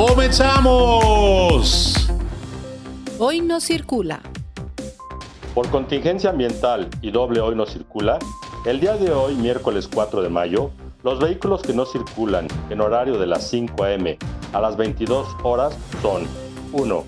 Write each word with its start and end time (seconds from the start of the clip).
¡Comenzamos! 0.00 1.94
Hoy 3.18 3.42
no 3.42 3.60
circula. 3.60 4.22
Por 5.54 5.68
contingencia 5.68 6.30
ambiental 6.30 6.88
y 7.02 7.10
doble 7.10 7.42
hoy 7.42 7.54
no 7.54 7.66
circula, 7.66 8.18
el 8.64 8.80
día 8.80 8.96
de 8.96 9.12
hoy, 9.12 9.34
miércoles 9.34 9.90
4 9.92 10.22
de 10.22 10.30
mayo, 10.30 10.70
los 11.02 11.20
vehículos 11.20 11.60
que 11.60 11.74
no 11.74 11.84
circulan 11.84 12.48
en 12.70 12.80
horario 12.80 13.18
de 13.18 13.26
las 13.26 13.46
5 13.50 13.84
a.m. 13.84 14.16
a 14.54 14.60
las 14.60 14.78
22 14.78 15.36
horas 15.42 15.76
son 16.00 16.26
1. 16.72 17.04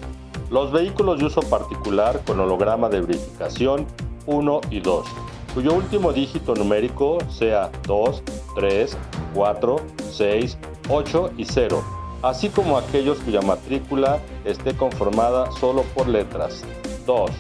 Los 0.50 0.70
vehículos 0.70 1.18
de 1.18 1.24
uso 1.24 1.40
particular 1.40 2.20
con 2.26 2.40
holograma 2.40 2.90
de 2.90 3.00
verificación 3.00 3.86
1 4.26 4.60
y 4.70 4.80
2, 4.80 5.06
cuyo 5.54 5.72
último 5.72 6.12
dígito 6.12 6.54
numérico 6.54 7.16
sea 7.30 7.70
2, 7.86 8.22
3, 8.54 8.98
4, 9.32 9.76
6, 10.10 10.58
8 10.90 11.30
y 11.38 11.46
0 11.46 12.01
así 12.22 12.48
como 12.48 12.78
aquellos 12.78 13.18
cuya 13.18 13.42
matrícula 13.42 14.20
esté 14.44 14.74
conformada 14.74 15.50
solo 15.52 15.82
por 15.94 16.08
letras. 16.08 16.62
2. 17.06 17.30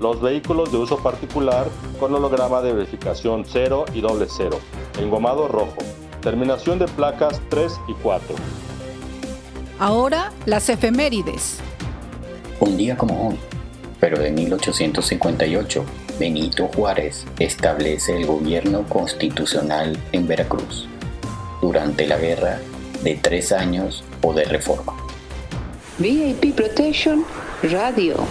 Los 0.00 0.20
vehículos 0.20 0.72
de 0.72 0.78
uso 0.78 0.98
particular 0.98 1.66
con 2.00 2.14
holograma 2.14 2.62
de 2.62 2.72
verificación 2.72 3.44
0 3.46 3.84
y 3.94 4.00
doble 4.00 4.26
0, 4.28 4.58
engomado 4.98 5.46
rojo, 5.48 5.78
terminación 6.20 6.78
de 6.78 6.86
placas 6.86 7.40
3 7.50 7.80
y 7.88 7.92
4. 8.02 8.34
Ahora 9.78 10.32
las 10.46 10.68
efemérides. 10.68 11.60
Un 12.58 12.76
día 12.76 12.96
como 12.96 13.28
hoy, 13.28 13.38
pero 14.00 14.18
de 14.18 14.30
1858, 14.32 15.84
Benito 16.18 16.68
Juárez 16.74 17.26
establece 17.38 18.16
el 18.16 18.26
gobierno 18.26 18.84
constitucional 18.88 19.98
en 20.12 20.26
Veracruz. 20.26 20.88
Durante 21.60 22.06
la 22.06 22.18
guerra 22.18 22.60
de 23.02 23.16
tres 23.16 23.52
años 23.52 24.04
o 24.22 24.32
de 24.32 24.44
reforma. 24.44 24.94
VIP 25.98 26.54
Protection 26.54 27.24
Radio. 27.62 28.26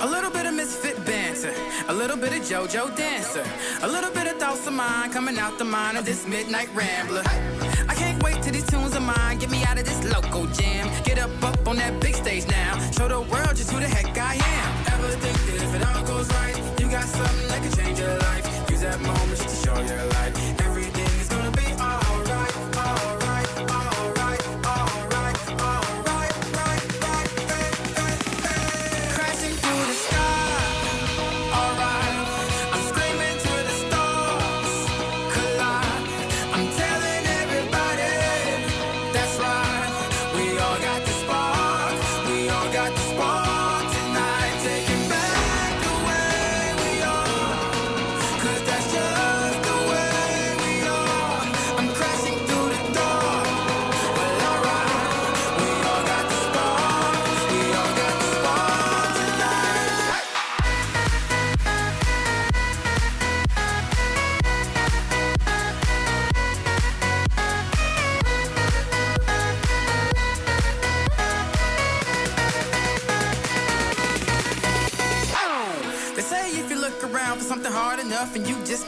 A 0.00 0.06
little 0.06 0.30
bit 0.30 0.46
of 0.46 0.54
misfit 0.54 0.96
banter, 1.04 1.52
a 1.88 1.92
little 1.92 2.16
bit 2.16 2.32
of 2.32 2.42
JoJo 2.44 2.96
dancer, 2.96 3.44
a 3.82 3.88
little 3.88 4.10
bit 4.10 4.26
of 4.26 4.38
thoughts 4.38 4.66
of 4.66 4.72
mine 4.72 5.10
coming 5.10 5.38
out 5.38 5.58
the 5.58 5.64
mind 5.64 5.98
of 5.98 6.04
this 6.04 6.26
midnight 6.26 6.68
rambler. 6.74 7.24
I 7.88 7.94
can't 7.94 8.22
wait 8.22 8.42
till 8.42 8.52
these 8.52 8.66
tunes 8.66 8.94
of 8.94 9.02
mine 9.02 9.38
get 9.38 9.50
me 9.50 9.64
out 9.64 9.78
of 9.78 9.84
this 9.84 10.04
local 10.12 10.46
jam. 10.46 10.88
Get 11.04 11.18
up 11.18 11.30
up 11.42 11.66
on 11.66 11.76
that 11.76 12.00
big 12.00 12.14
stage 12.14 12.46
now, 12.46 12.78
show 12.92 13.08
the 13.08 13.20
world 13.20 13.56
just 13.56 13.72
who 13.72 13.80
the 13.80 13.88
heck 13.88 14.16
I 14.16 14.34
am. 14.34 14.68
Ever 14.94 15.08
think 15.18 15.36
that 15.46 15.62
if 15.64 15.74
it 15.74 15.82
all 15.88 16.04
goes 16.04 16.28
right, 16.34 16.56
you 16.56 16.57
got 16.90 17.04
something 17.04 17.48
that 17.48 17.62
can 17.62 17.72
change 17.72 17.98
your 17.98 18.18
life? 18.18 18.70
Use 18.70 18.80
that 18.80 19.00
moment 19.00 19.38
just 19.38 19.62
to 19.62 19.66
show 19.66 19.80
your 19.80 20.04
light. 20.06 20.47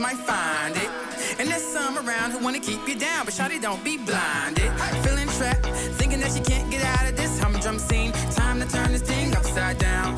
Might 0.00 0.16
find 0.16 0.76
it. 0.76 0.90
And 1.38 1.48
there's 1.48 1.62
some 1.62 1.98
around 1.98 2.30
who 2.32 2.38
wanna 2.38 2.58
keep 2.58 2.88
you 2.88 2.96
down, 2.96 3.26
but 3.26 3.34
shawty 3.34 3.60
don't 3.60 3.84
be 3.84 3.98
blinded. 3.98 4.70
Feeling 5.04 5.28
trapped, 5.36 5.66
thinking 5.98 6.20
that 6.20 6.34
you 6.34 6.42
can't 6.42 6.70
get 6.70 6.82
out 6.82 7.08
of 7.08 7.16
this 7.16 7.38
humdrum 7.38 7.78
scene. 7.78 8.12
Time 8.34 8.60
to 8.60 8.66
turn 8.66 8.92
this 8.92 9.02
thing 9.02 9.36
upside 9.36 9.78
down. 9.78 10.09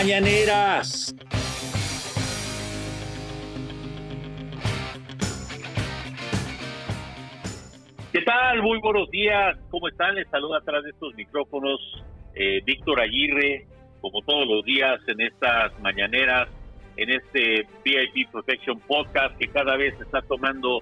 Mañaneras. 0.00 1.14
¿Qué 8.10 8.22
tal? 8.22 8.62
Muy 8.62 8.78
buenos 8.80 9.10
días. 9.10 9.58
¿Cómo 9.70 9.88
están? 9.88 10.14
Les 10.14 10.26
saluda 10.30 10.56
atrás 10.56 10.84
de 10.84 10.90
estos 10.90 11.14
micrófonos 11.16 12.02
eh, 12.34 12.62
Víctor 12.64 12.98
Aguirre, 12.98 13.66
como 14.00 14.22
todos 14.22 14.48
los 14.48 14.64
días 14.64 15.00
en 15.06 15.20
estas 15.20 15.78
mañaneras, 15.80 16.48
en 16.96 17.10
este 17.10 17.66
VIP 17.84 18.30
Protection 18.32 18.80
Podcast 18.80 19.36
que 19.36 19.48
cada 19.48 19.76
vez 19.76 19.92
está 20.00 20.22
tomando 20.22 20.78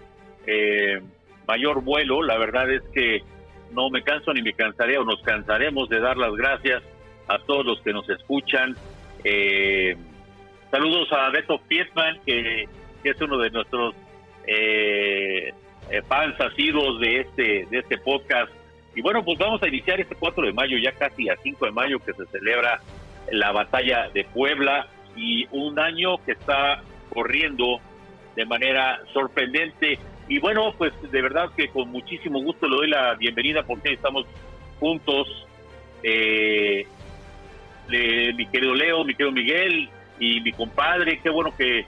eh, 0.47 1.03
mayor 1.49 1.82
vuelo. 1.82 2.23
La 2.23 2.38
verdad 2.38 2.70
es 2.70 2.82
que 2.94 3.25
no 3.73 3.91
me 3.91 4.05
canso 4.05 4.32
ni 4.32 4.43
me 4.43 4.53
cansaré 4.53 4.97
o 4.97 5.05
nos 5.05 5.20
cansaremos 5.23 5.88
de 5.88 5.99
dar 5.99 6.17
las 6.17 6.37
gracias 6.37 6.85
a 7.26 7.38
todos 7.41 7.67
los 7.67 7.81
que 7.81 7.93
nos 7.93 8.09
escuchan. 8.09 8.76
Eh, 9.25 9.97
saludos 10.70 11.11
a 11.12 11.31
Beto 11.31 11.59
Pietman, 11.67 12.20
que, 12.25 12.69
es 13.05 13.20
uno 13.23 13.38
de 13.38 13.50
nuestros 13.50 13.94
eh, 14.47 15.53
eh, 15.91 16.03
fans 16.06 16.38
asiduos 16.41 17.00
de 17.00 17.20
este, 17.20 17.67
de 17.70 17.79
este 17.79 17.99
podcast. 17.99 18.53
Y 18.94 19.00
bueno, 19.00 19.25
pues 19.25 19.38
vamos 19.38 19.62
a 19.62 19.69
iniciar 19.69 20.00
este 20.00 20.15
4 20.15 20.47
de 20.47 20.53
mayo, 20.53 20.76
ya 20.76 20.93
casi 20.93 21.29
a 21.29 21.37
5 21.37 21.67
de 21.67 21.73
mayo, 21.73 21.99
que 22.00 22.12
se 22.12 22.26
celebra 22.26 22.81
la 23.31 23.53
batalla 23.53 24.09
de 24.11 24.25
Puebla 24.25 24.88
y 25.17 25.47
un 25.50 25.79
año 25.79 26.19
que 26.25 26.32
está 26.32 26.82
corriendo 27.11 27.81
de 28.37 28.44
manera 28.44 29.00
sorprendente. 29.12 29.99
Y 30.29 30.38
bueno, 30.38 30.75
pues 30.76 30.93
de 31.11 31.23
verdad 31.23 31.50
que 31.56 31.69
con 31.69 31.91
muchísimo 31.91 32.41
gusto 32.43 32.69
le 32.69 32.76
doy 32.76 32.88
la 32.88 33.15
bienvenida 33.15 33.62
porque 33.62 33.93
estamos 33.93 34.26
juntos. 34.79 35.47
Eh, 36.03 36.87
mi 37.88 38.46
querido 38.46 38.75
Leo, 38.75 39.05
mi 39.05 39.14
querido 39.14 39.32
Miguel 39.32 39.88
y 40.19 40.40
mi 40.40 40.52
compadre, 40.52 41.20
qué 41.23 41.31
bueno 41.31 41.52
que, 41.56 41.87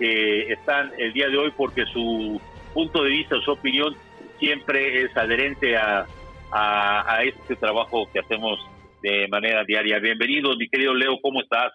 están 0.00 0.90
el 0.96 1.12
día 1.12 1.28
de 1.28 1.36
hoy 1.36 1.52
porque 1.54 1.84
su 1.92 2.40
punto 2.72 3.02
de 3.02 3.10
vista, 3.10 3.36
su 3.44 3.50
opinión 3.50 3.94
siempre 4.38 5.02
es 5.02 5.14
adherente 5.14 5.76
a, 5.76 6.06
a, 6.50 7.22
este 7.22 7.54
trabajo 7.56 8.08
que 8.10 8.20
hacemos 8.20 8.58
de 9.02 9.28
manera 9.28 9.62
diaria. 9.64 9.98
Bienvenido, 9.98 10.56
mi 10.56 10.70
querido 10.70 10.94
Leo, 10.94 11.18
¿cómo 11.20 11.42
estás? 11.42 11.72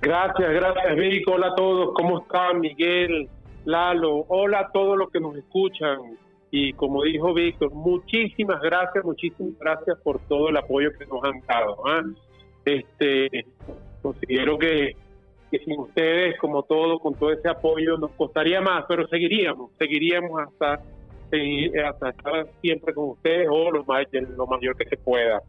Gracias, 0.00 0.50
gracias, 0.52 0.96
Vic. 0.96 1.28
Hola 1.28 1.48
a 1.48 1.54
todos, 1.54 1.94
¿cómo 1.94 2.22
están, 2.22 2.58
Miguel, 2.58 3.28
Lalo? 3.66 4.24
Hola 4.26 4.58
a 4.58 4.72
todos 4.72 4.98
los 4.98 5.08
que 5.10 5.20
nos 5.20 5.36
escuchan. 5.36 5.98
Y 6.50 6.72
como 6.72 7.04
dijo 7.04 7.32
Víctor, 7.32 7.72
muchísimas 7.72 8.60
gracias, 8.60 9.04
muchísimas 9.04 9.56
gracias 9.60 9.96
por 10.02 10.18
todo 10.26 10.48
el 10.48 10.56
apoyo 10.56 10.90
que 10.98 11.06
nos 11.06 11.22
han 11.22 11.40
dado. 11.46 11.76
¿ah? 11.86 12.02
Este, 12.64 13.46
considero 14.00 14.58
que, 14.58 14.96
sin 15.50 15.78
ustedes, 15.78 16.38
como 16.38 16.62
todo, 16.62 16.98
con 16.98 17.14
todo 17.14 17.32
ese 17.32 17.48
apoyo, 17.48 17.96
nos 17.98 18.12
costaría 18.12 18.60
más, 18.60 18.84
pero 18.88 19.06
seguiríamos, 19.08 19.70
seguiríamos 19.78 20.40
hasta, 20.40 20.80
hasta 21.84 22.08
estar 22.10 22.46
siempre 22.60 22.94
con 22.94 23.10
ustedes 23.10 23.48
o 23.50 23.70
lo, 23.70 23.84
lo 23.84 24.46
mayor 24.46 24.76
que 24.76 24.88
se 24.88 24.96
pueda. 24.96 25.40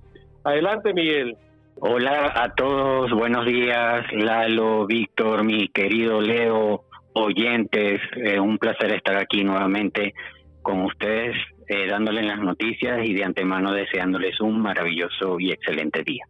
Adelante, 0.43 0.93
Miguel. 0.93 1.37
Hola 1.79 2.31
a 2.35 2.53
todos, 2.53 3.11
buenos 3.11 3.45
días, 3.45 4.05
Lalo, 4.13 4.85
Víctor, 4.85 5.43
mi 5.43 5.67
querido 5.69 6.21
Leo, 6.21 6.83
oyentes, 7.13 7.99
eh, 8.15 8.39
un 8.39 8.57
placer 8.57 8.93
estar 8.93 9.17
aquí 9.17 9.43
nuevamente 9.43 10.13
con 10.61 10.81
ustedes, 10.83 11.35
eh, 11.67 11.87
dándoles 11.87 12.25
las 12.25 12.39
noticias 12.39 13.03
y 13.03 13.13
de 13.13 13.23
antemano 13.23 13.73
deseándoles 13.73 14.39
un 14.39 14.61
maravilloso 14.61 15.39
y 15.39 15.51
excelente 15.51 16.03
día. 16.03 16.25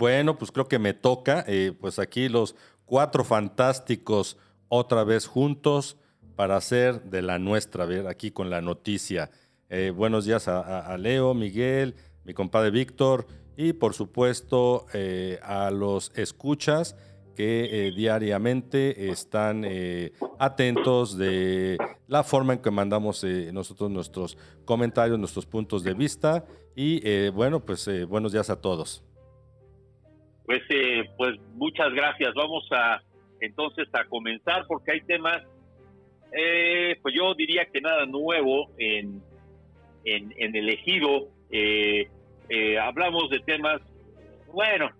Bueno, 0.00 0.38
pues 0.38 0.50
creo 0.50 0.66
que 0.66 0.78
me 0.78 0.94
toca. 0.94 1.44
Eh, 1.46 1.74
pues 1.78 1.98
aquí 1.98 2.30
los 2.30 2.56
cuatro 2.86 3.22
fantásticos 3.22 4.38
otra 4.70 5.04
vez 5.04 5.26
juntos 5.26 5.98
para 6.36 6.56
hacer 6.56 7.02
de 7.02 7.20
la 7.20 7.38
nuestra, 7.38 7.84
ver 7.84 8.06
aquí 8.06 8.30
con 8.30 8.48
la 8.48 8.62
noticia. 8.62 9.30
Eh, 9.68 9.92
buenos 9.94 10.24
días 10.24 10.48
a, 10.48 10.96
Leo, 10.96 11.34
Miguel, 11.34 11.96
mi 12.24 12.32
compadre 12.32 12.70
Víctor 12.70 13.26
y 13.58 13.74
por 13.74 13.92
supuesto 13.92 14.86
eh, 14.94 15.38
a 15.42 15.70
los 15.70 16.12
escuchas 16.16 16.96
que 17.36 17.92
diariamente 17.94 19.10
están 19.10 19.66
atentos 20.38 21.18
de 21.18 21.76
la 22.06 22.24
forma 22.24 22.54
en 22.54 22.60
que 22.60 22.70
mandamos 22.70 23.22
nosotros 23.52 23.90
nuestros 23.90 24.38
comentarios, 24.64 25.18
nuestros 25.18 25.44
puntos 25.44 25.84
de 25.84 25.92
vista. 25.92 26.46
Y 26.74 27.28
bueno, 27.30 27.60
pues 27.60 27.88
buenos 28.08 28.32
días 28.32 28.48
a 28.48 28.60
todos. 28.60 29.02
Pues, 30.50 30.62
eh, 30.70 31.08
pues 31.16 31.38
muchas 31.54 31.94
gracias. 31.94 32.34
Vamos 32.34 32.66
a 32.72 33.00
entonces 33.40 33.86
a 33.92 34.02
comenzar 34.06 34.66
porque 34.66 34.90
hay 34.90 35.00
temas, 35.02 35.44
eh, 36.32 36.98
pues 37.00 37.14
yo 37.14 37.36
diría 37.36 37.66
que 37.66 37.80
nada 37.80 38.04
nuevo 38.04 38.68
en, 38.76 39.22
en, 40.04 40.34
en 40.36 40.56
el 40.56 40.70
ejido. 40.70 41.28
Eh, 41.52 42.08
hablamos 42.82 43.30
de 43.30 43.38
temas, 43.38 43.80
bueno, 44.52 44.90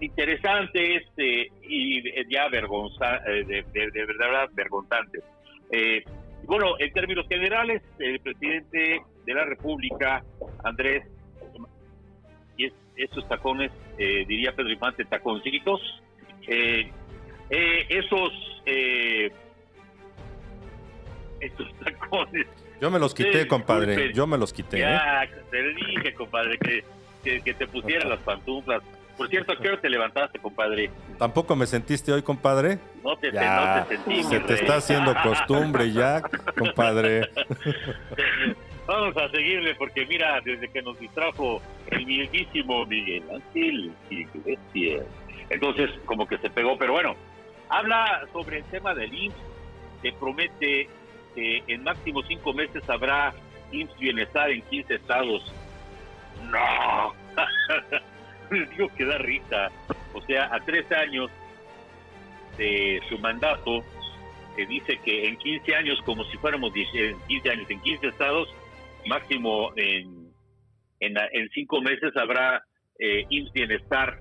interesantes 0.00 1.02
y 1.16 2.32
ya 2.32 2.48
vergonza, 2.48 3.18
de, 3.26 3.64
de, 3.72 4.06
verdad 4.06 4.48
vergonzantes. 4.52 5.24
bueno, 6.44 6.78
en 6.78 6.92
términos 6.92 7.26
generales, 7.26 7.82
el 7.98 8.20
presidente 8.20 9.00
de 9.24 9.34
la 9.34 9.44
República, 9.44 10.22
Andrés 10.62 11.02
esos 12.96 13.28
tacones, 13.28 13.70
eh, 13.98 14.24
diría 14.26 14.52
Pedro 14.52 14.72
Infante, 14.72 15.04
taconcitos, 15.04 15.80
eh, 16.46 16.90
eh, 17.50 17.86
esos, 17.88 18.32
esos 21.40 21.78
tacones. 21.84 22.46
Yo 22.80 22.90
me 22.90 22.98
los 22.98 23.14
quité, 23.14 23.46
compadre, 23.46 24.12
yo 24.12 24.26
me 24.26 24.36
los 24.36 24.52
quité. 24.52 24.80
Ya, 24.80 25.26
te 25.50 25.74
dije, 25.74 26.14
compadre, 26.14 26.58
que, 26.58 27.40
que, 27.40 27.54
te 27.54 27.66
pusiera 27.66 28.06
las 28.06 28.20
pantuflas. 28.20 28.82
Por 29.16 29.28
cierto, 29.30 29.52
¿a 29.52 29.56
qué 29.56 29.68
hora 29.68 29.80
te 29.80 29.88
levantaste, 29.88 30.38
compadre? 30.38 30.90
¿Tampoco 31.18 31.56
me 31.56 31.66
sentiste 31.66 32.12
hoy, 32.12 32.20
compadre? 32.20 32.78
No 33.02 33.16
te, 33.16 33.32
no 33.32 33.84
te 33.86 33.96
sentí. 33.96 34.22
Se 34.24 34.40
te 34.40 34.54
está 34.54 34.76
haciendo 34.76 35.14
costumbre 35.22 35.90
ya, 35.90 36.20
compadre. 36.58 37.30
Vamos 38.86 39.16
a 39.16 39.28
seguirle 39.30 39.74
porque 39.74 40.06
mira, 40.06 40.40
desde 40.42 40.68
que 40.68 40.80
nos 40.80 40.98
distrajo 40.98 41.60
el 41.90 42.06
mismísimo 42.06 42.86
Miguel 42.86 43.24
Ángel 43.34 43.92
Iglesias. 44.10 45.06
Entonces, 45.50 45.90
como 46.04 46.26
que 46.26 46.38
se 46.38 46.50
pegó, 46.50 46.78
pero 46.78 46.92
bueno, 46.92 47.16
habla 47.68 48.26
sobre 48.32 48.58
el 48.58 48.64
tema 48.64 48.94
del 48.94 49.12
IMSS, 49.12 49.36
que 50.02 50.12
promete 50.12 50.88
que 51.34 51.62
en 51.66 51.82
máximo 51.82 52.22
cinco 52.22 52.52
meses 52.52 52.88
habrá 52.88 53.34
IMSS 53.72 53.98
Bienestar 53.98 54.50
en 54.50 54.62
15 54.62 54.94
estados. 54.94 55.52
No, 56.50 57.14
digo 58.70 58.88
que 58.96 59.04
da 59.04 59.18
risa. 59.18 59.70
O 60.14 60.20
sea, 60.22 60.54
a 60.54 60.60
tres 60.60 60.90
años 60.92 61.30
de 62.56 63.02
su 63.08 63.18
mandato, 63.18 63.82
que 64.56 64.66
dice 64.66 64.98
que 65.04 65.28
en 65.28 65.36
15 65.36 65.74
años, 65.74 66.00
como 66.04 66.24
si 66.24 66.36
fuéramos 66.38 66.72
15 66.72 67.50
años, 67.50 67.68
en 67.68 67.80
15 67.80 68.06
estados, 68.06 68.48
máximo 69.06 69.72
en, 69.76 70.30
en, 71.00 71.48
cinco 71.54 71.80
meses 71.80 72.12
habrá 72.16 72.64
eh, 72.98 73.26
Bienestar. 73.52 74.20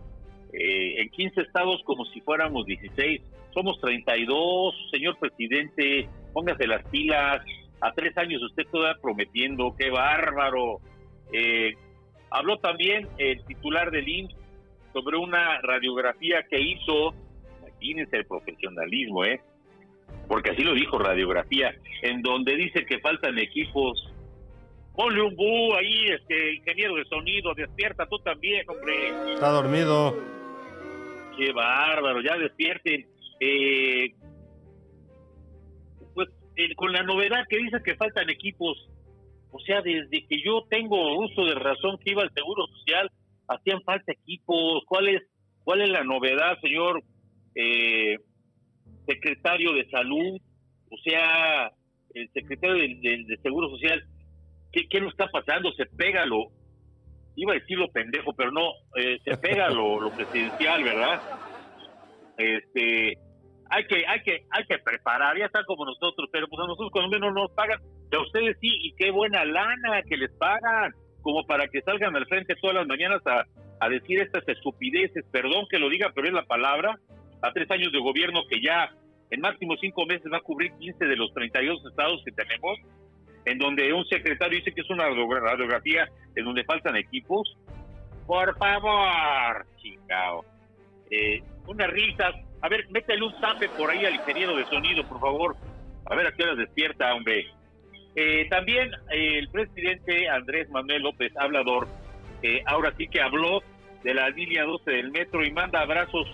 Eh, 0.54 1.02
en 1.02 1.10
15 1.10 1.42
estados 1.42 1.82
como 1.84 2.06
si 2.06 2.22
fuéramos 2.22 2.66
16. 2.66 3.22
Somos 3.54 3.80
32, 3.82 4.74
señor 4.92 5.18
presidente, 5.20 6.08
póngase 6.34 6.68
las 6.68 6.86
pilas. 6.90 7.42
A 7.82 7.92
tres 7.94 8.18
años 8.18 8.42
usted 8.42 8.64
todavía 8.72 9.02
prometiendo, 9.02 9.76
qué 9.78 9.90
bárbaro. 9.90 10.80
Eh, 11.34 11.74
habló 12.30 12.58
también 12.60 13.08
el 13.18 13.44
titular 13.46 13.92
del 13.92 14.08
IMSS 14.08 14.36
sobre 14.94 15.18
una 15.18 15.60
radiografía 15.62 16.44
que 16.50 16.62
hizo, 16.62 17.14
imagínense 17.62 18.18
el 18.18 18.26
profesionalismo, 18.26 19.26
¿eh? 19.26 19.42
porque 20.28 20.52
así 20.52 20.64
lo 20.64 20.74
dijo 20.74 20.98
radiografía, 20.98 21.74
en 22.02 22.22
donde 22.22 22.56
dice 22.56 22.86
que 22.86 23.00
faltan 23.00 23.38
equipos 23.38 24.12
Ponle 24.96 25.22
un 25.22 25.36
bu 25.36 25.74
ahí, 25.76 26.08
este 26.08 26.56
ingeniero 26.56 26.96
de 26.96 27.06
sonido, 27.06 27.54
despierta 27.54 28.06
tú 28.08 28.18
también, 28.20 28.66
hombre. 28.70 29.34
Está 29.34 29.50
dormido. 29.50 30.16
Qué 31.38 31.52
bárbaro, 31.52 32.22
ya 32.22 32.38
despierten. 32.38 33.06
Eh, 33.42 34.14
pues 36.14 36.30
con 36.78 36.94
la 36.94 37.04
novedad 37.04 37.46
que 37.50 37.58
dice 37.58 37.84
que 37.84 37.96
faltan 37.96 38.30
equipos, 38.30 38.90
o 39.52 39.60
sea, 39.60 39.82
desde 39.82 40.26
que 40.26 40.42
yo 40.42 40.64
tengo 40.70 41.20
uso 41.20 41.46
de 41.46 41.56
razón 41.56 41.98
que 41.98 42.12
iba 42.12 42.24
al 42.24 42.32
Seguro 42.34 42.66
Social, 42.68 43.12
hacían 43.50 43.82
falta 43.84 44.14
equipos. 44.14 44.84
¿Cuál 44.88 45.10
es, 45.10 45.24
cuál 45.66 45.82
es 45.82 45.90
la 45.90 46.06
novedad, 46.06 46.58
señor 46.62 47.04
eh, 47.54 48.18
secretario 49.06 49.74
de 49.74 49.90
Salud? 49.90 50.40
O 50.90 50.98
sea, 51.04 51.70
el 52.14 52.30
secretario 52.32 52.76
de 52.76 53.38
Seguro 53.44 53.70
Social 53.72 54.06
¿Qué, 54.76 54.90
¿Qué 54.90 55.00
nos 55.00 55.14
está 55.14 55.28
pasando? 55.28 55.72
Se 55.72 55.86
pégalo. 55.86 56.52
iba 57.38 57.54
a 57.54 57.56
decir 57.56 57.78
lo 57.78 57.90
pendejo, 57.90 58.34
pero 58.34 58.52
no, 58.52 58.74
eh, 58.98 59.20
se 59.24 59.38
pega 59.38 59.70
lo, 59.70 60.02
lo 60.02 60.12
presidencial, 60.12 60.84
¿verdad? 60.84 61.22
Este, 62.38 63.18
hay 63.70 63.88
que, 63.88 64.06
hay 64.06 64.22
que, 64.22 64.44
hay 64.52 64.66
que 64.66 64.78
preparar, 64.80 65.38
ya 65.38 65.46
están 65.46 65.64
como 65.64 65.86
nosotros, 65.86 66.28
pero 66.30 66.50
pues 66.50 66.62
a 66.62 66.68
nosotros 66.68 66.92
cuando 66.92 67.10
menos 67.10 67.34
nos 67.34 67.52
pagan, 67.52 67.80
a 68.12 68.22
ustedes 68.22 68.58
sí, 68.60 68.68
y 68.82 68.94
qué 68.96 69.12
buena 69.12 69.46
lana 69.46 70.04
que 70.10 70.18
les 70.18 70.32
pagan, 70.34 70.92
como 71.22 71.46
para 71.46 71.70
que 71.70 71.82
salgan 71.82 72.14
al 72.14 72.28
frente 72.28 72.56
todas 72.62 72.76
las 72.76 72.88
mañanas 72.88 73.22
a, 73.26 73.46
a 73.80 73.90
decir 73.90 74.20
estas 74.20 74.46
estupideces, 74.46 75.24
perdón 75.32 75.68
que 75.70 75.80
lo 75.80 75.90
diga, 75.90 76.12
pero 76.14 76.28
es 76.28 76.34
la 76.34 76.46
palabra, 76.46 77.00
a 77.42 77.52
tres 77.54 77.72
años 77.72 77.94
de 77.94 78.00
gobierno 78.00 78.42
que 78.50 78.62
ya 78.62 78.90
en 79.32 79.40
máximo 79.40 79.76
cinco 79.80 80.06
meses 80.06 80.30
va 80.32 80.38
a 80.38 80.42
cubrir 80.42 80.74
15 80.78 81.06
de 81.06 81.16
los 81.16 81.34
32 81.34 81.86
estados 81.86 82.22
que 82.26 82.32
tenemos, 82.34 82.78
en 83.46 83.58
donde 83.58 83.94
un 83.94 84.06
secretario 84.06 84.58
dice 84.58 84.74
que 84.74 84.82
es 84.82 84.90
una 84.90 85.06
radiografía 85.08 86.08
en 86.36 86.46
donde 86.46 86.64
faltan 86.64 86.96
equipos. 86.96 87.56
Por 88.26 88.58
favor, 88.58 89.66
chingao. 89.78 90.44
Eh, 91.12 91.42
unas 91.68 91.90
risas. 91.90 92.36
A 92.62 92.70
ver, 92.70 92.88
métele 92.90 93.24
un 93.24 93.40
zape 93.40 93.70
por 93.70 93.90
ahí 93.90 94.06
al 94.06 94.16
ingeniero 94.16 94.56
de 94.56 94.66
sonido, 94.66 95.08
por 95.08 95.20
favor. 95.20 95.56
A 96.06 96.16
ver 96.16 96.28
a 96.28 96.32
qué 96.32 96.44
hora 96.44 96.56
despierta, 96.56 97.14
hombre. 97.14 97.46
Eh, 98.16 98.48
también 98.50 98.92
eh, 99.12 99.40
el 99.40 99.50
presidente 99.50 100.30
Andrés 100.30 100.70
Manuel 100.70 101.04
López 101.04 101.36
Hablador, 101.36 101.88
eh, 102.42 102.64
ahora 102.66 102.94
sí 102.98 103.08
que 103.08 103.22
habló 103.22 103.62
de 104.04 104.14
la 104.14 104.30
línea 104.30 104.64
12 104.64 104.90
del 104.90 105.12
metro 105.12 105.44
y 105.44 105.52
manda 105.52 105.82
abrazos 105.82 106.28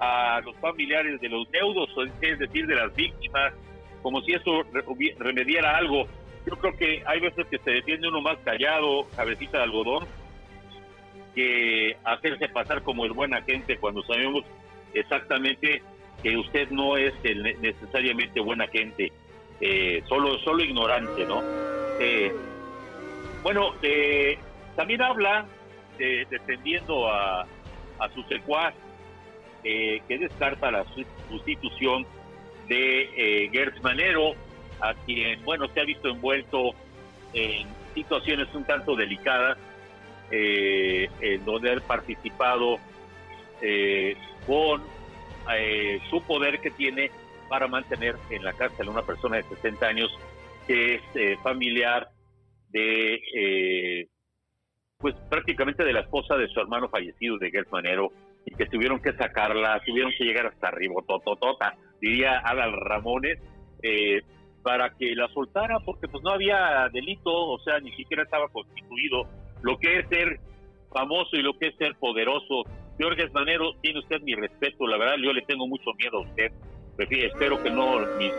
a 0.00 0.40
los 0.44 0.56
familiares 0.56 1.20
de 1.20 1.28
los 1.28 1.50
deudos, 1.50 1.90
es 2.22 2.38
decir, 2.38 2.66
de 2.66 2.74
las 2.74 2.94
víctimas, 2.94 3.52
como 4.02 4.22
si 4.22 4.32
eso 4.32 4.62
remediara 5.18 5.76
algo. 5.76 6.06
Yo 6.46 6.56
creo 6.56 6.76
que 6.76 7.02
hay 7.04 7.20
veces 7.20 7.44
que 7.48 7.58
se 7.58 7.70
defiende 7.72 8.08
uno 8.08 8.20
más 8.20 8.38
callado, 8.44 9.08
cabecita 9.16 9.58
de 9.58 9.64
algodón, 9.64 10.06
que 11.34 11.96
hacerse 12.04 12.48
pasar 12.48 12.82
como 12.82 13.04
el 13.04 13.12
buena 13.12 13.42
gente 13.42 13.76
cuando 13.78 14.02
sabemos 14.04 14.44
exactamente 14.94 15.82
que 16.22 16.36
usted 16.36 16.70
no 16.70 16.96
es 16.96 17.12
el 17.24 17.42
necesariamente 17.60 18.40
buena 18.40 18.68
gente, 18.68 19.12
eh, 19.60 20.02
solo 20.08 20.38
solo 20.38 20.62
ignorante, 20.62 21.26
¿no? 21.26 21.42
Eh, 22.00 22.32
bueno, 23.42 23.74
eh, 23.82 24.38
también 24.76 25.02
habla 25.02 25.46
defendiendo 25.98 27.08
a, 27.08 27.42
a 27.98 28.08
su 28.14 28.22
secuaz 28.24 28.74
que 29.62 30.18
descarta 30.18 30.70
la 30.70 30.84
sustitución 31.28 32.06
de 32.68 33.48
Gertz 33.50 33.82
Manero, 33.82 34.34
a 34.80 34.94
quien, 34.94 35.44
bueno, 35.44 35.66
se 35.68 35.80
ha 35.80 35.84
visto 35.84 36.08
envuelto 36.08 36.74
en 37.32 37.66
situaciones 37.94 38.48
un 38.54 38.64
tanto 38.64 38.94
delicadas, 38.94 39.58
eh, 40.30 41.08
en 41.20 41.44
donde 41.44 41.72
ha 41.72 41.80
participado 41.80 42.78
eh, 43.62 44.16
con 44.46 44.82
eh, 45.56 46.00
su 46.10 46.20
poder 46.22 46.60
que 46.60 46.70
tiene 46.70 47.10
para 47.48 47.68
mantener 47.68 48.16
en 48.30 48.42
la 48.44 48.52
cárcel 48.52 48.88
a 48.88 48.90
una 48.90 49.02
persona 49.02 49.36
de 49.36 49.44
60 49.44 49.86
años 49.86 50.10
que 50.66 50.96
es 50.96 51.40
familiar 51.42 52.10
de, 52.70 54.08
pues 54.98 55.14
prácticamente 55.30 55.84
de 55.84 55.92
la 55.92 56.00
esposa 56.00 56.36
de 56.36 56.48
su 56.48 56.58
hermano 56.58 56.88
fallecido, 56.88 57.38
de 57.38 57.50
Gert 57.50 57.70
Manero, 57.70 58.10
y 58.44 58.54
que 58.54 58.66
tuvieron 58.66 59.00
que 59.00 59.12
sacarla, 59.12 59.80
tuvieron 59.84 60.12
que 60.16 60.24
llegar 60.24 60.46
hasta 60.46 60.68
arriba, 60.68 60.94
tototota, 61.06 61.76
diría 62.00 62.38
Adal 62.38 62.72
Ramones, 62.72 63.38
eh, 63.82 64.22
para 64.66 64.90
que 64.90 65.14
la 65.14 65.28
soltara 65.28 65.78
porque 65.84 66.08
pues 66.08 66.24
no 66.24 66.30
había 66.30 66.88
delito, 66.92 67.30
o 67.32 67.56
sea, 67.60 67.78
ni 67.78 67.92
siquiera 67.92 68.24
estaba 68.24 68.48
constituido 68.48 69.22
lo 69.62 69.78
que 69.78 70.00
es 70.00 70.08
ser 70.08 70.40
famoso 70.92 71.36
y 71.36 71.42
lo 71.42 71.56
que 71.56 71.68
es 71.68 71.76
ser 71.76 71.94
poderoso. 71.94 72.64
Jorge 73.00 73.28
Manero, 73.30 73.74
tiene 73.80 74.00
usted 74.00 74.20
mi 74.22 74.34
respeto, 74.34 74.88
la 74.88 74.98
verdad 74.98 75.18
yo 75.22 75.32
le 75.32 75.42
tengo 75.42 75.68
mucho 75.68 75.92
miedo 75.96 76.18
a 76.18 76.22
usted. 76.22 76.50
espero 76.98 77.62
que 77.62 77.70
no 77.70 78.00
mis, 78.18 78.32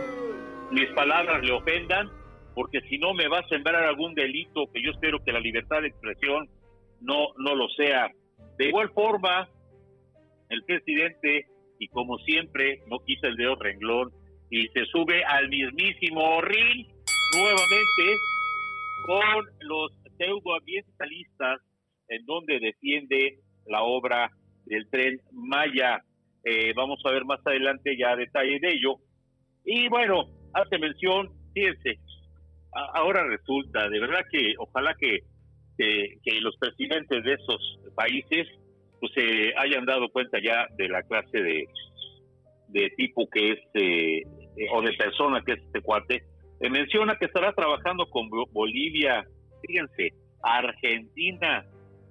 mis 0.72 0.90
palabras 0.90 1.42
le 1.46 1.54
ofendan, 1.54 2.10
porque 2.54 2.82
si 2.90 2.98
no 2.98 3.14
me 3.14 3.30
va 3.30 3.40
a 3.40 3.48
sembrar 3.48 3.86
algún 3.86 4.14
delito 4.14 4.66
que 4.74 4.84
yo 4.84 4.92
espero 4.92 5.24
que 5.24 5.32
la 5.32 5.40
libertad 5.40 5.80
de 5.80 5.88
expresión 5.88 6.50
no, 7.00 7.28
no 7.38 7.56
lo 7.56 7.70
sea. 7.70 8.12
De 8.58 8.68
igual 8.68 8.90
forma, 8.90 9.48
el 10.50 10.62
presidente, 10.66 11.46
y 11.80 11.88
como 11.88 12.18
siempre, 12.18 12.82
no 12.88 13.00
quita 13.00 13.30
el 13.30 13.38
dedo 13.38 13.56
renglón, 13.56 14.12
y 14.50 14.68
se 14.70 14.86
sube 14.86 15.24
al 15.26 15.50
mismísimo 15.50 16.42
ring 16.42 16.88
nuevamente 17.36 18.18
con 19.06 19.46
los 19.62 19.92
pseudoambientalistas 20.18 21.62
en 22.10 22.26
donde 22.26 22.60
defiende 22.60 23.40
la 23.66 23.84
obra 23.84 24.30
del 24.66 24.90
tren 24.90 25.20
Maya. 25.32 26.02
Eh, 26.44 26.74
vamos 26.76 27.00
a 27.06 27.12
ver 27.12 27.26
más 27.26 27.40
adelante 27.46 27.98
ya 27.98 28.16
detalle 28.16 28.60
de 28.60 28.74
ello. 28.74 28.96
Y 29.66 29.90
bueno, 29.90 30.30
hace 30.54 30.78
mención, 30.78 31.30
fíjense, 31.54 32.00
ahora 32.94 33.26
resulta, 33.28 33.90
de 33.90 34.00
verdad 34.00 34.26
que 34.32 34.54
ojalá 34.58 34.96
que, 35.00 35.20
que, 35.78 36.42
los 36.42 36.56
presidentes 36.58 37.24
de 37.24 37.34
esos 37.34 37.80
países 37.96 38.48
pues 39.00 39.12
se 39.14 39.54
hayan 39.58 39.86
dado 39.86 40.10
cuenta 40.10 40.40
ya 40.42 40.68
de 40.76 40.88
la 40.88 41.04
clase 41.04 41.40
de, 41.40 41.68
de 42.70 42.90
tipo 42.98 43.28
que 43.30 43.52
es, 43.52 43.60
eh, 44.58 44.64
eh, 44.64 44.68
o 44.72 44.82
de 44.82 44.94
persona 44.94 45.42
que 45.46 45.54
es 45.54 45.60
este 45.60 45.82
cuate, 45.82 46.24
eh, 46.60 46.70
menciona 46.70 47.16
que 47.18 47.26
estará 47.26 47.54
trabajando 47.54 48.10
con 48.10 48.30
Bolivia, 48.52 49.26
fíjense, 49.62 50.14
Argentina 50.42 51.66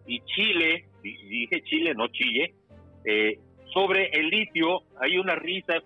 y 0.06 0.20
Chile, 0.20 0.88
dije 1.02 1.62
Chile, 1.64 1.94
no 1.94 2.08
Chile, 2.08 2.54
sobre 3.72 4.08
el 4.10 4.28
litio, 4.28 4.82
hay 5.00 5.18
unas 5.18 5.38
risas, 5.38 5.82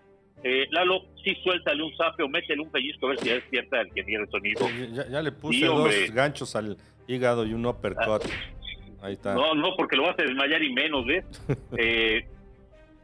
Lalo, 0.70 1.02
sí 1.22 1.36
suéltale 1.42 1.82
un 1.82 1.94
zape 1.96 2.22
o 2.22 2.28
métele 2.28 2.62
un 2.62 2.70
pellizco 2.70 3.06
a 3.06 3.10
ver 3.10 3.18
si 3.18 3.28
ya 3.28 3.34
despierta 3.34 3.80
el 3.82 3.92
que 3.92 4.02
tiene 4.04 4.24
el 4.24 4.30
sonido. 4.30 4.66
Ya, 5.10 5.20
le 5.20 5.32
puse 5.32 5.66
dos 5.66 6.10
ganchos 6.12 6.56
al 6.56 6.78
hígado 7.06 7.44
y 7.44 7.52
un 7.52 7.66
uppercut. 7.66 8.22
Ah, 8.24 9.06
Ahí 9.06 9.14
está. 9.14 9.34
No, 9.34 9.54
no, 9.54 9.76
porque 9.76 9.96
lo 9.96 10.04
vas 10.04 10.18
a 10.18 10.22
desmayar 10.22 10.62
y 10.62 10.72
menos, 10.72 11.04
¿ves? 11.06 11.24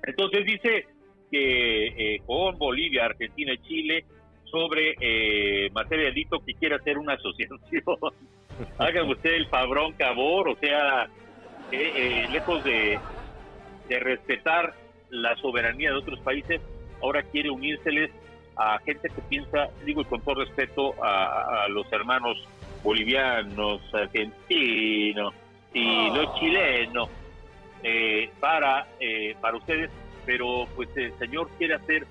entonces 0.03 0.45
dice, 0.47 0.87
que 1.31 1.87
eh, 1.87 2.23
con 2.27 2.59
Bolivia, 2.59 3.07
Argentina 3.07 3.53
y 3.53 3.59
Chile 3.69 4.05
sobre 4.45 4.95
eh, 5.01 5.71
materia 5.73 6.05
de 6.07 6.11
delito 6.13 6.41
que 6.45 6.55
quiere 6.55 6.77
hacer 6.77 6.99
una 6.99 7.15
asociación. 7.15 7.59
Haga 8.79 9.05
usted 9.05 9.35
el 9.35 9.47
fabrón 9.49 9.93
cabor, 9.93 10.49
o 10.49 10.57
sea, 10.57 11.09
eh, 11.73 12.27
lejos 12.31 12.65
de, 12.65 12.99
de 13.89 14.01
respetar 14.01 14.75
la 15.11 15.37
soberanía 15.37 15.91
de 15.91 15.97
otros 15.97 16.19
países, 16.21 16.61
ahora 17.03 17.23
quiere 17.23 17.51
unírseles 17.51 18.11
a 18.57 18.79
gente 18.79 19.09
que 19.11 19.21
piensa, 19.23 19.69
digo 19.85 20.01
y 20.01 20.05
con 20.07 20.23
todo 20.23 20.37
respeto, 20.37 20.95
a, 21.03 21.67
los 21.69 21.93
hermanos 21.93 22.39
bolivianos, 22.83 23.83
argentinos 23.93 25.35
y 25.75 26.09
los 26.11 26.35
chilenos, 26.39 27.11
para, 28.41 28.87
para 29.43 29.57
ustedes 29.59 29.91
pero 30.27 30.67
pues 30.75 30.89
el 30.97 31.17
Señor 31.19 31.49
quiere 31.57 31.75
hacer, 31.75 32.07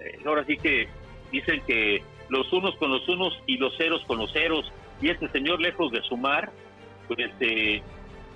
eh, 0.00 0.18
ahora 0.24 0.44
sí 0.44 0.56
que 0.56 0.86
dicen 1.32 1.62
que 1.66 2.02
los 2.28 2.52
unos 2.52 2.76
con 2.76 2.90
los 2.90 3.08
unos 3.08 3.36
y 3.46 3.56
los 3.56 3.76
ceros 3.76 4.04
con 4.04 4.18
los 4.18 4.32
ceros, 4.32 4.70
y 5.00 5.08
este 5.08 5.28
Señor 5.30 5.60
lejos 5.60 5.90
de 5.90 6.02
sumar, 6.02 6.52
pues 7.08 7.30
eh, 7.40 7.82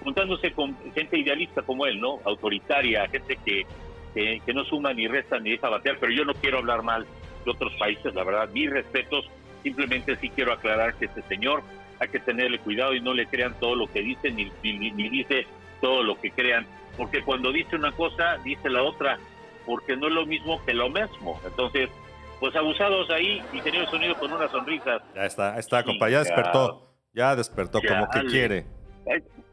juntándose 0.02 0.52
con 0.52 0.76
gente 0.94 1.18
idealista 1.18 1.62
como 1.62 1.86
él, 1.86 2.00
¿no? 2.00 2.18
Autoritaria, 2.24 3.08
gente 3.08 3.38
que, 3.44 3.66
que, 4.14 4.54
no 4.54 4.64
suma 4.64 4.92
ni 4.92 5.06
resta 5.06 5.38
ni 5.38 5.50
deja 5.50 5.68
batear, 5.68 5.98
pero 6.00 6.12
yo 6.12 6.24
no 6.24 6.34
quiero 6.34 6.58
hablar 6.58 6.82
mal 6.82 7.06
de 7.44 7.50
otros 7.50 7.72
países, 7.78 8.14
la 8.14 8.24
verdad, 8.24 8.48
mis 8.50 8.70
respetos, 8.70 9.28
simplemente 9.62 10.16
sí 10.16 10.30
quiero 10.30 10.52
aclarar 10.52 10.94
que 10.94 11.06
este 11.06 11.22
Señor 11.22 11.62
hay 12.00 12.08
que 12.08 12.20
tenerle 12.20 12.58
cuidado 12.58 12.94
y 12.94 13.00
no 13.00 13.14
le 13.14 13.26
crean 13.26 13.58
todo 13.58 13.74
lo 13.74 13.86
que 13.86 14.00
dice 14.00 14.30
ni, 14.30 14.50
ni, 14.62 14.90
ni 14.90 15.08
dice 15.08 15.46
todo 15.80 16.02
lo 16.02 16.20
que 16.20 16.30
crean 16.30 16.66
porque 16.98 17.22
cuando 17.22 17.52
dice 17.52 17.76
una 17.76 17.92
cosa, 17.92 18.36
dice 18.44 18.68
la 18.68 18.82
otra, 18.82 19.18
porque 19.64 19.96
no 19.96 20.08
es 20.08 20.12
lo 20.12 20.26
mismo 20.26 20.62
que 20.66 20.74
lo 20.74 20.90
mismo. 20.90 21.40
Entonces, 21.46 21.88
pues 22.40 22.54
abusados 22.56 23.08
ahí, 23.10 23.40
y 23.52 23.58
el 23.60 23.86
sonido 23.86 24.16
con 24.16 24.32
una 24.32 24.48
sonrisa. 24.48 25.00
Ya 25.14 25.24
está, 25.24 25.58
está, 25.58 25.84
compa, 25.84 26.10
ya 26.10 26.18
despertó, 26.18 26.92
ya 27.14 27.36
despertó, 27.36 27.80
como 27.80 28.10
que 28.10 28.26
quiere. 28.26 28.66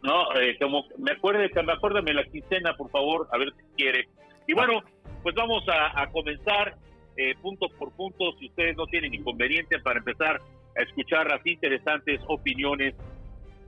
No, 0.02 0.34
eh, 0.36 0.58
como 0.60 0.86
me 0.98 1.12
acuerde, 1.12 1.50
me 1.64 1.74
acuérdame 1.74 2.14
la 2.14 2.24
quincena, 2.26 2.76
por 2.76 2.90
favor, 2.90 3.28
a 3.32 3.38
ver 3.38 3.54
si 3.54 3.76
quiere. 3.76 4.08
Y 4.48 4.54
ah. 4.54 4.56
bueno, 4.56 4.84
pues 5.22 5.36
vamos 5.36 5.64
a, 5.70 6.08
comenzar 6.08 6.76
eh, 7.16 7.36
punto 7.42 7.68
por 7.70 7.92
punto, 7.94 8.34
si 8.40 8.48
ustedes 8.48 8.76
no 8.76 8.86
tienen 8.88 9.14
inconveniente, 9.14 9.80
para 9.80 10.00
empezar 10.00 10.42
a 10.76 10.82
escuchar 10.82 11.28
las 11.28 11.46
interesantes 11.46 12.20
opiniones 12.28 12.96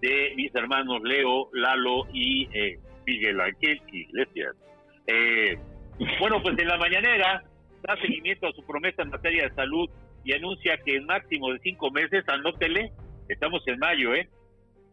de 0.01 0.33
mis 0.35 0.53
hermanos 0.55 1.01
Leo, 1.03 1.49
Lalo 1.53 2.07
y 2.13 2.47
eh, 2.53 2.79
Miguel 3.05 3.39
Ángel 3.41 3.81
Iglesias. 3.91 4.55
Eh, 5.07 5.57
bueno, 6.19 6.41
pues 6.41 6.57
en 6.59 6.67
la 6.67 6.77
mañanera 6.77 7.43
da 7.81 7.95
seguimiento 8.01 8.47
a 8.47 8.51
su 8.51 8.65
promesa 8.65 9.01
en 9.01 9.09
materia 9.09 9.47
de 9.47 9.55
salud 9.55 9.89
y 10.23 10.33
anuncia 10.33 10.77
que 10.85 10.95
en 10.95 11.05
máximo 11.05 11.53
de 11.53 11.59
cinco 11.59 11.89
meses, 11.91 12.23
anótele, 12.27 12.91
estamos 13.29 13.63
en 13.67 13.79
mayo, 13.79 14.13
¿eh? 14.13 14.29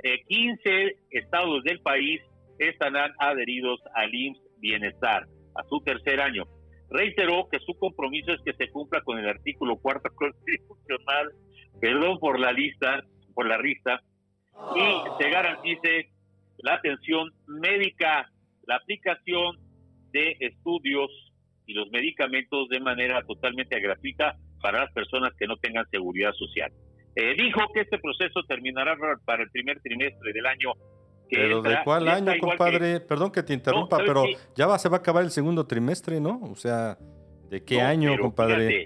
eh, 0.05 0.23
15 0.29 0.97
estados 1.11 1.65
del 1.65 1.81
país 1.81 2.21
estarán 2.59 3.13
adheridos 3.19 3.81
al 3.95 4.15
IMSS 4.15 4.41
Bienestar 4.59 5.27
a 5.57 5.65
su 5.69 5.81
tercer 5.81 6.21
año. 6.21 6.45
Reiteró 6.91 7.49
que 7.51 7.59
su 7.61 7.75
compromiso 7.75 8.33
es 8.33 8.41
que 8.43 8.53
se 8.53 8.71
cumpla 8.71 9.01
con 9.03 9.19
el 9.19 9.29
artículo 9.29 9.77
cuarto 9.77 10.09
constitucional, 10.15 11.33
perdón 11.81 12.19
por 12.19 12.39
la 12.41 12.53
lista, 12.53 13.03
por 13.35 13.47
la 13.47 13.59
rista, 13.59 14.01
y 14.77 15.23
se 15.23 15.31
garantice 15.31 16.09
la 16.59 16.75
atención 16.75 17.31
médica, 17.47 18.31
la 18.67 18.77
aplicación 18.77 19.59
de 20.13 20.37
estudios 20.41 21.11
y 21.67 21.75
los 21.75 21.91
medicamentos 21.91 22.69
de 22.69 22.81
manera 22.81 23.23
totalmente 23.27 23.79
gratuita 23.81 24.37
para 24.61 24.81
las 24.85 24.93
personas 24.93 25.33
que 25.39 25.47
no 25.47 25.57
tengan 25.57 25.89
seguridad 25.91 26.33
social. 26.35 26.71
Eh, 27.17 27.35
dijo 27.37 27.61
que 27.73 27.81
este 27.83 27.99
proceso 27.99 28.43
terminará 28.49 28.97
para 29.25 29.43
el 29.43 29.51
primer 29.51 29.81
trimestre 29.81 30.33
del 30.33 30.47
año. 30.47 30.73
Que 31.29 31.37
¿Pero 31.37 31.63
de 31.63 31.77
cuál 31.85 32.09
año, 32.09 32.33
compadre? 32.41 32.95
que- 32.95 33.01
Perdón 33.01 33.31
que 33.33 33.43
te 33.43 33.55
interrumpa, 33.55 33.97
¿sabes 33.97 34.11
pero 34.11 34.23
qué? 34.25 34.37
ya 34.57 34.67
va, 34.67 34.79
se 34.79 34.89
va 34.89 34.97
a 34.97 35.01
acabar 35.01 35.25
el 35.25 35.31
segundo 35.31 35.67
trimestre, 35.67 36.21
¿no? 36.21 36.39
O 36.43 36.55
sea, 36.55 36.97
¿de 37.51 37.65
qué 37.65 37.79
No, 37.81 37.87
año, 37.87 38.19
compadre? 38.19 38.69
fíjate, 38.69 38.83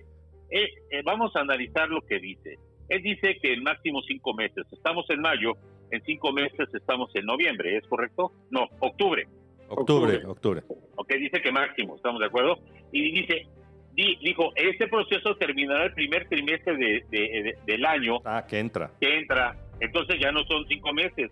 eh, 0.50 0.68
eh, 0.90 1.02
vamos 1.04 1.34
a 1.36 1.40
analizar 1.40 1.88
lo 1.88 2.00
que 2.02 2.18
dice. 2.20 2.56
Él 2.88 3.02
dice 3.02 3.36
que 3.42 3.52
en 3.52 3.62
máximo 3.62 4.00
cinco 4.02 4.32
meses. 4.34 4.64
Estamos 4.72 5.08
en 5.10 5.20
mayo, 5.20 5.52
en 5.90 6.02
cinco 6.04 6.32
meses 6.32 6.68
estamos 6.72 7.10
en 7.14 7.26
noviembre, 7.26 7.76
¿es 7.76 7.86
correcto? 7.86 8.32
No, 8.50 8.66
octubre. 8.80 9.26
octubre, 9.68 10.22
octubre. 10.26 10.62
Ok, 10.96 11.12
dice 11.14 11.40
que 11.42 11.52
máximo, 11.52 11.96
¿estamos 11.96 12.20
de 12.20 12.26
acuerdo? 12.26 12.58
Y 12.90 13.10
dice, 13.20 13.46
di- 13.92 14.16
dijo, 14.22 14.50
este 14.56 14.88
proceso 14.88 15.36
terminará 15.36 15.84
el 15.84 15.92
primer 15.92 16.26
trimestre 16.28 16.76
de- 16.76 17.04
de- 17.10 17.42
de- 17.42 17.58
del 17.66 17.84
año 17.84 18.18
Ah, 18.24 18.44
que 18.48 18.58
entra. 18.58 18.90
que 19.00 19.18
entra. 19.18 19.54
Entonces 19.80 20.16
ya 20.20 20.32
no 20.32 20.42
son 20.44 20.66
cinco 20.66 20.92
meses. 20.94 21.30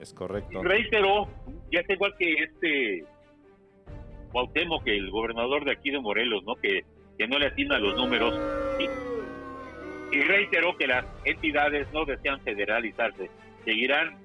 Es 0.00 0.14
correcto. 0.14 0.62
reiteró, 0.62 1.28
ya 1.70 1.80
está 1.80 1.92
igual 1.92 2.14
que 2.18 2.32
este 2.32 3.04
Cuauhtémoc, 4.32 4.84
que 4.84 4.96
el 4.96 5.10
gobernador 5.10 5.64
de 5.64 5.72
aquí 5.72 5.90
de 5.90 6.00
Morelos, 6.00 6.42
¿no? 6.44 6.54
Que, 6.54 6.84
que 7.18 7.26
no 7.28 7.38
le 7.38 7.46
atina 7.48 7.78
los 7.78 7.94
números. 7.96 8.34
Y, 10.10 10.20
reiteró 10.22 10.76
que 10.76 10.86
las 10.86 11.04
entidades 11.24 11.86
no 11.92 12.04
desean 12.04 12.40
federalizarse, 12.40 13.30
seguirán 13.64 14.18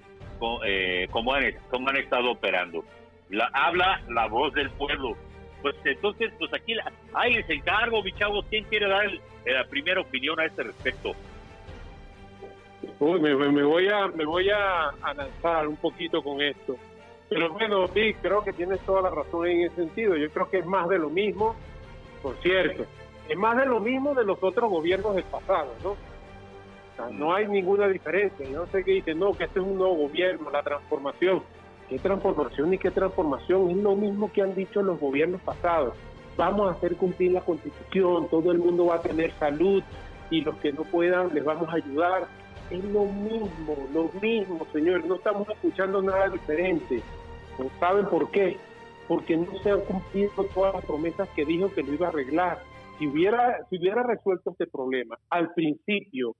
eh, 0.66 1.08
como, 1.12 1.34
han, 1.34 1.44
como 1.70 1.90
han 1.90 1.98
estado 1.98 2.32
operando. 2.32 2.84
La, 3.30 3.50
habla 3.54 4.02
la 4.10 4.28
voz 4.28 4.54
del 4.54 4.70
pueblo. 4.72 5.16
Pues 5.62 5.76
entonces, 5.84 6.32
pues 6.38 6.54
aquí 6.54 6.76
la, 6.76 6.92
ahí 7.14 7.34
les 7.34 7.50
encargo, 7.50 8.04
mi 8.04 8.12
¿quién 8.12 8.66
quiere 8.66 8.88
dar 8.88 9.06
el- 9.06 9.22
la 9.46 9.64
primera 9.66 10.02
opinión 10.02 10.40
a 10.40 10.46
este 10.46 10.64
respecto? 10.64 11.14
Me, 13.00 13.34
voy 13.64 13.88
a 13.88 14.08
me 14.08 14.26
voy 14.26 14.50
a, 14.50 14.92
lanzar 15.14 15.68
un 15.68 15.76
poquito 15.78 16.22
con 16.22 16.42
esto. 16.42 16.78
Pero 17.30 17.50
bueno, 17.50 17.88
sí, 17.94 18.14
creo 18.22 18.44
que 18.44 18.54
tienes 18.54 18.80
toda 18.82 19.02
la 19.02 19.10
razón 19.10 19.48
en 19.48 19.62
ese 19.64 19.76
sentido. 19.76 20.16
Yo 20.16 20.30
creo 20.30 20.50
que 20.50 20.60
es 20.60 20.66
más 20.66 20.88
de 20.88 21.00
lo 21.00 21.10
mismo, 21.10 21.56
por 22.22 22.36
cierto. 22.38 22.86
Es 23.28 23.38
más 23.38 23.58
de 23.58 23.66
lo 23.66 23.80
mismo 23.80 24.14
de 24.14 24.24
los 24.24 24.42
otros 24.42 24.70
gobiernos 24.70 25.16
del 25.16 25.24
pasado, 25.24 25.74
¿no? 25.84 25.92
O 25.92 26.96
sea, 26.96 27.10
no 27.10 27.34
hay 27.34 27.48
ninguna 27.48 27.88
diferencia. 27.88 28.48
Yo 28.48 28.66
no 28.66 28.68
sé 28.68 28.84
qué 28.84 28.92
dicen, 28.92 29.20
no, 29.20 29.34
que 29.34 29.46
este 29.46 29.60
es 29.60 29.66
un 29.66 29.78
nuevo 29.78 29.96
gobierno, 29.96 30.50
la 30.52 30.64
transformación. 30.64 31.44
¿Qué 31.90 32.00
transformación 32.00 32.74
y 32.74 32.78
qué 32.78 32.92
transformación? 32.92 33.70
Es 33.70 33.78
lo 33.78 33.96
mismo 33.96 34.32
que 34.32 34.42
han 34.42 34.56
dicho 34.56 34.82
los 34.82 35.00
gobiernos 35.00 35.42
pasados. 35.42 35.96
Vamos 36.38 36.68
a 36.68 36.78
hacer 36.78 36.96
cumplir 36.96 37.32
la 37.32 37.42
constitución, 37.42 38.28
todo 38.30 38.52
el 38.52 38.60
mundo 38.60 38.88
va 38.88 38.96
a 38.96 39.02
tener 39.02 39.32
salud 39.40 39.84
y 40.30 40.42
los 40.42 40.56
que 40.58 40.74
no 40.74 40.84
puedan 40.84 41.34
les 41.34 41.44
vamos 41.44 41.70
a 41.70 41.74
ayudar. 41.74 42.28
Es 42.70 42.84
lo 42.86 43.06
mismo, 43.06 43.78
lo 43.94 44.10
mismo, 44.20 44.66
señores. 44.74 45.06
No 45.06 45.16
estamos 45.16 45.48
escuchando 45.50 46.02
nada 46.02 46.30
diferente. 46.30 47.02
¿No 47.60 47.70
¿Saben 47.80 48.06
por 48.08 48.32
qué? 48.32 48.58
Porque 49.08 49.38
no 49.38 49.58
se 49.62 49.72
han 49.72 49.82
cumplido 49.82 50.44
todas 50.54 50.74
las 50.74 50.86
promesas 50.86 51.30
que 51.36 51.46
dijo 51.46 51.72
que 51.74 51.84
lo 51.84 51.94
iba 51.94 52.08
a 52.08 52.10
arreglar. 52.10 52.64
Si 52.98 53.08
hubiera, 53.08 53.66
si 53.70 53.78
hubiera 53.78 54.04
resuelto 54.04 54.52
este 54.52 54.68
problema 54.68 55.18
al 55.30 55.54
principio 55.54 56.36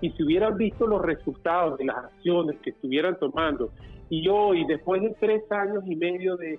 y 0.00 0.10
si 0.10 0.22
hubieran 0.22 0.56
visto 0.56 0.86
los 0.86 1.00
resultados 1.02 1.78
de 1.78 1.84
las 1.84 1.96
acciones 1.96 2.58
que 2.60 2.70
estuvieran 2.70 3.18
tomando 3.18 3.70
y 4.08 4.26
hoy, 4.28 4.64
después 4.66 5.02
de 5.02 5.14
tres 5.20 5.42
años 5.52 5.84
y 5.86 5.94
medio 5.94 6.36
de, 6.36 6.58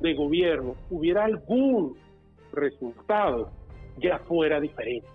de 0.00 0.14
gobierno, 0.14 0.76
hubiera 0.90 1.24
algún 1.24 1.96
resultado, 2.52 3.50
ya 3.98 4.20
fuera 4.20 4.60
diferente. 4.60 5.08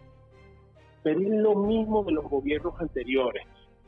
Pero 1.03 1.21
es 1.21 1.29
lo 1.29 1.55
mismo 1.55 2.03
de 2.03 2.11
los 2.11 2.25
gobiernos 2.25 2.73
anteriores, 2.81 3.43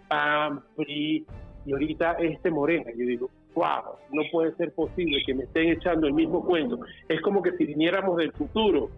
PAN, 0.08 0.62
PRI 0.78 1.26
y 1.66 1.72
ahorita 1.74 2.14
este 2.14 2.50
Morena. 2.50 2.92
Yo 2.92 3.06
digo, 3.06 3.30
wow, 3.56 3.96
no 4.12 4.24
puede 4.32 4.56
ser 4.56 4.74
posible 4.74 5.22
que 5.26 5.34
me 5.34 5.44
estén 5.44 5.70
echando 5.70 6.08
el 6.08 6.14
mismo 6.14 6.46
cuento. 6.46 6.80
Es 7.10 7.22
como 7.22 7.42
que 7.42 7.52
si 7.58 7.66
viniéramos 7.66 8.16
del 8.18 8.32
futuro, 8.32 8.90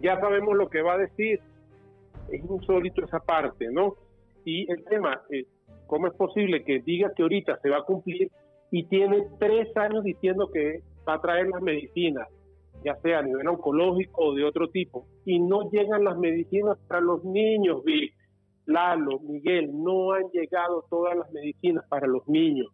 ya 0.00 0.18
sabemos 0.20 0.56
lo 0.56 0.68
que 0.68 0.82
va 0.82 0.94
a 0.94 0.98
decir. 0.98 1.40
Es 2.30 2.44
insólito 2.44 3.04
esa 3.04 3.20
parte, 3.20 3.68
¿no? 3.72 3.94
Y 4.44 4.70
el 4.70 4.84
tema 4.84 5.22
es, 5.30 5.46
¿cómo 5.86 6.06
es 6.06 6.14
posible 6.14 6.64
que 6.64 6.80
diga 6.80 7.12
que 7.14 7.22
ahorita 7.22 7.58
se 7.60 7.70
va 7.70 7.78
a 7.78 7.84
cumplir 7.84 8.30
y 8.70 8.84
tiene 8.84 9.26
tres 9.38 9.74
años 9.76 10.04
diciendo 10.04 10.50
que 10.52 10.82
va 11.06 11.14
a 11.14 11.20
traer 11.20 11.48
las 11.48 11.62
medicinas, 11.62 12.28
ya 12.84 12.94
sea 12.96 13.20
a 13.20 13.22
nivel 13.22 13.48
oncológico 13.48 14.26
o 14.26 14.34
de 14.34 14.44
otro 14.44 14.68
tipo, 14.68 15.06
y 15.24 15.38
no 15.38 15.70
llegan 15.70 16.04
las 16.04 16.18
medicinas 16.18 16.78
para 16.86 17.00
los 17.00 17.24
niños, 17.24 17.82
Vic, 17.84 18.14
Lalo, 18.66 19.18
Miguel, 19.20 19.70
no 19.72 20.12
han 20.12 20.28
llegado 20.30 20.84
todas 20.90 21.16
las 21.16 21.30
medicinas 21.32 21.84
para 21.88 22.06
los 22.06 22.28
niños. 22.28 22.68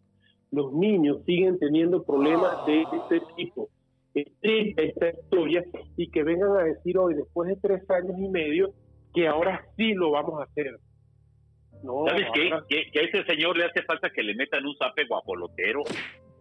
Los 0.51 0.73
niños 0.73 1.23
siguen 1.25 1.57
teniendo 1.57 2.03
problemas 2.03 2.65
de 2.65 2.81
este 2.81 3.21
tipo. 3.37 3.69
Esta 4.15 5.09
historia 5.09 5.63
y 5.97 6.09
que 6.09 6.23
vengan 6.23 6.51
a 6.57 6.63
decir 6.63 6.97
hoy, 6.97 7.15
después 7.15 7.49
de 7.49 7.57
tres 7.61 7.89
años 7.89 8.15
y 8.17 8.29
medio, 8.29 8.73
que 9.13 9.27
ahora 9.27 9.65
sí 9.75 9.93
lo 9.93 10.11
vamos 10.11 10.39
a 10.39 10.45
hacer. 10.45 10.77
No, 11.83 12.05
¿Sabes 12.07 12.27
qué? 12.33 12.49
Que, 12.69 12.91
que 12.91 12.99
a 12.99 13.03
ese 13.03 13.23
señor 13.25 13.57
le 13.57 13.65
hace 13.65 13.83
falta 13.83 14.09
que 14.09 14.23
le 14.23 14.33
metan 14.35 14.65
un 14.65 14.75
zape 14.77 15.05
guapolotero, 15.05 15.81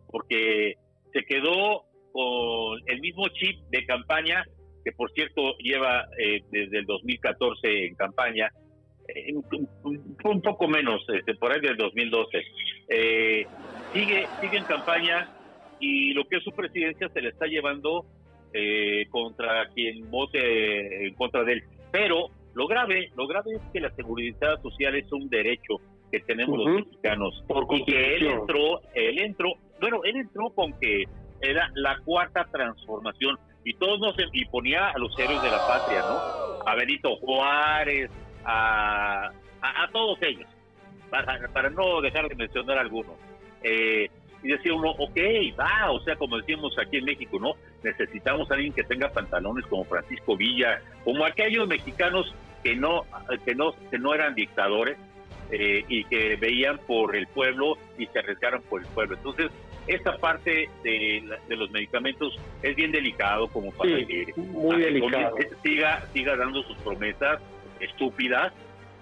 porque 0.06 0.74
se 1.12 1.24
quedó 1.24 1.82
con 2.12 2.78
el 2.86 3.00
mismo 3.00 3.26
chip 3.28 3.58
de 3.70 3.84
campaña, 3.84 4.44
que 4.84 4.92
por 4.92 5.10
cierto 5.12 5.56
lleva 5.58 6.06
eh, 6.18 6.40
desde 6.50 6.78
el 6.78 6.86
2014 6.86 7.86
en 7.86 7.94
campaña, 7.96 8.50
eh, 9.08 9.34
un, 9.34 9.68
un- 9.82 10.16
un 10.24 10.40
poco 10.42 10.68
menos, 10.68 11.04
este, 11.12 11.34
por 11.34 11.52
ahí 11.52 11.60
del 11.60 11.76
2012. 11.76 12.42
Eh, 12.88 13.46
sigue, 13.92 14.26
sigue 14.40 14.58
en 14.58 14.64
campaña 14.64 15.28
y 15.84 16.14
lo 16.14 16.24
que 16.24 16.36
es 16.36 16.44
su 16.44 16.50
presidencia 16.52 17.08
se 17.10 17.20
le 17.20 17.28
está 17.28 17.46
llevando 17.46 18.06
eh, 18.54 19.06
contra 19.10 19.68
quien 19.74 20.10
vote 20.10 21.06
en 21.06 21.14
contra 21.14 21.44
de 21.44 21.54
él. 21.54 21.64
Pero 21.92 22.28
lo 22.54 22.66
grave, 22.66 23.10
lo 23.16 23.26
grave 23.26 23.56
es 23.56 23.62
que 23.72 23.80
la 23.80 23.94
seguridad 23.94 24.62
social 24.62 24.94
es 24.94 25.12
un 25.12 25.28
derecho 25.28 25.76
que 26.10 26.20
tenemos 26.20 26.58
los 26.58 26.86
mexicanos. 26.86 27.44
Por 27.46 27.66
y 27.70 27.84
que 27.84 28.14
él 28.16 28.26
entró, 28.28 28.80
él 28.94 29.18
entró, 29.18 29.52
bueno, 29.78 30.00
él 30.04 30.16
entró 30.16 30.50
con 30.50 30.72
que 30.80 31.04
era 31.42 31.70
la 31.74 31.98
cuarta 31.98 32.46
transformación 32.50 33.38
y 33.64 33.74
todos 33.74 34.00
nos 34.00 34.14
y 34.32 34.44
ponía 34.46 34.88
a 34.88 34.98
los 34.98 35.18
héroes 35.18 35.42
de 35.42 35.50
la 35.50 35.66
patria, 35.66 36.00
¿no? 36.00 36.66
A 36.66 36.74
Benito 36.76 37.16
Juárez, 37.16 38.10
a, 38.44 39.26
a, 39.60 39.84
a 39.84 39.90
todos 39.92 40.16
ellos, 40.22 40.48
para, 41.10 41.46
para 41.48 41.68
no 41.68 42.00
dejar 42.00 42.28
de 42.28 42.36
mencionar 42.36 42.78
algunos. 42.78 43.16
Eh, 43.62 44.08
y 44.44 44.48
decía 44.48 44.74
uno, 44.74 44.90
ok, 44.90 45.16
va, 45.58 45.90
o 45.90 46.00
sea, 46.00 46.14
como 46.16 46.36
decimos 46.36 46.76
aquí 46.78 46.98
en 46.98 47.06
México, 47.06 47.38
¿no? 47.40 47.54
Necesitamos 47.82 48.50
a 48.50 48.54
alguien 48.54 48.72
que 48.74 48.84
tenga 48.84 49.08
pantalones 49.08 49.64
como 49.66 49.84
Francisco 49.84 50.36
Villa, 50.36 50.80
como 51.02 51.24
aquellos 51.24 51.66
mexicanos 51.66 52.32
que 52.62 52.76
no, 52.76 53.04
que 53.44 53.54
no, 53.54 53.74
que 53.90 53.98
no 53.98 54.14
eran 54.14 54.34
dictadores 54.34 54.98
eh, 55.50 55.82
y 55.88 56.04
que 56.04 56.36
veían 56.36 56.78
por 56.86 57.16
el 57.16 57.26
pueblo 57.26 57.78
y 57.98 58.06
se 58.06 58.18
arriesgaron 58.18 58.62
por 58.62 58.82
el 58.82 58.86
pueblo. 58.88 59.16
Entonces, 59.16 59.50
esta 59.86 60.16
parte 60.18 60.68
de, 60.82 61.22
de 61.48 61.56
los 61.56 61.70
medicamentos 61.70 62.38
es 62.62 62.76
bien 62.76 62.92
delicado 62.92 63.48
como 63.48 63.70
para 63.72 63.96
Sí, 63.98 64.06
que 64.06 64.32
muy 64.36 64.80
delicado. 64.80 65.36
siga, 65.62 66.06
siga 66.12 66.36
dando 66.36 66.62
sus 66.62 66.76
promesas 66.78 67.40
estúpidas 67.80 68.52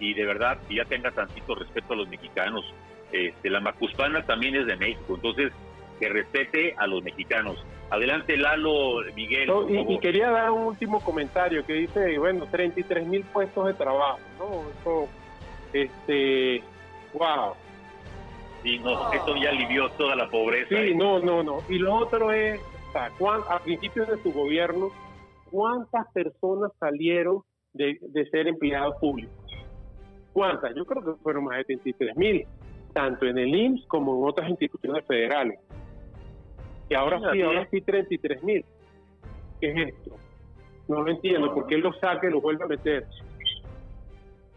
y 0.01 0.15
de 0.15 0.25
verdad 0.25 0.59
que 0.69 0.77
ya 0.77 0.85
tenga 0.85 1.11
tantito 1.11 1.55
respeto 1.55 1.93
a 1.93 1.97
los 1.97 2.09
mexicanos. 2.09 2.65
Este, 3.13 3.51
la 3.51 3.61
Macuspana 3.61 4.25
también 4.25 4.57
es 4.57 4.67
de 4.67 4.77
México, 4.77 5.15
entonces 5.15 5.53
que 6.01 6.09
respete 6.09 6.75
a 6.79 6.87
los 6.87 7.03
mexicanos. 7.03 7.65
Adelante, 7.91 8.37
Lalo, 8.39 9.03
Miguel. 9.15 9.47
No, 9.47 9.69
y, 9.69 9.99
quería 9.99 10.31
dar 10.31 10.51
un 10.51 10.63
último 10.65 11.01
comentario 11.01 11.65
que 11.67 11.75
dice, 11.75 12.19
bueno, 12.19 12.47
33 12.51 13.07
mil 13.07 13.23
puestos 13.25 13.67
de 13.67 13.75
trabajo, 13.75 14.19
¿no? 14.39 14.71
Eso, 14.81 15.09
este, 15.75 16.63
wow. 17.13 17.53
Sí, 18.63 18.79
no, 18.79 19.13
esto 19.13 19.37
ya 19.37 19.51
alivió 19.51 19.91
toda 19.91 20.17
la 20.17 20.29
pobreza. 20.31 20.71
Sí, 20.71 20.75
¿eh? 20.75 20.95
no, 20.95 21.19
no, 21.19 21.43
no. 21.43 21.59
Y 21.69 21.79
lo 21.79 21.95
otro 21.95 22.33
es, 22.33 22.61
a 22.95 23.59
principios 23.59 24.09
de 24.09 24.23
su 24.23 24.33
gobierno, 24.33 24.91
¿cuántas 25.51 26.11
personas 26.13 26.73
salieron 26.81 27.43
de, 27.75 27.99
de 28.01 28.27
ser 28.31 28.49
empleados 28.49 28.97
públicos? 29.01 29.37
¿Cuántas? 30.33 30.75
Yo 30.75 30.87
creo 30.87 31.05
que 31.05 31.23
fueron 31.23 31.45
más 31.45 31.59
de 31.59 31.65
33 31.65 32.17
mil. 32.17 32.47
Tanto 32.93 33.27
en 33.27 33.39
el 33.39 33.55
IMSS 33.55 33.87
como 33.87 34.19
en 34.19 34.29
otras 34.31 34.51
instituciones 34.51 35.05
federales. 35.07 35.59
Y 36.89 36.95
ahora 36.95 37.21
sí, 37.33 37.41
ahora 37.43 37.67
sí 37.71 37.81
33 37.81 38.43
mil. 38.43 38.65
¿Qué 39.61 39.71
es 39.71 39.89
esto? 39.89 40.17
No 40.89 41.03
lo 41.03 41.11
entiendo, 41.11 41.55
¿por 41.55 41.67
qué 41.67 41.79
lo 41.79 41.93
saca 41.95 42.29
y 42.29 42.31
lo 42.31 42.41
vuelve 42.41 42.65
a 42.65 42.69
meter? 42.69 43.07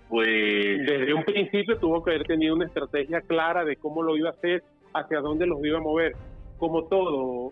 Pues 0.09 0.27
Desde 0.27 1.13
un 1.13 1.23
principio 1.23 1.77
tuvo 1.77 2.03
que 2.03 2.11
haber 2.11 2.27
tenido 2.27 2.55
una 2.55 2.65
estrategia 2.65 3.21
clara 3.21 3.63
de 3.63 3.75
cómo 3.77 4.03
lo 4.03 4.17
iba 4.17 4.29
a 4.29 4.33
hacer, 4.33 4.63
hacia 4.93 5.19
dónde 5.19 5.45
los 5.45 5.63
iba 5.63 5.77
a 5.77 5.81
mover. 5.81 6.13
Como 6.57 6.85
todo, 6.85 7.51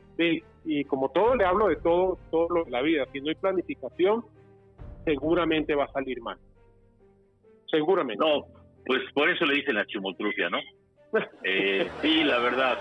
y 0.65 0.83
como 0.85 1.09
todo 1.09 1.35
le 1.35 1.45
hablo 1.45 1.67
de 1.67 1.75
todo, 1.77 2.17
todo 2.31 2.47
lo 2.49 2.63
de 2.65 2.71
la 2.71 2.81
vida. 2.81 3.05
Si 3.11 3.21
no 3.21 3.29
hay 3.29 3.35
planificación, 3.35 4.23
seguramente 5.05 5.75
va 5.75 5.85
a 5.85 5.91
salir 5.91 6.21
mal. 6.21 6.37
Seguramente. 7.69 8.23
no, 8.23 8.45
pues 8.85 9.01
por 9.13 9.29
eso 9.29 9.45
le 9.45 9.55
dicen 9.55 9.75
la 9.75 9.85
chimotrufia, 9.85 10.49
¿no? 10.49 10.59
Eh, 11.43 11.87
sí, 12.01 12.23
la 12.23 12.39
verdad. 12.39 12.79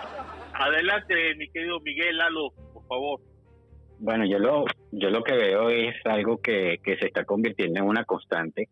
Adelante, 0.55 1.35
mi 1.37 1.49
querido 1.51 1.81
Miguel 1.81 2.17
Lalo, 2.17 2.51
por 2.73 2.87
favor. 2.87 3.21
Bueno, 3.99 4.25
yo 4.27 4.39
lo, 4.39 4.65
yo 4.91 5.11
lo 5.11 5.23
que 5.23 5.35
veo 5.35 5.69
es 5.69 5.95
algo 6.05 6.41
que, 6.41 6.79
que 6.83 6.97
se 6.97 7.07
está 7.07 7.25
convirtiendo 7.25 7.81
en 7.81 7.87
una 7.87 8.05
constante. 8.05 8.69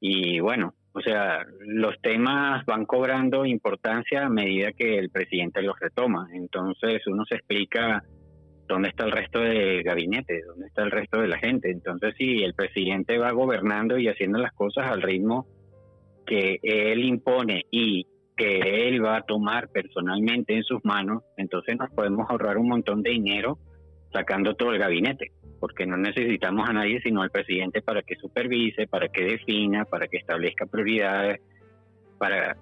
Y 0.00 0.40
bueno, 0.40 0.74
o 0.92 1.00
sea, 1.00 1.46
los 1.60 2.00
temas 2.00 2.64
van 2.66 2.84
cobrando 2.84 3.44
importancia 3.44 4.26
a 4.26 4.30
medida 4.30 4.72
que 4.72 4.98
el 4.98 5.10
presidente 5.10 5.62
los 5.62 5.78
retoma. 5.78 6.28
Entonces 6.32 7.06
uno 7.06 7.24
se 7.24 7.36
explica 7.36 8.02
dónde 8.66 8.88
está 8.88 9.04
el 9.04 9.12
resto 9.12 9.40
del 9.40 9.82
gabinete, 9.82 10.42
dónde 10.46 10.66
está 10.66 10.82
el 10.82 10.90
resto 10.90 11.20
de 11.20 11.28
la 11.28 11.38
gente. 11.38 11.70
Entonces 11.70 12.14
si 12.16 12.42
el 12.42 12.54
presidente 12.54 13.18
va 13.18 13.30
gobernando 13.32 13.98
y 13.98 14.08
haciendo 14.08 14.38
las 14.38 14.52
cosas 14.52 14.90
al 14.90 15.02
ritmo 15.02 15.46
que 16.28 16.60
él 16.62 17.04
impone 17.04 17.64
y 17.70 18.06
que 18.36 18.88
él 18.88 19.04
va 19.04 19.16
a 19.16 19.22
tomar 19.22 19.68
personalmente 19.68 20.54
en 20.54 20.62
sus 20.62 20.84
manos, 20.84 21.24
entonces 21.36 21.76
nos 21.76 21.90
podemos 21.90 22.28
ahorrar 22.30 22.58
un 22.58 22.68
montón 22.68 23.02
de 23.02 23.10
dinero 23.10 23.58
sacando 24.12 24.54
todo 24.54 24.72
el 24.72 24.78
gabinete, 24.78 25.32
porque 25.58 25.86
no 25.86 25.96
necesitamos 25.96 26.68
a 26.68 26.72
nadie 26.72 27.00
sino 27.02 27.22
al 27.22 27.30
presidente 27.30 27.82
para 27.82 28.02
que 28.02 28.14
supervise, 28.16 28.86
para 28.86 29.08
que 29.08 29.24
defina, 29.24 29.84
para 29.86 30.06
que 30.06 30.18
establezca 30.18 30.66
prioridades, 30.66 31.40
para 32.18 32.56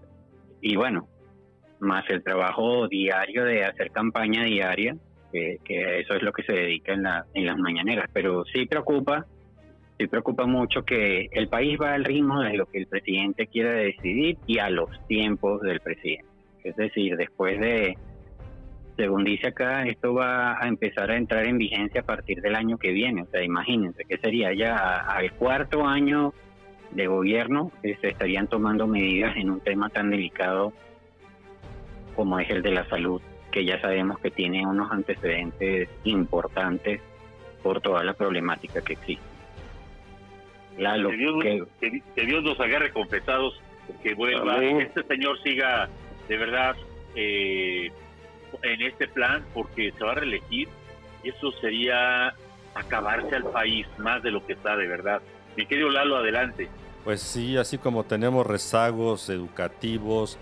y 0.63 0.77
bueno, 0.77 1.09
más 1.81 2.09
el 2.09 2.23
trabajo 2.23 2.89
diario 2.89 3.45
de 3.45 3.65
hacer 3.65 3.91
campaña 3.91 4.45
diaria, 4.45 4.97
que, 5.33 5.59
eso 6.01 6.15
es 6.15 6.23
lo 6.23 6.33
que 6.33 6.45
se 6.45 6.53
dedica 6.53 6.95
en, 6.95 7.03
la, 7.03 7.27
en 7.35 7.45
las 7.45 7.59
mañaneras, 7.59 8.09
pero 8.13 8.45
sí 8.47 8.65
preocupa, 8.67 9.27
sí 9.99 10.07
preocupa 10.07 10.47
mucho 10.47 10.85
que 10.85 11.29
el 11.33 11.49
país 11.49 11.79
va 11.81 11.95
al 11.95 12.05
ritmo 12.05 12.43
de 12.43 12.57
lo 12.57 12.67
que 12.67 12.79
el 12.79 12.87
presidente 12.87 13.47
quiera 13.47 13.73
decidir 13.73 14.39
y 14.47 14.59
a 14.59 14.71
los 14.71 14.89
tiempos 15.07 15.63
del 15.63 15.81
presidente. 15.81 16.27
Es 16.65 16.77
decir, 16.77 17.17
después 17.17 17.61
de 17.61 17.97
según 18.97 19.25
dice 19.25 19.49
acá, 19.49 19.83
esto 19.87 20.15
va 20.15 20.57
a 20.59 20.67
empezar 20.67 21.11
a 21.11 21.17
entrar 21.17 21.45
en 21.47 21.59
vigencia 21.59 22.01
a 22.01 22.05
partir 22.05 22.41
del 22.41 22.55
año 22.55 22.79
que 22.79 22.93
viene. 22.93 23.23
O 23.23 23.27
sea, 23.27 23.45
imagínense 23.45 24.05
que 24.05 24.17
sería 24.19 24.55
ya 24.55 24.75
al 24.75 25.33
cuarto 25.33 25.87
año 25.87 26.33
de 26.93 27.07
gobierno 27.07 27.71
que 27.83 27.97
se 27.97 28.09
estarían 28.09 28.49
tomando 28.49 28.87
medidas 28.87 29.37
en 29.37 29.51
un 29.51 29.61
tema 29.61 29.91
tan 29.91 30.11
delicado 30.11 30.73
como 32.15 32.41
es 32.41 32.49
el 32.49 32.63
de 32.63 32.71
la 32.71 32.89
salud, 32.89 33.21
que 33.53 33.67
ya 33.67 33.79
sabemos 33.83 34.19
que 34.19 34.31
tiene 34.31 34.67
unos 34.67 34.91
antecedentes 34.91 35.91
importantes 36.05 37.03
por 37.63 37.83
toda 37.83 38.03
la 38.03 38.15
problemática 38.15 38.81
que 38.81 38.95
existe. 38.95 39.36
Lalo, 40.79 41.11
que, 41.11 41.17
Dios, 41.17 41.35
que- 41.43 41.65
que- 41.81 42.03
que 42.15 42.27
Dios 42.27 42.43
nos 42.45 42.59
agarre 42.61 42.91
confesados, 42.93 43.61
que 44.03 44.15
vuelva, 44.15 44.59
que 44.59 44.83
este 44.83 45.03
señor 45.05 45.41
siga 45.43 45.89
de 46.29 46.37
verdad 46.37 46.77
eh, 47.15 47.91
en 48.63 48.83
este 48.83 49.09
plan, 49.09 49.45
porque 49.55 49.93
se 49.97 50.05
va 50.05 50.13
a 50.13 50.17
reelegir. 50.17 50.69
Y 51.23 51.31
eso 51.31 51.51
sería 51.61 52.35
acabarse 52.75 53.35
al 53.37 53.45
país 53.45 53.87
más 53.99 54.23
de 54.23 54.31
lo 54.31 54.45
que 54.47 54.53
está, 54.53 54.77
de 54.77 54.87
verdad. 54.87 55.23
Mi 55.57 55.67
querido 55.67 55.89
Lalo, 55.91 56.17
adelante. 56.17 56.69
Pues 57.05 57.21
sí, 57.23 57.57
así 57.57 57.79
como 57.79 58.05
tenemos 58.05 58.47
rezagos 58.47 59.31
educativos, 59.31 60.39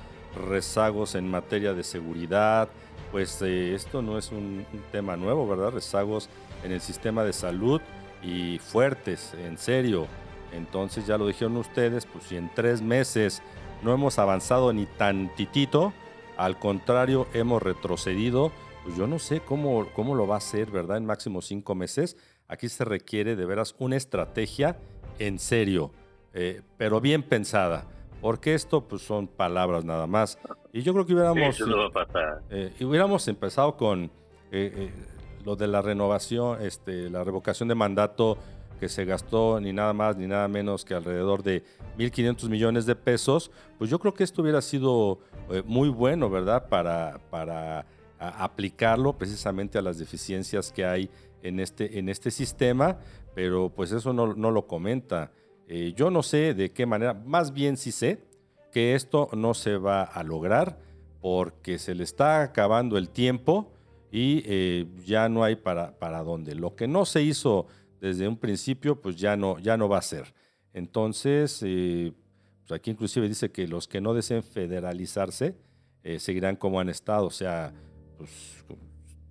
rezagos 0.48 1.14
en 1.14 1.30
materia 1.30 1.74
de 1.74 1.84
seguridad, 1.84 2.68
pues 3.12 3.40
eh, 3.42 3.74
esto 3.74 4.02
no 4.02 4.18
es 4.18 4.32
un, 4.32 4.66
un 4.72 4.80
tema 4.90 5.16
nuevo, 5.16 5.46
¿verdad? 5.46 5.70
Rezagos 5.72 6.28
en 6.64 6.72
el 6.72 6.80
sistema 6.80 7.22
de 7.22 7.32
salud 7.32 7.80
y 8.24 8.58
fuertes, 8.58 9.34
en 9.34 9.58
serio. 9.58 10.06
Entonces 10.52 11.06
ya 11.06 11.18
lo 11.18 11.26
dijeron 11.26 11.56
ustedes, 11.56 12.06
pues 12.06 12.24
si 12.24 12.36
en 12.36 12.50
tres 12.54 12.80
meses 12.80 13.42
no 13.82 13.92
hemos 13.92 14.18
avanzado 14.18 14.72
ni 14.72 14.86
tantitito, 14.86 15.92
al 16.36 16.58
contrario, 16.58 17.26
hemos 17.34 17.62
retrocedido, 17.62 18.50
pues 18.84 18.96
yo 18.96 19.06
no 19.06 19.18
sé 19.18 19.40
cómo, 19.40 19.86
cómo 19.94 20.14
lo 20.14 20.26
va 20.26 20.36
a 20.36 20.38
hacer, 20.38 20.70
¿verdad? 20.70 20.96
En 20.96 21.06
máximo 21.06 21.42
cinco 21.42 21.74
meses. 21.74 22.16
Aquí 22.48 22.68
se 22.68 22.84
requiere 22.84 23.36
de 23.36 23.46
veras 23.46 23.74
una 23.78 23.96
estrategia 23.96 24.78
en 25.18 25.38
serio, 25.38 25.90
eh, 26.34 26.62
pero 26.76 27.00
bien 27.00 27.22
pensada, 27.22 27.86
porque 28.20 28.54
esto 28.54 28.82
pues 28.86 29.02
son 29.02 29.26
palabras 29.28 29.84
nada 29.84 30.06
más. 30.06 30.38
Y 30.72 30.82
yo 30.82 30.92
creo 30.92 31.06
que 31.06 31.14
hubiéramos, 31.14 31.54
Eso 31.54 31.66
no 31.66 31.78
va 31.78 31.86
a 31.86 32.06
pasar. 32.06 32.42
eh, 32.50 32.72
hubiéramos 32.80 33.26
empezado 33.28 33.76
con 33.76 34.10
eh, 34.50 34.90
lo 35.44 35.56
de 35.56 35.66
la 35.66 35.82
renovación, 35.82 36.62
este, 36.62 37.10
la 37.10 37.22
revocación 37.22 37.68
de 37.68 37.74
mandato 37.74 38.38
que 38.80 38.88
se 38.88 39.04
gastó 39.04 39.60
ni 39.60 39.72
nada 39.72 39.92
más 39.92 40.16
ni 40.16 40.26
nada 40.26 40.48
menos 40.48 40.84
que 40.84 40.94
alrededor 40.94 41.42
de 41.42 41.62
1.500 41.98 42.48
millones 42.48 42.86
de 42.86 42.96
pesos, 42.96 43.50
pues 43.78 43.90
yo 43.90 43.98
creo 43.98 44.14
que 44.14 44.24
esto 44.24 44.42
hubiera 44.42 44.60
sido 44.60 45.20
eh, 45.50 45.62
muy 45.64 45.88
bueno, 45.88 46.30
¿verdad? 46.30 46.68
Para, 46.68 47.86
aplicarlo 48.18 49.18
precisamente 49.18 49.76
a 49.76 49.82
las 49.82 49.98
deficiencias 49.98 50.72
que 50.72 50.86
hay 50.86 51.10
en 51.42 51.60
este, 51.60 51.98
este 52.10 52.30
sistema, 52.30 52.96
pero 53.34 53.68
pues 53.68 53.92
eso 53.92 54.14
no, 54.14 54.34
no 54.34 54.50
lo 54.50 54.66
comenta. 54.66 55.30
Eh, 55.68 55.92
yo 55.94 56.10
no 56.10 56.22
sé 56.22 56.54
de 56.54 56.72
qué 56.72 56.86
manera, 56.86 57.12
más 57.12 57.52
bien 57.52 57.76
sí 57.76 57.92
sé 57.92 58.22
que 58.72 58.94
esto 58.94 59.28
no 59.34 59.52
se 59.52 59.76
va 59.76 60.04
a 60.04 60.22
lograr 60.22 60.78
porque 61.20 61.78
se 61.78 61.94
le 61.94 62.02
está 62.02 62.42
acabando 62.42 62.96
el 62.96 63.10
tiempo 63.10 63.73
y 64.14 64.44
eh, 64.46 64.86
ya 65.04 65.28
no 65.28 65.42
hay 65.42 65.56
para, 65.56 65.98
para 65.98 66.22
dónde. 66.22 66.54
Lo 66.54 66.76
que 66.76 66.86
no 66.86 67.04
se 67.04 67.20
hizo 67.20 67.66
desde 68.00 68.28
un 68.28 68.36
principio, 68.36 69.02
pues 69.02 69.16
ya 69.16 69.36
no, 69.36 69.58
ya 69.58 69.76
no 69.76 69.88
va 69.88 69.98
a 69.98 70.02
ser. 70.02 70.32
Entonces, 70.72 71.60
eh, 71.64 72.12
pues 72.60 72.78
aquí 72.78 72.92
inclusive 72.92 73.26
dice 73.26 73.50
que 73.50 73.66
los 73.66 73.88
que 73.88 74.00
no 74.00 74.14
deseen 74.14 74.44
federalizarse 74.44 75.56
eh, 76.04 76.20
seguirán 76.20 76.54
como 76.54 76.78
han 76.78 76.90
estado. 76.90 77.26
O 77.26 77.30
sea, 77.32 77.72
pues 78.16 78.64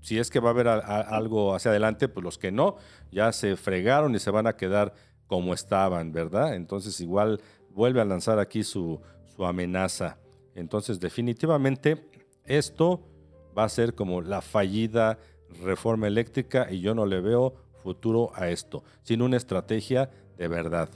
si 0.01 0.19
es 0.19 0.29
que 0.29 0.41
va 0.41 0.49
a 0.49 0.51
haber 0.51 0.67
algo 0.67 1.55
hacia 1.55 1.71
adelante, 1.71 2.09
pues 2.09 2.21
los 2.21 2.37
que 2.37 2.51
no, 2.51 2.75
ya 3.09 3.31
se 3.31 3.55
fregaron 3.55 4.13
y 4.15 4.19
se 4.19 4.31
van 4.31 4.47
a 4.47 4.57
quedar 4.57 4.93
como 5.27 5.53
estaban, 5.53 6.11
¿verdad? 6.11 6.55
Entonces 6.55 6.99
igual 6.99 7.39
vuelve 7.69 8.01
a 8.01 8.05
lanzar 8.05 8.37
aquí 8.37 8.65
su, 8.65 8.99
su 9.33 9.45
amenaza. 9.45 10.17
Entonces 10.55 10.99
definitivamente 10.99 12.05
esto 12.43 13.12
va 13.57 13.65
a 13.65 13.69
ser 13.69 13.95
como 13.95 14.21
la 14.21 14.41
fallida 14.41 15.19
reforma 15.63 16.07
eléctrica 16.07 16.67
y 16.71 16.81
yo 16.81 16.95
no 16.95 17.05
le 17.05 17.21
veo 17.21 17.53
futuro 17.83 18.31
a 18.35 18.49
esto, 18.49 18.83
sin 19.01 19.21
una 19.21 19.37
estrategia 19.37 20.09
de 20.37 20.47
verdad. 20.47 20.89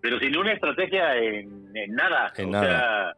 Pero 0.00 0.18
sin 0.18 0.36
una 0.36 0.52
estrategia 0.52 1.16
en, 1.16 1.70
en 1.74 1.94
nada. 1.94 2.32
En 2.36 2.48
o 2.48 2.50
nada. 2.52 2.66
sea, 2.66 3.16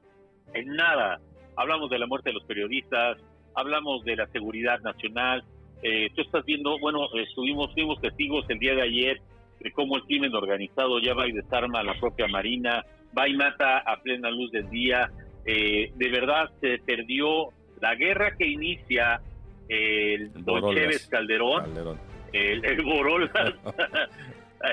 en 0.61 0.67
nada. 0.77 1.21
Hablamos 1.57 1.91
de 1.91 1.99
la 1.99 2.07
muerte 2.07 2.31
de 2.31 2.35
los 2.35 2.45
periodistas, 2.45 3.19
hablamos 3.55 4.05
de 4.05 4.17
la 4.17 4.27
seguridad 4.29 4.81
nacional. 4.81 5.45
Eh, 5.83 6.11
tú 6.15 6.23
estás 6.23 6.45
viendo, 6.45 6.79
bueno, 6.79 7.09
estuvimos, 7.15 7.73
fuimos 7.75 8.01
testigos 8.01 8.45
el 8.49 8.59
día 8.59 8.75
de 8.75 8.83
ayer 8.83 9.21
de 9.61 9.73
cómo 9.73 9.97
el 9.97 10.03
crimen 10.05 10.35
organizado 10.35 11.01
ya 11.01 11.15
va 11.15 11.27
y 11.27 11.33
desarma 11.33 11.81
a 11.81 11.85
la 11.85 11.99
propia 11.99 12.29
Marina, 12.29 12.85
va 13.17 13.29
y 13.29 13.35
mata 13.35 13.79
a 13.79 14.03
plena 14.03 14.31
luz 14.31 14.51
del 14.51 14.69
día. 14.69 15.11
Eh, 15.47 15.93
de 15.95 16.09
verdad 16.09 16.51
se 16.61 16.79
perdió 16.79 17.51
la 17.81 17.95
guerra 17.95 18.35
que 18.37 18.47
inicia 18.47 19.21
el 19.69 20.33
Don. 20.45 20.75
Chévez 20.75 21.07
Calderón 21.09 21.65
Calderón. 21.65 21.99
el, 22.33 22.65
el 22.65 22.83
Borolas, 22.83 23.31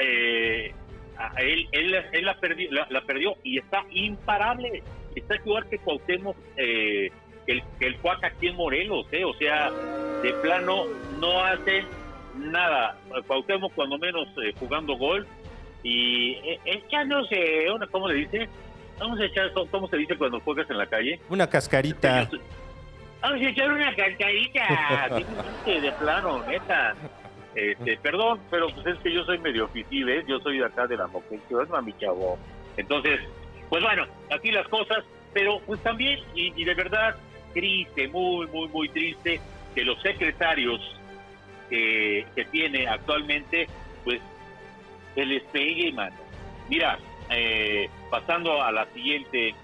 eh, 0.01 0.73
él, 1.37 1.67
él, 1.71 1.95
él 2.13 2.25
la, 2.25 2.39
perdió, 2.39 2.71
la, 2.71 2.87
la 2.89 3.01
perdió 3.01 3.35
y 3.43 3.57
está 3.57 3.83
imparable. 3.91 4.83
Está 5.15 5.35
igual 5.35 5.67
que 5.69 5.77
Cuauhtémoc, 5.79 6.37
eh, 6.57 7.11
que 7.45 7.51
el, 7.51 7.63
el 7.81 7.97
Cuac 7.97 8.23
aquí 8.23 8.47
en 8.47 8.55
Morelos, 8.55 9.05
eh, 9.11 9.25
o 9.25 9.33
sea, 9.33 9.69
de 10.23 10.33
plano 10.41 10.85
no 11.19 11.43
hace 11.43 11.83
nada. 12.37 12.97
Cuauhtémoc 13.27 13.73
cuando 13.73 13.97
menos 13.97 14.27
eh, 14.43 14.53
jugando 14.59 14.95
gol 14.95 15.27
y 15.83 16.33
eh, 16.33 16.59
echándose, 16.65 17.69
una, 17.71 17.87
¿cómo 17.87 18.07
le 18.07 18.15
dice? 18.15 18.47
Vamos 18.99 19.19
a 19.19 19.25
echar, 19.25 19.51
¿cómo 19.53 19.87
se 19.87 19.97
dice 19.97 20.17
cuando 20.17 20.39
juegas 20.41 20.69
en 20.69 20.77
la 20.77 20.85
calle? 20.85 21.19
Una 21.29 21.47
cascarita. 21.47 22.29
Vamos 23.21 23.41
a 23.41 23.49
echar 23.49 23.71
una 23.71 23.95
cascarita. 23.95 25.09
De 25.65 25.91
plano, 25.99 26.43
neta. 26.47 26.95
Este, 27.55 27.97
perdón, 27.97 28.39
pero 28.49 28.67
pues 28.69 28.87
es 28.87 28.97
que 28.99 29.13
yo 29.13 29.25
soy 29.25 29.37
medio 29.39 29.69
¿ves? 29.73 30.25
Yo 30.25 30.39
soy 30.39 30.59
de 30.59 30.65
acá 30.65 30.87
de 30.87 30.95
la 30.95 31.07
Moquención, 31.07 31.67
mi 31.83 31.93
chavo. 31.97 32.39
Entonces, 32.77 33.19
pues 33.69 33.83
bueno, 33.83 34.05
así 34.29 34.51
las 34.51 34.67
cosas. 34.67 35.03
Pero 35.33 35.59
pues 35.65 35.81
también, 35.81 36.19
y, 36.35 36.53
y 36.61 36.65
de 36.65 36.73
verdad, 36.73 37.15
triste, 37.53 38.07
muy, 38.09 38.47
muy, 38.47 38.67
muy 38.67 38.89
triste, 38.89 39.39
que 39.73 39.83
los 39.83 40.01
secretarios 40.01 40.81
que, 41.69 42.25
que 42.35 42.45
tiene 42.45 42.87
actualmente, 42.87 43.67
pues 44.03 44.19
se 45.15 45.25
les 45.25 45.43
pegue, 45.43 45.91
mano. 45.93 46.15
Mira, 46.69 46.97
eh, 47.29 47.89
pasando 48.11 48.61
a 48.61 48.71
la 48.71 48.85
siguiente, 48.93 49.55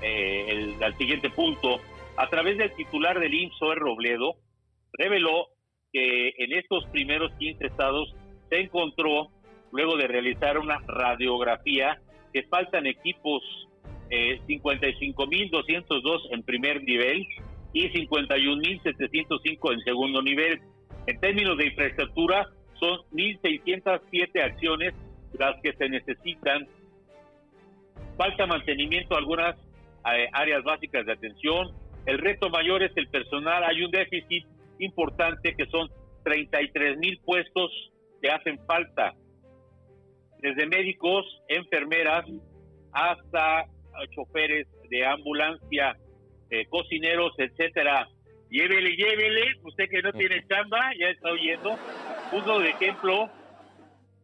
eh, 0.00 0.46
el- 0.48 0.82
al 0.82 0.96
siguiente 0.96 1.28
punto, 1.28 1.80
a 2.16 2.28
través 2.28 2.56
del 2.56 2.72
titular 2.74 3.20
del 3.20 3.34
IMSS, 3.34 3.58
Zoe 3.58 3.74
Robledo, 3.74 4.36
reveló 4.94 5.48
que 5.92 6.32
en 6.38 6.52
estos 6.52 6.86
primeros 6.86 7.30
15 7.38 7.66
estados 7.66 8.14
se 8.48 8.60
encontró, 8.60 9.28
luego 9.72 9.96
de 9.96 10.06
realizar 10.06 10.56
una 10.58 10.78
radiografía, 10.86 11.98
que 12.32 12.44
faltan 12.44 12.86
equipos 12.86 13.42
eh, 14.10 14.40
55.202 14.46 16.22
en 16.30 16.42
primer 16.42 16.82
nivel 16.82 17.26
y 17.74 17.90
51.705 17.90 19.72
en 19.72 19.80
segundo 19.80 20.22
nivel. 20.22 20.60
En 21.06 21.20
términos 21.20 21.58
de 21.58 21.66
infraestructura, 21.66 22.48
son 22.80 23.00
1.607 23.12 24.42
acciones 24.42 24.94
las 25.38 25.60
que 25.62 25.72
se 25.74 25.88
necesitan. 25.90 26.66
Falta 28.18 28.46
mantenimiento 28.46 29.14
a 29.14 29.18
algunas 29.18 29.56
eh, 30.12 30.28
áreas 30.32 30.64
básicas 30.64 31.06
de 31.06 31.12
atención. 31.12 31.72
El 32.04 32.18
reto 32.18 32.50
mayor 32.50 32.82
es 32.82 32.90
el 32.96 33.06
personal. 33.08 33.62
Hay 33.62 33.80
un 33.84 33.92
déficit 33.92 34.44
importante 34.80 35.54
que 35.54 35.66
son 35.66 35.88
33 36.24 36.98
mil 36.98 37.20
puestos 37.20 37.70
que 38.20 38.28
hacen 38.28 38.58
falta. 38.66 39.14
Desde 40.40 40.66
médicos, 40.66 41.24
enfermeras, 41.46 42.26
hasta 42.90 43.60
eh, 43.60 43.66
choferes 44.10 44.66
de 44.90 45.06
ambulancia, 45.06 45.96
eh, 46.50 46.66
cocineros, 46.66 47.32
etcétera. 47.38 48.08
Llévele, 48.50 48.96
llévele, 48.96 49.60
usted 49.62 49.88
que 49.88 50.02
no 50.02 50.12
tiene 50.12 50.44
chamba, 50.48 50.90
ya 50.98 51.08
está 51.10 51.30
oyendo. 51.30 51.78
Uno 52.32 52.58
de 52.58 52.70
ejemplo, 52.70 53.30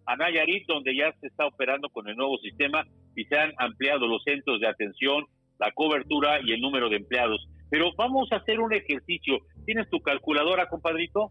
a 0.05 0.17
Nayarit, 0.17 0.67
donde 0.67 0.97
ya 0.97 1.13
se 1.21 1.29
está 1.29 1.47
operando 1.47 1.89
con 1.91 2.09
el 2.09 2.17
nuevo 2.17 2.39
sistema 2.39 2.85
y 3.17 3.25
se 3.25 3.37
han 3.39 3.53
ampliado 3.59 4.07
los 4.07 4.23
centros 4.25 4.61
de 4.61 4.67
atención, 4.69 5.27
la 5.59 5.71
cobertura 5.73 6.41
y 6.43 6.53
el 6.53 6.61
número 6.61 6.89
de 6.89 6.97
empleados. 6.97 7.47
Pero 7.71 7.91
vamos 7.97 8.31
a 8.33 8.37
hacer 8.37 8.61
un 8.61 8.73
ejercicio. 8.73 9.39
¿Tienes 9.67 9.89
tu 9.91 10.01
calculadora, 10.01 10.69
compadrito? 10.69 11.31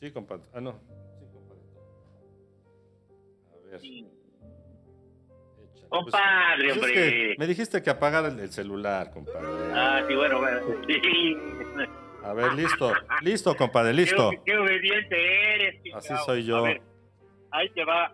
Sí, 0.00 0.10
compadre. 0.10 0.44
Ah, 0.54 0.60
no. 0.60 0.72
Sí, 0.72 1.26
compadrito. 1.32 1.80
A 3.52 3.70
ver. 3.70 3.80
Sí. 3.80 4.06
Compadre, 5.88 6.64
Pues 6.64 6.76
es 6.76 6.76
hombre. 6.82 6.92
que 6.94 7.34
me 7.38 7.46
dijiste 7.46 7.82
que 7.82 7.90
apagara 7.90 8.28
el, 8.28 8.40
el 8.40 8.48
celular, 8.48 9.10
compadre. 9.12 9.46
Ah, 9.72 10.02
sí, 10.08 10.14
bueno, 10.16 10.38
bueno. 10.40 10.60
Sí. 10.88 11.36
A 12.24 12.32
ver, 12.32 12.52
listo. 12.54 12.92
Listo, 13.22 13.54
compadre, 13.54 13.92
listo. 13.92 14.30
Qué, 14.30 14.40
qué 14.46 14.56
obediente 14.58 15.54
eres. 15.54 15.76
Así 15.94 16.12
soy 16.24 16.44
yo. 16.44 16.56
A 16.56 16.62
ver, 16.62 16.80
ahí 17.52 17.68
te 17.70 17.84
va. 17.84 18.12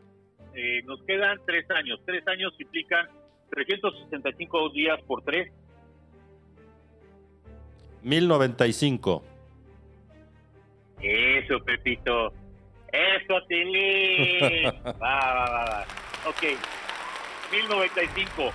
Eh, 0.54 0.82
nos 0.84 1.02
quedan 1.04 1.38
tres 1.46 1.64
años. 1.70 2.00
Tres 2.04 2.26
años 2.28 2.52
implican 2.58 3.06
365 3.50 4.70
días 4.70 5.00
por 5.06 5.22
tres. 5.22 5.50
1095. 8.02 9.22
Eso, 11.02 11.58
Pepito. 11.64 12.32
Eso, 12.92 13.40
Tilín. 13.48 14.64
va, 14.84 15.34
va, 15.34 15.50
va, 15.50 15.64
va. 15.64 15.86
Ok. 16.28 16.42
1095. 17.52 18.50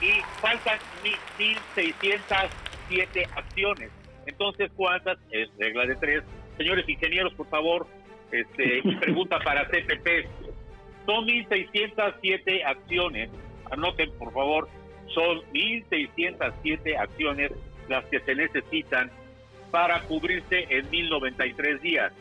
Y 0.00 0.20
faltan 0.40 0.78
mil- 1.02 1.18
1607 1.38 3.26
acciones. 3.36 3.90
Entonces, 4.26 4.70
¿cuántas? 4.76 5.18
Es 5.30 5.48
regla 5.58 5.86
de 5.86 5.96
tres. 5.96 6.22
Señores 6.56 6.88
ingenieros, 6.88 7.34
por 7.34 7.48
favor, 7.48 7.86
este, 8.30 8.82
pregunta 9.00 9.38
para 9.40 9.66
CPP. 9.68 10.26
Son 11.06 11.24
1607 11.26 12.64
acciones. 12.64 13.30
Anoten, 13.70 14.10
por 14.18 14.32
favor, 14.32 14.68
son 15.08 15.40
1607 15.52 16.96
acciones 16.96 17.52
las 17.88 18.04
que 18.06 18.20
se 18.20 18.34
necesitan 18.34 19.10
para 19.70 20.00
cubrirse 20.02 20.66
en 20.70 20.88
1093 20.90 21.82
días. 21.82 22.12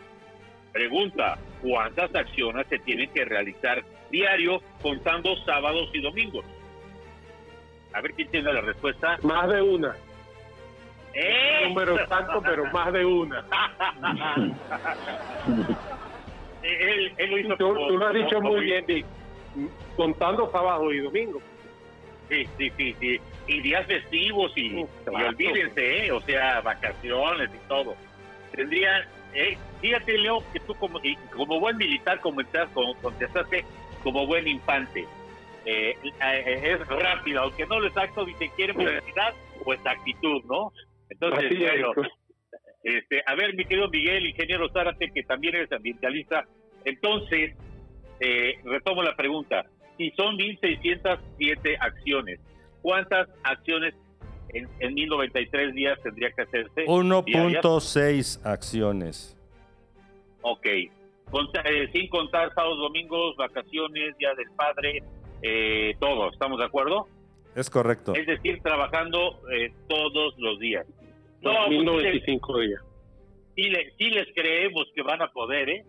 Pregunta, 0.72 1.38
¿cuántas 1.62 2.14
acciones 2.16 2.66
se 2.68 2.80
tienen 2.80 3.10
que 3.12 3.26
realizar 3.26 3.84
diario 4.10 4.62
contando 4.82 5.36
sábados 5.46 5.90
y 5.94 6.02
domingos? 6.02 6.46
A 7.94 8.02
ver 8.02 8.14
quién 8.14 8.28
tiene 8.30 8.52
la 8.52 8.62
respuesta. 8.62 9.18
Más 9.22 9.48
de 9.50 9.62
una. 9.62 9.96
¡Eh! 11.14 11.68
Número 11.68 12.00
exacto, 12.00 12.42
pero 12.42 12.66
más 12.72 12.92
de 12.92 13.06
una. 13.06 13.46
él, 16.64 17.14
él 17.18 17.30
lo 17.30 17.38
hizo 17.40 17.58
Tú, 17.58 17.74
como- 17.74 17.88
tú 17.88 17.98
lo 17.98 18.08
has 18.08 18.14
dicho 18.14 18.36
como- 18.36 18.50
muy 18.52 18.66
bien, 18.66 18.86
Vic. 18.88 19.06
Contando 19.96 20.50
sábado 20.52 20.92
y 20.92 21.00
domingo. 21.00 21.42
Sí, 22.30 22.48
sí, 22.58 22.72
sí, 22.78 22.96
sí. 23.00 23.20
Y 23.48 23.62
días 23.62 23.86
festivos 23.86 24.52
y, 24.56 24.86
claro. 25.06 25.28
olvídense, 25.30 26.06
¿eh? 26.06 26.12
o 26.12 26.22
sea, 26.22 26.62
vacaciones 26.62 27.50
y 27.54 27.68
todo. 27.68 27.96
Tendrían, 28.54 29.04
eh, 29.34 29.58
fíjate, 29.82 30.18
Leo, 30.18 30.42
que 30.54 30.60
tú 30.62 30.74
como, 30.76 31.00
y 31.04 31.16
como 31.36 31.60
buen 31.60 31.78
militar 31.78 32.20
comentaste, 32.22 32.74
como 32.74 32.96
contestaste 33.02 33.66
como 34.02 34.26
buen 34.26 34.48
infante. 34.48 35.06
Eh, 35.66 35.96
eh, 36.22 36.62
es 36.64 36.88
rápido, 36.88 37.42
aunque 37.42 37.66
no 37.68 37.80
lo 37.80 37.88
exacto, 37.88 38.26
dice, 38.26 38.50
quieren 38.56 38.78
velocidad 38.78 39.34
pues 39.64 39.80
actitud, 39.86 40.42
¿no? 40.46 40.72
Entonces, 41.10 41.46
Así 41.46 41.64
es. 41.64 41.72
bueno, 41.72 41.92
este, 42.84 43.22
a 43.26 43.36
ver, 43.36 43.56
mi 43.56 43.66
querido 43.66 43.90
Miguel, 43.90 44.26
ingeniero 44.28 44.70
Zárate, 44.70 45.10
que 45.12 45.24
también 45.24 45.56
eres 45.56 45.72
ambientalista, 45.72 46.46
entonces, 46.86 47.56
eh, 48.20 48.56
retomo 48.66 49.02
la 49.04 49.16
pregunta. 49.16 49.66
Si 49.98 50.12
son 50.12 50.38
1.607 50.38 51.78
acciones, 51.80 52.40
¿cuántas 52.82 53.30
acciones 53.44 53.94
en, 54.50 54.68
en 54.80 54.96
1.093 54.96 55.74
días 55.74 56.00
tendría 56.04 56.32
que 56.32 56.42
hacerse? 56.44 56.84
diarias? 57.26 57.64
1.6 57.64 58.46
acciones. 58.46 59.38
Ok. 60.42 60.68
Conta- 61.32 61.62
eh, 61.66 61.90
sin 61.94 62.10
contar 62.10 62.54
sábados, 62.54 62.78
domingos, 62.80 63.36
vacaciones, 63.38 64.18
Día 64.18 64.34
del 64.36 64.50
Padre, 64.56 65.02
eh, 65.42 65.96
todo. 66.00 66.32
¿Estamos 66.32 66.60
de 66.60 66.66
acuerdo? 66.66 67.08
Es 67.56 67.70
correcto. 67.70 68.14
Es 68.16 68.26
decir, 68.28 68.60
trabajando 68.62 69.40
eh, 69.52 69.72
todos 69.88 70.36
los 70.38 70.60
días. 70.60 70.86
No, 71.44 71.54
pues, 71.66 71.70
sí, 71.70 71.78
1095 71.78 72.60
días. 72.60 72.82
sí 73.56 73.64
le- 73.70 73.92
sí 73.98 74.10
les 74.10 74.28
creemos 74.34 74.86
que 74.96 75.02
van 75.04 75.22
a 75.22 75.28
poder, 75.28 75.70
¿eh? 75.70 75.84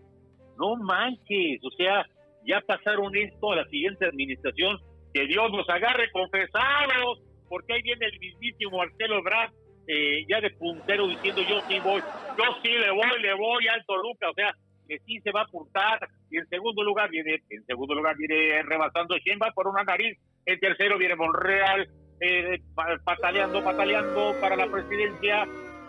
No 0.57 0.75
manches, 0.75 1.59
o 1.63 1.71
sea, 1.71 2.05
ya 2.45 2.61
pasaron 2.61 3.15
esto 3.15 3.51
a 3.51 3.55
la 3.57 3.65
siguiente 3.69 4.05
administración, 4.05 4.77
que 5.13 5.25
Dios 5.25 5.51
nos 5.51 5.67
agarre 5.69 6.11
confesados, 6.11 7.21
porque 7.49 7.73
ahí 7.73 7.81
viene 7.81 8.05
el 8.05 8.19
mismísimo 8.19 8.77
Marcelo 8.77 9.17
Ebrard, 9.19 9.51
eh, 9.87 10.25
ya 10.29 10.41
de 10.41 10.49
puntero 10.51 11.07
diciendo 11.07 11.41
yo 11.47 11.59
sí 11.67 11.79
voy, 11.79 12.01
yo 12.37 12.43
sí 12.63 12.69
le 12.69 12.91
voy, 12.91 13.21
le 13.21 13.33
voy 13.33 13.67
al 13.67 13.83
Toluca, 13.85 14.29
o 14.29 14.33
sea, 14.33 14.53
que 14.87 14.99
sí 14.99 15.19
se 15.21 15.31
va 15.31 15.41
a 15.41 15.43
apuntar, 15.45 15.99
y 16.29 16.37
en 16.37 16.47
segundo 16.47 16.83
lugar 16.83 17.09
viene, 17.09 17.41
en 17.49 17.65
segundo 17.65 17.95
lugar 17.95 18.15
viene 18.17 18.61
rebasando 18.63 19.17
Sheinbaum 19.17 19.53
por 19.53 19.67
una 19.67 19.83
nariz, 19.83 20.17
en 20.45 20.59
tercero 20.59 20.97
viene 20.99 21.15
Monreal, 21.15 21.87
eh, 22.21 22.59
pa- 22.75 22.97
pataleando, 23.03 23.63
pataleando 23.63 24.33
para 24.39 24.55
la 24.55 24.67
presidencia, 24.67 25.47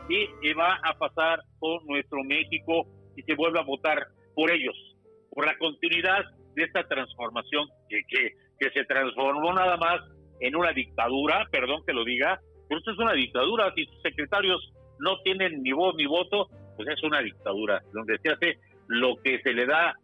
y, 0.08 0.28
y 0.48 0.52
va 0.52 0.78
a 0.84 0.94
pasar 0.96 1.40
con 1.58 1.84
nuestro 1.86 2.22
México 2.22 2.86
y 3.16 3.22
se 3.22 3.34
vuelve 3.34 3.58
a 3.58 3.64
votar 3.64 4.06
por 4.34 4.50
ellos, 4.52 4.76
por 5.30 5.46
la 5.46 5.56
continuidad 5.58 6.24
de 6.54 6.62
esta 6.62 6.86
transformación 6.86 7.66
que, 7.88 8.02
que, 8.08 8.30
que 8.60 8.70
se 8.70 8.84
transformó 8.84 9.52
nada 9.52 9.76
más 9.76 10.00
en 10.40 10.54
una 10.54 10.70
dictadura, 10.72 11.46
perdón 11.50 11.82
que 11.86 11.92
lo 11.92 12.04
diga, 12.04 12.40
pero 12.68 12.78
esto 12.78 12.92
es 12.92 12.98
una 12.98 13.14
dictadura, 13.14 13.72
si 13.74 13.84
sus 13.86 14.00
secretarios 14.02 14.72
no 15.00 15.20
tienen 15.22 15.62
ni 15.62 15.72
voz 15.72 15.94
ni 15.96 16.06
voto, 16.06 16.48
pues 16.76 16.88
es 16.88 17.02
una 17.02 17.20
dictadura, 17.20 17.82
donde 17.92 18.18
se 18.18 18.30
hace 18.30 18.58
lo 18.86 19.16
que 19.24 19.40
se 19.42 19.52
le 19.54 19.66
da 19.66 19.94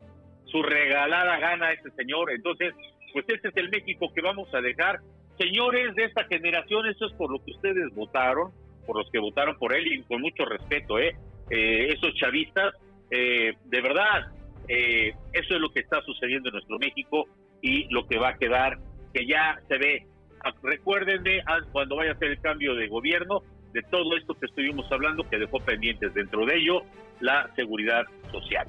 su 0.47 0.63
regalada 0.63 1.39
gana 1.39 1.67
a 1.69 1.73
este 1.75 1.91
señor, 1.93 2.33
entonces, 2.33 2.75
pues 3.13 3.25
este 3.29 3.49
es 3.49 3.57
el 3.57 3.71
México 3.71 4.13
que 4.15 4.21
vamos 4.23 4.53
a 4.53 4.61
dejar. 4.61 4.99
Señores 5.39 5.95
de 5.95 6.05
esta 6.05 6.25
generación, 6.25 6.87
eso 6.87 7.07
es 7.07 7.13
por 7.15 7.31
lo 7.31 7.43
que 7.45 7.53
ustedes 7.53 7.95
votaron, 7.95 8.53
por 8.87 8.97
los 8.97 9.11
que 9.11 9.19
votaron 9.19 9.57
por 9.59 9.75
él 9.75 9.87
y 9.87 10.03
con 10.03 10.21
mucho 10.21 10.45
respeto, 10.45 10.99
¿eh? 10.99 11.17
Eh, 11.51 11.89
esos 11.93 12.15
chavistas, 12.15 12.75
eh, 13.11 13.55
de 13.65 13.81
verdad, 13.81 14.33
eh, 14.69 15.13
eso 15.33 15.55
es 15.55 15.61
lo 15.61 15.71
que 15.71 15.81
está 15.81 16.01
sucediendo 16.03 16.49
en 16.49 16.55
nuestro 16.55 16.79
México 16.79 17.27
y 17.61 17.93
lo 17.93 18.07
que 18.07 18.19
va 18.19 18.31
a 18.31 18.37
quedar, 18.37 18.79
que 19.13 19.27
ya 19.27 19.61
se 19.69 19.79
ve. 19.79 20.07
Ah, 20.45 20.53
Recuérdenme 20.63 21.41
ah, 21.47 21.59
cuando 21.73 21.97
vaya 21.97 22.13
a 22.13 22.15
hacer 22.15 22.31
el 22.31 22.41
cambio 22.41 22.75
de 22.75 22.89
gobierno 22.89 23.43
de 23.73 23.83
todo 23.83 24.17
esto 24.17 24.35
que 24.35 24.47
estuvimos 24.47 24.91
hablando, 24.91 25.29
que 25.29 25.39
dejó 25.39 25.59
pendientes 25.61 26.13
dentro 26.15 26.45
de 26.45 26.57
ello 26.57 26.83
la 27.21 27.51
seguridad 27.55 28.05
social. 28.31 28.67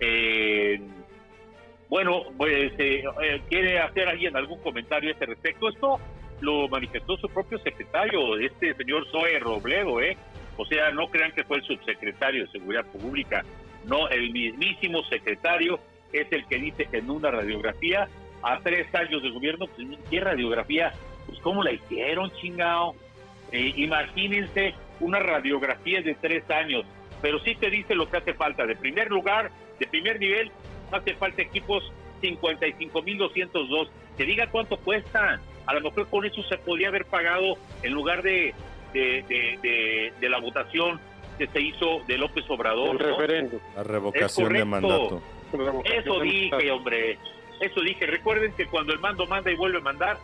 Eh, 0.00 0.80
bueno, 1.88 2.24
pues, 2.36 2.72
eh, 2.78 3.04
eh, 3.22 3.40
¿quiere 3.48 3.78
hacer 3.78 4.08
alguien 4.08 4.36
algún 4.36 4.60
comentario 4.60 5.10
a 5.10 5.12
este 5.12 5.26
respecto? 5.26 5.68
Esto 5.68 6.00
lo 6.40 6.68
manifestó 6.68 7.16
su 7.16 7.28
propio 7.28 7.58
secretario, 7.58 8.38
este 8.38 8.74
señor 8.74 9.06
Zoe 9.10 9.38
Robledo, 9.38 10.00
¿eh? 10.00 10.16
O 10.56 10.66
sea, 10.66 10.90
no 10.90 11.08
crean 11.08 11.32
que 11.32 11.44
fue 11.44 11.58
el 11.58 11.64
subsecretario 11.64 12.44
de 12.44 12.50
Seguridad 12.50 12.84
Pública, 12.86 13.44
no, 13.86 14.08
el 14.08 14.32
mismísimo 14.32 15.02
secretario 15.04 15.78
es 16.12 16.26
el 16.32 16.46
que 16.46 16.58
dice 16.58 16.88
en 16.92 17.08
una 17.08 17.30
radiografía 17.30 18.08
a 18.42 18.58
tres 18.60 18.92
años 18.94 19.22
de 19.22 19.30
gobierno, 19.30 19.66
pues 19.66 19.86
¿qué 20.10 20.20
radiografía? 20.20 20.92
Pues 21.26 21.38
¿cómo 21.40 21.62
la 21.62 21.72
hicieron, 21.72 22.30
chingado? 22.32 22.94
Eh, 23.52 23.72
imagínense 23.76 24.74
una 25.00 25.20
radiografía 25.20 26.02
de 26.02 26.14
tres 26.14 26.48
años, 26.50 26.84
pero 27.22 27.38
sí 27.40 27.54
te 27.54 27.70
dice 27.70 27.94
lo 27.94 28.10
que 28.10 28.16
hace 28.16 28.34
falta. 28.34 28.66
De 28.66 28.74
primer 28.74 29.08
lugar, 29.08 29.50
de 29.78 29.86
primer 29.86 30.18
nivel, 30.18 30.50
hace 30.92 31.14
falta 31.14 31.42
equipos 31.42 31.84
55.202. 32.22 33.88
Que 34.16 34.24
diga 34.24 34.46
cuánto 34.50 34.76
cuesta. 34.78 35.40
A 35.66 35.74
lo 35.74 35.80
mejor 35.80 36.08
con 36.08 36.24
eso 36.24 36.42
se 36.44 36.56
podría 36.58 36.88
haber 36.88 37.04
pagado 37.06 37.56
en 37.82 37.92
lugar 37.92 38.22
de, 38.22 38.54
de, 38.92 40.12
de, 40.18 40.28
la 40.28 40.38
votación 40.38 41.00
que 41.38 41.46
se 41.48 41.60
hizo 41.60 42.02
de 42.06 42.18
López 42.18 42.44
Obrador. 42.48 42.90
El 42.90 42.98
referendo. 42.98 43.60
La 43.74 43.82
revocación 43.82 44.52
de 44.52 44.64
mandato. 44.64 45.22
Eso 45.84 46.20
dije, 46.20 46.70
hombre. 46.70 47.18
Eso 47.60 47.80
dije. 47.80 48.06
Recuerden 48.06 48.52
que 48.52 48.66
cuando 48.66 48.92
el 48.92 49.00
mando 49.00 49.26
manda 49.26 49.50
y 49.50 49.56
vuelve 49.56 49.78
a 49.78 49.82
mandar, 49.82 50.18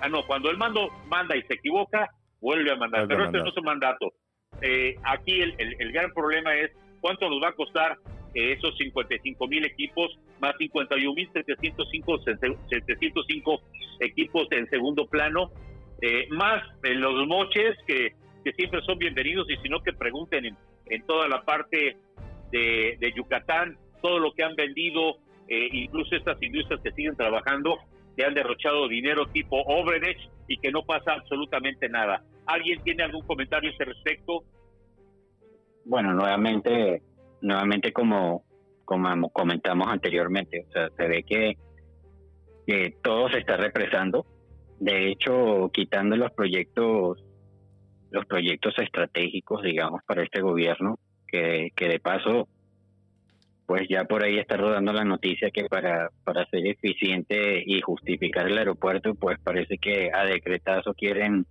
ah, 0.00 0.08
no, 0.08 0.24
cuando 0.26 0.50
el 0.50 0.58
mando 0.58 0.90
manda 1.06 1.36
y 1.36 1.42
se 1.42 1.54
equivoca, 1.54 2.10
vuelve 2.40 2.70
a 2.70 2.76
mandar. 2.76 3.08
Pero 3.08 3.24
este 3.24 3.38
no 3.38 3.48
es 3.48 3.56
un 3.56 3.64
mandato. 3.64 4.12
Eh, 4.60 4.96
aquí 5.02 5.40
el, 5.40 5.54
el, 5.58 5.92
gran 5.92 6.12
problema 6.12 6.54
es 6.54 6.70
cuánto 7.00 7.28
nos 7.28 7.42
va 7.42 7.48
a 7.48 7.52
costar 7.52 7.98
esos 8.34 8.76
55 8.76 9.46
mil 9.46 9.64
equipos 9.64 10.18
más 10.40 10.54
51 10.58 11.14
mil 11.14 11.30
705 11.32 13.60
equipos 14.00 14.48
en 14.50 14.68
segundo 14.68 15.06
plano, 15.06 15.52
eh, 16.02 16.26
más 16.30 16.62
en 16.82 17.00
los 17.00 17.26
moches 17.26 17.76
que, 17.86 18.12
que, 18.44 18.52
siempre 18.52 18.82
son 18.82 18.98
bienvenidos 18.98 19.48
y 19.48 19.56
si 19.58 19.68
no 19.68 19.80
que 19.80 19.92
pregunten 19.92 20.46
en, 20.46 20.56
en 20.86 21.06
toda 21.06 21.28
la 21.28 21.42
parte 21.42 21.96
de, 22.50 22.96
de 23.00 23.12
Yucatán 23.16 23.78
todo 24.04 24.18
lo 24.18 24.34
que 24.34 24.44
han 24.44 24.54
vendido, 24.54 25.16
eh, 25.48 25.68
incluso 25.72 26.14
estas 26.14 26.40
industrias 26.42 26.78
que 26.82 26.92
siguen 26.92 27.16
trabajando, 27.16 27.78
que 28.14 28.22
han 28.22 28.34
derrochado 28.34 28.86
dinero 28.86 29.24
tipo 29.28 29.62
Obrenech 29.62 30.18
y 30.46 30.58
que 30.58 30.70
no 30.70 30.82
pasa 30.82 31.14
absolutamente 31.14 31.88
nada. 31.88 32.22
¿Alguien 32.44 32.82
tiene 32.82 33.04
algún 33.04 33.26
comentario 33.26 33.70
a 33.70 33.72
ese 33.72 33.86
respecto? 33.86 34.44
Bueno, 35.86 36.12
nuevamente, 36.12 37.00
nuevamente 37.44 37.92
como, 37.92 38.44
como 38.84 39.30
comentamos 39.30 39.86
anteriormente, 39.88 40.64
o 40.68 40.72
sea, 40.72 40.88
se 40.96 41.08
ve 41.08 41.22
que, 41.22 41.56
que 42.66 42.96
todo 43.02 43.28
se 43.28 43.38
está 43.38 43.56
represando. 43.56 44.26
De 44.80 45.10
hecho, 45.10 45.70
quitando 45.72 46.16
los 46.16 46.32
proyectos, 46.32 47.22
los 48.10 48.26
proyectos 48.26 48.74
estratégicos, 48.78 49.62
digamos, 49.62 50.00
para 50.06 50.22
este 50.22 50.40
gobierno, 50.40 50.98
que, 51.26 51.70
que 51.76 51.88
de 51.88 52.00
paso 52.00 52.48
pues 53.66 53.88
ya 53.88 54.04
por 54.04 54.22
ahí 54.22 54.38
está 54.38 54.58
rodando 54.58 54.92
la 54.92 55.04
noticia 55.04 55.50
que 55.50 55.64
para, 55.64 56.10
para 56.22 56.44
ser 56.46 56.66
eficiente 56.66 57.62
y 57.64 57.80
justificar 57.80 58.46
el 58.46 58.58
aeropuerto, 58.58 59.14
pues 59.14 59.38
parece 59.42 59.78
que 59.78 60.10
a 60.12 60.24
decretazo 60.24 60.92
quieren, 60.92 61.46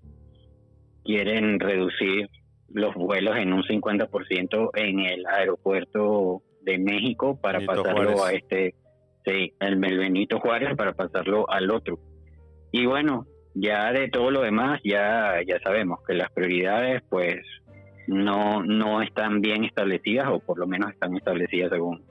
quieren 1.03 1.59
reducir 1.59 2.29
los 2.69 2.93
vuelos 2.95 3.37
en 3.37 3.53
un 3.53 3.63
50% 3.63 4.69
en 4.75 4.99
el 4.99 5.25
aeropuerto 5.25 6.41
de 6.61 6.77
México 6.77 7.39
para 7.39 7.59
pasarlo 7.61 8.23
a 8.23 8.31
este, 8.33 8.75
sí, 9.25 9.53
el 9.59 9.77
Benito 9.77 10.39
Juárez 10.39 10.75
para 10.75 10.93
pasarlo 10.93 11.49
al 11.49 11.69
otro. 11.71 11.99
Y 12.71 12.85
bueno, 12.85 13.27
ya 13.53 13.91
de 13.91 14.09
todo 14.09 14.31
lo 14.31 14.41
demás 14.41 14.79
ya, 14.83 15.35
ya 15.45 15.59
sabemos 15.59 15.99
que 16.07 16.15
las 16.15 16.31
prioridades 16.31 17.03
pues 17.09 17.35
no, 18.07 18.63
no 18.63 19.01
están 19.01 19.41
bien 19.41 19.63
establecidas 19.63 20.27
o 20.29 20.39
por 20.39 20.57
lo 20.57 20.67
menos 20.67 20.91
están 20.91 21.15
establecidas 21.15 21.71
según 21.71 22.03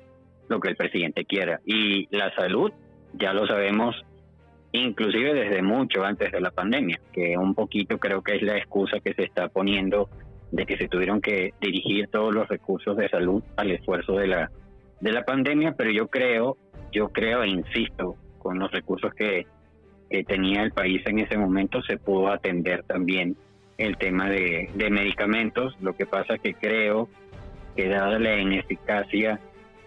lo 0.49 0.61
que 0.61 0.69
el 0.69 0.77
presidente 0.77 1.25
quiera. 1.25 1.61
Y 1.65 2.07
la 2.17 2.35
salud, 2.35 2.73
ya 3.15 3.33
lo 3.33 3.47
sabemos, 3.47 3.97
inclusive 4.73 5.35
desde 5.35 5.62
mucho 5.62 6.05
antes 6.05 6.31
de 6.31 6.41
la 6.41 6.51
pandemia, 6.51 7.01
que 7.12 7.37
un 7.37 7.55
poquito 7.55 7.99
creo 7.99 8.23
que 8.23 8.37
es 8.37 8.43
la 8.43 8.57
excusa 8.57 9.01
que 9.01 9.15
se 9.15 9.25
está 9.25 9.49
poniendo 9.49 10.09
de 10.53 10.67
que 10.67 10.77
se 10.77 10.87
tuvieron 10.87 11.21
que 11.21 11.53
dirigir 11.61 12.09
todos 12.09 12.33
los 12.33 12.47
recursos 12.47 12.97
de 12.97 13.09
salud 13.09 13.43
al 13.57 13.73
esfuerzo 13.73 14.15
de 14.15 14.29
la 14.29 14.51
de 15.03 15.12
la 15.12 15.25
pandemia, 15.25 15.75
pero 15.77 15.91
yo 15.91 16.07
creo, 16.07 16.57
yo 16.93 17.09
creo 17.09 17.43
e 17.43 17.49
insisto, 17.49 18.17
con 18.38 18.59
los 18.59 18.71
recursos 18.71 19.12
que, 19.15 19.47
tenía 20.27 20.62
el 20.62 20.73
país 20.73 21.01
en 21.07 21.21
ese 21.21 21.38
momento 21.38 21.81
se 21.83 21.97
pudo 21.97 22.29
atender 22.29 22.83
también 22.83 23.35
el 23.79 23.97
tema 23.97 24.29
de, 24.29 24.69
medicamentos. 24.91 25.75
Lo 25.81 25.97
que 25.97 26.05
pasa 26.05 26.37
que 26.37 26.53
creo 26.53 27.09
que 27.75 27.88
dada 27.88 28.19
la 28.19 28.38
ineficacia 28.38 29.41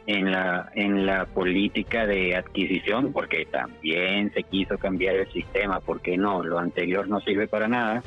en 0.07 0.31
la, 0.31 0.71
en 0.73 1.05
la 1.05 1.27
política 1.27 2.07
de 2.07 2.35
adquisición, 2.35 3.13
porque 3.13 3.45
también 3.45 4.33
se 4.33 4.41
quiso 4.41 4.79
cambiar 4.79 5.15
el 5.15 5.31
sistema, 5.31 5.79
porque 5.79 6.17
no, 6.17 6.43
lo 6.43 6.57
anterior 6.57 7.07
no 7.07 7.21
sirve 7.21 7.47
para 7.47 7.67
nada, 7.67 8.01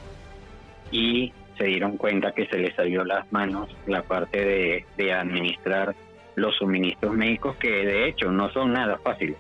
y 0.90 1.32
se 1.58 1.64
dieron 1.64 1.96
cuenta 1.96 2.32
que 2.32 2.46
se 2.46 2.56
les 2.56 2.74
salió 2.74 3.04
las 3.04 3.30
manos 3.32 3.68
la 3.86 4.02
parte 4.02 4.44
de, 4.44 4.84
de 4.96 5.12
administrar 5.12 5.94
los 6.36 6.56
suministros 6.56 7.14
médicos, 7.14 7.56
que 7.56 7.68
de 7.68 8.08
hecho 8.08 8.30
no 8.30 8.50
son 8.50 8.72
nada 8.72 8.98
fáciles. 8.98 9.36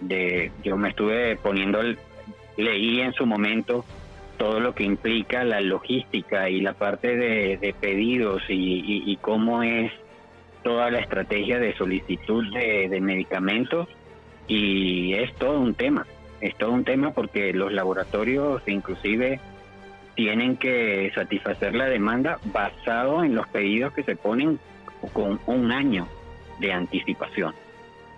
De, 0.00 0.50
yo 0.62 0.76
me 0.76 0.90
estuve 0.90 1.36
poniendo, 1.36 1.80
el, 1.80 1.98
leí 2.56 3.00
en 3.00 3.12
su 3.12 3.24
momento 3.24 3.84
todo 4.38 4.60
lo 4.60 4.74
que 4.74 4.84
implica 4.84 5.44
la 5.44 5.60
logística 5.60 6.48
y 6.48 6.60
la 6.60 6.72
parte 6.72 7.16
de, 7.16 7.74
pedidos 7.80 8.42
y, 8.48 9.16
cómo 9.20 9.62
es 9.62 9.92
toda 10.62 10.90
la 10.90 11.00
estrategia 11.00 11.58
de 11.58 11.74
solicitud 11.76 12.44
de, 12.54 13.00
medicamentos 13.00 13.88
y 14.46 15.12
es 15.14 15.34
todo 15.34 15.58
un 15.58 15.74
tema, 15.74 16.06
es 16.40 16.56
todo 16.56 16.70
un 16.70 16.84
tema 16.84 17.10
porque 17.10 17.52
los 17.52 17.72
laboratorios 17.72 18.62
inclusive 18.66 19.40
tienen 20.18 20.56
que 20.56 21.12
satisfacer 21.14 21.76
la 21.76 21.86
demanda 21.86 22.40
basado 22.46 23.22
en 23.22 23.36
los 23.36 23.46
pedidos 23.46 23.92
que 23.92 24.02
se 24.02 24.16
ponen 24.16 24.58
con 25.12 25.38
un 25.46 25.70
año 25.70 26.08
de 26.58 26.72
anticipación. 26.72 27.54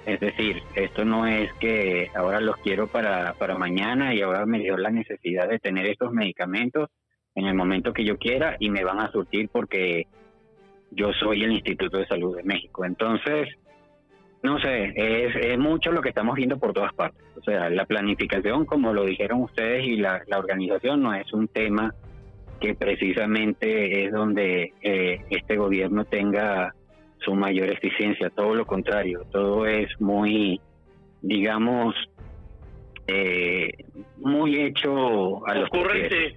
Es 0.06 0.18
decir, 0.18 0.62
esto 0.74 1.04
no 1.04 1.26
es 1.26 1.52
que 1.60 2.10
ahora 2.14 2.40
los 2.40 2.56
quiero 2.56 2.86
para, 2.86 3.34
para 3.34 3.58
mañana 3.58 4.14
y 4.14 4.22
ahora 4.22 4.46
me 4.46 4.60
dio 4.60 4.78
la 4.78 4.90
necesidad 4.90 5.46
de 5.46 5.58
tener 5.58 5.84
estos 5.84 6.10
medicamentos 6.10 6.88
en 7.34 7.44
el 7.44 7.54
momento 7.54 7.92
que 7.92 8.06
yo 8.06 8.16
quiera 8.16 8.56
y 8.58 8.70
me 8.70 8.82
van 8.82 9.00
a 9.00 9.12
surtir 9.12 9.50
porque 9.52 10.06
yo 10.92 11.12
soy 11.12 11.44
el 11.44 11.52
Instituto 11.52 11.98
de 11.98 12.06
Salud 12.06 12.34
de 12.34 12.44
México. 12.44 12.86
Entonces, 12.86 13.46
no 14.42 14.58
sé, 14.58 14.92
es, 14.94 15.36
es 15.36 15.58
mucho 15.58 15.92
lo 15.92 16.00
que 16.00 16.08
estamos 16.10 16.34
viendo 16.34 16.58
por 16.58 16.72
todas 16.72 16.92
partes. 16.94 17.22
O 17.36 17.42
sea, 17.42 17.68
la 17.70 17.84
planificación, 17.84 18.64
como 18.64 18.92
lo 18.92 19.04
dijeron 19.04 19.42
ustedes, 19.42 19.84
y 19.84 19.96
la, 19.96 20.22
la 20.26 20.38
organización 20.38 21.02
no 21.02 21.14
es 21.14 21.32
un 21.32 21.48
tema 21.48 21.94
que 22.60 22.74
precisamente 22.74 24.04
es 24.04 24.12
donde 24.12 24.72
eh, 24.82 25.24
este 25.30 25.56
gobierno 25.56 26.04
tenga 26.04 26.74
su 27.18 27.34
mayor 27.34 27.70
eficiencia, 27.70 28.30
todo 28.30 28.54
lo 28.54 28.66
contrario, 28.66 29.26
todo 29.30 29.66
es 29.66 29.88
muy, 30.00 30.60
digamos, 31.22 31.94
eh, 33.06 33.70
muy 34.18 34.60
hecho 34.60 35.46
a 35.46 35.54
los 35.54 35.68
ocurrente, 35.68 36.36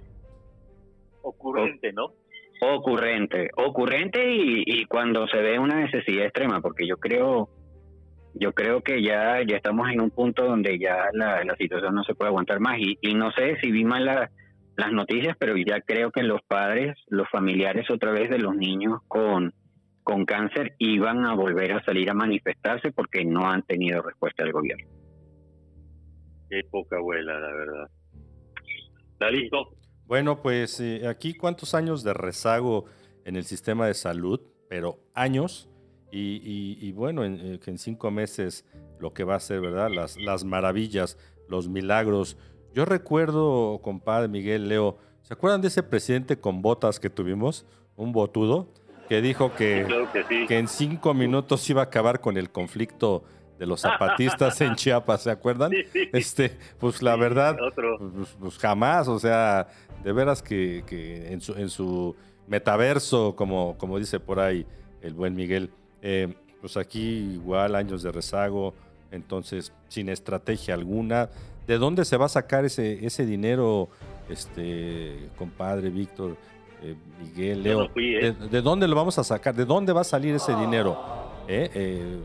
ocurrente, 1.22 1.92
¿no? 1.92 2.12
Ocurrente, 2.60 3.50
ocurrente 3.56 4.32
y, 4.32 4.62
y 4.66 4.84
cuando 4.86 5.26
se 5.28 5.38
ve 5.38 5.58
una 5.58 5.80
necesidad 5.80 6.24
extrema, 6.26 6.60
porque 6.60 6.86
yo 6.86 6.96
creo, 6.96 7.48
yo 8.34 8.52
creo 8.52 8.82
que 8.82 9.02
ya 9.02 9.40
ya 9.46 9.56
estamos 9.56 9.88
en 9.90 10.00
un 10.00 10.10
punto 10.10 10.44
donde 10.44 10.78
ya 10.78 11.08
la, 11.12 11.44
la 11.44 11.56
situación 11.56 11.94
no 11.94 12.04
se 12.04 12.14
puede 12.14 12.28
aguantar 12.28 12.60
más 12.60 12.78
y, 12.78 12.98
y 13.00 13.14
no 13.14 13.30
sé 13.32 13.56
si 13.60 13.70
vi 13.70 13.84
mal 13.84 14.04
las 14.04 14.92
noticias, 14.92 15.36
pero 15.38 15.56
ya 15.56 15.80
creo 15.80 16.10
que 16.10 16.22
los 16.22 16.42
padres, 16.42 16.96
los 17.08 17.28
familiares 17.30 17.90
otra 17.90 18.10
vez 18.10 18.28
de 18.30 18.38
los 18.38 18.56
niños 18.56 19.00
con 19.08 19.52
con 20.04 20.26
cáncer 20.26 20.74
iban 20.78 21.24
a 21.24 21.34
volver 21.34 21.72
a 21.72 21.82
salir 21.82 22.10
a 22.10 22.14
manifestarse 22.14 22.92
porque 22.92 23.24
no 23.24 23.50
han 23.50 23.62
tenido 23.62 24.02
respuesta 24.02 24.44
del 24.44 24.52
gobierno. 24.52 24.86
Qué 26.50 26.60
poca 26.70 26.96
abuela, 26.96 27.40
la 27.40 27.52
verdad. 27.52 27.90
¿Está 29.12 29.30
listo? 29.30 29.74
Bueno, 30.06 30.42
pues 30.42 30.78
eh, 30.80 31.08
aquí 31.08 31.32
cuántos 31.32 31.74
años 31.74 32.04
de 32.04 32.12
rezago 32.12 32.84
en 33.24 33.36
el 33.36 33.44
sistema 33.44 33.86
de 33.86 33.94
salud, 33.94 34.40
pero 34.68 34.98
años, 35.14 35.70
y, 36.16 36.92
bueno, 36.92 37.24
en, 37.24 37.40
eh, 37.40 37.60
en 37.66 37.78
cinco 37.78 38.10
meses 38.10 38.64
lo 38.98 39.12
que 39.12 39.24
va 39.24 39.34
a 39.34 39.40
ser, 39.40 39.60
¿verdad? 39.60 39.90
Las, 39.90 40.16
las 40.16 40.44
maravillas, 40.44 41.18
los 41.48 41.68
milagros. 41.68 42.36
Yo 42.72 42.84
recuerdo, 42.84 43.80
compadre 43.82 44.28
Miguel 44.28 44.68
Leo, 44.68 44.98
¿se 45.22 45.34
acuerdan 45.34 45.60
de 45.60 45.68
ese 45.68 45.82
presidente 45.82 46.38
con 46.38 46.62
botas 46.62 47.00
que 47.00 47.10
tuvimos? 47.10 47.66
Un 47.96 48.12
botudo 48.12 48.68
que 49.08 49.20
dijo 49.20 49.54
que, 49.54 49.86
que, 50.48 50.58
en 50.58 50.68
cinco 50.68 51.14
minutos 51.14 51.68
iba 51.68 51.82
a 51.82 51.84
acabar 51.84 52.20
con 52.20 52.36
el 52.36 52.50
conflicto 52.50 53.24
de 53.58 53.66
los 53.66 53.80
zapatistas 53.82 54.60
en 54.60 54.74
Chiapas, 54.74 55.22
¿se 55.22 55.30
acuerdan? 55.30 55.70
Sí. 55.92 56.08
Este, 56.12 56.56
pues 56.78 57.02
la 57.02 57.14
verdad, 57.16 57.56
pues, 57.74 58.36
pues, 58.40 58.58
jamás, 58.58 59.06
o 59.08 59.18
sea, 59.18 59.68
de 60.02 60.12
veras 60.12 60.42
que, 60.42 60.82
que 60.86 61.32
en, 61.32 61.40
su, 61.40 61.52
en 61.52 61.68
su 61.68 62.16
metaverso, 62.46 63.36
como, 63.36 63.76
como 63.78 63.98
dice 63.98 64.18
por 64.18 64.40
ahí 64.40 64.66
el 65.02 65.14
buen 65.14 65.34
Miguel, 65.34 65.70
eh, 66.04 66.34
pues 66.60 66.76
aquí 66.76 67.32
igual 67.34 67.74
años 67.74 68.02
de 68.02 68.12
rezago, 68.12 68.74
entonces 69.10 69.72
sin 69.88 70.10
estrategia 70.10 70.74
alguna. 70.74 71.30
¿De 71.66 71.78
dónde 71.78 72.04
se 72.04 72.18
va 72.18 72.26
a 72.26 72.28
sacar 72.28 72.66
ese, 72.66 73.04
ese 73.06 73.24
dinero, 73.24 73.88
este 74.28 75.30
compadre 75.38 75.88
Víctor, 75.88 76.36
eh, 76.82 76.94
Miguel, 77.22 77.62
Leo? 77.62 77.82
no 77.84 77.88
fui, 77.88 78.16
¿eh? 78.16 78.32
¿De, 78.32 78.48
de 78.48 78.60
dónde 78.60 78.86
lo 78.86 78.96
vamos 78.96 79.18
a 79.18 79.24
sacar? 79.24 79.54
¿De 79.54 79.64
dónde 79.64 79.94
va 79.94 80.02
a 80.02 80.04
salir 80.04 80.34
ese 80.34 80.54
dinero? 80.54 80.98
¿Eh? 81.48 81.70
Eh, 81.74 82.18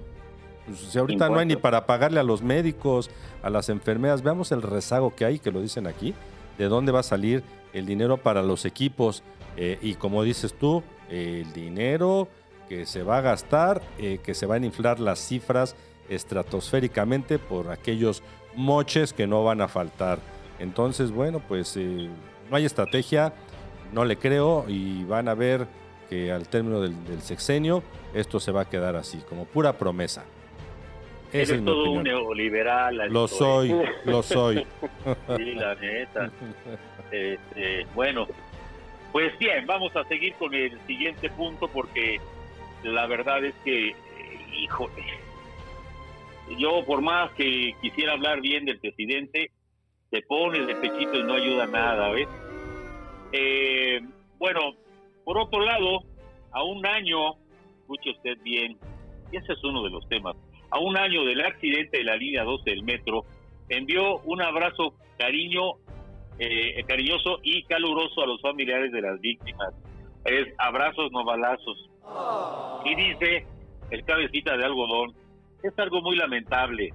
pues, 0.65 0.79
si 0.79 0.99
ahorita 0.99 1.29
no 1.29 1.39
hay 1.39 1.45
ni 1.45 1.55
para 1.55 1.85
pagarle 1.85 2.19
a 2.19 2.23
los 2.23 2.41
médicos, 2.41 3.09
a 3.41 3.49
las 3.49 3.69
enfermeras, 3.69 4.21
veamos 4.23 4.51
el 4.51 4.61
rezago 4.61 5.15
que 5.15 5.23
hay, 5.23 5.39
que 5.39 5.51
lo 5.51 5.61
dicen 5.61 5.87
aquí, 5.87 6.13
de 6.57 6.65
dónde 6.67 6.91
va 6.91 6.99
a 6.99 7.03
salir 7.03 7.43
el 7.71 7.85
dinero 7.85 8.17
para 8.17 8.43
los 8.43 8.65
equipos. 8.65 9.23
Y 9.81 9.95
como 9.95 10.23
dices 10.23 10.53
tú, 10.53 10.83
el 11.09 11.51
dinero 11.51 12.29
que 12.69 12.85
se 12.85 13.03
va 13.03 13.17
a 13.17 13.21
gastar, 13.21 13.81
eh, 13.97 14.19
que 14.23 14.33
se 14.33 14.45
van 14.45 14.63
a 14.63 14.67
inflar 14.67 14.99
las 14.99 15.19
cifras 15.19 15.75
estratosféricamente 16.07 17.39
por 17.39 17.71
aquellos 17.71 18.23
moches 18.55 19.11
que 19.11 19.27
no 19.27 19.43
van 19.43 19.61
a 19.61 19.67
faltar. 19.67 20.19
Entonces, 20.59 21.11
bueno, 21.11 21.41
pues 21.45 21.75
eh, 21.75 22.09
no 22.49 22.55
hay 22.55 22.65
estrategia, 22.65 23.33
no 23.91 24.05
le 24.05 24.17
creo 24.17 24.65
y 24.67 25.03
van 25.03 25.27
a 25.27 25.33
ver 25.33 25.67
que 26.09 26.31
al 26.31 26.47
término 26.47 26.79
del, 26.79 27.03
del 27.05 27.21
sexenio 27.21 27.83
esto 28.13 28.39
se 28.39 28.51
va 28.51 28.61
a 28.61 28.69
quedar 28.69 28.95
así, 28.95 29.17
como 29.27 29.45
pura 29.45 29.73
promesa. 29.73 30.23
Esa 31.31 31.37
Eres 31.37 31.49
es 31.51 31.65
todo 31.65 31.91
un 31.91 32.03
neoliberal. 32.03 32.95
Lo 32.95 33.01
Alito, 33.03 33.27
soy, 33.27 33.71
¿eh? 33.71 33.85
lo 34.05 34.23
soy. 34.23 34.65
Sí, 35.37 35.53
la 35.53 35.75
neta. 35.75 36.31
Este, 37.11 37.85
bueno, 37.93 38.27
pues 39.11 39.37
bien, 39.37 39.65
vamos 39.67 39.95
a 39.95 40.03
seguir 40.05 40.33
con 40.35 40.53
el 40.53 40.79
siguiente 40.87 41.29
punto 41.29 41.67
porque 41.67 42.19
la 42.83 43.07
verdad 43.07 43.43
es 43.43 43.55
que, 43.63 43.89
eh, 43.89 43.95
híjole, 44.53 45.03
yo 46.57 46.83
por 46.85 47.01
más 47.01 47.31
que 47.33 47.75
quisiera 47.81 48.13
hablar 48.13 48.41
bien 48.41 48.65
del 48.65 48.79
presidente, 48.79 49.51
se 50.09 50.21
pone 50.23 50.65
de 50.65 50.75
pechito 50.75 51.17
y 51.17 51.23
no 51.23 51.33
ayuda 51.33 51.67
nada, 51.67 52.09
¿ves? 52.09 52.27
Eh, 53.31 54.01
bueno, 54.37 54.73
por 55.23 55.37
otro 55.37 55.63
lado, 55.63 56.03
a 56.51 56.63
un 56.63 56.85
año, 56.85 57.33
escuche 57.81 58.11
usted 58.11 58.37
bien, 58.43 58.77
y 59.31 59.37
ese 59.37 59.53
es 59.53 59.63
uno 59.63 59.83
de 59.83 59.91
los 59.91 60.07
temas, 60.09 60.35
a 60.71 60.79
un 60.79 60.97
año 60.97 61.23
del 61.25 61.41
accidente 61.41 61.99
de 61.99 62.03
la 62.03 62.15
línea 62.15 62.43
12 62.43 62.69
del 62.69 62.83
metro, 62.83 63.25
envió 63.69 64.17
un 64.19 64.41
abrazo 64.41 64.95
cariño, 65.17 65.73
eh, 66.39 66.83
cariñoso 66.87 67.39
y 67.43 67.63
caluroso 67.63 68.21
a 68.21 68.27
los 68.27 68.41
familiares 68.41 68.91
de 68.91 69.01
las 69.01 69.19
víctimas. 69.19 69.73
Es 70.25 70.47
abrazos, 70.57 71.11
no 71.11 71.23
balazos. 71.23 71.88
Y 72.85 72.95
dice 72.95 73.45
el 73.91 74.03
cabecita 74.05 74.55
de 74.57 74.65
algodón, 74.65 75.13
es 75.63 75.77
algo 75.77 76.01
muy 76.01 76.15
lamentable. 76.15 76.93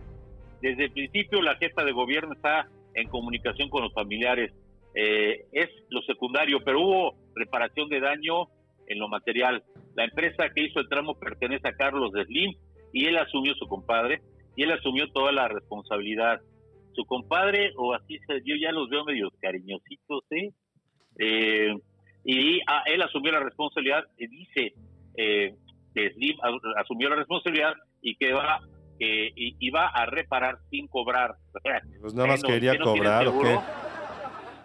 Desde 0.60 0.84
el 0.84 0.92
principio 0.92 1.42
la 1.42 1.56
jefa 1.56 1.84
de 1.84 1.92
gobierno 1.92 2.32
está 2.34 2.68
en 2.94 3.08
comunicación 3.08 3.68
con 3.68 3.82
los 3.82 3.92
familiares. 3.92 4.52
Eh, 4.94 5.44
es 5.52 5.68
lo 5.90 6.00
secundario, 6.02 6.60
pero 6.64 6.80
hubo 6.80 7.14
reparación 7.34 7.88
de 7.88 8.00
daño 8.00 8.48
en 8.86 8.98
lo 8.98 9.08
material. 9.08 9.62
La 9.94 10.04
empresa 10.04 10.48
que 10.54 10.64
hizo 10.64 10.80
el 10.80 10.88
tramo 10.88 11.14
pertenece 11.18 11.68
a 11.68 11.74
Carlos 11.74 12.12
Slim 12.12 12.54
y 12.92 13.06
él 13.06 13.16
asumió 13.18 13.54
su 13.54 13.66
compadre 13.66 14.22
y 14.56 14.62
él 14.62 14.72
asumió 14.72 15.10
toda 15.12 15.32
la 15.32 15.48
responsabilidad. 15.48 16.40
Su 16.92 17.04
compadre, 17.06 17.72
o 17.76 17.92
así 17.92 18.18
se 18.26 18.40
yo 18.44 18.54
ya 18.56 18.70
los 18.70 18.88
veo 18.88 19.04
medio 19.04 19.30
cariñositos, 19.40 20.24
¿eh? 20.30 20.50
Eh, 21.18 21.74
y 22.24 22.60
él 22.86 23.02
asumió 23.02 23.32
la 23.32 23.40
responsabilidad 23.40 24.04
y 24.16 24.28
dice 24.28 24.74
eh, 25.16 25.54
que 25.94 26.10
Slim 26.10 26.36
asumió 26.76 27.08
la 27.08 27.16
responsabilidad 27.16 27.74
y 28.02 28.16
que 28.16 28.32
va 28.32 28.60
que 28.98 29.30
y 29.34 29.70
va 29.70 29.88
a 29.88 30.06
reparar 30.06 30.58
sin 30.70 30.86
cobrar. 30.88 31.34
Pues 32.00 32.14
nada 32.14 32.28
más 32.28 32.42
quería 32.42 32.72
¿que 32.72 32.78
no 32.78 32.92
tienen 32.92 33.02
cobrar, 33.02 33.28
¿o 33.28 33.40
qué? 33.40 33.58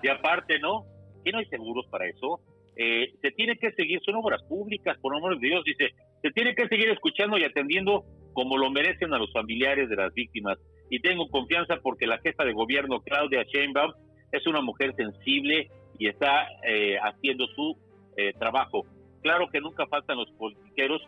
Y 0.03 0.07
aparte, 0.09 0.59
¿no? 0.59 0.85
¿Que 1.23 1.31
no 1.31 1.39
hay 1.39 1.45
seguros 1.45 1.85
para 1.89 2.07
eso? 2.07 2.39
Eh, 2.75 3.13
se 3.21 3.31
tiene 3.31 3.57
que 3.57 3.71
seguir, 3.73 3.99
son 4.05 4.15
obras 4.15 4.41
públicas, 4.43 4.97
por 5.01 5.15
amor 5.15 5.37
de 5.37 5.47
Dios, 5.47 5.63
dice, 5.65 5.89
se 6.21 6.31
tiene 6.31 6.55
que 6.55 6.67
seguir 6.67 6.89
escuchando 6.89 7.37
y 7.37 7.43
atendiendo 7.43 8.05
como 8.33 8.57
lo 8.57 8.69
merecen 8.71 9.13
a 9.13 9.17
los 9.17 9.31
familiares 9.33 9.89
de 9.89 9.97
las 9.97 10.13
víctimas. 10.13 10.57
Y 10.89 11.01
tengo 11.01 11.27
confianza 11.29 11.77
porque 11.83 12.07
la 12.07 12.19
jefa 12.19 12.45
de 12.45 12.53
gobierno, 12.53 13.01
Claudia 13.01 13.43
Sheinbaum, 13.43 13.91
es 14.31 14.47
una 14.47 14.61
mujer 14.61 14.95
sensible 14.95 15.67
y 15.97 16.07
está 16.07 16.47
eh, 16.65 16.97
haciendo 17.03 17.47
su 17.47 17.77
eh, 18.15 18.31
trabajo. 18.39 18.85
Claro 19.21 19.49
que 19.51 19.59
nunca 19.59 19.85
faltan 19.87 20.17
los 20.17 20.29
politiqueros, 20.31 21.01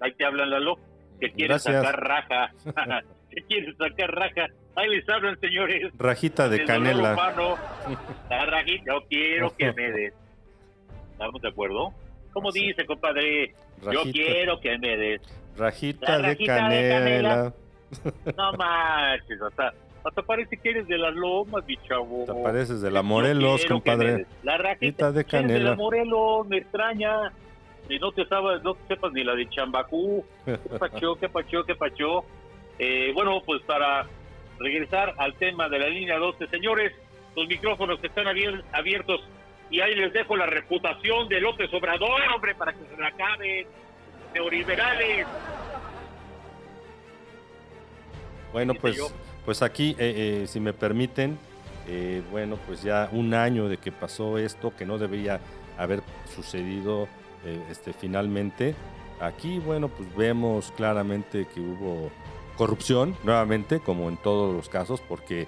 ahí 0.00 0.12
te 0.14 0.24
hablan, 0.24 0.50
Lalo, 0.50 0.76
que 1.20 1.30
quieren 1.30 1.48
Gracias. 1.58 1.74
sacar 1.76 2.00
raja, 2.02 2.50
que 3.30 3.42
quieren 3.42 3.76
sacar 3.76 4.10
raja. 4.14 4.46
Ahí 4.74 4.88
les 4.88 5.08
hablan, 5.08 5.38
señores. 5.38 5.92
Rajita 5.98 6.48
de 6.48 6.56
El 6.58 6.64
canela. 6.66 7.12
humano, 7.12 7.56
la 8.30 8.46
rajita, 8.46 8.84
yo 8.94 9.00
quiero 9.08 9.54
que 9.56 9.72
me 9.72 9.90
des. 9.92 10.14
¿Estamos 11.12 11.40
de 11.42 11.48
acuerdo? 11.48 11.92
Como 12.32 12.48
Así. 12.48 12.66
dice, 12.68 12.84
compadre, 12.86 13.54
yo 13.92 14.02
quiero 14.10 14.58
que 14.60 14.78
me 14.78 14.96
des. 14.96 15.20
rajita 15.56 16.16
de 16.16 16.22
rajita 16.22 16.54
de 16.68 16.88
canela. 16.88 17.54
No 18.36 18.52
manches, 18.54 19.40
hasta, 19.42 19.74
hasta 20.02 20.22
parece 20.22 20.56
que 20.56 20.70
eres 20.70 20.88
de 20.88 20.96
las 20.96 21.14
lomas, 21.14 21.62
mi 21.66 21.76
chavo. 21.86 22.24
Te 22.26 22.32
pareces 22.42 22.80
de 22.80 22.90
la 22.90 23.02
Morelos, 23.02 23.66
compadre. 23.66 24.26
La 24.42 24.56
rajita 24.56 25.10
Rajita 25.10 25.12
de 25.12 25.20
eres 25.20 25.26
de 25.30 25.38
canela. 25.38 25.70
la 25.70 25.76
Morelos, 25.76 26.48
me 26.48 26.56
extraña. 26.56 27.30
Y 27.88 27.98
no 27.98 28.12
te 28.12 28.24
sabes, 28.26 28.62
no 28.62 28.74
te 28.74 28.86
sepas 28.94 29.12
ni 29.12 29.24
la 29.24 29.34
de 29.34 29.48
Chambacú. 29.48 30.24
¿Qué 30.44 30.56
pachó, 30.78 31.16
qué 31.16 31.28
pachó, 31.28 31.64
qué 31.64 31.74
pachó? 31.74 32.24
Eh, 32.78 33.10
bueno, 33.14 33.42
pues 33.44 33.62
para 33.62 34.06
regresar 34.58 35.14
al 35.18 35.34
tema 35.34 35.68
de 35.68 35.78
la 35.78 35.88
línea 35.88 36.16
12, 36.18 36.46
señores, 36.48 36.92
los 37.36 37.46
micrófonos 37.48 37.98
están 38.02 38.26
abier- 38.26 38.62
abiertos 38.72 39.20
y 39.70 39.80
ahí 39.80 39.94
les 39.94 40.12
dejo 40.12 40.36
la 40.36 40.46
reputación 40.46 41.28
de 41.28 41.40
López 41.40 41.72
Obrador, 41.74 42.20
hombre, 42.34 42.54
para 42.54 42.72
que 42.72 42.84
se 42.84 42.96
la 43.00 43.08
acaben. 43.08 43.66
Neoliberales. 44.34 45.26
Bueno, 48.52 48.74
pues, 48.74 48.98
pues 49.44 49.62
aquí, 49.62 49.96
eh, 49.98 50.42
eh, 50.42 50.46
si 50.46 50.60
me 50.60 50.72
permiten, 50.72 51.38
eh, 51.88 52.22
bueno, 52.30 52.58
pues 52.66 52.82
ya 52.82 53.08
un 53.12 53.34
año 53.34 53.68
de 53.68 53.78
que 53.78 53.92
pasó 53.92 54.38
esto, 54.38 54.74
que 54.76 54.84
no 54.86 54.98
debería 54.98 55.40
haber 55.78 56.00
sucedido 56.34 57.08
eh, 57.44 57.60
este, 57.70 57.92
finalmente. 57.92 58.74
Aquí, 59.20 59.58
bueno, 59.60 59.88
pues 59.88 60.14
vemos 60.16 60.72
claramente 60.76 61.46
que 61.54 61.60
hubo 61.60 62.10
corrupción, 62.56 63.16
nuevamente, 63.24 63.80
como 63.80 64.08
en 64.08 64.16
todos 64.16 64.54
los 64.54 64.68
casos, 64.68 65.00
porque, 65.08 65.46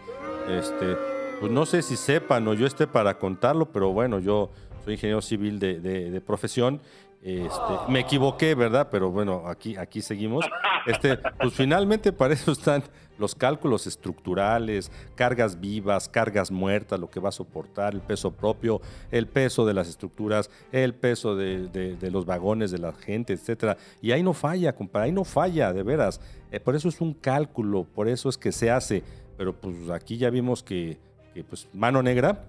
este, 0.49 0.97
pues 1.41 1.51
no 1.51 1.67
sé 1.67 1.83
si 1.83 1.97
sepan 1.97 2.47
o 2.49 2.55
yo 2.55 2.67
esté 2.67 2.87
para 2.87 3.19
contarlo, 3.19 3.67
pero 3.67 3.91
bueno, 3.93 4.21
yo 4.21 4.51
soy 4.85 4.95
ingeniero 4.95 5.21
civil 5.23 5.59
de, 5.59 5.81
de- 5.81 6.11
de 6.11 6.21
profesión. 6.21 6.81
Este, 7.25 7.73
me 7.89 8.01
equivoqué, 8.01 8.55
¿verdad? 8.55 8.89
Pero 8.91 9.11
bueno, 9.11 9.45
aquí, 9.47 9.77
aquí 9.77 10.03
seguimos. 10.03 10.45
Este, 10.87 11.17
pues 11.17 11.55
finalmente 11.55 12.13
para 12.13 12.35
eso 12.35 12.53
están 12.53 12.85
los 13.17 13.35
cálculos 13.35 13.87
estructurales, 13.87 14.93
cargas 15.15 15.59
vivas, 15.59 16.07
cargas 16.07 16.51
muertas, 16.51 17.01
lo 17.01 17.09
que 17.09 17.21
va 17.21 17.31
a 17.31 17.33
soportar, 17.33 17.95
el 17.95 18.03
peso 18.03 18.33
propio, 18.33 18.83
el 19.11 19.27
peso 19.27 19.65
de 19.65 19.73
las 19.73 19.89
estructuras, 19.89 20.51
el 20.71 20.95
peso 20.95 21.35
de, 21.35 21.97
los 22.13 22.27
vagones 22.27 22.71
de 22.71 22.79
la 22.79 22.93
gente, 22.93 23.33
etcétera. 23.33 23.79
Y 24.03 24.13
ahí 24.13 24.23
no 24.23 24.35
falla, 24.35 24.75
compadre, 24.75 25.07
ahí 25.07 25.13
no 25.13 25.25
falla, 25.25 25.73
de 25.73 25.83
veras. 25.83 26.21
Eh, 26.53 26.61
por 26.61 26.77
eso 26.77 26.91
es 26.91 27.01
un 27.01 27.15
cálculo, 27.15 27.85
por 27.85 28.07
eso 28.07 28.29
es 28.29 28.37
que 28.37 28.53
se 28.53 28.71
hace. 28.71 29.03
Pero 29.39 29.59
pues 29.59 29.89
aquí 29.89 30.19
ya 30.19 30.29
vimos 30.29 30.63
que, 30.63 30.99
que, 31.33 31.43
pues 31.43 31.69
mano 31.73 32.03
negra 32.03 32.45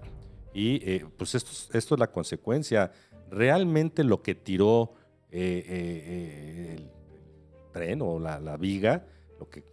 y 0.52 0.76
eh, 0.88 1.06
pues 1.16 1.34
esto, 1.34 1.50
esto 1.72 1.94
es 1.94 1.98
la 1.98 2.06
consecuencia. 2.08 2.92
Realmente 3.30 4.04
lo 4.04 4.22
que 4.22 4.34
tiró 4.34 4.94
eh, 5.30 5.64
eh, 5.66 6.04
eh, 6.06 6.76
el 6.78 6.90
tren 7.72 8.02
o 8.02 8.18
la, 8.18 8.40
la 8.40 8.56
viga, 8.56 9.04
lo 9.38 9.48
que 9.48 9.64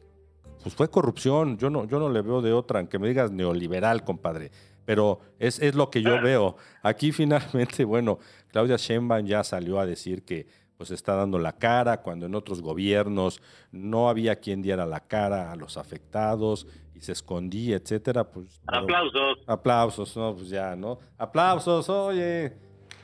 pues 0.61 0.75
fue 0.75 0.89
corrupción. 0.89 1.57
Yo 1.57 1.69
no, 1.69 1.85
yo 1.85 1.99
no 1.99 2.09
le 2.09 2.21
veo 2.21 2.41
de 2.41 2.53
otra, 2.53 2.79
aunque 2.79 2.99
me 2.99 3.07
digas 3.07 3.31
neoliberal, 3.31 4.03
compadre. 4.03 4.51
Pero 4.85 5.19
es, 5.39 5.59
es 5.61 5.75
lo 5.75 5.89
que 5.89 6.01
yo 6.01 6.21
veo. 6.21 6.57
Aquí 6.81 7.11
finalmente, 7.13 7.85
bueno, 7.85 8.19
Claudia 8.51 8.75
Sheinbaum 8.77 9.25
ya 9.25 9.43
salió 9.43 9.79
a 9.79 9.85
decir 9.85 10.23
que 10.23 10.47
pues 10.77 10.91
está 10.91 11.15
dando 11.15 11.37
la 11.39 11.53
cara, 11.53 12.01
cuando 12.01 12.25
en 12.25 12.35
otros 12.35 12.61
gobiernos 12.61 13.41
no 13.71 14.09
había 14.09 14.37
quien 14.37 14.61
diera 14.61 14.85
la 14.85 14.99
cara 15.01 15.51
a 15.51 15.55
los 15.55 15.77
afectados 15.77 16.67
y 16.95 16.99
se 17.01 17.11
escondía, 17.13 17.77
etcétera. 17.77 18.29
Pues, 18.29 18.59
pero- 18.65 18.81
Aplausos. 18.83 19.37
Aplausos, 19.47 20.17
no, 20.17 20.35
pues 20.35 20.49
ya, 20.49 20.75
¿no? 20.75 20.99
Aplausos, 21.17 21.87
oye. 21.89 22.53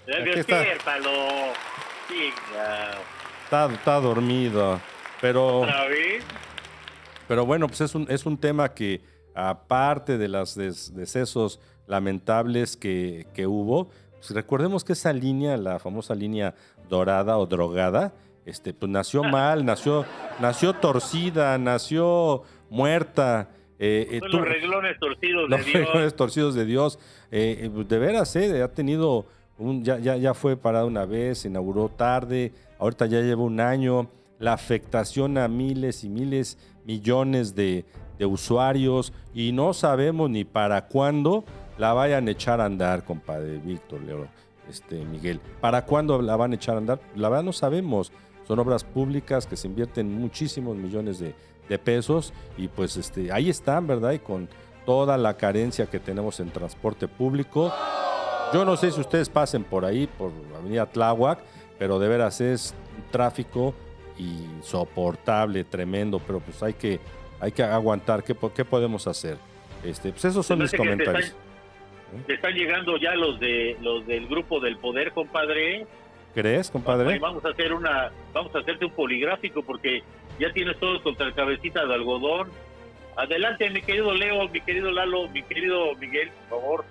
Aquí 0.07 0.39
está. 0.39 0.63
Está, 3.43 3.73
está 3.73 3.99
dormido. 3.99 4.79
Pero. 5.21 5.65
Pero 7.27 7.45
bueno, 7.45 7.67
pues 7.67 7.81
es 7.81 7.93
un, 7.93 8.07
es 8.09 8.25
un 8.25 8.37
tema 8.39 8.73
que, 8.73 9.01
aparte 9.35 10.17
de 10.17 10.27
los 10.27 10.55
decesos 10.55 11.59
lamentables 11.85 12.75
que, 12.75 13.27
que 13.35 13.45
hubo, 13.45 13.89
pues 14.13 14.31
recordemos 14.31 14.83
que 14.83 14.93
esa 14.93 15.13
línea, 15.13 15.55
la 15.57 15.77
famosa 15.79 16.15
línea 16.15 16.55
dorada 16.89 17.37
o 17.37 17.45
drogada, 17.45 18.13
este, 18.45 18.73
pues 18.73 18.91
nació 18.91 19.23
mal, 19.23 19.63
nació, 19.63 20.05
nació 20.39 20.73
torcida, 20.73 21.57
nació 21.57 22.43
muerta. 22.69 23.49
Eh, 23.77 24.19
los 24.21 24.41
reglones 24.41 24.97
torcidos 24.99 25.49
de 25.49 25.57
Dios. 25.57 25.65
Los 25.67 25.73
reglones 25.73 26.15
torcidos 26.15 26.55
de 26.55 26.65
Dios. 26.65 26.99
Eh, 27.31 27.69
de 27.71 27.99
veras, 27.99 28.35
eh, 28.35 28.63
ha 28.63 28.73
tenido, 28.73 29.27
ya, 29.81 29.99
ya, 29.99 30.17
ya 30.17 30.33
fue 30.33 30.57
parada 30.57 30.85
una 30.85 31.05
vez, 31.05 31.39
se 31.39 31.47
inauguró 31.47 31.89
tarde, 31.89 32.53
ahorita 32.77 33.05
ya 33.05 33.21
lleva 33.21 33.43
un 33.43 33.59
año. 33.59 34.09
La 34.39 34.53
afectación 34.53 35.37
a 35.37 35.49
miles 35.49 36.05
y 36.05 36.09
miles, 36.09 36.57
millones 36.85 37.55
de, 37.55 37.85
de 38.19 38.25
usuarios 38.25 39.11
y 39.33 39.51
no 39.51 39.73
sabemos 39.73 40.29
ni 40.29 40.43
para 40.43 40.87
cuándo 40.87 41.43
la 41.79 41.93
vayan 41.93 42.27
a 42.27 42.31
echar 42.31 42.59
a 42.61 42.65
andar, 42.65 43.05
compadre 43.05 43.57
Víctor 43.57 44.01
León, 44.01 44.29
este, 44.69 45.03
Miguel. 45.05 45.39
¿Para 45.61 45.85
cuándo 45.85 46.21
la 46.21 46.35
van 46.35 46.51
a 46.51 46.55
echar 46.55 46.75
a 46.75 46.79
andar? 46.79 46.99
La 47.15 47.29
verdad 47.29 47.45
no 47.45 47.53
sabemos. 47.53 48.11
Son 48.45 48.59
obras 48.59 48.83
públicas 48.83 49.47
que 49.47 49.55
se 49.55 49.67
invierten 49.67 50.13
muchísimos 50.13 50.75
millones 50.75 51.19
de, 51.19 51.33
pesos 51.83 52.33
y 52.57 52.67
pues 52.67 52.97
este, 52.97 53.31
ahí 53.31 53.47
están, 53.47 53.85
¿verdad? 53.85 54.13
Y 54.13 54.19
con 54.19 54.49
toda 54.87 55.19
la 55.19 55.37
carencia 55.37 55.85
que 55.85 55.99
tenemos 55.99 56.39
en 56.39 56.49
transporte 56.49 57.07
público. 57.07 57.71
Yo 58.53 58.65
no 58.65 58.75
sé 58.77 58.91
si 58.91 58.99
ustedes 58.99 59.29
pasen 59.29 59.63
por 59.63 59.85
ahí, 59.85 60.07
por 60.07 60.31
la 60.51 60.57
avenida 60.57 60.85
Tláhuac, 60.87 61.39
pero 61.77 61.99
de 61.99 62.07
veras 62.07 62.41
es 62.41 62.73
tráfico 63.11 63.75
insoportable, 64.17 65.63
tremendo, 65.63 66.19
pero 66.19 66.39
pues 66.39 66.61
hay 66.63 66.73
que, 66.73 66.99
hay 67.39 67.51
que 67.51 67.63
aguantar. 67.63 68.23
¿Qué, 68.23 68.35
qué 68.55 68.65
podemos 68.65 69.07
hacer? 69.07 69.37
Este, 69.83 70.11
pues 70.11 70.25
esos 70.25 70.45
son 70.45 70.59
mis 70.59 70.73
comentarios. 70.73 71.35
Te 72.25 72.33
están 72.33 72.53
llegando 72.53 72.97
ya 72.97 73.13
los 73.13 73.39
de 73.39 73.77
los 73.81 74.05
del 74.07 74.27
grupo 74.27 74.59
del 74.59 74.77
poder, 74.77 75.11
compadre. 75.11 75.85
¿Crees, 76.33 76.71
compadre? 76.71 77.19
Vamos 77.19 77.45
a 77.45 77.49
hacer 77.49 77.71
una, 77.73 78.11
vamos 78.33 78.53
a 78.55 78.59
hacerte 78.59 78.85
un 78.85 78.91
poligráfico 78.91 79.61
porque 79.61 80.03
ya 80.39 80.51
tienes 80.51 80.79
todo 80.79 81.01
contra 81.03 81.27
el 81.27 81.33
cabecita 81.33 81.85
de 81.85 81.93
algodón. 81.93 82.49
Adelante, 83.15 83.69
mi 83.69 83.81
querido 83.81 84.13
Leo, 84.13 84.47
mi 84.49 84.61
querido 84.61 84.91
Lalo, 84.91 85.27
mi 85.29 85.43
querido 85.43 85.93
Miguel, 85.95 86.31
por 86.49 86.61
favor. 86.61 86.85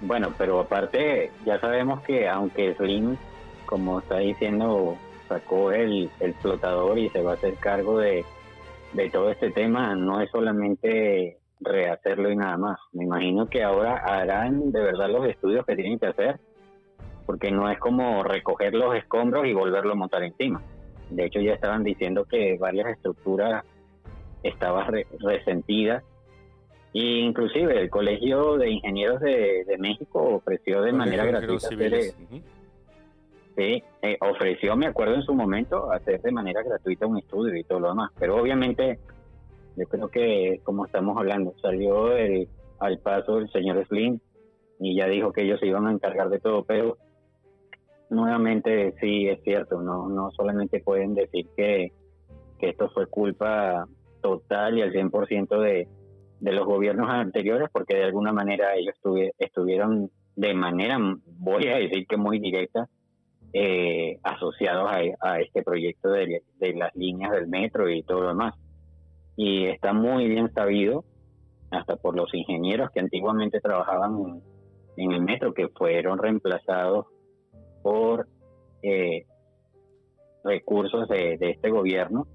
Bueno, 0.00 0.32
pero 0.38 0.60
aparte, 0.60 1.32
ya 1.44 1.58
sabemos 1.60 2.02
que 2.02 2.28
aunque 2.28 2.74
Slim, 2.74 3.16
como 3.66 3.98
está 3.98 4.18
diciendo, 4.18 4.96
sacó 5.28 5.72
el, 5.72 6.10
el 6.20 6.34
flotador 6.34 6.98
y 6.98 7.08
se 7.10 7.22
va 7.22 7.32
a 7.32 7.34
hacer 7.34 7.54
cargo 7.56 7.98
de, 7.98 8.24
de 8.92 9.10
todo 9.10 9.30
este 9.30 9.50
tema, 9.50 9.94
no 9.94 10.20
es 10.20 10.30
solamente 10.30 11.38
rehacerlo 11.60 12.30
y 12.30 12.36
nada 12.36 12.56
más. 12.56 12.78
Me 12.92 13.04
imagino 13.04 13.48
que 13.48 13.62
ahora 13.62 13.96
harán 13.96 14.70
de 14.70 14.80
verdad 14.80 15.10
los 15.10 15.26
estudios 15.26 15.66
que 15.66 15.76
tienen 15.76 15.98
que 15.98 16.06
hacer, 16.06 16.38
porque 17.26 17.50
no 17.50 17.70
es 17.70 17.78
como 17.78 18.22
recoger 18.22 18.74
los 18.74 18.94
escombros 18.94 19.46
y 19.46 19.52
volverlo 19.52 19.92
a 19.92 19.96
montar 19.96 20.22
encima. 20.22 20.62
De 21.10 21.26
hecho, 21.26 21.40
ya 21.40 21.54
estaban 21.54 21.84
diciendo 21.84 22.24
que 22.24 22.56
varias 22.58 22.88
estructuras 22.88 23.64
estaban 24.42 24.92
resentidas. 25.20 26.04
E 26.94 27.20
inclusive 27.20 27.80
el 27.80 27.90
Colegio 27.90 28.56
de 28.56 28.70
Ingenieros 28.70 29.20
de, 29.20 29.76
México 29.78 30.36
ofreció 30.36 30.82
de 30.82 30.92
manera 30.92 31.24
gratuita 31.24 31.68
sí, 33.58 33.82
eh, 34.02 34.16
ofreció, 34.20 34.76
me 34.76 34.86
acuerdo 34.86 35.16
en 35.16 35.22
su 35.22 35.34
momento, 35.34 35.90
hacer 35.92 36.22
de 36.22 36.30
manera 36.30 36.62
gratuita 36.62 37.06
un 37.06 37.18
estudio 37.18 37.56
y 37.56 37.64
todo 37.64 37.80
lo 37.80 37.88
demás. 37.88 38.10
Pero 38.18 38.36
obviamente 38.40 39.00
yo 39.76 39.84
creo 39.86 40.08
que, 40.08 40.60
como 40.62 40.86
estamos 40.86 41.16
hablando, 41.16 41.54
salió 41.60 42.16
el, 42.16 42.48
al 42.78 42.98
paso 42.98 43.38
el 43.38 43.50
señor 43.50 43.84
Slim 43.86 44.20
y 44.78 44.96
ya 44.96 45.06
dijo 45.08 45.32
que 45.32 45.42
ellos 45.42 45.58
se 45.58 45.66
iban 45.66 45.86
a 45.88 45.92
encargar 45.92 46.28
de 46.30 46.38
todo, 46.38 46.62
pero 46.64 46.98
nuevamente 48.10 48.94
sí 49.00 49.28
es 49.28 49.42
cierto, 49.42 49.82
no, 49.82 50.08
no 50.08 50.30
solamente 50.30 50.80
pueden 50.80 51.14
decir 51.14 51.46
que, 51.56 51.92
que 52.58 52.70
esto 52.70 52.88
fue 52.90 53.06
culpa 53.06 53.86
total 54.22 54.78
y 54.78 54.82
al 54.82 54.92
100% 54.92 55.60
de, 55.60 55.88
de 56.40 56.52
los 56.52 56.64
gobiernos 56.66 57.08
anteriores, 57.08 57.68
porque 57.72 57.96
de 57.96 58.04
alguna 58.04 58.32
manera 58.32 58.74
ellos 58.74 58.94
estuvieron 59.38 60.10
de 60.36 60.54
manera, 60.54 60.98
voy 61.38 61.66
a 61.66 61.76
decir 61.78 62.06
que 62.06 62.16
muy 62.16 62.38
directa, 62.38 62.88
eh, 63.52 64.18
asociados 64.22 64.88
a, 65.20 65.40
este 65.40 65.62
proyecto 65.62 66.10
de, 66.10 66.42
de 66.58 66.74
las 66.74 66.94
líneas 66.94 67.32
del 67.32 67.48
metro 67.48 67.88
y 67.88 68.02
todo 68.02 68.20
lo 68.20 68.28
demás. 68.28 68.54
Y 69.36 69.66
está 69.66 69.92
muy 69.92 70.28
bien 70.28 70.52
sabido, 70.52 71.04
hasta 71.70 71.96
por 71.96 72.16
los 72.16 72.32
ingenieros 72.34 72.90
que 72.90 73.00
antiguamente 73.00 73.60
trabajaban 73.60 74.42
en, 74.96 75.12
el 75.12 75.22
metro, 75.22 75.54
que 75.54 75.68
fueron 75.68 76.18
reemplazados 76.18 77.06
por 77.82 78.26
eh, 78.82 79.26
recursos 80.44 81.08
de, 81.08 81.38
este 81.40 81.70
gobierno, 81.70 82.26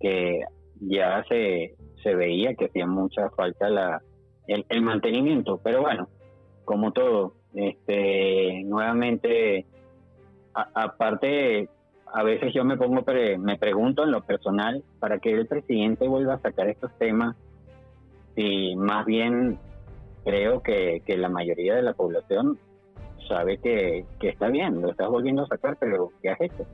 que 0.00 0.40
ya 0.80 1.24
se, 1.28 1.74
se 2.02 2.14
veía 2.14 2.54
que 2.54 2.66
hacía 2.66 2.86
mucha 2.86 3.30
falta 3.30 3.68
la, 3.68 4.02
el, 4.46 4.82
mantenimiento. 4.82 5.60
Pero 5.62 5.82
bueno, 5.82 6.08
como 6.64 6.92
todo, 6.92 7.34
este 7.54 8.62
nuevamente, 8.64 9.66
aparte 10.54 11.68
a 12.12 12.22
veces 12.22 12.54
yo 12.54 12.64
me 12.64 12.76
pongo, 12.76 13.04
me 13.38 13.58
pregunto 13.58 14.04
en 14.04 14.12
lo 14.12 14.22
personal, 14.22 14.82
¿para 14.98 15.18
qué 15.18 15.32
el 15.32 15.46
presidente 15.46 16.08
vuelva 16.08 16.34
a 16.34 16.40
sacar 16.40 16.68
estos 16.68 16.90
temas? 16.98 17.36
Si 18.34 18.74
más 18.76 19.04
bien 19.04 19.58
creo 20.24 20.62
que, 20.62 21.02
que 21.04 21.16
la 21.16 21.28
mayoría 21.28 21.74
de 21.74 21.82
la 21.82 21.92
población 21.92 22.58
sabe 23.28 23.58
que, 23.58 24.06
que 24.18 24.30
está 24.30 24.48
bien, 24.48 24.80
lo 24.80 24.90
estás 24.90 25.08
volviendo 25.08 25.42
a 25.42 25.48
sacar, 25.48 25.76
pero 25.78 26.12
¿qué 26.22 26.30
has 26.30 26.40
hecho? 26.40 26.66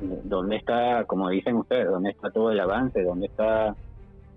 ¿Dónde 0.00 0.56
está, 0.56 1.04
como 1.04 1.28
dicen 1.28 1.56
ustedes, 1.56 1.88
dónde 1.88 2.10
está 2.10 2.30
todo 2.30 2.52
el 2.52 2.60
avance? 2.60 3.02
¿Dónde 3.02 3.26
está, 3.26 3.74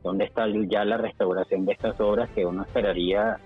dónde 0.03 0.25
está 0.25 0.45
ya 0.67 0.85
la 0.85 0.97
restauración 0.97 1.65
de 1.65 1.73
estas 1.73 1.99
obras 1.99 2.29
que 2.35 2.45
uno 2.45 2.63
esperaría 2.63 3.39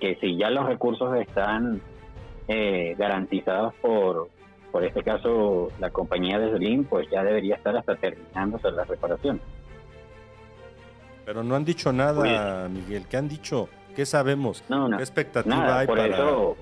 que 0.00 0.16
si 0.20 0.36
ya 0.36 0.48
los 0.50 0.66
recursos 0.66 1.14
están 1.16 1.80
eh, 2.46 2.94
garantizados 2.96 3.74
por, 3.82 4.28
por 4.70 4.84
este 4.84 5.02
caso 5.02 5.68
la 5.80 5.90
compañía 5.90 6.38
de 6.38 6.56
Slim, 6.56 6.84
pues 6.84 7.08
ya 7.10 7.24
debería 7.24 7.56
estar 7.56 7.76
hasta 7.76 7.96
terminándose 7.96 8.70
la 8.70 8.84
reparación. 8.84 9.40
Pero 11.24 11.42
no 11.42 11.56
han 11.56 11.64
dicho 11.64 11.92
nada, 11.92 12.68
Miguel. 12.68 13.04
¿Qué 13.10 13.16
han 13.16 13.28
dicho? 13.28 13.68
¿Qué 13.94 14.06
sabemos? 14.06 14.64
No, 14.68 14.88
¿Qué 14.88 15.02
expectativa 15.02 15.80
hay 15.80 15.86
para 15.86 16.06
los 16.06 16.56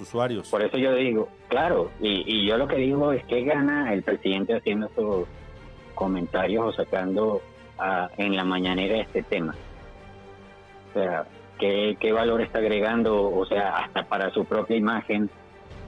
usuarios? 0.00 0.48
Por 0.50 0.62
eso 0.62 0.78
yo 0.78 0.94
digo, 0.94 1.28
claro, 1.48 1.90
y, 2.00 2.44
yo 2.44 2.56
lo 2.56 2.66
que 2.66 2.76
digo 2.76 3.12
es 3.12 3.24
que 3.26 3.44
gana 3.44 3.92
el 3.92 4.02
presidente 4.02 4.56
haciendo 4.56 4.86
estos 4.86 5.28
comentarios 5.94 6.64
o 6.64 6.72
sacando 6.72 7.40
en 8.16 8.36
la 8.36 8.44
mañanera 8.44 8.98
este 8.98 9.22
tema. 9.22 9.54
O 10.90 10.92
sea, 10.94 11.24
¿qué, 11.58 11.96
¿qué 11.98 12.12
valor 12.12 12.40
está 12.40 12.58
agregando? 12.58 13.30
O 13.30 13.44
sea, 13.46 13.76
hasta 13.76 14.04
para 14.04 14.30
su 14.30 14.44
propia 14.44 14.76
imagen 14.76 15.30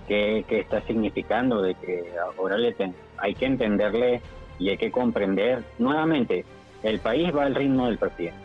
qué, 0.07 0.45
está 0.49 0.81
significando, 0.83 1.63
de 1.63 1.75
que 1.75 2.13
ahora 2.37 2.57
le 2.57 2.75
hay 3.19 3.35
que 3.35 3.47
entenderle 3.47 4.21
y 4.59 4.71
hay 4.71 4.79
que 4.79 4.91
comprender 4.91 5.65
nuevamente, 5.79 6.45
el 6.83 7.01
país 7.01 7.35
va 7.35 7.45
al 7.45 7.55
ritmo 7.55 7.87
del 7.87 7.99
presidente, 7.99 8.39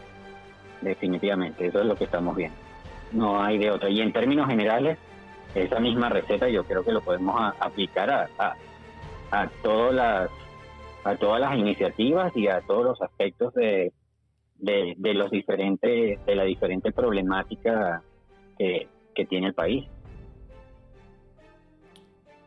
definitivamente, 0.81 1.67
eso 1.67 1.79
es 1.79 1.85
lo 1.85 1.95
que 1.95 2.05
estamos 2.05 2.35
viendo, 2.35 2.57
no 3.11 3.41
hay 3.41 3.57
de 3.57 3.71
otra. 3.71 3.89
Y 3.89 4.01
en 4.01 4.11
términos 4.11 4.47
generales, 4.47 4.97
esa 5.53 5.79
misma 5.79 6.09
receta 6.09 6.49
yo 6.49 6.63
creo 6.63 6.83
que 6.83 6.91
lo 6.91 7.01
podemos 7.01 7.53
aplicar 7.59 8.09
a, 8.09 8.55
a, 9.31 9.47
todas 9.61 9.93
las 9.93 10.29
a 11.03 11.15
todas 11.15 11.41
las 11.41 11.57
iniciativas 11.57 12.35
y 12.35 12.47
a 12.47 12.61
todos 12.61 12.83
los 12.83 13.01
aspectos 13.01 13.53
de, 13.53 13.91
de, 14.57 14.93
de 14.97 15.13
los 15.13 15.31
diferentes 15.31 16.23
de 16.25 16.35
la 16.35 16.43
diferente 16.43 16.91
problemática 16.91 18.03
que, 18.57 18.87
que 19.15 19.25
tiene 19.25 19.47
el 19.47 19.53
país. 19.53 19.87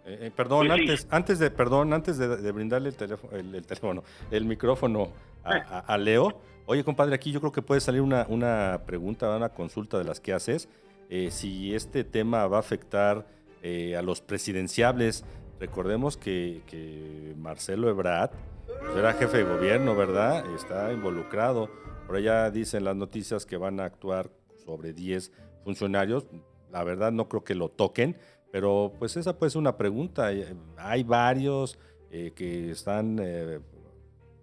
Eh, 0.07 0.19
eh, 0.21 0.31
perdón, 0.35 0.71
antes, 0.71 1.07
antes 1.11 1.39
de, 1.39 1.51
perdón, 1.51 1.93
antes 1.93 2.19
de, 2.19 2.53
brindarle 2.53 2.91
el 2.91 2.95
teléfono, 2.95 3.37
el, 3.37 3.67
teléfono, 3.67 4.05
el 4.31 4.45
micrófono 4.45 5.09
a, 5.43 5.97
Leo. 5.99 6.41
Oye, 6.67 6.85
compadre, 6.85 7.15
aquí 7.15 7.33
yo 7.33 7.41
creo 7.41 7.53
que 7.53 7.63
puede 7.63 7.81
salir 7.81 8.01
una, 8.01 8.27
una 8.29 8.83
pregunta, 8.87 9.35
una 9.35 9.51
consulta 9.51 9.99
de 9.99 10.05
las 10.05 10.21
que 10.21 10.33
haces. 10.33 10.69
Eh, 11.11 11.31
si 11.31 11.75
este 11.75 12.05
tema 12.05 12.47
va 12.47 12.59
a 12.59 12.61
afectar 12.61 13.27
a 13.65 14.03
los 14.03 14.21
presidenciables. 14.21 15.25
Recordemos 15.61 16.17
que, 16.17 17.35
Marcelo 17.37 17.89
Ebrard 17.89 18.31
pues, 18.67 18.97
era 18.97 19.13
jefe 19.15 19.39
de 19.39 19.45
gobierno, 19.45 19.95
¿verdad? 19.95 20.45
Está 20.55 20.93
involucrado. 20.93 21.71
Por 22.07 22.17
allá 22.17 22.51
dicen 22.51 22.85
las 22.85 22.97
noticias 22.97 23.47
que 23.47 23.57
van 23.57 23.81
a 23.81 23.85
actuar 23.85 24.31
sobre 24.65 24.93
10 24.93 25.33
funcionarios. 25.63 26.27
La 26.71 26.85
verdad 26.85 27.13
no 27.13 27.29
creo 27.29 27.45
que 27.45 27.55
lo 27.55 27.69
toquen, 27.69 28.17
pero 28.51 28.93
pues 28.99 29.17
esa 29.17 29.39
puede 29.39 29.51
ser 29.51 29.61
una 29.61 29.77
pregunta. 29.77 30.31
Hay 30.77 31.03
varios 31.03 31.79
eh, 32.11 32.33
que 32.35 32.71
están 32.71 33.19
eh, 33.21 33.61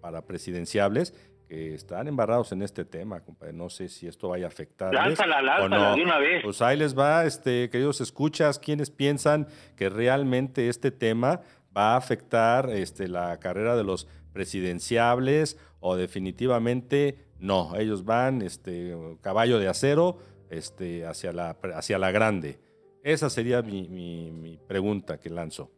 para 0.00 0.22
presidenciables 0.22 1.14
que 1.52 1.74
están 1.74 2.08
embarrados 2.08 2.50
en 2.52 2.62
este 2.62 2.86
tema, 2.86 3.20
compadre. 3.20 3.52
No 3.52 3.68
sé 3.68 3.90
si 3.90 4.06
esto 4.06 4.30
vaya 4.30 4.46
a 4.46 4.48
afectar. 4.48 4.94
Lánzala, 4.94 5.42
lánzala 5.42 5.94
de 5.94 6.02
una 6.02 6.16
vez. 6.16 6.42
Pues 6.42 6.62
ahí 6.62 6.78
les 6.78 6.98
va, 6.98 7.26
este, 7.26 7.68
queridos 7.68 8.00
escuchas, 8.00 8.58
quienes 8.58 8.90
piensan 8.90 9.46
que 9.76 9.90
realmente 9.90 10.70
este 10.70 10.90
tema 10.90 11.42
va 11.76 11.92
a 11.92 11.96
afectar 11.98 12.70
este, 12.70 13.06
la 13.06 13.38
carrera 13.38 13.76
de 13.76 13.84
los 13.84 14.08
presidenciables 14.32 15.58
o 15.80 15.94
definitivamente 15.94 17.18
no. 17.38 17.76
Ellos 17.76 18.06
van 18.06 18.40
este, 18.40 18.96
caballo 19.20 19.58
de 19.58 19.68
acero 19.68 20.20
este, 20.48 21.04
hacia, 21.04 21.34
la, 21.34 21.58
hacia 21.74 21.98
la 21.98 22.12
grande. 22.12 22.60
Esa 23.04 23.28
sería 23.28 23.60
mi, 23.60 23.88
mi 23.90 24.56
pregunta 24.56 25.20
que 25.20 25.28
lanzo. 25.28 25.70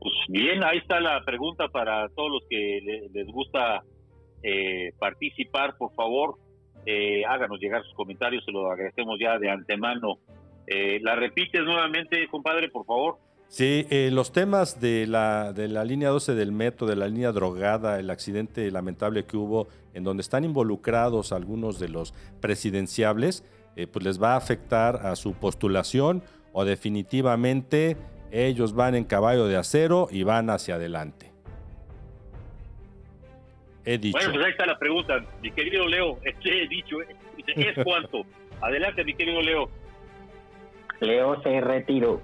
Pues 0.00 0.14
bien, 0.30 0.64
ahí 0.64 0.78
está 0.78 0.98
la 0.98 1.24
pregunta 1.24 1.68
para 1.68 2.08
todos 2.08 2.28
los 2.28 2.42
que 2.50 3.08
les 3.12 3.26
gusta 3.28 3.84
eh, 4.42 4.92
participar, 4.98 5.76
por 5.76 5.92
favor, 5.94 6.38
eh, 6.84 7.24
háganos 7.26 7.60
llegar 7.60 7.82
sus 7.84 7.94
comentarios, 7.94 8.44
se 8.44 8.52
lo 8.52 8.70
agradecemos 8.70 9.18
ya 9.20 9.38
de 9.38 9.50
antemano. 9.50 10.18
Eh, 10.66 10.98
¿La 11.02 11.14
repites 11.14 11.62
nuevamente, 11.62 12.26
compadre, 12.28 12.68
por 12.68 12.84
favor? 12.84 13.18
Sí, 13.48 13.86
los 14.10 14.32
temas 14.32 14.80
de 14.80 15.06
la, 15.06 15.52
de 15.52 15.68
la 15.68 15.84
línea 15.84 16.08
12 16.08 16.34
del 16.34 16.52
metro, 16.52 16.86
de 16.86 16.96
la 16.96 17.06
línea 17.06 17.32
drogada, 17.32 18.00
el 18.00 18.08
accidente 18.08 18.70
lamentable 18.70 19.26
que 19.26 19.36
hubo, 19.36 19.68
en 19.92 20.04
donde 20.04 20.22
están 20.22 20.44
involucrados 20.44 21.32
algunos 21.32 21.78
de 21.78 21.90
los 21.90 22.14
presidenciables, 22.40 23.44
pues 23.74 24.04
les 24.04 24.22
va 24.22 24.32
a 24.32 24.36
afectar 24.36 25.04
a 25.04 25.16
su 25.16 25.34
postulación 25.34 26.22
o 26.54 26.64
definitivamente 26.64 27.98
ellos 28.30 28.72
van 28.72 28.94
en 28.94 29.04
caballo 29.04 29.46
de 29.46 29.56
acero 29.56 30.08
y 30.10 30.22
van 30.22 30.48
hacia 30.48 30.76
adelante. 30.76 31.31
He 33.84 33.98
dicho. 33.98 34.16
Bueno, 34.18 34.32
pues 34.34 34.44
ahí 34.44 34.50
está 34.52 34.66
la 34.66 34.78
pregunta, 34.78 35.24
mi 35.40 35.50
querido 35.50 35.86
Leo. 35.86 36.18
¿Qué 36.40 36.62
he 36.62 36.68
dicho? 36.68 36.96
¿Es 37.02 37.74
cuánto? 37.84 38.22
Adelante, 38.60 39.04
mi 39.04 39.14
querido 39.14 39.42
Leo. 39.42 39.68
Leo 41.00 41.42
se 41.42 41.60
retiró. 41.60 42.20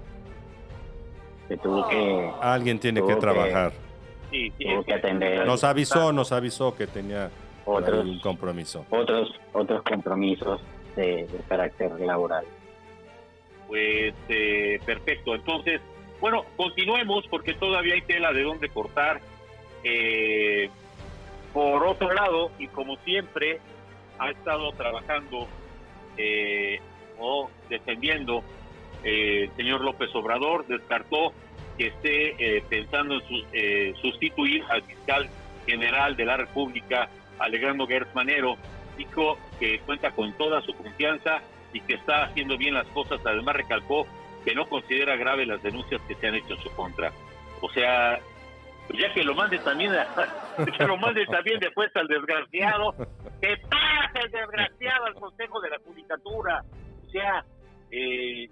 Se 1.47 1.57
tuvo 1.57 1.87
que. 1.89 2.31
Alguien 2.41 2.79
tiene 2.79 3.05
que 3.05 3.15
trabajar. 3.15 3.73
sí, 4.31 4.51
sí, 4.57 4.65
tuvo 4.65 4.83
que 4.83 4.93
atender. 4.93 5.45
Nos 5.45 5.63
avisó, 5.63 6.13
nos 6.13 6.31
avisó 6.31 6.75
que 6.75 6.87
tenía 6.87 7.29
otros, 7.65 8.05
un 8.05 8.19
compromiso. 8.19 8.85
Otros, 8.89 9.29
otros 9.51 9.83
compromisos 9.83 10.61
de, 10.95 11.27
carácter 11.47 11.91
laboral. 11.99 12.45
Pues 13.67 14.13
eh, 14.29 14.79
perfecto. 14.85 15.35
Entonces, 15.35 15.81
bueno, 16.21 16.45
continuemos 16.55 17.25
porque 17.29 17.53
todavía 17.53 17.95
hay 17.95 18.01
tela 18.01 18.31
de 18.31 18.43
dónde 18.43 18.69
cortar. 18.69 19.21
Eh, 19.83 20.69
por 21.53 21.85
otro 21.85 22.13
lado, 22.13 22.51
y 22.59 22.67
como 22.67 22.97
siempre, 22.97 23.59
ha 24.17 24.29
estado 24.29 24.71
trabajando 24.73 25.47
eh, 26.17 26.79
o 27.17 27.49
defendiendo 27.69 28.43
eh, 29.03 29.45
el 29.45 29.55
señor 29.55 29.81
López 29.81 30.13
Obrador, 30.13 30.65
descartó 30.67 31.33
que 31.77 31.87
esté 31.87 32.57
eh, 32.57 32.63
pensando 32.69 33.21
en 33.53 33.95
sustituir 33.95 34.63
al 34.69 34.83
fiscal 34.83 35.29
general 35.65 36.15
de 36.15 36.25
la 36.25 36.37
República, 36.37 37.09
Alejandro 37.39 37.87
Gertz 37.87 38.13
Manero, 38.13 38.57
dijo 38.97 39.37
que 39.59 39.79
cuenta 39.79 40.11
con 40.11 40.33
toda 40.33 40.61
su 40.61 40.73
confianza 40.73 41.41
y 41.71 41.79
que 41.81 41.93
está 41.93 42.23
haciendo 42.23 42.57
bien 42.57 42.73
las 42.73 42.87
cosas. 42.87 43.21
Además, 43.25 43.55
recalcó 43.55 44.05
que 44.43 44.53
no 44.53 44.67
considera 44.67 45.15
grave 45.15 45.45
las 45.45 45.63
denuncias 45.63 46.01
que 46.07 46.15
se 46.15 46.27
han 46.27 46.35
hecho 46.35 46.53
en 46.53 46.61
su 46.61 46.69
contra. 46.71 47.13
O 47.61 47.69
sea, 47.69 48.19
ya 48.97 49.13
que 49.13 49.23
lo 49.23 49.35
mande 49.35 49.59
también 49.59 49.91
que 50.77 50.85
lo 50.85 50.97
mande 50.97 51.25
también 51.27 51.59
después 51.59 51.89
al 51.95 52.07
desgraciado. 52.07 52.93
Que 53.41 53.57
pase 53.69 54.25
el 54.25 54.31
desgraciado 54.31 55.05
al 55.05 55.13
consejo 55.15 55.61
de 55.61 55.69
la 55.69 55.77
judicatura. 55.85 56.63
O 57.05 57.09
sea 57.09 57.45
eh, 57.91 58.47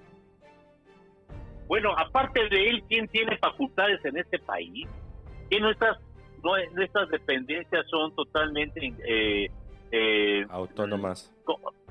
bueno 1.67 1.91
aparte 1.97 2.47
de 2.49 2.69
él 2.69 2.83
quién 2.87 3.07
tiene 3.09 3.37
facultades 3.37 4.03
en 4.05 4.17
este 4.17 4.39
país 4.39 4.87
que 5.49 5.59
nuestras 5.59 5.97
nuestras 6.73 7.09
dependencias 7.09 7.85
son 7.89 8.15
totalmente 8.15 8.93
eh, 9.05 9.47
eh, 9.91 10.45
autónomas. 10.49 11.31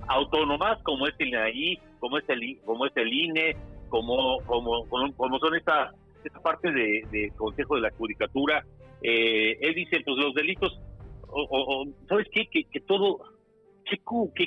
autónomas 0.08 0.82
como 0.82 1.06
es 1.06 1.14
el 1.18 1.28
INAI 1.28 1.80
como 2.00 2.18
es 2.18 2.28
el 2.28 2.58
como 2.64 2.86
es 2.86 2.96
el 2.96 3.12
INE 3.12 3.56
como 3.88 4.40
como 4.46 4.86
como 4.88 5.38
son 5.38 5.54
estas 5.54 5.94
esta 6.26 6.40
parte 6.40 6.70
de, 6.70 7.32
Consejo 7.36 7.76
de 7.76 7.82
la 7.82 7.90
Judicatura, 7.90 8.64
eh, 9.02 9.56
él 9.60 9.74
dice, 9.74 10.00
pues 10.04 10.16
los 10.16 10.34
delitos, 10.34 10.80
o, 11.28 11.86
¿sabes 12.08 12.26
qué? 12.32 12.46
Que, 12.46 12.64
que 12.64 12.80
todo, 12.80 13.20
qué, 13.84 13.98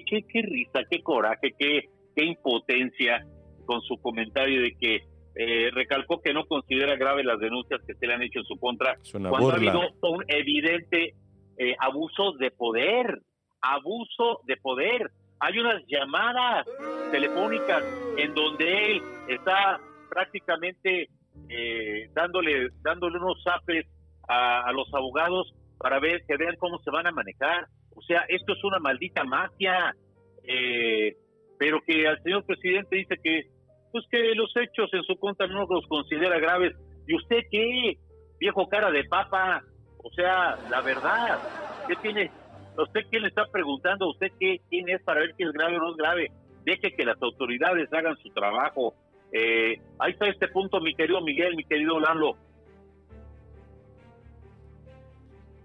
qué, 0.06 0.24
qué, 0.24 0.42
risa, 0.42 0.82
qué 0.90 1.02
coraje, 1.02 1.54
qué, 1.58 1.90
qué 2.16 2.26
impotencia 2.26 3.26
con 3.66 3.82
su 3.82 3.98
comentario 3.98 4.62
de 4.62 4.76
que 4.76 5.04
eh, 5.36 5.70
recalcó 5.72 6.22
que 6.22 6.34
no 6.34 6.46
considera 6.46 6.96
grave 6.96 7.24
las 7.24 7.40
denuncias 7.40 7.82
que 7.86 7.94
se 7.94 8.08
le 8.08 8.14
han 8.14 8.24
hecho 8.24 8.40
en 8.40 8.46
su 8.46 8.58
contra 8.60 8.98
cuando 9.12 9.52
ha 9.52 9.56
habido 9.56 9.80
un 10.02 10.26
evidente 10.28 11.14
eh, 11.58 11.76
abuso 11.80 12.34
de 12.34 12.52
poder, 12.52 13.22
abuso 13.62 14.42
de 14.46 14.58
poder. 14.58 15.12
Hay 15.40 15.60
unas 15.60 15.82
llamadas 15.88 16.68
telefónicas 17.12 17.84
en 18.18 18.34
donde 18.34 18.92
él 18.92 19.02
está 19.30 19.80
prácticamente 20.10 21.10
eh, 21.50 22.10
dándole, 22.14 22.70
dándole 22.82 23.18
unos 23.18 23.42
zapes 23.44 23.86
a, 24.28 24.72
los 24.74 24.94
abogados 24.94 25.54
para 25.78 26.00
ver 26.00 26.24
que 26.28 26.38
vean 26.38 26.56
cómo 26.58 26.80
se 26.80 26.92
van 26.92 27.08
a 27.08 27.12
manejar. 27.12 27.68
O 27.96 28.02
sea, 28.02 28.26
esto 28.28 28.54
es 28.54 28.64
una 28.64 28.80
maldita 28.80 29.24
mafia. 29.24 29.96
Eh, 30.44 31.16
pero 31.58 31.82
que 31.86 32.08
al 32.08 32.22
señor 32.24 32.46
presidente 32.46 32.96
dice 32.96 33.16
que 33.22 33.44
pues 33.92 34.06
que 34.10 34.34
los 34.36 34.52
hechos 34.56 34.90
en 34.94 35.04
su 35.04 35.16
contra 35.18 35.48
no 35.48 35.66
los 35.70 35.86
considera 35.88 36.40
graves. 36.40 36.76
¿Y 37.08 37.16
usted 37.16 37.42
qué? 37.52 37.98
Viejo 38.40 38.68
cara 38.68 38.92
de 38.92 39.04
papa. 39.06 39.64
O 40.04 40.10
sea, 40.12 40.58
la 40.70 40.82
verdad, 40.82 41.40
¿qué 41.88 41.96
tiene? 41.98 42.32
¿Usted 42.78 43.02
quién 43.10 43.24
le 43.24 43.30
está 43.30 43.46
preguntando? 43.52 44.10
¿Usted 44.10 44.32
qué, 44.40 44.62
quién 44.70 44.88
es 44.90 45.02
para 45.04 45.22
ver 45.22 45.34
qué 45.38 45.44
es 45.44 45.52
grave 45.52 45.78
o 45.78 45.80
no 45.80 45.92
es 45.92 45.98
grave? 45.98 46.32
Deje 46.64 46.96
que 46.96 47.04
las 47.04 47.22
autoridades 47.22 47.92
hagan 47.92 48.16
su 48.18 48.30
trabajo. 48.30 48.94
Eh, 49.32 49.80
ahí 50.00 50.12
está 50.12 50.28
este 50.28 50.48
punto, 50.48 50.82
mi 50.82 50.96
querido 50.96 51.22
Miguel, 51.22 51.56
mi 51.56 51.64
querido 51.64 52.00
Lalo. 52.00 52.36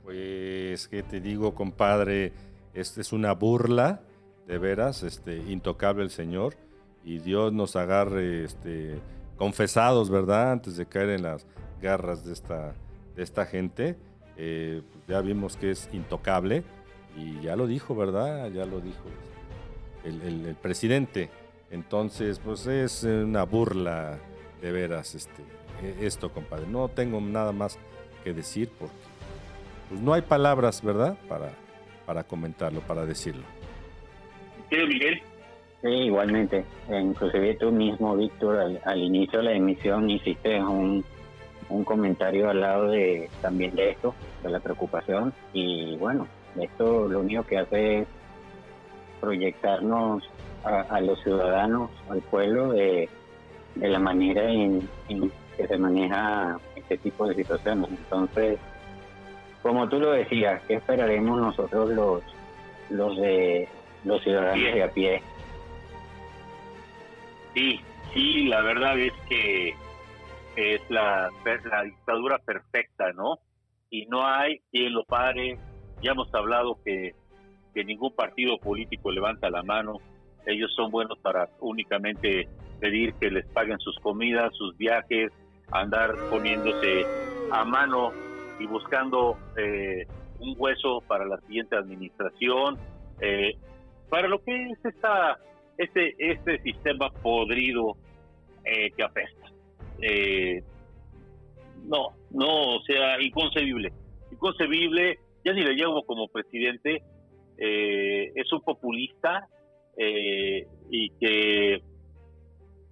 Pues, 0.02 0.86
¿qué 0.88 1.02
te 1.02 1.20
digo, 1.20 1.54
compadre? 1.54 2.32
Este 2.74 3.00
es 3.00 3.12
una 3.12 3.32
burla, 3.32 4.00
de 4.46 4.58
veras, 4.58 5.02
este, 5.02 5.36
intocable 5.36 6.02
el 6.02 6.10
Señor, 6.10 6.54
y 7.04 7.18
Dios 7.18 7.52
nos 7.52 7.76
agarre 7.76 8.44
este, 8.44 8.98
confesados, 9.36 10.10
¿verdad? 10.10 10.52
Antes 10.52 10.76
de 10.76 10.86
caer 10.86 11.10
en 11.10 11.22
las 11.22 11.46
garras 11.80 12.24
de 12.24 12.34
esta, 12.34 12.74
de 13.16 13.22
esta 13.22 13.46
gente. 13.46 13.96
Eh, 14.36 14.82
pues 14.92 15.06
ya 15.06 15.20
vimos 15.22 15.56
que 15.56 15.70
es 15.70 15.88
intocable, 15.92 16.64
y 17.16 17.40
ya 17.40 17.56
lo 17.56 17.66
dijo, 17.66 17.94
¿verdad? 17.94 18.50
Ya 18.50 18.66
lo 18.66 18.80
dijo 18.80 19.04
el 20.04 20.54
presidente. 20.60 21.30
Entonces, 21.70 22.38
pues 22.38 22.66
es 22.66 23.04
una 23.04 23.44
burla 23.44 24.18
de 24.60 24.72
veras 24.72 25.14
este, 25.14 25.42
e, 25.82 26.06
esto, 26.06 26.30
compadre. 26.30 26.66
No 26.66 26.88
tengo 26.88 27.20
nada 27.20 27.52
más 27.52 27.78
que 28.22 28.32
decir 28.32 28.70
porque 28.78 28.94
pues 29.88 30.00
no 30.00 30.12
hay 30.14 30.22
palabras, 30.22 30.82
¿verdad? 30.82 31.16
Para, 31.28 31.52
para 32.06 32.24
comentarlo, 32.24 32.80
para 32.80 33.04
decirlo. 33.04 33.44
¿Qué, 34.70 34.86
Miguel? 34.86 35.22
Sí, 35.82 35.88
igualmente. 35.88 36.64
Inclusive 36.88 37.56
tú 37.56 37.70
mismo, 37.70 38.16
Víctor, 38.16 38.80
al, 38.84 38.98
inicio 38.98 39.40
de 39.40 39.44
la 39.44 39.52
emisión 39.52 40.08
hiciste 40.08 40.58
un, 40.62 41.04
un 41.68 41.84
comentario 41.84 42.48
al 42.48 42.60
lado 42.60 42.88
de 42.88 43.28
también 43.42 43.74
de 43.74 43.90
esto, 43.90 44.14
de 44.42 44.50
la 44.50 44.60
preocupación. 44.60 45.34
Y 45.52 45.96
bueno, 45.96 46.26
esto 46.58 47.06
lo 47.06 47.20
único 47.20 47.42
que 47.44 47.58
hace 47.58 47.98
es 47.98 48.08
proyectarnos 49.20 50.22
a, 50.64 51.00
los 51.00 51.20
ciudadanos, 51.22 51.90
al 52.08 52.20
pueblo, 52.22 52.72
de, 52.72 53.08
la 53.76 53.98
manera 53.98 54.50
en, 54.50 54.88
que 55.56 55.66
se 55.66 55.78
maneja 55.78 56.58
este 56.76 56.98
tipo 56.98 57.26
de 57.26 57.34
situaciones. 57.34 57.90
Entonces, 57.90 58.58
como 59.62 59.88
tú 59.88 60.00
lo 60.00 60.12
decías, 60.12 60.62
¿qué 60.66 60.74
esperaremos 60.74 61.40
nosotros 61.40 61.90
los, 61.90 62.22
los 62.90 63.16
de 63.16 63.68
los 64.04 64.22
ciudadanos 64.22 64.74
de 64.74 64.82
a 64.82 64.90
pie? 64.90 65.22
Sí, 67.54 67.80
sí, 68.12 68.44
la 68.44 68.60
verdad 68.62 68.98
es 68.98 69.12
que 69.28 69.74
es 70.56 70.80
la, 70.88 71.30
la 71.64 71.82
dictadura 71.82 72.38
perfecta, 72.38 73.12
¿no? 73.12 73.38
Y 73.90 74.06
no 74.06 74.26
hay 74.26 74.60
quien 74.70 74.92
lo 74.92 75.04
pare. 75.04 75.58
Ya 76.02 76.12
hemos 76.12 76.32
hablado 76.34 76.78
que, 76.84 77.14
que 77.74 77.84
ningún 77.84 78.12
partido 78.12 78.58
político 78.58 79.10
levanta 79.10 79.50
la 79.50 79.62
mano 79.62 80.00
ellos 80.47 80.72
son 80.74 80.90
buenos 80.90 81.18
para 81.18 81.49
únicamente 81.61 82.49
pedir 82.80 83.14
que 83.14 83.30
les 83.30 83.47
paguen 83.49 83.78
sus 83.78 83.97
comidas, 84.01 84.55
sus 84.57 84.76
viajes, 84.76 85.32
andar 85.70 86.14
poniéndose 86.30 87.07
a 87.51 87.64
mano 87.64 88.12
y 88.59 88.66
buscando 88.66 89.36
eh, 89.57 90.07
un 90.38 90.55
hueso 90.59 91.03
para 91.07 91.24
la 91.24 91.38
siguiente 91.42 91.76
administración, 91.76 92.78
eh, 93.20 93.57
para 94.11 94.28
lo 94.28 94.42
que 94.42 94.70
es 94.70 94.84
esta, 94.84 95.38
este, 95.78 96.14
este 96.18 96.61
sistema 96.62 97.11
podrido 97.11 97.97
eh, 98.64 98.90
que 98.90 99.03
apesta. 99.03 99.51
Eh, 100.01 100.62
no, 101.84 102.11
no, 102.30 102.76
o 102.76 102.82
sea, 102.82 103.20
inconcebible. 103.20 103.92
Inconcebible, 104.30 105.18
ya 105.45 105.53
ni 105.53 105.62
le 105.62 105.74
llevo 105.74 106.05
como 106.05 106.28
presidente, 106.28 107.03
eh, 107.59 108.32
es 108.34 108.53
un 108.53 108.61
populista 108.62 109.49
eh, 109.97 110.66
y 110.90 111.11
que 111.18 111.82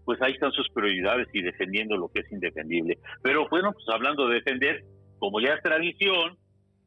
pues 0.05 0.21
ahí 0.21 0.33
están 0.33 0.53
sus 0.53 0.69
prioridades 0.71 1.29
y 1.33 1.43
defendiendo 1.43 1.97
lo 1.97 2.09
que 2.09 2.21
es 2.21 2.33
indefendible. 2.33 2.99
Pero 3.23 3.49
bueno, 3.49 3.73
pues 3.73 3.85
hablando 3.89 4.27
de 4.27 4.37
defender, 4.37 4.85
como 5.19 5.41
ya 5.41 5.55
es 5.55 5.63
tradición, 5.63 6.37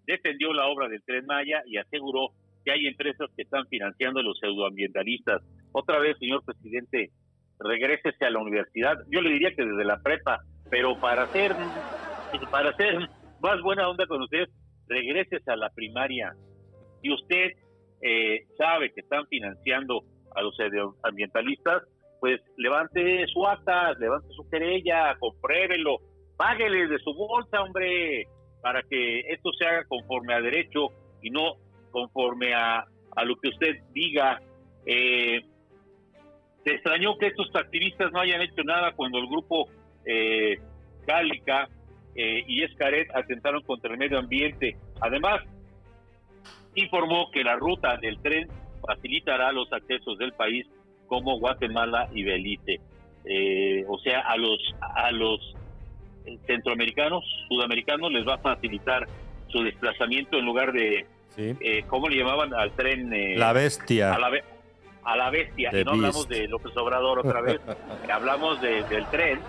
defendió 0.05 0.53
la 0.53 0.67
obra 0.67 0.89
del 0.89 1.01
Tren 1.03 1.25
Maya 1.25 1.63
y 1.65 1.77
aseguró 1.77 2.31
que 2.63 2.71
hay 2.71 2.87
empresas 2.87 3.29
que 3.35 3.43
están 3.43 3.65
financiando 3.67 4.19
a 4.19 4.23
los 4.23 4.37
pseudoambientalistas. 4.39 5.41
Otra 5.71 5.99
vez, 5.99 6.17
señor 6.19 6.43
presidente, 6.43 7.11
regrésese 7.59 8.25
a 8.25 8.29
la 8.29 8.39
universidad. 8.39 8.97
Yo 9.09 9.21
le 9.21 9.31
diría 9.31 9.53
que 9.55 9.63
desde 9.63 9.85
la 9.85 10.01
prepa, 10.01 10.41
pero 10.69 10.99
para 10.99 11.23
hacer, 11.23 11.55
para 12.51 12.71
hacer 12.71 13.07
más 13.41 13.61
buena 13.61 13.87
onda 13.87 14.05
con 14.07 14.21
usted, 14.21 14.45
regrésese 14.87 15.51
a 15.51 15.55
la 15.55 15.69
primaria. 15.69 16.33
Si 17.01 17.13
usted 17.13 17.51
eh, 18.01 18.45
sabe 18.57 18.91
que 18.91 19.01
están 19.01 19.25
financiando 19.27 20.03
a 20.35 20.41
los 20.41 20.57
ambientalistas, 21.03 21.83
pues 22.19 22.41
levante 22.57 23.25
su 23.27 23.45
acta, 23.45 23.93
levante 23.93 24.27
su 24.35 24.49
querella, 24.49 25.15
compruébelo, 25.19 25.99
páguele 26.37 26.87
de 26.87 26.99
su 26.99 27.13
bolsa, 27.13 27.61
hombre, 27.61 28.27
para 28.61 28.81
que 28.83 29.19
esto 29.29 29.51
se 29.53 29.65
haga 29.65 29.85
conforme 29.85 30.33
a 30.33 30.41
derecho 30.41 30.87
y 31.21 31.29
no 31.29 31.55
conforme 31.91 32.53
a, 32.53 32.85
a 33.15 33.25
lo 33.25 33.35
que 33.37 33.49
usted 33.49 33.75
diga. 33.93 34.41
Eh, 34.85 35.41
se 36.63 36.71
extrañó 36.71 37.17
que 37.17 37.27
estos 37.27 37.49
activistas 37.55 38.11
no 38.11 38.19
hayan 38.19 38.41
hecho 38.41 38.63
nada 38.63 38.91
cuando 38.93 39.19
el 39.19 39.27
grupo 39.27 39.69
eh, 40.05 40.57
Cálica 41.05 41.69
eh, 42.15 42.43
y 42.47 42.63
Escaret 42.63 43.07
atentaron 43.13 43.61
contra 43.63 43.91
el 43.91 43.99
medio 43.99 44.17
ambiente. 44.17 44.75
Además, 44.99 45.43
informó 46.75 47.31
que 47.31 47.43
la 47.43 47.55
ruta 47.55 47.97
del 47.97 48.19
tren 48.19 48.47
facilitará 48.85 49.51
los 49.51 49.71
accesos 49.71 50.17
del 50.17 50.33
país 50.33 50.65
como 51.07 51.39
Guatemala 51.39 52.09
y 52.13 52.23
Belice. 52.23 52.79
Eh, 53.25 53.83
o 53.87 53.97
sea, 53.99 54.19
a 54.21 54.37
los 54.37 54.59
a 54.81 55.11
los 55.11 55.39
centroamericanos, 56.45 57.23
sudamericanos 57.47 58.11
les 58.11 58.27
va 58.27 58.35
a 58.35 58.37
facilitar 58.39 59.07
su 59.47 59.63
desplazamiento 59.63 60.37
en 60.37 60.45
lugar 60.45 60.73
de, 60.73 61.05
eh, 61.37 61.83
¿cómo 61.87 62.09
le 62.09 62.17
llamaban 62.17 62.53
al 62.53 62.71
tren? 62.71 63.13
Eh, 63.13 63.35
la 63.37 63.53
bestia. 63.53 64.13
A 64.13 64.19
la, 64.19 64.31
a 65.03 65.17
la 65.17 65.29
bestia. 65.29 65.69
y 65.73 65.83
no 65.83 65.91
hablamos 65.91 66.27
de 66.27 66.47
López 66.47 66.75
Obrador 66.77 67.19
otra 67.19 67.41
vez, 67.41 67.61
hablamos 68.11 68.59
del 68.61 69.05
tren 69.11 69.39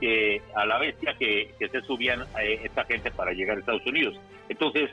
que 0.00 0.42
a 0.56 0.66
la 0.66 0.78
bestia 0.78 1.14
que, 1.16 1.54
que 1.58 1.68
se 1.68 1.80
subían 1.82 2.24
esta 2.40 2.84
gente 2.84 3.12
para 3.12 3.32
llegar 3.32 3.56
a 3.56 3.60
Estados 3.60 3.86
Unidos. 3.86 4.18
Entonces, 4.48 4.90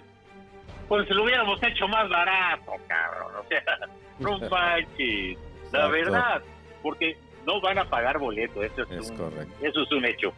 pues 0.89 1.07
se 1.07 1.13
lo 1.13 1.23
hubiéramos 1.23 1.61
hecho 1.61 1.87
más 1.87 2.09
barato, 2.09 2.73
cabrón. 2.87 3.31
O 3.39 3.47
sea, 3.47 3.63
no 4.19 4.39
manches. 4.49 5.37
La 5.71 5.87
verdad, 5.87 6.41
porque 6.81 7.15
no 7.45 7.61
van 7.61 7.77
a 7.77 7.85
pagar 7.85 8.17
boleto, 8.17 8.63
eso 8.63 8.81
es, 8.81 9.11
un, 9.11 9.47
eso 9.61 9.81
es 9.83 9.91
un 9.91 10.03
hecho. 10.03 10.33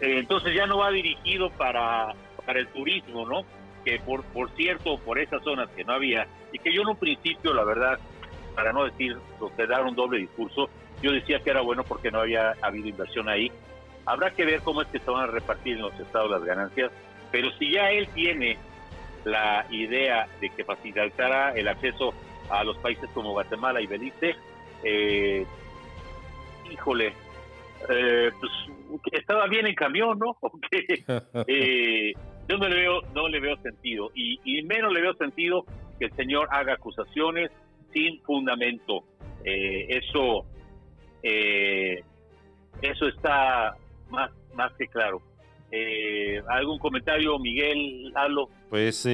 Entonces 0.00 0.54
ya 0.54 0.66
no 0.66 0.78
va 0.78 0.90
dirigido 0.90 1.50
para, 1.50 2.14
para 2.46 2.60
el 2.60 2.68
turismo, 2.68 3.26
¿no? 3.26 3.44
Que 3.84 3.98
por, 3.98 4.24
por 4.24 4.50
cierto, 4.56 4.98
por 4.98 5.18
esas 5.18 5.42
zonas 5.44 5.68
que 5.76 5.84
no 5.84 5.92
había, 5.92 6.26
y 6.50 6.58
que 6.58 6.72
yo 6.72 6.80
en 6.80 6.88
un 6.88 6.96
principio, 6.96 7.52
la 7.52 7.64
verdad, 7.64 7.98
para 8.54 8.72
no 8.72 8.84
decir, 8.84 9.18
que 9.54 9.66
dar 9.66 9.84
un 9.84 9.94
doble 9.94 10.18
discurso, 10.18 10.70
yo 11.02 11.12
decía 11.12 11.40
que 11.40 11.50
era 11.50 11.60
bueno 11.60 11.84
porque 11.84 12.10
no 12.10 12.20
había 12.20 12.54
habido 12.62 12.88
inversión 12.88 13.28
ahí. 13.28 13.52
Habrá 14.06 14.30
que 14.30 14.46
ver 14.46 14.62
cómo 14.62 14.80
es 14.80 14.88
que 14.88 14.98
se 14.98 15.10
van 15.10 15.24
a 15.24 15.26
repartir 15.26 15.76
en 15.76 15.82
los 15.82 16.00
estados 16.00 16.30
las 16.30 16.42
ganancias, 16.42 16.90
pero 17.30 17.50
si 17.58 17.72
ya 17.72 17.90
él 17.90 18.08
tiene 18.14 18.58
la 19.24 19.66
idea 19.70 20.26
de 20.40 20.50
que 20.50 20.64
facilitará 20.64 21.52
el 21.52 21.68
acceso 21.68 22.14
a 22.48 22.64
los 22.64 22.76
países 22.78 23.08
como 23.14 23.32
Guatemala 23.32 23.80
y 23.80 23.86
Belice, 23.86 24.34
eh, 24.82 25.46
híjole, 26.70 27.12
eh, 27.88 28.30
pues 28.38 28.52
estaba 29.12 29.46
bien 29.46 29.66
en 29.66 29.74
camión, 29.74 30.18
¿no? 30.18 30.36
eh, 31.46 32.12
yo 32.48 32.58
no 32.58 32.68
le 32.68 32.76
veo, 32.76 33.00
no 33.14 33.28
le 33.28 33.40
veo 33.40 33.56
sentido 33.58 34.10
y, 34.14 34.40
y, 34.44 34.62
menos 34.62 34.92
le 34.92 35.00
veo 35.00 35.14
sentido 35.14 35.64
que 35.98 36.06
el 36.06 36.12
señor 36.16 36.48
haga 36.50 36.74
acusaciones 36.74 37.50
sin 37.92 38.20
fundamento. 38.22 39.04
Eh, 39.44 39.86
eso, 39.88 40.44
eh, 41.22 42.02
eso 42.82 43.06
está 43.06 43.76
más, 44.10 44.30
más 44.54 44.72
que 44.74 44.86
claro. 44.88 45.22
Eh, 45.72 46.42
¿Algún 46.48 46.78
comentario, 46.78 47.38
Miguel, 47.38 48.10
Lalo? 48.12 48.48
Pues 48.68 49.06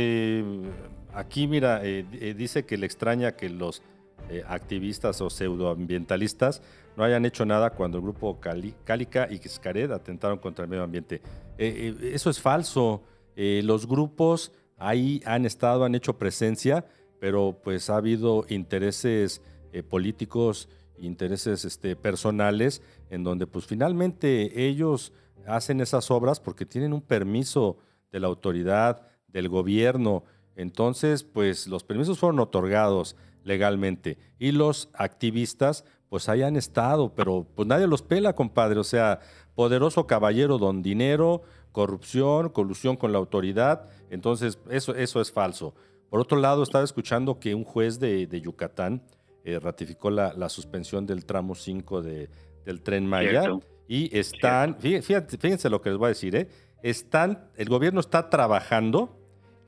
aquí, 1.13 1.47
mira, 1.47 1.81
dice 1.81 2.65
que 2.65 2.77
le 2.77 2.87
extraña 2.87 3.33
que 3.33 3.49
los 3.49 3.83
eh, 4.29 4.43
activistas 4.49 5.21
o 5.21 5.31
pseudoambientalistas 5.31 6.61
no 6.97 7.05
hayan 7.05 7.25
hecho 7.25 7.47
nada 7.47 7.71
cuando 7.71 7.99
el 7.99 8.03
grupo 8.03 8.41
Cali, 8.41 8.75
Cálica 8.83 9.29
y 9.31 9.37
Xcaret 9.37 9.93
atentaron 9.93 10.39
contra 10.39 10.65
el 10.65 10.69
medio 10.69 10.83
ambiente. 10.83 11.23
Eh, 11.59 11.95
eh, 12.01 12.11
eso 12.13 12.31
es 12.31 12.41
falso. 12.41 13.03
los 13.37 13.87
grupos 13.87 14.53
ahí 14.79 15.23
han 15.25 15.47
estado, 15.47 15.85
han 15.85 15.95
hecho 15.95 16.19
presencia, 16.19 16.87
pero 17.21 17.57
pues 17.63 17.89
ha 17.89 17.99
habido 17.99 18.47
intereses 18.49 19.43
políticos, 19.89 20.69
intereses 20.99 21.65
este, 21.65 21.95
personales, 21.95 22.83
en 23.11 23.23
donde 23.23 23.47
pues 23.47 23.67
finalmente 23.67 24.67
ellos 24.67 25.13
hacen 25.47 25.81
esas 25.81 26.11
obras 26.11 26.41
porque 26.41 26.67
tienen 26.67 26.93
un 26.93 27.03
permiso 27.03 27.79
de 28.13 28.21
la 28.21 28.27
autoridad, 28.27 29.03
del 29.29 29.49
gobierno. 29.49 30.25
Entonces, 30.55 31.25
pues 31.25 31.67
los 31.67 31.85
permisos 31.85 32.19
fueron 32.19 32.41
otorgados 32.41 33.17
legalmente. 33.45 34.19
Y 34.39 34.53
los 34.53 34.89
activistas, 34.95 35.85
pues 36.09 36.29
hayan 36.29 36.57
estado, 36.57 37.15
pero 37.15 37.47
pues 37.55 37.69
nadie 37.69 37.87
los 37.87 38.03
pela, 38.03 38.35
compadre. 38.35 38.81
O 38.81 38.85
sea, 38.85 39.21
poderoso 39.55 40.07
caballero 40.07 40.59
don 40.59 40.83
dinero, 40.83 41.43
corrupción, 41.73 42.49
colusión 42.49 42.97
con 42.97 43.13
la 43.13 43.19
autoridad. 43.19 43.89
Entonces, 44.11 44.59
eso, 44.71 44.95
eso 44.95 45.21
es 45.21 45.31
falso. 45.31 45.75
Por 46.09 46.21
otro 46.21 46.39
lado, 46.39 46.63
estaba 46.63 46.85
escuchando 46.85 47.39
que 47.39 47.55
un 47.55 47.65
juez 47.65 47.99
de, 47.99 48.41
Yucatán 48.41 49.03
eh, 49.45 49.59
ratificó 49.59 50.11
la, 50.11 50.49
suspensión 50.49 51.07
del 51.07 51.27
tramo 51.27 51.55
5 51.55 52.03
de, 52.03 52.31
del 52.65 52.83
tren 52.83 53.07
Maya. 53.07 53.51
Y 53.89 54.17
están, 54.17 54.77
fíjense, 54.79 55.39
fíjense, 55.39 55.71
lo 55.71 55.81
que 55.81 55.91
les 55.91 55.99
voy 55.99 56.07
a 56.07 56.09
decir, 56.09 56.35
¿eh? 56.35 56.49
están, 56.83 57.49
el 57.57 57.69
gobierno 57.69 58.01
está 58.01 58.29
trabajando 58.31 59.17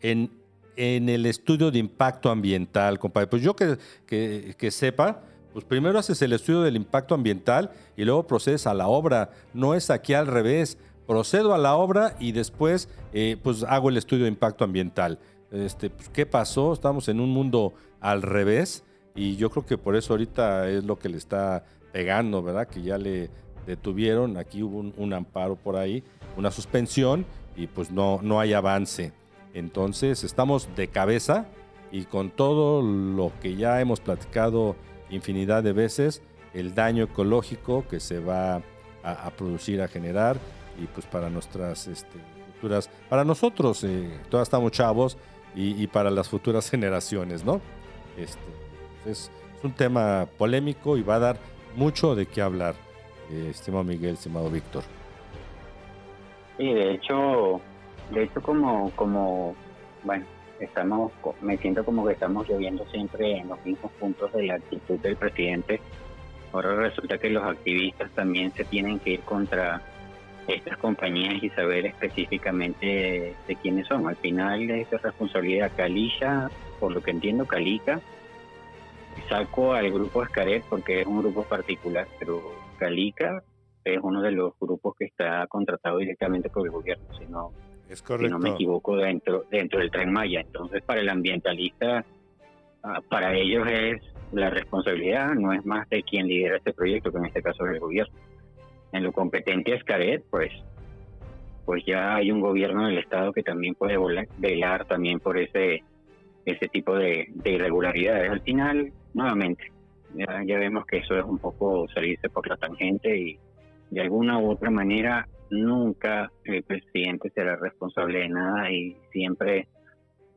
en 0.01 0.39
en 0.79 1.09
el 1.09 1.27
estudio 1.27 1.73
de 1.73 1.81
impacto 1.81 2.31
ambiental, 2.31 3.01
compadre. 3.01 3.27
Pues 3.27 3.43
yo 3.43 3.57
que, 3.57 3.79
que, 4.07 4.71
sepa, 4.71 5.23
pues 5.53 5.65
primero 5.65 5.99
haces 5.99 6.23
el 6.23 6.33
estudio 6.33 6.61
del 6.61 6.77
impacto 6.77 7.17
ambiental 7.17 7.73
y 7.97 8.05
luego 8.05 8.29
procedes 8.29 8.65
a 8.69 8.75
la 8.75 8.87
obra. 8.87 9.31
No 9.53 9.75
es 9.75 9.91
aquí 9.91 10.15
al 10.15 10.29
revés. 10.29 10.79
Procedo 11.05 11.53
a 11.53 11.59
la 11.59 11.75
obra 11.75 12.15
y 12.21 12.31
después 12.31 12.89
eh, 13.13 13.37
pues 13.43 13.65
hago 13.65 13.89
el 13.89 13.97
estudio 13.97 14.25
de 14.25 14.31
impacto 14.31 14.63
ambiental. 14.63 15.19
Este, 15.51 15.91
pues, 15.91 16.11
¿Qué 16.11 16.27
pasó? 16.27 16.73
Estamos 16.73 17.09
en 17.09 17.19
un 17.19 17.31
mundo 17.31 17.75
al 18.01 18.23
revés 18.23 18.85
y 19.17 19.35
yo 19.35 19.51
creo 19.51 19.67
que 19.67 19.79
por 19.79 19.97
eso 19.97 20.13
ahorita 20.13 20.71
es 20.71 20.85
lo 20.85 20.97
que 20.97 21.09
le 21.09 21.17
está 21.17 21.65
pegando, 21.93 22.41
¿verdad? 22.41 22.69
Que 22.69 22.83
ya 22.83 22.99
le 22.99 23.31
detuvieron, 23.69 24.39
aquí 24.39 24.63
hubo 24.63 24.79
un, 24.97 25.13
amparo 25.13 25.55
por 25.55 25.77
ahí, 25.77 26.03
una 26.37 26.51
suspensión 26.51 27.27
y 27.55 27.67
pues 27.67 27.91
no, 27.91 28.21
no 28.23 28.41
hay 28.41 28.55
avance. 28.55 29.13
Entonces 29.53 30.25
estamos 30.25 30.69
de 30.75 30.89
cabeza 30.89 31.47
y 31.93 32.05
con 32.05 32.31
todo 32.31 32.83
lo 32.83 33.31
que 33.43 33.57
ya 33.57 33.81
hemos 33.81 34.01
platicado 34.01 34.75
infinidad 35.11 35.63
de 35.63 35.73
veces, 35.73 36.23
el 36.55 36.75
daño 36.75 37.05
ecológico 37.05 37.87
que 37.89 38.01
se 38.01 38.19
va 38.21 38.63
a, 39.03 39.31
producir, 39.31 39.81
a 39.83 39.89
generar 39.89 40.39
y 40.83 40.87
pues 40.87 41.07
para 41.07 41.31
nuestras 41.31 41.87
este, 41.87 42.19
futuras, 42.55 42.91
para 43.09 43.25
nosotros, 43.25 43.85
eh, 43.85 44.11
todas 44.31 44.49
estamos 44.49 44.73
chavos 44.73 45.17
y, 45.55 45.87
para 45.89 46.11
las 46.11 46.29
futuras 46.29 46.71
generaciones, 46.71 47.45
¿no? 47.45 47.61
Este, 48.17 49.11
es, 49.11 49.31
un 49.63 49.73
tema 49.73 50.29
polémico 50.39 50.97
y 50.97 51.03
va 51.03 51.17
a 51.17 51.19
dar 51.19 51.39
mucho 51.75 52.15
de 52.15 52.27
qué 52.27 52.41
hablar, 52.41 52.77
eh, 53.31 53.49
estimado 53.51 53.85
Miguel, 53.85 54.15
estimado 54.15 54.51
Víctor. 54.51 54.83
Y 56.59 56.73
de 56.73 56.93
hecho, 56.93 57.61
de 58.11 58.25
hecho, 58.25 58.43
como, 58.43 58.91
como, 58.93 59.55
bueno, 60.03 60.27
estamos, 60.61 61.13
me 61.41 61.57
siento 61.59 61.85
como 61.85 62.07
que 62.07 62.15
estamos 62.15 62.49
lloviendo 62.49 62.85
siempre 62.87 63.39
en 63.39 63.49
los 63.49 63.65
mismos 63.65 63.93
puntos 63.93 64.33
de 64.33 64.45
la 64.45 64.55
actitud 64.55 64.99
del 64.99 65.17
presidente. 65.17 65.81
Ahora 66.53 66.75
resulta 66.75 67.19
que 67.19 67.31
los 67.31 67.45
activistas 67.45 68.11
también 68.13 68.53
se 68.53 68.65
tienen 68.65 68.99
que 68.99 69.11
ir 69.11 69.21
contra 69.21 69.83
estas 70.49 70.79
compañías 70.79 71.43
y 71.43 71.51
saber 71.51 71.87
específicamente 71.87 73.35
de 73.47 73.57
quiénes 73.57 73.87
son. 73.87 74.09
Al 74.09 74.17
final 74.17 74.71
es 74.71 74.91
responsabilidad 74.91 75.71
Calicia, 75.77 76.51
por 76.81 76.93
lo 76.93 77.03
que 77.03 77.11
entiendo, 77.11 77.47
Calica. 77.47 78.01
Saco 79.29 79.75
al 79.75 79.91
grupo 79.93 80.23
Escaret 80.23 80.65
porque 80.69 81.03
es 81.03 81.07
un 81.07 81.21
grupo 81.21 81.43
particular, 81.43 82.09
pero 82.19 82.41
Calica 82.79 83.43
es 83.85 83.99
uno 84.03 84.23
de 84.23 84.33
los 84.33 84.53
grupos 84.59 84.95
que 84.99 85.05
está 85.07 85.47
contratado 85.49 85.99
directamente 85.99 86.49
por 86.49 86.67
el 86.67 86.73
gobierno, 86.73 87.05
si 87.19 87.27
no, 87.27 87.53
Es 87.89 87.99
si 87.99 88.05
correcto. 88.05 88.31
no 88.31 88.39
me 88.39 88.51
equivoco, 88.51 88.97
dentro, 88.97 89.45
dentro 89.51 89.81
del 89.81 89.91
Tren 89.91 90.13
Maya. 90.13 90.41
Entonces, 90.41 90.83
para 90.83 91.01
el 91.01 91.09
ambientalista, 91.09 92.05
ah, 92.83 93.01
para 93.09 93.35
ellos 93.35 93.67
es 93.71 94.01
la 94.33 94.51
responsabilidad, 94.51 95.35
no 95.35 95.53
es 95.53 95.65
más 95.65 95.89
de 95.89 96.03
quien 96.03 96.27
lidera 96.27 96.57
este 96.59 96.73
proyecto, 96.75 97.11
que 97.11 97.19
en 97.19 97.27
este 97.27 97.43
caso 97.43 97.67
es 97.67 97.75
el 97.75 97.81
gobierno. 97.81 98.15
En 98.93 99.03
lo 99.05 99.13
competente 99.13 99.75
es 99.75 99.85
Caret, 99.85 100.25
pues, 100.31 100.51
pues 101.65 101.83
ya 101.87 102.15
hay 102.15 102.31
un 102.31 102.41
gobierno 102.41 102.87
del 102.87 102.99
Estado 102.99 103.33
que 103.33 103.43
también 103.43 103.75
puede 103.75 103.97
volar- 103.99 104.29
velar 104.39 104.87
también 104.87 105.21
por 105.21 105.39
ese 105.39 105.83
ese 106.47 106.67
tipo 106.69 106.95
de, 106.97 107.27
de 107.35 107.51
irregularidades. 107.53 108.31
Al 108.31 108.41
final, 108.41 108.91
nuevamente, 109.13 109.71
ya, 110.15 110.43
ya 110.45 110.59
vemos 110.59 110.87
que 110.87 110.99
eso 110.99 111.17
es 111.17 111.25
un 111.25 111.39
poco 111.39 111.87
salirse 111.89 112.29
por 112.29 112.49
la 112.49 112.57
tangente 112.57 113.17
y 113.17 113.39
de 113.91 114.01
alguna 114.01 114.39
u 114.39 114.51
otra 114.51 114.71
manera 114.71 115.27
nunca 115.51 116.31
el 116.45 116.63
presidente 116.63 117.31
será 117.31 117.57
responsable 117.57 118.21
de 118.21 118.29
nada 118.29 118.71
y 118.71 118.97
siempre 119.13 119.69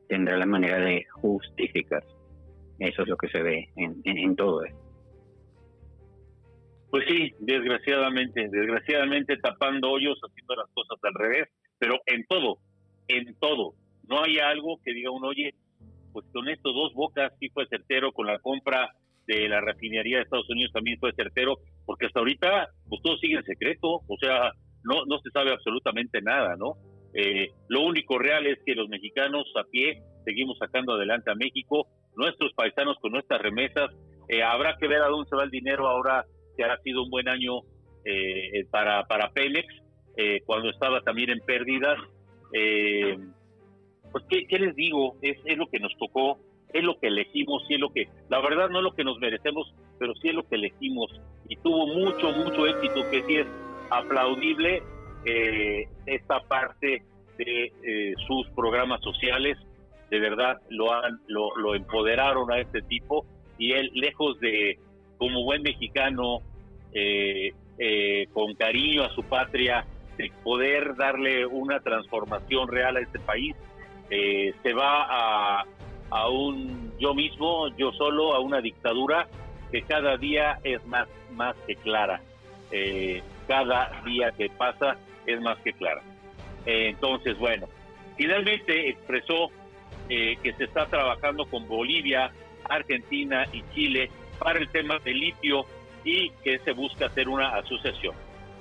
tendrá 0.07 0.37
la 0.37 0.45
manera 0.45 0.79
de 0.79 1.05
justificar. 1.21 2.03
Eso 2.79 3.03
es 3.03 3.07
lo 3.07 3.17
que 3.17 3.29
se 3.29 3.41
ve 3.41 3.69
en, 3.75 4.35
todo 4.35 4.63
esto. 4.63 4.79
Pues 6.89 7.05
sí, 7.07 7.31
desgraciadamente, 7.39 8.49
desgraciadamente 8.49 9.37
tapando 9.37 9.91
hoyos, 9.91 10.19
haciendo 10.19 10.55
las 10.55 10.69
cosas 10.73 10.97
al 11.03 11.13
revés, 11.13 11.47
pero 11.77 11.99
en 12.05 12.25
todo, 12.25 12.57
en 13.07 13.35
todo. 13.35 13.75
No 14.07 14.23
hay 14.23 14.39
algo 14.39 14.79
que 14.83 14.93
diga 14.93 15.11
uno, 15.11 15.27
oye, 15.27 15.53
pues 16.11 16.25
con 16.33 16.49
estos 16.49 16.73
dos 16.73 16.93
bocas 16.93 17.31
sí 17.39 17.49
fue 17.49 17.67
certero, 17.67 18.11
con 18.11 18.27
la 18.27 18.39
compra 18.39 18.93
de 19.35 19.49
la 19.49 19.61
refinería 19.61 20.17
de 20.17 20.23
Estados 20.23 20.49
Unidos 20.49 20.71
también 20.73 20.99
fue 20.99 21.13
certero, 21.13 21.57
porque 21.85 22.07
hasta 22.07 22.19
ahorita 22.19 22.69
pues 22.87 23.01
todo 23.01 23.17
sigue 23.17 23.35
en 23.35 23.43
secreto, 23.43 24.01
o 24.07 24.17
sea, 24.19 24.51
no, 24.83 25.05
no 25.05 25.19
se 25.19 25.29
sabe 25.31 25.51
absolutamente 25.51 26.21
nada, 26.21 26.55
¿no? 26.57 26.75
Eh, 27.13 27.49
lo 27.67 27.81
único 27.81 28.17
real 28.17 28.45
es 28.47 28.59
que 28.65 28.75
los 28.75 28.87
mexicanos 28.89 29.45
a 29.59 29.63
pie 29.69 30.01
seguimos 30.25 30.57
sacando 30.57 30.93
adelante 30.93 31.31
a 31.31 31.35
México, 31.35 31.87
nuestros 32.15 32.53
paisanos 32.53 32.97
con 32.99 33.11
nuestras 33.11 33.41
remesas, 33.41 33.91
eh, 34.27 34.43
habrá 34.43 34.77
que 34.77 34.87
ver 34.87 35.01
a 35.01 35.07
dónde 35.07 35.29
se 35.29 35.35
va 35.35 35.43
el 35.43 35.49
dinero 35.49 35.87
ahora 35.87 36.25
que 36.55 36.63
ha 36.63 36.77
sido 36.77 37.03
un 37.03 37.09
buen 37.09 37.27
año 37.27 37.61
eh, 38.05 38.65
para, 38.71 39.03
para 39.05 39.31
Pemex, 39.31 39.67
eh, 40.17 40.41
cuando 40.45 40.69
estaba 40.69 41.01
también 41.01 41.29
en 41.29 41.39
pérdidas. 41.39 41.97
Eh, 42.53 43.17
pues, 44.11 44.25
¿qué, 44.29 44.45
qué 44.47 44.59
les 44.59 44.75
digo? 44.75 45.15
Es, 45.21 45.37
es 45.45 45.57
lo 45.57 45.67
que 45.67 45.79
nos 45.79 45.95
tocó, 45.97 46.39
es 46.73 46.83
lo 46.83 46.99
que 46.99 47.07
elegimos, 47.07 47.63
y 47.69 47.75
es 47.75 47.79
lo 47.79 47.91
que, 47.91 48.07
la 48.29 48.39
verdad 48.41 48.69
no 48.69 48.79
es 48.79 48.83
lo 48.83 48.93
que 48.93 49.03
nos 49.03 49.19
merecemos, 49.19 49.73
pero 49.99 50.13
sí 50.15 50.29
es 50.29 50.35
lo 50.35 50.47
que 50.47 50.55
elegimos. 50.55 51.11
Y 51.47 51.55
tuvo 51.57 51.87
mucho, 51.87 52.31
mucho 52.31 52.65
éxito, 52.65 53.09
que 53.09 53.23
sí 53.23 53.35
es 53.37 53.47
aplaudible 53.89 54.81
eh, 55.25 55.87
esta 56.05 56.39
parte 56.41 57.03
de 57.37 57.73
eh, 57.83 58.13
sus 58.27 58.47
programas 58.49 59.01
sociales. 59.01 59.57
De 60.09 60.19
verdad, 60.19 60.57
lo, 60.69 60.93
han, 60.93 61.19
lo, 61.27 61.55
lo 61.57 61.75
empoderaron 61.75 62.51
a 62.51 62.59
este 62.59 62.81
tipo 62.81 63.25
y 63.57 63.73
él, 63.73 63.91
lejos 63.93 64.39
de, 64.39 64.79
como 65.17 65.43
buen 65.43 65.61
mexicano, 65.61 66.39
eh, 66.93 67.51
con 68.33 68.53
cariño 68.55 69.03
a 69.03 69.09
su 69.09 69.23
patria, 69.23 69.85
de 70.17 70.31
poder 70.43 70.95
darle 70.95 71.45
una 71.45 71.79
transformación 71.79 72.67
real 72.67 72.97
a 72.97 73.01
este 73.01 73.19
país, 73.19 73.55
se 74.09 74.73
va 74.73 75.61
a, 75.61 75.65
a 76.11 76.27
yo 76.99 77.13
mismo, 77.13 77.67
yo 77.77 77.91
solo, 77.93 78.33
a 78.35 78.39
una 78.39 78.61
dictadura 78.61 79.27
que 79.71 79.81
cada 79.83 80.17
día 80.17 80.59
es 80.63 80.85
más, 80.85 81.07
más 81.31 81.55
que 81.65 81.75
clara. 81.77 82.21
Eh, 82.71 83.21
cada 83.47 84.01
día 84.05 84.31
que 84.31 84.49
pasa 84.49 84.97
es 85.25 85.39
más 85.41 85.57
que 85.59 85.73
clara. 85.73 86.01
Eh, 86.65 86.89
entonces, 86.89 87.37
bueno, 87.37 87.67
finalmente 88.17 88.89
expresó 88.89 89.49
eh, 90.09 90.37
que 90.43 90.53
se 90.53 90.65
está 90.65 90.85
trabajando 90.87 91.45
con 91.45 91.67
Bolivia, 91.67 92.31
Argentina 92.69 93.45
y 93.53 93.63
Chile 93.73 94.09
para 94.39 94.59
el 94.59 94.69
tema 94.69 94.99
del 94.99 95.19
litio 95.19 95.65
y 96.03 96.29
que 96.43 96.59
se 96.59 96.73
busca 96.73 97.05
hacer 97.07 97.29
una 97.29 97.55
asociación. 97.55 98.15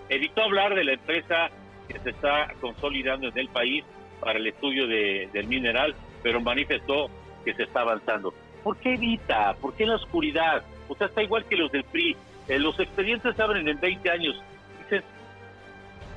Evitó 0.08 0.42
hablar 0.42 0.74
de 0.74 0.84
la 0.84 0.92
empresa 0.94 1.50
que 1.88 1.98
se 1.98 2.10
está 2.10 2.52
consolidando 2.60 3.28
en 3.28 3.38
el 3.38 3.48
país 3.48 3.84
para 4.20 4.38
el 4.38 4.46
estudio 4.46 4.86
de- 4.86 5.28
del 5.32 5.46
mineral, 5.46 5.94
pero 6.22 6.40
manifestó 6.40 7.10
que 7.44 7.54
se 7.54 7.64
está 7.64 7.80
avanzando. 7.80 8.34
¿Por 8.62 8.76
qué 8.78 8.94
evita? 8.94 9.54
¿Por 9.60 9.74
qué 9.74 9.84
en 9.84 9.90
la 9.90 9.96
oscuridad? 9.96 10.62
O 10.88 10.94
sea, 10.94 11.06
está 11.06 11.22
igual 11.22 11.44
que 11.46 11.56
los 11.56 11.72
del 11.72 11.84
PRI. 11.84 12.16
Eh, 12.48 12.58
los 12.58 12.78
expedientes 12.78 13.36
se 13.36 13.42
abren 13.42 13.68
en 13.68 13.80
20 13.80 14.10
años. 14.10 14.36
Dices, 14.82 15.04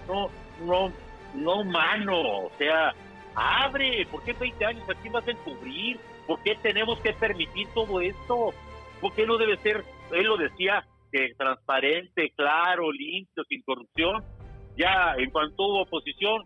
no, 0.07 0.29
no, 0.65 0.91
no, 1.35 1.63
mano. 1.63 2.19
O 2.19 2.51
sea, 2.57 2.93
abre. 3.35 4.05
¿Por 4.11 4.23
qué 4.23 4.33
20 4.33 4.65
años? 4.65 4.89
¿A 4.89 4.95
quién 4.95 5.13
vas 5.13 5.27
a 5.27 5.31
encubrir? 5.31 5.99
¿Por 6.27 6.41
qué 6.43 6.55
tenemos 6.61 6.99
que 6.99 7.13
permitir 7.13 7.67
todo 7.73 8.01
esto? 8.01 8.53
¿Por 9.01 9.13
qué 9.13 9.25
no 9.25 9.37
debe 9.37 9.57
ser, 9.57 9.83
él 10.11 10.25
lo 10.25 10.37
decía, 10.37 10.85
que 11.11 11.33
transparente, 11.37 12.31
claro, 12.35 12.91
limpio, 12.91 13.43
sin 13.49 13.61
corrupción? 13.63 14.23
Ya 14.77 15.15
en 15.17 15.29
cuanto 15.29 15.63
hubo 15.63 15.81
oposición, 15.81 16.43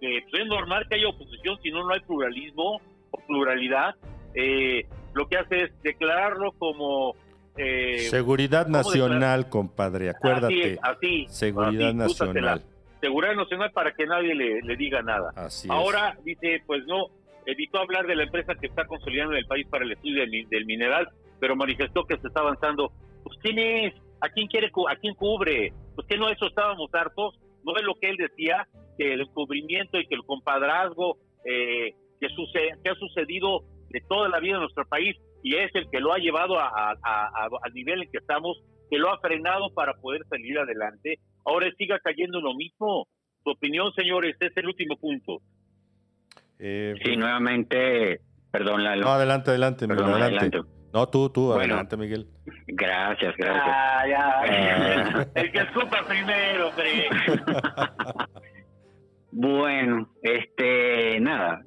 eh, 0.00 0.22
pues 0.30 0.42
es 0.42 0.48
normal 0.48 0.86
que 0.88 0.96
haya 0.96 1.08
oposición, 1.08 1.58
si 1.62 1.70
no, 1.70 1.82
no 1.82 1.94
hay 1.94 2.00
pluralismo 2.00 2.80
o 3.10 3.18
pluralidad. 3.26 3.94
Eh, 4.34 4.86
lo 5.14 5.26
que 5.28 5.36
hace 5.38 5.62
es 5.64 5.82
declararlo 5.82 6.52
como... 6.52 7.14
eh, 7.56 7.98
Seguridad 8.10 8.64
¿cómo 8.64 8.78
nacional, 8.78 9.48
compadre, 9.48 10.10
acuérdate. 10.10 10.78
Así, 10.82 11.24
así, 11.26 11.26
Seguridad 11.28 11.88
así, 11.88 11.96
nacional. 11.96 12.62
Seguridad 13.00 13.34
nacional 13.34 13.70
para 13.72 13.92
que 13.92 14.06
nadie 14.06 14.34
le, 14.34 14.60
le 14.62 14.76
diga 14.76 15.02
nada. 15.02 15.30
Así 15.36 15.68
es. 15.68 15.70
Ahora 15.70 16.16
dice, 16.24 16.62
pues 16.66 16.84
no, 16.86 17.06
evitó 17.46 17.78
hablar 17.78 18.06
de 18.06 18.16
la 18.16 18.24
empresa 18.24 18.54
que 18.54 18.66
está 18.66 18.86
consolidando 18.86 19.32
en 19.34 19.40
el 19.40 19.46
país 19.46 19.66
para 19.68 19.84
el 19.84 19.92
estudio 19.92 20.20
del, 20.20 20.30
mi- 20.30 20.44
del 20.46 20.64
mineral, 20.66 21.08
pero 21.38 21.54
manifestó 21.54 22.04
que 22.04 22.16
se 22.18 22.26
está 22.28 22.40
avanzando. 22.40 22.90
Pues 23.22 23.38
quién 23.42 23.58
es, 23.58 23.94
a 24.20 24.28
quién 24.30 24.48
quiere, 24.48 24.68
a 24.88 24.96
quién 24.96 25.14
cubre. 25.14 25.72
Pues 25.94 26.06
que 26.08 26.16
no 26.16 26.28
eso 26.30 26.46
estábamos 26.46 26.88
hartos, 26.94 27.38
no 27.62 27.76
es 27.76 27.82
lo 27.84 27.94
que 27.94 28.08
él 28.10 28.16
decía, 28.16 28.66
que 28.98 29.12
el 29.12 29.20
encubrimiento 29.20 29.98
y 30.00 30.06
que 30.06 30.14
el 30.14 30.24
compadrazgo 30.24 31.18
eh, 31.44 31.94
que, 32.20 32.28
suce- 32.30 32.72
que 32.82 32.88
ha 32.90 32.94
sucedido 32.94 33.62
de 33.94 34.00
toda 34.08 34.28
la 34.28 34.40
vida 34.40 34.54
en 34.56 34.60
nuestro 34.62 34.84
país 34.86 35.16
y 35.42 35.54
es 35.56 35.70
el 35.74 35.88
que 35.90 36.00
lo 36.00 36.12
ha 36.12 36.18
llevado 36.18 36.58
a, 36.58 36.66
a- 36.66 36.96
a- 37.02 37.26
a- 37.26 37.48
al 37.62 37.72
nivel 37.72 38.02
en 38.02 38.10
que 38.10 38.18
estamos, 38.18 38.60
que 38.90 38.98
lo 38.98 39.08
ha 39.10 39.18
frenado 39.20 39.72
para 39.72 39.94
poder 39.94 40.22
salir 40.28 40.58
adelante. 40.58 41.18
Ahora 41.46 41.70
siga 41.78 41.98
cayendo 42.00 42.38
en 42.38 42.44
lo 42.44 42.54
mismo. 42.54 43.06
Su 43.44 43.50
opinión, 43.50 43.92
señores, 43.94 44.36
es 44.40 44.56
el 44.56 44.66
último 44.66 44.96
punto. 44.96 45.38
Eh, 46.58 46.94
Sí, 47.04 47.16
nuevamente, 47.16 48.20
perdón, 48.50 48.82
Lalo. 48.84 49.02
no, 49.04 49.10
adelante, 49.12 49.50
adelante, 49.50 49.86
Miguel, 49.86 50.04
Perdón, 50.04 50.22
adelante. 50.22 50.46
adelante. 50.56 50.70
No, 50.94 51.08
tú, 51.08 51.28
tú, 51.30 51.46
Bueno. 51.46 51.60
adelante, 51.74 51.96
Miguel. 51.96 52.26
Gracias, 52.68 53.34
gracias. 53.36 53.64
Ah, 53.66 54.04
ya. 54.08 54.40
Ah. 54.40 55.26
El 55.34 55.52
que 55.52 55.58
escupa 55.58 56.04
primero, 56.08 56.68
hombre. 56.68 57.08
Bueno, 59.36 60.08
este, 60.22 61.18
nada, 61.20 61.62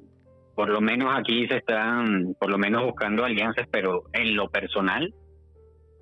por 0.58 0.70
lo 0.70 0.80
menos 0.80 1.14
aquí 1.16 1.46
se 1.46 1.58
están, 1.58 2.34
por 2.34 2.50
lo 2.50 2.58
menos 2.58 2.82
buscando 2.82 3.24
alianzas, 3.24 3.68
pero 3.70 4.02
en 4.12 4.34
lo 4.34 4.48
personal, 4.50 5.14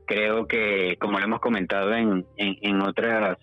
creo 0.07 0.47
que, 0.47 0.97
como 0.99 1.19
lo 1.19 1.27
hemos 1.27 1.41
comentado 1.41 1.93
en, 1.95 2.25
en, 2.39 2.57
en 2.63 2.81
otras 2.81 3.37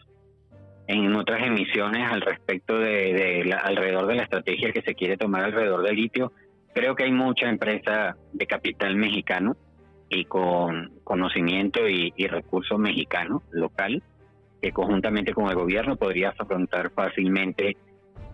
en 0.88 1.16
otras 1.16 1.44
emisiones 1.46 2.12
al 2.12 2.22
respecto 2.22 2.80
de, 2.80 3.44
la- 3.46 3.58
alrededor 3.60 4.08
de 4.08 4.16
la 4.16 4.24
estrategia 4.24 4.72
que 4.72 4.82
se 4.82 4.96
quiere 4.96 5.16
tomar 5.16 5.44
alrededor 5.44 5.84
del 5.84 5.98
litio, 5.98 6.32
creo 6.74 6.96
que 6.96 7.04
hay 7.04 7.12
mucha 7.12 7.48
empresa 7.48 8.18
de 8.32 8.48
capital 8.48 8.96
mexicano 8.96 9.56
y 10.10 10.26
con 10.26 10.94
conocimiento 11.04 11.88
y, 11.88 12.12
y 12.18 12.26
recursos 12.26 12.80
mexicanos 12.80 13.44
local 13.52 14.02
que 14.64 14.72
conjuntamente 14.72 15.32
con 15.32 15.48
el 15.48 15.54
gobierno 15.54 15.96
podría 15.96 16.30
afrontar 16.30 16.90
fácilmente 16.90 17.78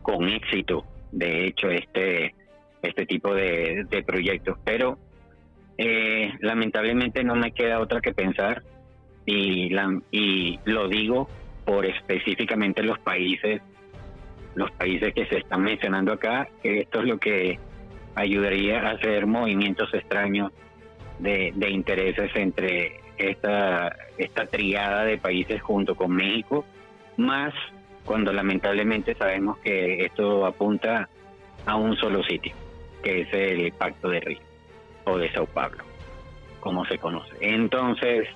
con 0.02 0.30
éxito, 0.30 0.86
de 1.12 1.46
hecho, 1.46 1.70
este, 1.70 2.36
este 2.82 3.06
tipo 3.06 3.34
de, 3.34 3.86
de 3.90 4.04
proyectos. 4.04 4.58
Pero 4.64 4.98
eh, 5.78 6.34
lamentablemente 6.40 7.24
no 7.24 7.36
me 7.36 7.52
queda 7.52 7.80
otra 7.80 8.02
que 8.02 8.14
pensar 8.14 8.64
y, 9.26 9.70
la, 9.70 10.00
y 10.12 10.60
lo 10.66 10.88
digo 10.88 11.30
por 11.66 11.86
específicamente 11.86 12.84
los 12.84 13.00
países, 13.00 13.62
los 14.56 14.72
países 14.72 15.14
que 15.14 15.26
se 15.28 15.38
están 15.38 15.62
mencionando 15.62 16.14
acá, 16.14 16.48
que 16.64 16.80
esto 16.80 17.02
es 17.02 17.06
lo 17.06 17.18
que 17.20 17.60
ayudaría 18.16 18.82
a 18.82 18.92
hacer 18.92 19.28
movimientos 19.28 19.94
extraños 19.94 20.52
de, 21.20 21.54
de 21.56 21.70
intereses 21.70 22.32
entre 22.36 23.02
esta, 23.18 23.96
esta 24.18 24.48
triada 24.48 25.04
de 25.04 25.18
países 25.18 25.62
junto 25.62 25.96
con 25.96 26.12
México, 26.12 26.66
más 27.18 27.54
cuando 28.06 28.34
lamentablemente 28.34 29.14
sabemos 29.14 29.60
que 29.60 30.06
esto 30.06 30.46
apunta 30.46 31.08
a 31.66 31.76
un 31.76 31.96
solo 31.98 32.24
sitio, 32.24 32.54
que 33.04 33.22
es 33.22 33.34
el 33.34 33.72
Pacto 33.74 34.10
de 34.10 34.20
Río 34.20 34.40
o 35.06 35.18
de 35.18 35.32
Sao 35.32 35.46
Paulo, 35.46 35.84
como 36.60 36.86
se 36.86 36.98
conoce. 36.98 37.36
Entonces, 37.42 38.28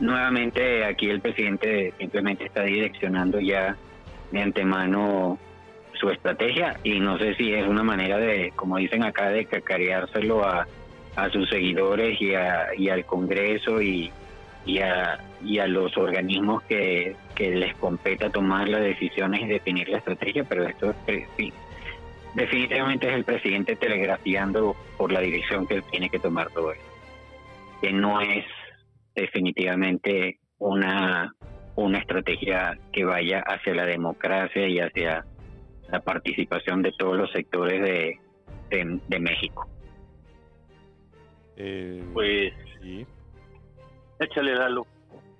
nuevamente 0.00 0.84
aquí 0.84 1.08
el 1.10 1.20
presidente 1.20 1.92
simplemente 1.98 2.46
está 2.46 2.62
direccionando 2.62 3.40
ya 3.40 3.76
de 4.30 4.40
antemano 4.40 5.38
su 5.94 6.08
estrategia 6.08 6.78
y 6.82 6.98
no 7.00 7.18
sé 7.18 7.34
si 7.34 7.52
es 7.52 7.66
una 7.66 7.82
manera 7.82 8.16
de, 8.16 8.52
como 8.56 8.78
dicen 8.78 9.02
acá, 9.04 9.28
de 9.28 9.44
cacareárselo 9.44 10.44
a, 10.44 10.66
a 11.16 11.30
sus 11.30 11.48
seguidores 11.50 12.20
y, 12.20 12.34
a, 12.34 12.68
y 12.76 12.88
al 12.88 13.04
Congreso 13.04 13.82
y, 13.82 14.10
y, 14.64 14.78
a, 14.78 15.18
y 15.44 15.58
a 15.58 15.66
los 15.66 15.96
organismos 15.98 16.62
que, 16.62 17.14
que 17.34 17.50
les 17.50 17.74
competa 17.76 18.30
tomar 18.30 18.68
las 18.68 18.80
decisiones 18.80 19.42
y 19.42 19.46
definir 19.46 19.88
la 19.88 19.98
estrategia, 19.98 20.44
pero 20.44 20.64
esto 20.66 20.94
es, 21.06 21.28
sí, 21.36 21.52
definitivamente 22.34 23.08
es 23.08 23.14
el 23.14 23.24
presidente 23.24 23.76
telegrafiando 23.76 24.76
por 24.96 25.12
la 25.12 25.20
dirección 25.20 25.66
que 25.66 25.82
tiene 25.82 26.08
que 26.10 26.18
tomar 26.18 26.50
todo 26.50 26.72
esto, 26.72 26.84
que 27.80 27.92
no 27.92 28.20
es 28.20 28.44
definitivamente 29.14 30.38
una, 30.58 31.34
una 31.76 31.98
estrategia 31.98 32.78
que 32.92 33.04
vaya 33.04 33.40
hacia 33.40 33.74
la 33.74 33.86
democracia 33.86 34.68
y 34.68 34.78
hacia 34.78 35.24
la 35.90 36.00
participación 36.00 36.82
de 36.82 36.92
todos 36.92 37.16
los 37.16 37.30
sectores 37.32 37.82
de, 37.82 38.18
de, 39.08 39.20
México. 39.20 39.68
Eh, 41.56 42.02
pues 42.12 42.52
sí. 42.80 43.06
Échale, 44.20 44.54
Dalo. 44.54 44.86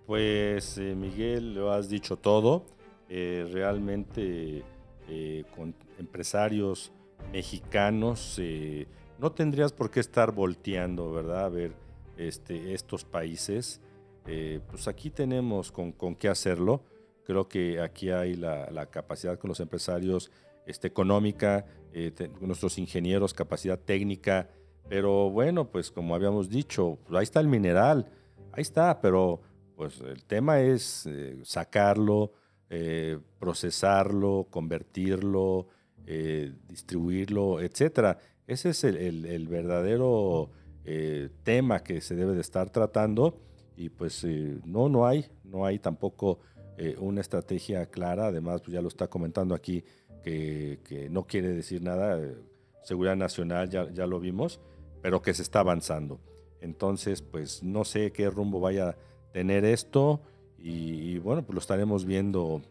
Pues 0.07 0.77
eh, 0.79 0.95
Miguel, 0.97 1.55
lo 1.55 1.71
has 1.71 1.89
dicho 1.89 2.17
todo. 2.17 2.65
Eh, 3.09 3.49
realmente 3.53 4.63
con 5.57 5.75
empresarios 6.01 6.93
mexicanos 7.33 8.41
no 9.19 9.31
tendrías 9.33 9.73
por 9.73 9.91
qué 9.91 10.01
estar 10.01 10.33
volteando, 10.33 11.13
¿verdad? 11.13 11.45
A 11.45 11.49
ver 11.49 11.75
este, 12.17 12.75
estos 12.75 13.05
países. 13.05 13.81
pues 14.25 14.89
aquí 14.89 15.11
tenemos 15.11 15.71
con, 15.71 15.93
con 15.93 16.15
qué 16.17 16.29
hacerlo. 16.29 16.83
Creo 17.25 17.49
que 17.49 17.81
aquí 17.81 18.11
hay 18.11 18.35
la, 18.35 18.89
capacidad 18.91 19.39
con 19.39 19.49
los 19.51 19.61
empresarios 19.61 20.33
este, 20.67 20.89
económica, 20.89 21.65
eh, 21.93 22.13
nuestros 22.41 22.79
ingenieros, 22.79 23.35
capacidad 23.35 23.79
técnica, 23.79 24.49
pero 24.89 25.31
bueno, 25.31 25.71
pues 25.71 25.91
como 25.91 26.15
habíamos 26.15 26.49
dicho, 26.49 26.99
pues, 27.05 27.17
ahí 27.17 27.23
está 27.23 27.41
el 27.41 27.47
mineral, 27.47 28.11
ahí 28.53 28.63
está, 28.63 29.01
pero 29.01 29.41
pues 29.77 30.01
el 30.01 30.25
tema 30.25 30.61
es 30.61 31.07
eh, 31.07 31.39
sacarlo, 31.45 32.33
eh, 32.69 33.19
procesarlo, 33.39 34.49
convertirlo, 34.51 35.69
distribuirlo, 36.69 37.61
etcétera. 37.61 38.19
Ese 38.47 38.71
es 38.71 38.85
el, 38.85 39.47
verdadero 39.49 40.51
tema 41.45 41.85
que 41.85 42.01
se 42.01 42.17
debe 42.17 42.35
de 42.35 42.41
estar 42.41 42.71
tratando 42.71 43.39
y 43.77 43.91
pues 43.91 44.25
no, 44.65 44.89
no 44.89 45.07
hay, 45.07 45.27
no 45.45 45.65
hay 45.65 45.79
tampoco 45.79 46.41
eh, 46.83 46.97
una 46.99 47.21
estrategia 47.21 47.85
clara, 47.85 48.29
además 48.29 48.63
pues 48.63 48.73
ya 48.73 48.81
lo 48.81 48.89
está 48.89 49.07
comentando 49.07 49.55
aquí, 49.55 49.85
que, 50.23 50.79
no 51.11 51.27
quiere 51.27 51.49
decir 51.49 51.83
nada, 51.83 52.19
eh, 52.19 52.35
seguridad 52.83 53.17
nacional 53.17 53.69
ya, 53.69 53.91
ya, 53.91 54.07
lo 54.07 54.19
vimos, 54.19 54.61
pero 55.03 55.21
que 55.21 55.35
se 55.35 55.43
está 55.43 55.61
avanzando. 55.61 56.21
Entonces, 56.63 57.21
pues 57.21 57.63
no 57.63 57.85
sé 57.85 58.13
qué 58.13 58.31
rumbo 58.31 58.61
vaya 58.61 58.89
a 58.89 58.97
tener 59.35 59.67
esto 59.67 60.23
y, 60.57 61.19
bueno, 61.19 61.43
pues 61.43 61.53
lo 61.53 61.61
estaremos 61.61 62.07
viendo 62.07 62.63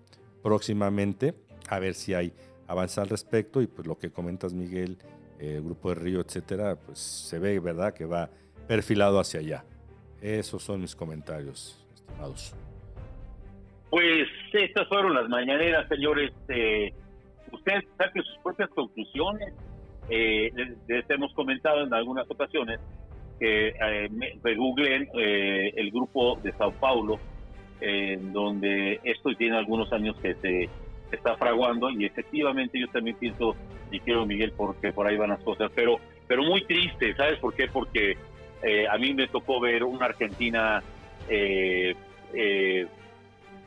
próximamente, 0.42 1.36
a 1.68 1.78
ver 1.78 1.94
si 1.94 2.16
hay 2.16 2.34
avance 2.70 3.02
al 3.02 3.10
respecto 3.10 3.62
y 3.62 3.68
pues 3.68 3.88
lo 3.88 3.98
que 3.98 4.12
comentas 4.12 4.54
Miguel, 4.54 4.98
eh, 5.40 5.56
el 5.56 5.64
grupo 5.64 5.90
de 5.90 5.96
Río, 5.96 6.22
etcétera, 6.22 6.78
pues 6.78 7.00
se 7.00 7.40
ve, 7.40 7.60
¿verdad?, 7.60 7.94
que 7.94 8.06
va 8.06 8.30
perfilado 8.68 9.20
hacia 9.20 9.40
allá. 9.40 9.66
Esos 10.22 10.64
son 10.64 10.82
mis 10.82 10.96
comentarios, 10.96 11.84
estimados. 11.94 12.56
Pues 13.90 14.28
estas 14.54 14.88
fueron 14.88 15.16
las 15.16 15.28
mañaneras, 15.28 15.88
señores. 15.90 16.32
Eh, 16.50 16.94
ustedes 17.52 17.86
saquen 17.98 18.24
sus 18.24 18.38
propias 18.44 18.70
conclusiones. 18.70 19.52
Eh, 20.10 20.52
les, 20.88 21.10
hemos 21.10 21.34
comentado 21.34 21.84
en 21.84 21.94
algunas 21.94 22.30
ocasiones 22.30 22.80
que 23.40 23.70
eh, 23.70 24.10
eh, 24.44 25.74
el 25.76 25.92
grupo 25.92 26.38
de 26.44 26.52
Sao 26.54 26.72
Paulo, 26.74 27.20
donde 28.34 29.00
esto 29.04 29.30
tiene 29.38 29.58
algunos 29.58 29.92
años 29.94 30.16
que 30.22 30.36
se 30.36 30.70
está 31.16 31.36
fraguando 31.38 31.90
y 31.90 32.06
efectivamente 32.06 32.80
yo 32.80 32.88
también 32.88 33.16
pienso, 33.18 33.56
y 33.92 34.00
quiero 34.00 34.26
Miguel, 34.26 34.54
porque 34.56 34.92
por 34.92 35.08
ahí 35.08 35.18
van 35.18 35.30
las 35.30 35.42
cosas, 35.42 35.72
pero, 35.74 36.00
pero 36.28 36.44
muy 36.44 36.64
triste, 36.64 37.16
¿sabes 37.16 37.40
por 37.40 37.54
qué? 37.54 37.68
Porque 37.68 38.18
eh, 38.62 38.88
a 38.88 38.98
mí 38.98 39.14
me 39.14 39.28
tocó 39.28 39.60
ver 39.60 39.84
una 39.84 40.06
Argentina 40.06 40.84
eh, 41.28 41.96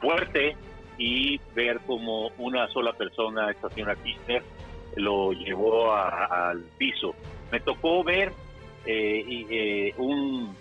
fuerte 0.00 0.56
y 0.98 1.40
ver 1.54 1.80
como 1.86 2.28
una 2.38 2.68
sola 2.68 2.92
persona, 2.92 3.50
esta 3.50 3.70
señora 3.70 3.96
Kirchner, 3.96 4.42
lo 4.96 5.32
llevó 5.32 5.94
al 5.94 6.62
piso. 6.78 7.14
Me 7.50 7.60
tocó 7.60 8.04
ver 8.04 8.32
eh, 8.84 9.24
y, 9.26 9.46
eh, 9.50 9.94
un, 9.98 10.54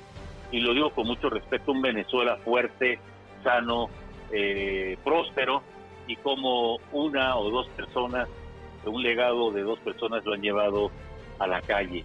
y 0.52 0.60
lo 0.60 0.74
digo 0.74 0.92
con 0.92 1.08
mucho 1.08 1.30
respeto, 1.30 1.72
un 1.72 1.82
Venezuela 1.82 2.38
fuerte, 2.38 3.00
sano, 3.44 3.90
eh, 4.32 4.98
próspero, 5.04 5.64
y 6.12 6.18
como 6.18 6.78
una 6.92 7.38
o 7.38 7.50
dos 7.50 7.68
personas, 7.70 8.28
un 8.86 9.02
legado 9.02 9.52
de 9.52 9.62
dos 9.62 9.80
personas 9.80 10.26
lo 10.26 10.34
han 10.34 10.42
llevado 10.42 10.92
a 11.40 11.48
la 11.48 11.62
calle. 11.62 12.04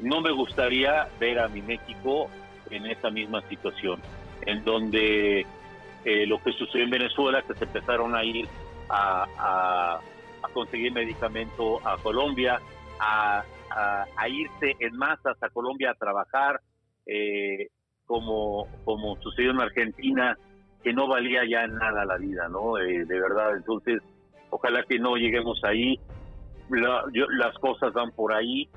no 0.00 0.20
me 0.20 0.32
gustaría 0.32 1.08
ver 1.20 1.38
a 1.38 1.48
mi 1.48 1.62
México 1.62 2.28
en 2.70 2.86
esta 2.86 3.10
misma 3.10 3.40
situación 3.48 4.00
en 4.46 4.64
donde 4.64 5.46
eh, 6.04 6.26
lo 6.26 6.42
que 6.42 6.52
sucedió 6.52 6.84
en 6.84 6.90
Venezuela, 6.90 7.42
que 7.42 7.54
se 7.54 7.64
empezaron 7.64 8.16
a 8.16 8.24
ir 8.24 8.48
a, 8.88 10.00
conseguir 10.52 10.92
medicamento 10.92 11.80
a 11.86 11.96
Colombia, 11.98 12.60
a, 12.98 13.44
irse 14.28 14.76
en 14.80 14.96
masas 14.96 15.40
a 15.40 15.48
Colombia 15.50 15.90
a 15.90 15.94
trabajar, 15.94 16.60
eh, 17.06 17.68
como, 18.06 18.66
como 18.84 19.16
sucedió 19.20 19.52
en 19.52 19.60
Argentina, 19.60 20.36
que 20.84 20.92
no 20.92 21.08
valía 21.08 21.42
ya 21.48 21.66
nada 21.66 22.04
la 22.04 22.18
vida, 22.18 22.48
¿no? 22.48 22.78
Eh, 22.78 23.04
de 23.04 23.20
verdad, 23.20 23.56
entonces, 23.56 24.02
ojalá 24.50 24.84
que 24.84 24.98
no 24.98 25.16
lleguemos 25.16 25.64
ahí. 25.64 25.98
las 26.68 27.58
cosas 27.58 27.92
van 27.92 28.12
por 28.12 28.32
ahí. 28.32 28.68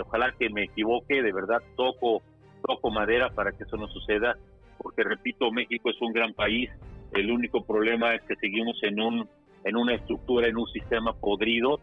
ojalá 0.00 0.32
que 0.38 0.48
me 0.48 0.64
equivoque, 0.64 1.22
de 1.22 1.32
verdad, 1.32 1.60
toco, 1.76 2.22
toco 2.66 2.90
madera 2.90 3.28
para 3.30 3.52
que 3.52 3.64
eso 3.64 3.76
no 3.76 3.88
suceda 3.88 4.36
porque 4.82 5.04
repito, 5.04 5.50
México 5.52 5.90
es 5.90 6.00
un 6.00 6.12
gran 6.12 6.34
país, 6.34 6.70
el 7.12 7.30
único 7.30 7.64
problema 7.64 8.14
es 8.14 8.22
que 8.22 8.34
seguimos 8.36 8.76
en 8.82 9.00
un 9.00 9.28
en 9.64 9.76
una 9.76 9.94
estructura, 9.94 10.48
en 10.48 10.56
un 10.56 10.66
sistema 10.66 11.12
podrido, 11.12 11.78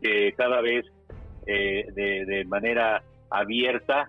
que 0.00 0.32
cada 0.34 0.62
vez 0.62 0.86
eh, 1.46 1.84
de, 1.94 2.44
manera 2.46 3.02
abierta, 3.28 4.08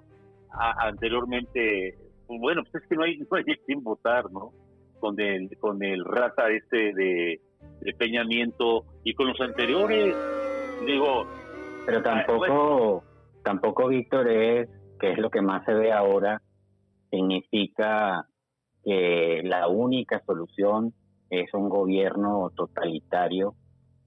anteriormente, 0.52 1.96
pues 2.26 2.40
bueno, 2.40 2.64
pues 2.64 2.82
es 2.82 2.90
que 2.90 2.96
no 2.96 3.04
hay, 3.04 3.18
no 3.30 3.38
hay 3.38 3.44
quien 3.66 3.84
votar, 3.84 4.32
¿no? 4.32 4.54
Con 5.00 5.20
el, 5.20 5.50
con 5.60 5.84
el 5.84 6.04
rata 6.06 6.50
este 6.50 6.94
de, 6.94 7.42
de 7.82 7.94
peñamiento 7.94 8.86
y 9.04 9.14
con 9.14 9.28
los 9.28 9.40
anteriores, 9.42 10.16
digo... 10.86 11.26
Pero 11.86 12.04
tampoco, 12.04 13.04
tampoco 13.44 13.88
Víctor 13.88 14.28
es, 14.28 14.70
que 15.00 15.14
es 15.14 15.18
lo 15.18 15.32
que 15.32 15.42
más 15.42 15.66
se 15.66 15.74
ve 15.74 15.92
ahora, 15.92 16.40
significa 17.10 18.28
que 18.84 19.42
la 19.44 19.68
única 19.68 20.22
solución 20.24 20.94
es 21.32 21.52
un 21.54 21.68
gobierno 21.68 22.52
totalitario 22.56 23.56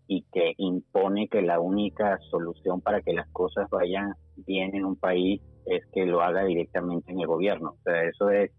y 0.06 0.24
que 0.32 0.54
impone 0.58 1.26
que 1.26 1.42
la 1.42 1.58
única 1.58 2.18
solución 2.30 2.80
para 2.80 3.00
que 3.00 3.14
las 3.14 3.28
cosas 3.30 3.68
vayan 3.70 4.14
bien 4.36 4.76
en 4.76 4.84
un 4.84 4.96
país 4.96 5.40
es 5.66 5.84
que 5.92 6.06
lo 6.06 6.20
haga 6.20 6.44
directamente 6.44 7.10
en 7.10 7.20
el 7.20 7.26
gobierno. 7.26 7.70
O 7.70 7.82
sea, 7.82 8.02
eso 8.04 8.30
es, 8.30 8.52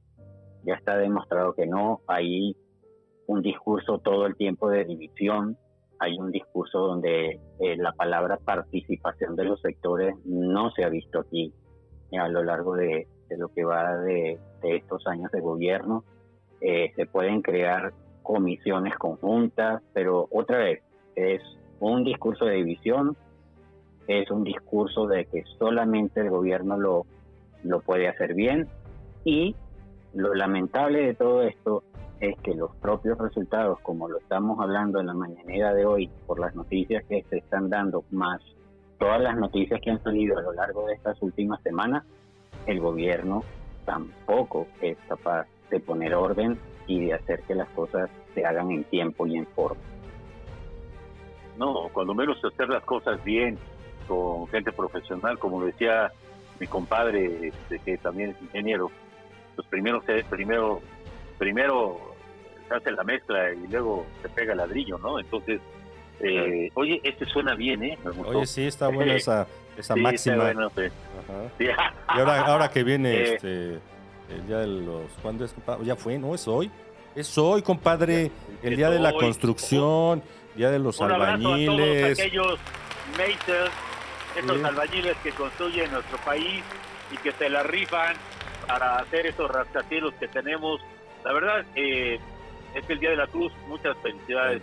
ya 0.63 0.75
está 0.75 0.97
demostrado 0.97 1.53
que 1.53 1.67
no, 1.67 2.01
hay 2.07 2.55
un 3.27 3.41
discurso 3.41 3.99
todo 3.99 4.25
el 4.25 4.35
tiempo 4.35 4.69
de 4.69 4.85
división, 4.85 5.57
hay 5.99 6.17
un 6.17 6.31
discurso 6.31 6.79
donde 6.79 7.39
eh, 7.59 7.77
la 7.77 7.93
palabra 7.93 8.37
participación 8.37 9.35
de 9.35 9.45
los 9.45 9.61
sectores 9.61 10.15
no 10.25 10.71
se 10.71 10.83
ha 10.83 10.89
visto 10.89 11.19
aquí 11.19 11.53
a 12.17 12.27
lo 12.27 12.43
largo 12.43 12.75
de, 12.75 13.07
de 13.29 13.37
lo 13.37 13.49
que 13.49 13.63
va 13.63 13.95
de, 13.97 14.39
estos 14.63 15.05
años 15.07 15.31
de 15.31 15.41
gobierno. 15.41 16.03
Eh, 16.61 16.91
se 16.95 17.05
pueden 17.05 17.41
crear 17.41 17.93
comisiones 18.21 18.95
conjuntas, 18.97 19.81
pero 19.93 20.27
otra 20.31 20.57
vez, 20.57 20.81
es 21.15 21.41
un 21.79 22.03
discurso 22.03 22.45
de 22.45 22.55
división, 22.55 23.17
es 24.07 24.29
un 24.31 24.43
discurso 24.43 25.07
de 25.07 25.25
que 25.25 25.43
solamente 25.57 26.21
el 26.21 26.29
gobierno 26.29 26.77
lo, 26.77 27.05
lo 27.63 27.81
puede 27.81 28.07
hacer 28.07 28.33
bien 28.33 28.67
y 29.25 29.55
lo 30.13 30.33
lamentable 30.33 31.07
de 31.07 31.13
todo 31.13 31.43
esto 31.43 31.83
es 32.19 32.39
que 32.41 32.53
los 32.53 32.73
propios 32.77 33.17
resultados, 33.17 33.79
como 33.81 34.07
lo 34.07 34.17
estamos 34.19 34.59
hablando 34.59 34.99
en 34.99 35.07
la 35.07 35.13
mañanera 35.13 35.73
de 35.73 35.85
hoy, 35.85 36.09
por 36.25 36.39
las 36.39 36.55
noticias 36.55 37.03
que 37.09 37.23
se 37.29 37.37
están 37.37 37.69
dando, 37.69 38.03
más 38.11 38.41
todas 38.97 39.21
las 39.21 39.35
noticias 39.35 39.81
que 39.81 39.91
han 39.91 40.01
salido 40.03 40.37
a 40.37 40.41
lo 40.41 40.53
largo 40.53 40.87
de 40.87 40.93
estas 40.93 41.21
últimas 41.21 41.61
semanas, 41.61 42.03
el 42.65 42.79
gobierno 42.79 43.43
tampoco 43.85 44.67
es 44.81 44.97
capaz 45.09 45.47
de 45.69 45.79
poner 45.79 46.15
orden 46.15 46.57
y 46.87 47.05
de 47.05 47.13
hacer 47.13 47.41
que 47.41 47.55
las 47.55 47.67
cosas 47.69 48.09
se 48.33 48.45
hagan 48.45 48.71
en 48.71 48.83
tiempo 48.85 49.27
y 49.27 49.37
en 49.37 49.45
forma. 49.47 49.81
No, 51.57 51.89
cuando 51.91 52.13
menos 52.13 52.37
hacer 52.43 52.69
las 52.69 52.83
cosas 52.83 53.23
bien, 53.23 53.57
con 54.07 54.47
gente 54.47 54.71
profesional, 54.71 55.37
como 55.39 55.63
decía 55.63 56.11
mi 56.59 56.67
compadre, 56.67 57.47
este, 57.47 57.79
que 57.79 57.97
también 57.97 58.31
es 58.31 58.41
ingeniero, 58.41 58.91
pues 59.55 59.67
primero 59.67 60.01
se, 60.05 60.23
primero, 60.25 60.81
primero 61.37 62.15
se 62.67 62.75
hace 62.75 62.91
la 62.91 63.03
mezcla 63.03 63.51
y 63.51 63.67
luego 63.67 64.05
se 64.21 64.29
pega 64.29 64.53
el 64.53 64.57
ladrillo, 64.57 64.97
¿no? 64.97 65.19
Entonces, 65.19 65.61
eh, 66.19 66.69
oye, 66.75 67.01
este 67.03 67.25
suena 67.25 67.55
bien, 67.55 67.83
¿eh? 67.83 67.97
Oye, 68.25 68.45
sí, 68.45 68.65
está 68.65 68.87
buena 68.87 69.15
esa, 69.15 69.47
esa 69.77 69.95
máxima. 69.95 70.53
Y 71.59 72.19
ahora, 72.19 72.41
ahora 72.41 72.69
que 72.69 72.83
viene 72.83 73.11
eh, 73.11 73.33
este, 73.33 73.79
el 74.29 74.47
día 74.47 74.59
de 74.59 74.67
los... 74.67 75.11
¿Cuándo 75.21 75.45
es, 75.45 75.55
Ya 75.83 75.95
fue, 75.95 76.19
¿no? 76.19 76.35
Es 76.35 76.47
hoy. 76.47 76.69
Es 77.15 77.37
hoy, 77.37 77.61
compadre. 77.61 78.31
El 78.61 78.75
día 78.75 78.89
de 78.89 78.99
la 78.99 79.13
construcción, 79.13 80.21
día 80.55 80.69
de 80.69 80.79
los 80.79 81.01
albañiles. 81.01 82.19
A 82.19 82.23
aquellos 82.23 82.59
makers, 83.17 83.71
esos 84.37 84.63
albañiles 84.63 85.17
que 85.17 85.31
construyen 85.31 85.91
nuestro 85.91 86.17
país 86.19 86.63
y 87.11 87.17
que 87.17 87.31
se 87.31 87.49
la 87.49 87.63
rifan 87.63 88.15
para 88.67 88.97
hacer 88.97 89.25
esos 89.25 89.49
rascacielos 89.49 90.13
que 90.15 90.27
tenemos. 90.27 90.81
La 91.23 91.33
verdad, 91.33 91.65
eh, 91.75 92.19
es 92.75 92.89
el 92.89 92.99
Día 92.99 93.11
de 93.11 93.17
la 93.17 93.27
Cruz. 93.27 93.51
Muchas 93.67 93.95
felicidades. 93.97 94.61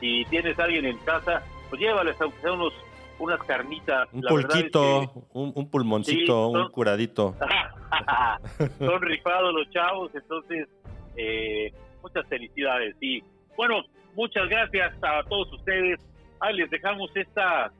Si 0.00 0.24
tienes 0.26 0.58
a 0.58 0.64
alguien 0.64 0.86
en 0.86 0.98
casa, 0.98 1.42
pues 1.68 1.80
llévales 1.80 2.20
aunque 2.20 2.40
sea 2.40 2.52
unos 2.52 2.72
unas 3.18 3.40
carnitas. 3.44 4.08
Un 4.12 4.22
pulquito, 4.22 5.12
un, 5.32 5.70
pulmoncito, 5.70 6.48
un 6.48 6.68
curadito. 6.70 7.36
son 8.78 9.02
rifados 9.02 9.54
los 9.54 9.70
chavos, 9.70 10.10
entonces 10.14 10.68
eh, 11.16 11.72
muchas 12.02 12.26
felicidades. 12.28 12.96
Y 13.00 13.22
bueno, 13.56 13.82
muchas 14.14 14.48
gracias 14.48 14.92
a 15.02 15.22
todos 15.28 15.52
ustedes. 15.52 16.00
Ahí 16.40 16.56
les 16.56 16.68
dejamos 16.70 17.10
esta, 17.14 17.70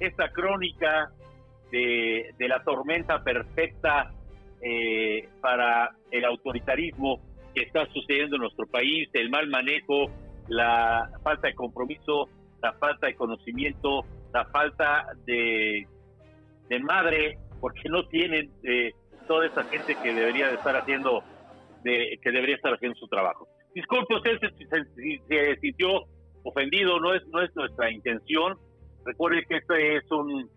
esta 0.00 0.28
crónica 0.30 1.12
de, 1.70 2.34
de 2.36 2.48
la 2.48 2.62
tormenta 2.64 3.22
perfecta 3.22 4.10
eh, 4.64 5.28
para 5.40 5.90
el 6.10 6.24
autoritarismo 6.24 7.20
que 7.54 7.62
está 7.62 7.86
sucediendo 7.92 8.36
en 8.36 8.42
nuestro 8.42 8.66
país, 8.66 9.08
el 9.12 9.30
mal 9.30 9.48
manejo, 9.48 10.10
la 10.48 11.08
falta 11.22 11.48
de 11.48 11.54
compromiso, 11.54 12.28
la 12.62 12.72
falta 12.74 13.06
de 13.06 13.14
conocimiento, 13.14 14.04
la 14.32 14.44
falta 14.46 15.06
de, 15.26 15.86
madre, 16.82 17.38
porque 17.60 17.88
no 17.88 18.06
tienen 18.08 18.50
eh, 18.64 18.92
toda 19.28 19.46
esa 19.46 19.62
gente 19.64 19.96
que 20.02 20.12
debería 20.12 20.48
de 20.48 20.54
estar 20.54 20.74
haciendo, 20.76 21.22
de, 21.84 22.18
que 22.22 22.30
debería 22.30 22.56
estar 22.56 22.74
haciendo 22.74 22.98
su 22.98 23.06
trabajo. 23.06 23.46
Disculpe 23.74 24.16
usted 24.16 24.38
si 24.58 25.18
se, 25.28 25.56
sintió 25.60 26.04
ofendido, 26.42 26.98
no 27.00 27.14
es, 27.14 27.22
no 27.28 27.42
es 27.42 27.54
nuestra 27.54 27.90
intención. 27.90 28.56
Recuerde 29.04 29.44
que 29.48 29.56
este 29.56 29.96
es 29.96 30.10
un, 30.10 30.48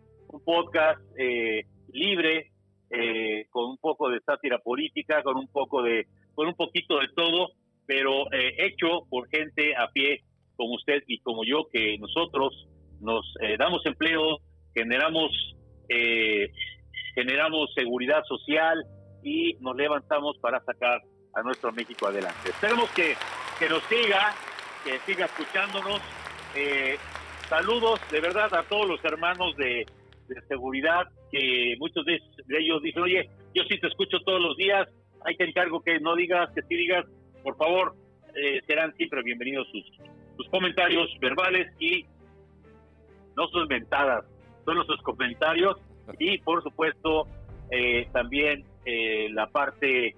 podcast 0.45 1.01
eh, 1.17 1.63
libre, 1.93 2.51
eh, 2.89 3.45
con 3.49 3.65
un 3.65 3.77
poco 3.77 4.09
de 4.09 4.19
sátira 4.21 4.59
política, 4.59 5.23
con 5.23 5.37
un 5.37 5.47
poco 5.47 5.81
de, 5.81 6.07
con 6.35 6.47
un 6.47 6.55
poquito 6.55 6.99
de 6.99 7.07
todo, 7.15 7.51
pero 7.85 8.25
hecho 8.31 9.05
por 9.09 9.29
gente 9.29 9.75
a 9.75 9.89
pie 9.91 10.21
como 10.57 10.75
usted 10.75 11.03
y 11.07 11.19
como 11.19 11.45
yo, 11.45 11.67
que 11.71 11.97
nosotros 11.99 12.67
nos 12.99 13.25
eh, 13.41 13.55
damos 13.57 13.85
empleo, 13.85 14.39
generamos, 14.73 15.31
eh, 15.87 16.51
generamos 17.15 17.71
seguridad 17.75 18.23
social 18.27 18.83
y 19.23 19.55
nos 19.59 19.75
levantamos 19.75 20.37
para 20.39 20.59
sacar 20.61 21.01
a 21.35 21.43
nuestro 21.43 21.71
México 21.71 22.07
adelante. 22.07 22.49
Esperemos 22.49 22.89
que, 22.91 23.15
que 23.59 23.69
nos 23.69 23.83
siga, 23.83 24.33
que 24.83 24.99
siga 24.99 25.25
escuchándonos. 25.25 26.01
Eh, 26.55 26.97
saludos 27.47 27.99
de 28.11 28.19
verdad 28.19 28.53
a 28.53 28.63
todos 28.63 28.87
los 28.87 29.03
hermanos 29.05 29.55
de, 29.57 29.85
seguridad, 30.47 31.07
que 31.31 31.75
muchos 31.79 32.05
de, 32.05 32.19
ellos 32.59 32.81
dicen, 32.81 33.03
oye, 33.03 33.29
yo 33.53 33.63
sí 33.69 33.79
te 33.79 33.87
escucho 33.87 34.19
todos 34.25 34.41
los 34.41 34.55
días, 34.57 34.87
hay 35.25 35.35
que 35.35 35.45
encargo 35.45 35.81
que 35.81 35.99
no 35.99 36.15
digas, 36.15 36.49
que 36.53 36.61
sí 36.63 36.75
digas, 36.75 37.05
por 37.43 37.57
favor, 37.57 37.95
serán 38.67 38.93
siempre 38.95 39.23
bienvenidos 39.23 39.67
sus, 39.71 39.83
sus 40.37 40.47
comentarios 40.49 41.09
verbales 41.19 41.67
y 41.79 42.05
no 43.35 43.47
sus 43.47 43.67
mentadas, 43.67 44.25
son 44.65 44.85
sus 44.85 45.01
comentarios 45.01 45.77
y 46.19 46.37
por 46.39 46.63
supuesto 46.63 47.27
eh, 47.71 48.07
también 48.13 48.63
eh, 48.85 49.27
la 49.31 49.47
parte 49.47 50.15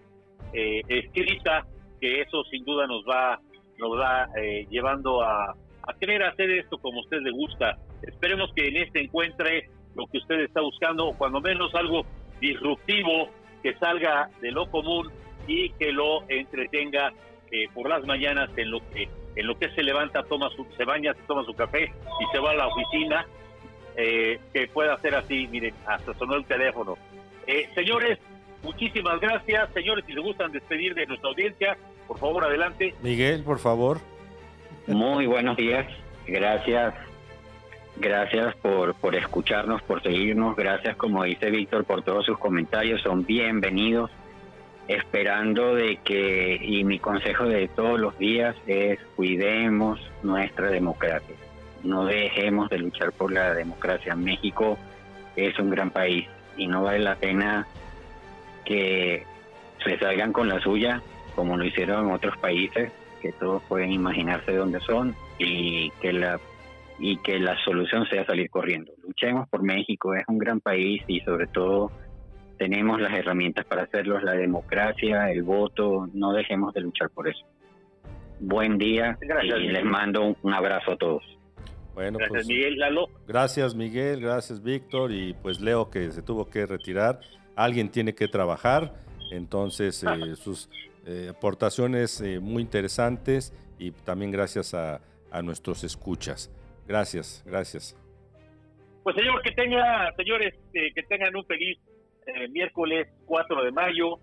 eh, 0.53 0.81
escrita, 0.87 1.65
que 1.99 2.21
eso 2.21 2.43
sin 2.45 2.63
duda 2.63 2.87
nos 2.87 3.03
va, 3.03 3.39
nos 3.77 3.97
va 3.97 4.27
llevando 4.69 5.21
a, 5.21 5.51
a 5.51 5.93
querer 5.99 6.23
hacer 6.23 6.49
esto 6.51 6.77
como 6.77 6.99
a 6.99 7.03
usted 7.03 7.19
le 7.21 7.31
gusta. 7.31 7.77
Esperemos 8.03 8.51
que 8.55 8.67
en 8.67 8.77
este 8.77 9.01
encuentre 9.01 9.69
lo 9.99 10.07
que 10.07 10.17
usted 10.17 10.39
está 10.41 10.61
buscando, 10.61 11.13
cuando 11.17 11.41
menos 11.41 11.73
algo 11.75 12.05
disruptivo, 12.39 13.29
que 13.61 13.73
salga 13.75 14.29
de 14.41 14.51
lo 14.51 14.69
común 14.71 15.11
y 15.47 15.69
que 15.71 15.91
lo 15.91 16.23
entretenga 16.29 17.11
por 17.73 17.89
las 17.89 18.05
mañanas 18.05 18.49
en 18.57 18.69
lo 18.69 18.79
que 18.91 19.09
en 19.35 19.47
lo 19.47 19.57
que 19.57 19.69
se 19.69 19.83
levanta, 19.83 20.23
toma 20.23 20.49
su, 20.49 20.65
se 20.75 20.83
baña, 20.83 21.13
se 21.13 21.21
toma 21.21 21.43
su 21.45 21.53
café 21.53 21.83
y 21.85 22.31
se 22.31 22.39
va 22.39 22.51
a 22.51 22.55
la 22.55 22.67
oficina, 22.67 23.25
eh, 23.95 24.39
que 24.53 24.67
pueda 24.67 24.93
hacer 24.93 25.15
así, 25.15 25.47
miren, 25.47 25.73
hasta 25.85 26.13
sonó 26.15 26.35
el 26.35 26.45
teléfono. 26.45 26.97
Eh, 27.47 27.69
señores, 27.73 28.19
muchísimas 28.63 29.19
gracias. 29.19 29.69
Señores, 29.73 30.05
si 30.05 30.13
les 30.13 30.23
gustan 30.23 30.51
despedir 30.51 30.93
de 30.93 31.05
nuestra 31.05 31.29
audiencia, 31.29 31.77
por 32.07 32.19
favor, 32.19 32.43
adelante. 32.43 32.93
Miguel, 33.01 33.43
por 33.43 33.59
favor. 33.59 33.99
Muy 34.87 35.25
buenos 35.25 35.55
días. 35.55 35.87
Gracias. 36.27 36.93
Gracias 37.99 38.55
por, 38.55 38.95
por 38.95 39.15
escucharnos, 39.15 39.81
por 39.81 40.01
seguirnos. 40.01 40.55
Gracias, 40.55 40.95
como 40.95 41.23
dice 41.25 41.49
Víctor, 41.49 41.83
por 41.83 42.01
todos 42.01 42.25
sus 42.25 42.37
comentarios. 42.37 43.01
Son 43.01 43.25
bienvenidos 43.25 44.09
esperando 44.87 45.75
de 45.75 45.97
que, 45.97 46.59
y 46.61 46.83
mi 46.83 46.97
consejo 46.97 47.43
de 47.43 47.67
todos 47.67 47.99
los 47.99 48.17
días 48.17 48.55
es 48.65 48.99
cuidemos 49.15 49.99
nuestra 50.23 50.71
democracia, 50.71 51.35
no 51.83 52.05
dejemos 52.05 52.69
de 52.69 52.79
luchar 52.79 53.11
por 53.11 53.31
la 53.31 53.53
democracia. 53.53 54.15
México 54.15 54.79
es 55.35 55.57
un 55.59 55.69
gran 55.69 55.91
país 55.91 56.27
y 56.57 56.67
no 56.67 56.81
vale 56.81 56.99
la 56.99 57.15
pena 57.15 57.67
que 58.65 59.25
se 59.83 59.99
salgan 59.99 60.33
con 60.33 60.49
la 60.49 60.59
suya, 60.59 61.03
como 61.35 61.55
lo 61.55 61.65
hicieron 61.65 62.07
en 62.07 62.13
otros 62.13 62.35
países, 62.37 62.91
que 63.21 63.31
todos 63.33 63.61
pueden 63.67 63.91
imaginarse 63.91 64.55
dónde 64.55 64.79
son 64.79 65.15
y 65.37 65.91
que 66.01 66.13
la 66.13 66.39
y 66.99 67.17
que 67.17 67.39
la 67.39 67.57
solución 67.63 68.05
sea 68.09 68.25
salir 68.25 68.49
corriendo. 68.49 68.93
Luchemos 69.03 69.47
por 69.49 69.63
México, 69.63 70.13
es 70.13 70.23
un 70.27 70.37
gran 70.37 70.59
país 70.59 71.01
y 71.07 71.21
sobre 71.21 71.47
todo 71.47 71.91
tenemos 72.57 72.99
las 72.99 73.13
herramientas 73.13 73.65
para 73.65 73.83
hacerlo, 73.83 74.19
la 74.19 74.33
democracia, 74.33 75.31
el 75.31 75.43
voto, 75.43 76.09
no 76.13 76.33
dejemos 76.33 76.73
de 76.73 76.81
luchar 76.81 77.09
por 77.09 77.29
eso. 77.29 77.45
Buen 78.41 78.77
día 78.77 79.17
y 79.21 79.67
les 79.67 79.85
mando 79.85 80.35
un 80.41 80.53
abrazo 80.53 80.91
a 80.91 80.97
todos. 80.97 81.23
Bueno, 81.93 82.17
gracias 82.17 82.45
pues, 82.45 82.47
Miguel, 82.47 82.77
Lalo. 82.77 83.07
Gracias 83.27 83.75
Miguel, 83.75 84.21
gracias 84.21 84.61
Víctor 84.61 85.11
y 85.11 85.33
pues 85.41 85.59
Leo 85.59 85.89
que 85.89 86.11
se 86.11 86.21
tuvo 86.21 86.49
que 86.49 86.65
retirar. 86.65 87.21
Alguien 87.55 87.89
tiene 87.89 88.13
que 88.13 88.27
trabajar, 88.27 88.93
entonces 89.31 90.03
eh, 90.03 90.35
sus 90.35 90.69
eh, 91.05 91.27
aportaciones 91.29 92.21
eh, 92.21 92.39
muy 92.39 92.61
interesantes 92.61 93.53
y 93.77 93.91
también 93.91 94.31
gracias 94.31 94.73
a, 94.73 95.01
a 95.31 95.41
nuestros 95.41 95.83
escuchas. 95.83 96.51
Gracias, 96.89 97.43
gracias. 97.45 97.95
Pues 99.03 99.15
señor, 99.15 99.43
que 99.43 99.51
tenga, 99.51 100.11
señores, 100.17 100.55
que 100.73 101.03
tengan 101.03 101.35
un 101.35 101.45
feliz 101.45 101.77
eh, 102.25 102.47
miércoles 102.47 103.07
4 103.27 103.63
de 103.63 103.71
mayo. 103.71 104.17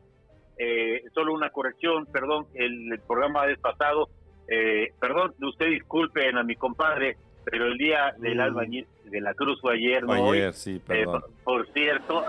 Eh, 0.59 1.05
solo 1.15 1.33
una 1.33 1.51
corrección, 1.51 2.07
perdón, 2.07 2.47
el, 2.55 2.99
programa 3.07 3.47
del 3.47 3.59
pasado, 3.59 4.09
eh, 4.49 4.89
perdón, 4.99 5.33
usted 5.43 5.67
disculpen 5.67 6.39
a 6.39 6.43
mi 6.43 6.57
compadre, 6.57 7.17
pero 7.45 7.67
el 7.67 7.79
día 7.79 8.15
del 8.19 8.39
mm. 8.39 8.41
albañil 8.41 8.87
de 9.05 9.21
la 9.21 9.35
Cruz 9.35 9.61
fue 9.61 9.75
ayer, 9.75 10.03
¿no? 10.03 10.33
Ayer, 10.33 10.53
sí, 10.53 10.81
perdón. 10.85 11.23
por, 11.45 11.71
cierto, 11.73 12.25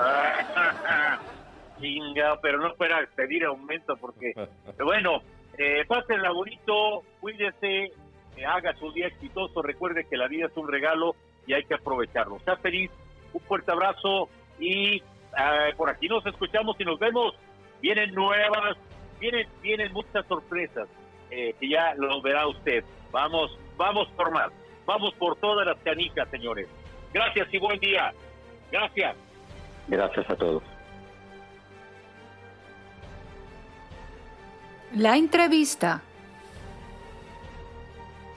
chinga, 1.80 2.40
pero 2.42 2.60
no 2.60 2.76
fuera 2.76 3.00
a 3.00 3.08
pedir 3.16 3.46
aumento 3.46 3.96
porque, 3.98 4.34
bueno, 4.84 5.22
eh, 5.58 5.84
la 6.22 6.32
bonito, 6.32 7.04
cuídese, 7.20 7.92
haga 8.46 8.74
su 8.76 8.92
día 8.92 9.08
exitoso, 9.08 9.62
recuerde 9.62 10.06
que 10.10 10.18
la 10.18 10.28
vida 10.28 10.48
es 10.48 10.58
un 10.58 10.68
regalo 10.68 11.16
y 11.46 11.54
hay 11.54 11.64
que 11.64 11.74
aprovecharlo. 11.76 12.40
Sea 12.46 12.58
feliz, 12.58 12.92
un 13.34 13.42
fuerte 13.42 13.72
abrazo 13.72 14.30
y 14.60 15.02
Ah, 15.40 15.68
por 15.78 15.88
aquí 15.90 16.08
nos 16.08 16.26
escuchamos 16.26 16.76
y 16.80 16.84
nos 16.86 16.98
vemos. 16.98 17.36
Vienen 17.80 18.12
nuevas, 18.16 18.76
vienen, 19.20 19.48
vienen 19.62 19.94
muchas 19.94 20.26
sorpresas. 20.26 20.88
eh, 21.30 21.54
que 21.60 21.70
ya 21.70 21.94
lo 21.96 22.22
verá 22.22 22.48
usted. 22.48 22.84
Vamos, 23.12 23.56
vamos 23.76 24.08
por 24.16 24.32
más. 24.32 24.50
Vamos 24.86 25.14
por 25.16 25.36
todas 25.36 25.68
las 25.68 25.78
canicas, 25.84 26.28
señores. 26.30 26.68
Gracias 27.14 27.54
y 27.54 27.58
buen 27.60 27.78
día. 27.80 28.14
Gracias. 28.72 29.16
Gracias 29.90 30.30
a 30.30 30.36
todos. 30.36 30.64
La 34.96 35.18
entrevista. 35.18 36.02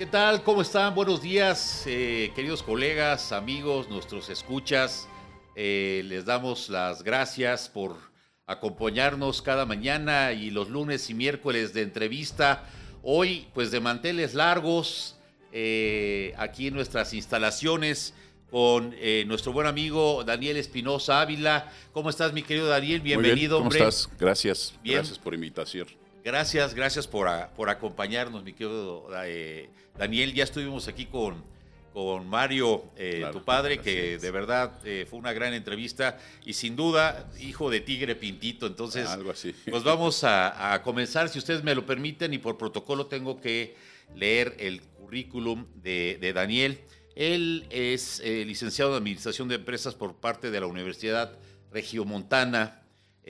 ¿Qué 0.01 0.07
tal? 0.07 0.43
¿Cómo 0.45 0.63
están? 0.63 0.95
Buenos 0.95 1.21
días, 1.21 1.83
eh, 1.85 2.33
queridos 2.35 2.63
colegas, 2.63 3.33
amigos, 3.33 3.91
nuestros 3.91 4.31
escuchas. 4.31 5.07
Eh, 5.55 6.01
les 6.07 6.25
damos 6.25 6.71
las 6.71 7.03
gracias 7.03 7.69
por 7.69 7.97
acompañarnos 8.47 9.43
cada 9.43 9.67
mañana 9.67 10.33
y 10.33 10.51
los 10.51 10.71
lunes 10.71 11.11
y 11.11 11.13
miércoles 11.13 11.75
de 11.75 11.83
entrevista. 11.83 12.65
Hoy, 13.03 13.49
pues 13.53 13.71
de 13.73 13.81
manteles 13.81 14.33
largos, 14.33 15.19
eh, 15.53 16.33
aquí 16.39 16.69
en 16.69 16.75
nuestras 16.77 17.13
instalaciones 17.13 18.15
con 18.51 18.95
eh, 18.97 19.25
nuestro 19.27 19.53
buen 19.53 19.67
amigo 19.67 20.25
Daniel 20.25 20.57
Espinosa 20.57 21.21
Ávila. 21.21 21.71
¿Cómo 21.93 22.09
estás, 22.09 22.33
mi 22.33 22.43
querido 22.43 22.69
Daniel? 22.69 23.03
Bienvenido, 23.03 23.59
¿Cómo 23.59 23.67
hombre. 23.69 23.81
estás? 23.81 24.09
Gracias. 24.19 24.73
Bien. 24.83 24.97
Gracias 24.97 25.19
por 25.19 25.35
invitación. 25.35 26.00
Gracias, 26.23 26.75
gracias 26.75 27.07
por, 27.07 27.29
a- 27.29 27.51
por 27.55 27.71
acompañarnos, 27.71 28.43
mi 28.45 28.53
querido 28.53 29.09
eh, 29.25 29.71
Daniel. 29.97 30.35
Ya 30.35 30.45
estuvimos 30.45 30.87
aquí 30.87 31.07
con, 31.07 31.43
con 31.95 32.27
Mario, 32.29 32.85
eh, 32.97 33.17
Claro, 33.21 33.39
tu 33.39 33.45
padre, 33.45 33.79
que 33.79 34.19
de 34.19 34.31
verdad 34.31 34.79
eh, 34.85 35.07
fue 35.09 35.19
una 35.19 35.33
gran 35.33 35.55
entrevista 35.55 36.19
y 36.45 36.53
sin 36.53 36.77
duda, 36.77 37.31
hijo 37.41 37.71
de 37.71 37.81
tigre 37.81 38.17
pintito. 38.17 38.67
Entonces, 38.67 39.09
Algo 39.09 39.31
así. 39.31 39.55
pues 39.71 39.83
vamos 39.83 40.23
a, 40.25 40.75
a 40.75 40.83
comenzar, 40.83 41.29
si 41.31 41.39
ustedes 41.39 41.63
me 41.65 41.75
lo 41.75 41.87
permiten, 41.87 42.35
y 42.35 42.39
por 42.39 42.59
protocolo 42.59 43.07
tengo 43.07 43.41
que 43.41 43.77
leer 44.15 44.57
el 44.59 44.83
currículum 44.83 45.67
de, 45.77 46.19
de 46.21 46.33
Daniel. 46.35 46.81
Él 47.17 47.67
es 47.71 48.21
eh, 48.25 48.45
licenciado 48.47 48.93
en 48.93 48.99
Administración 48.99 49.49
de 49.49 49.55
Empresas 49.57 49.95
por 49.95 50.17
parte 50.17 50.51
de 50.51 50.61
la 50.61 50.67
Universidad 50.67 51.33
Regiomontana. 51.73 52.80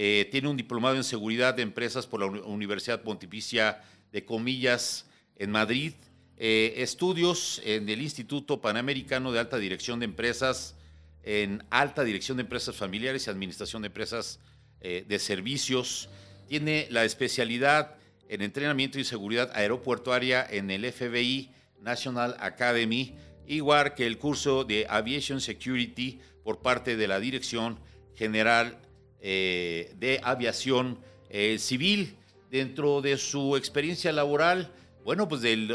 Eh, 0.03 0.27
tiene 0.31 0.49
un 0.49 0.57
diplomado 0.57 0.97
en 0.97 1.05
Seguridad 1.05 1.53
de 1.53 1.61
Empresas 1.61 2.07
por 2.07 2.21
la 2.21 2.27
Uni- 2.27 2.41
Universidad 2.47 3.03
Pontificia 3.03 3.83
de 4.11 4.25
Comillas 4.25 5.05
en 5.37 5.51
Madrid. 5.51 5.93
Eh, 6.39 6.73
estudios 6.79 7.61
en 7.67 7.87
el 7.87 8.01
Instituto 8.01 8.63
Panamericano 8.63 9.31
de 9.31 9.41
Alta 9.41 9.59
Dirección 9.59 9.99
de 9.99 10.07
Empresas, 10.07 10.75
en 11.23 11.63
Alta 11.69 12.03
Dirección 12.03 12.39
de 12.39 12.45
Empresas 12.45 12.75
Familiares 12.75 13.27
y 13.27 13.31
Administración 13.31 13.83
de 13.83 13.89
Empresas 13.89 14.41
eh, 14.81 15.05
de 15.07 15.19
Servicios. 15.19 16.09
Tiene 16.49 16.87
la 16.91 17.05
especialidad 17.05 17.97
en 18.31 18.41
entrenamiento 18.41 18.99
y 18.99 19.05
seguridad 19.05 19.51
aeropuertuaria 19.55 20.47
en 20.49 20.71
el 20.71 20.91
FBI 20.91 21.51
National 21.83 22.39
Academy, 22.41 23.17
igual 23.47 23.93
que 23.95 24.07
el 24.07 24.17
curso 24.17 24.65
de 24.65 24.87
Aviation 24.89 25.43
Security 25.43 26.21
por 26.43 26.63
parte 26.63 26.97
de 26.97 27.07
la 27.07 27.21
Dirección 27.21 27.79
General 28.15 28.79
eh, 29.23 29.93
de 29.99 30.21
Aviación 30.23 30.99
eh, 31.29 31.59
Civil. 31.59 32.17
Dentro 32.51 33.01
de 33.01 33.17
su 33.17 33.57
experiencia 33.57 34.11
laboral, 34.11 34.73
bueno, 35.05 35.29
pues 35.29 35.41
del, 35.41 35.71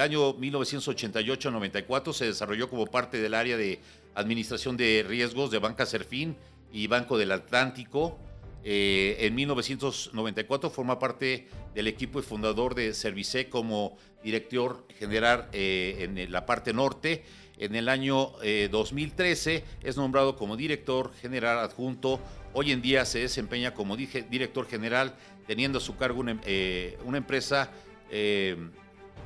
año 0.00 0.34
1988-94 0.36 2.12
se 2.14 2.24
desarrolló 2.24 2.70
como 2.70 2.86
parte 2.86 3.20
del 3.20 3.34
área 3.34 3.58
de 3.58 3.78
administración 4.14 4.78
de 4.78 5.04
riesgos 5.06 5.50
de 5.50 5.58
Banca 5.58 5.84
Serfín 5.84 6.34
y 6.72 6.86
Banco 6.86 7.18
del 7.18 7.32
Atlántico. 7.32 8.18
Eh, 8.64 9.16
en 9.20 9.34
1994 9.34 10.70
forma 10.70 10.98
parte 10.98 11.46
del 11.74 11.88
equipo 11.88 12.20
y 12.20 12.22
fundador 12.22 12.74
de 12.74 12.94
Service 12.94 13.50
como 13.50 13.98
director 14.22 14.86
general 14.98 15.48
en 15.52 16.32
la 16.32 16.46
parte 16.46 16.72
norte. 16.72 17.22
En 17.58 17.76
el 17.76 17.88
año 17.88 18.32
eh, 18.42 18.68
2013 18.70 19.64
es 19.82 19.96
nombrado 19.96 20.36
como 20.36 20.56
director 20.56 21.12
general 21.14 21.58
adjunto. 21.58 22.20
Hoy 22.54 22.70
en 22.70 22.80
día 22.80 23.04
se 23.04 23.18
desempeña 23.18 23.74
como 23.74 23.96
dije, 23.96 24.24
director 24.30 24.66
general, 24.66 25.14
teniendo 25.46 25.78
a 25.78 25.80
su 25.80 25.96
cargo 25.96 26.20
una, 26.20 26.38
eh, 26.46 26.96
una 27.04 27.18
empresa 27.18 27.70
eh, 28.10 28.56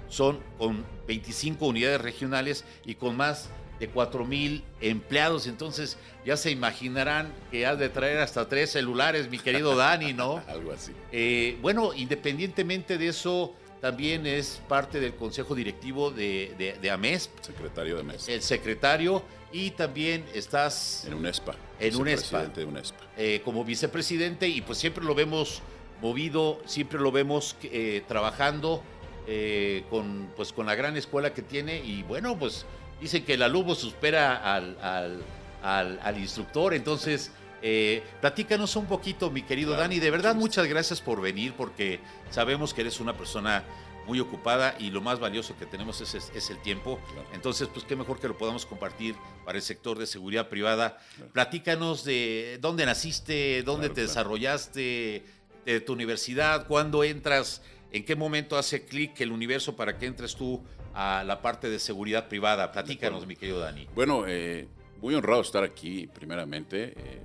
son 0.09 0.41
con 0.57 0.85
25 1.07 1.67
unidades 1.67 2.01
regionales 2.01 2.65
y 2.87 2.95
con 2.95 3.17
más 3.17 3.51
de 3.79 3.89
4 3.89 4.25
mil 4.25 4.65
empleados. 4.81 5.47
Entonces, 5.47 5.99
ya 6.25 6.37
se 6.39 6.51
imaginarán 6.51 7.33
que 7.51 7.67
has 7.67 7.79
de 7.79 7.91
traer 7.91 8.19
hasta 8.19 8.49
tres 8.49 8.71
celulares, 8.71 9.29
mi 9.31 9.39
querido 9.39 9.77
Dani, 9.77 10.15
¿no? 10.15 10.43
Algo 10.49 10.73
así. 10.73 10.93
Eh, 11.13 11.59
bueno, 11.61 11.93
independientemente 11.95 12.97
de 12.97 13.09
eso, 13.09 13.55
también 13.81 14.27
es 14.27 14.61
parte 14.69 15.01
del 15.01 15.15
consejo 15.15 15.55
directivo 15.55 16.11
de, 16.11 16.55
de, 16.59 16.79
de 16.81 16.91
AMESP, 16.91 17.31
Secretario 17.43 17.97
de 17.97 18.03
Mesa. 18.03 18.33
el 18.33 18.43
secretario, 18.43 19.23
y 19.53 19.71
también 19.71 20.25
estás 20.35 21.05
En 21.07 21.15
UNESPA. 21.15 21.55
En 21.81 21.97
UNESPA. 21.97 22.29
Presidente 22.31 22.61
de 22.61 22.67
UNESPA. 22.67 23.05
eh, 23.17 23.41
como 23.45 23.65
vicepresidente 23.65 24.49
y 24.49 24.61
pues 24.61 24.79
siempre 24.79 25.05
lo 25.05 25.15
vemos 25.15 25.63
movido, 26.03 26.61
siempre 26.67 26.99
lo 27.01 27.11
vemos 27.11 27.57
eh, 27.63 28.03
trabajando 28.07 28.83
eh, 29.27 29.85
con, 29.91 30.31
pues, 30.37 30.53
con 30.53 30.67
la 30.67 30.75
gran 30.75 30.97
escuela 30.97 31.33
que 31.35 31.43
tiene 31.43 31.79
y 31.85 32.03
bueno, 32.03 32.39
pues 32.39 32.67
dicen 33.01 33.25
que 33.25 33.35
el 33.35 33.43
alumno 33.43 33.75
supera 33.75 34.55
al, 34.55 34.77
al, 34.81 35.23
al- 35.63 36.01
al 36.03 36.19
instructor, 36.19 36.73
entonces 36.75 37.31
eh, 37.61 38.03
platícanos 38.21 38.77
un 38.77 38.87
poquito, 38.87 39.31
mi 39.31 39.43
querido 39.43 39.71
Claro, 39.71 39.83
Dani, 39.83 39.99
de 39.99 40.11
verdad 40.13 40.35
muchas 40.37 40.67
gracias 40.67 41.01
por 41.01 41.21
venir 41.21 41.53
porque 41.57 41.99
sabemos 42.31 42.73
que 42.73 42.83
eres 42.83 43.01
una 43.01 43.15
persona 43.17 43.65
muy 44.09 44.19
ocupada 44.21 44.75
y 44.79 44.91
lo 44.91 45.01
más 45.03 45.21
valioso 45.21 45.55
que 45.59 45.67
tenemos 45.67 46.01
es, 46.01 46.15
es- 46.15 46.33
es 46.35 46.51
el 46.51 46.59
tiempo. 46.63 46.99
Claro. 47.13 47.29
Entonces, 47.35 47.69
pues 47.69 47.85
qué 47.85 47.95
mejor 47.95 48.19
que 48.19 48.27
lo 48.27 48.37
podamos 48.39 48.65
compartir 48.67 49.15
para 49.45 49.59
el 49.59 49.63
sector 49.63 49.99
de 49.99 50.07
seguridad 50.07 50.49
privada. 50.49 50.99
Platícanos 51.33 52.05
de 52.05 52.59
dónde 52.61 52.87
naciste, 52.87 53.63
dónde 53.63 53.89
Claro, 53.89 53.95
te 53.95 54.01
desarrollaste, 54.03 55.25
de 55.67 55.81
tu 55.81 55.93
universidad, 55.93 56.67
cuándo 56.67 57.05
entras, 57.05 57.61
en 57.93 58.05
qué 58.05 58.17
momento 58.17 58.57
hace 58.57 58.87
clic 58.87 59.21
el 59.21 59.31
universo 59.31 59.77
para 59.77 59.99
que 59.99 60.07
entres 60.07 60.35
tú 60.35 60.63
a 60.95 61.23
la 61.25 61.43
parte 61.43 61.69
de 61.69 61.79
seguridad 61.79 62.29
privada. 62.29 62.73
Platícanos, 62.73 63.27
mi 63.27 63.37
querido 63.37 63.61
Dani. 63.61 63.87
Bueno, 63.95 64.25
eh, 64.27 64.67
muy 65.03 65.15
honrado 65.15 65.43
estar 65.43 65.63
aquí, 65.63 66.07
primeramente. 66.07 66.95
eh, 66.97 67.23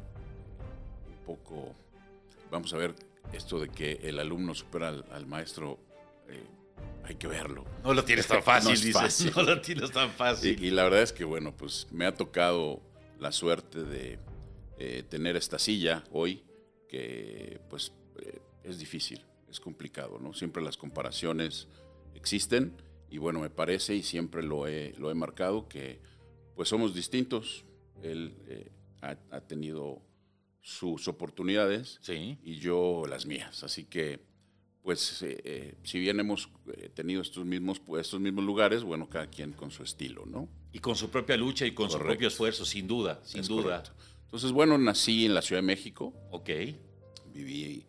un 1.07 1.25
poco, 1.25 1.73
vamos 2.51 2.73
a 2.73 2.77
ver, 2.77 2.93
esto 3.31 3.57
de 3.59 3.69
que 3.69 3.93
el 4.03 4.19
alumno 4.19 4.53
supera 4.53 4.89
al, 4.89 5.05
al 5.11 5.25
maestro, 5.25 5.79
hay 7.05 7.15
que 7.15 7.27
verlo. 7.27 7.65
No 7.83 7.93
lo 7.93 8.03
tienes 8.03 8.27
tan 8.27 8.43
fácil, 8.43 8.69
No 8.69 8.73
es 8.73 8.81
dices. 8.83 9.01
fácil. 9.01 9.31
No 9.35 9.43
lo 9.43 9.61
tienes 9.61 9.91
tan 9.91 10.09
Y, 10.09 10.11
fácil. 10.13 10.63
y 10.63 10.71
la 10.71 10.83
verdad 10.83 11.01
es 11.01 11.13
que, 11.13 11.23
bueno, 11.23 11.55
pues 11.55 11.87
me 11.91 12.05
ha 12.05 12.15
tocado 12.15 12.81
la 13.19 13.31
suerte 13.31 13.83
de 13.83 14.19
eh, 14.79 15.03
tener 15.09 15.35
esta 15.35 15.59
silla 15.59 16.03
hoy, 16.11 16.43
que 16.89 17.59
pues 17.69 17.93
eh, 18.19 18.39
es 18.63 18.79
difícil, 18.79 19.23
es 19.49 19.59
complicado, 19.59 20.19
¿no? 20.19 20.33
Siempre 20.33 20.61
las 20.63 20.77
comparaciones 20.77 21.67
existen 22.15 22.73
y 23.09 23.17
bueno, 23.17 23.39
me 23.39 23.49
parece 23.49 23.95
y 23.95 24.03
siempre 24.03 24.43
lo 24.43 24.67
he, 24.67 24.93
lo 24.97 25.09
he 25.11 25.13
marcado 25.15 25.67
que 25.67 25.99
pues 26.55 26.69
somos 26.69 26.93
distintos. 26.93 27.65
Él 28.01 28.35
eh, 28.47 28.71
ha, 29.01 29.15
ha 29.31 29.41
tenido 29.41 30.01
sus 30.61 31.07
oportunidades 31.07 31.99
Sí. 32.01 32.37
y 32.43 32.55
yo 32.55 33.03
las 33.07 33.25
mías. 33.25 33.63
Así 33.63 33.85
que, 33.85 34.19
pues, 34.83 35.21
eh, 35.23 35.41
eh, 35.45 35.75
si 35.83 35.97
bien 35.99 36.19
hemos 36.19 36.49
eh, 36.75 36.89
tenido 36.89 37.21
estos 37.21 37.45
mismos, 37.45 37.81
estos 37.99 38.19
mismos 38.19 38.43
lugares, 38.43 38.83
bueno, 38.83 39.09
cada 39.09 39.27
quien 39.27 39.53
con 39.53 39.71
su 39.71 39.81
estilo, 39.83 40.25
¿no? 40.25 40.49
Y 40.73 40.79
con 40.79 40.95
su 40.95 41.09
propia 41.09 41.37
lucha 41.37 41.65
y 41.65 41.73
con 41.73 41.89
su 41.89 41.97
propio 41.99 42.27
esfuerzo, 42.27 42.65
sin 42.65 42.87
duda, 42.87 43.21
sin 43.23 43.41
Es 43.41 43.47
duda. 43.47 43.81
correcto. 43.83 43.91
Entonces, 44.25 44.51
bueno, 44.51 44.77
nací 44.77 45.25
en 45.25 45.33
la 45.33 45.41
Ciudad 45.41 45.61
de 45.61 45.67
México, 45.67 46.13
Ok. 46.31 46.49
viví 47.33 47.85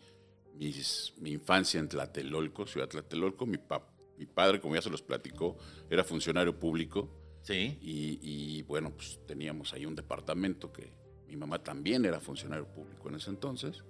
mis- 0.54 1.12
mi 1.18 1.32
infancia 1.32 1.80
en 1.80 1.88
Tlatelolco, 1.88 2.66
Ciudad 2.66 2.88
Tlatelolco. 2.88 3.44
Mi, 3.46 3.58
pa- 3.58 3.88
mi 4.18 4.26
padre, 4.26 4.60
como 4.60 4.74
ya 4.76 4.82
se 4.82 4.90
los 4.90 5.02
platicó, 5.02 5.56
era 5.90 6.04
funcionario 6.04 6.58
público 6.58 7.10
Sí. 7.42 7.78
y, 7.82 8.18
y, 8.22 8.62
bueno, 8.62 8.92
pues 8.94 9.18
teníamos 9.26 9.72
ahí 9.72 9.84
un 9.84 9.94
departamento 9.96 10.72
que 10.72 10.92
mi 11.26 11.36
mamá 11.36 11.62
también 11.62 12.04
era 12.04 12.20
funcionario 12.20 12.66
público 12.68 13.08
en 13.08 13.16
ese 13.16 13.30
entonces. 13.30 13.82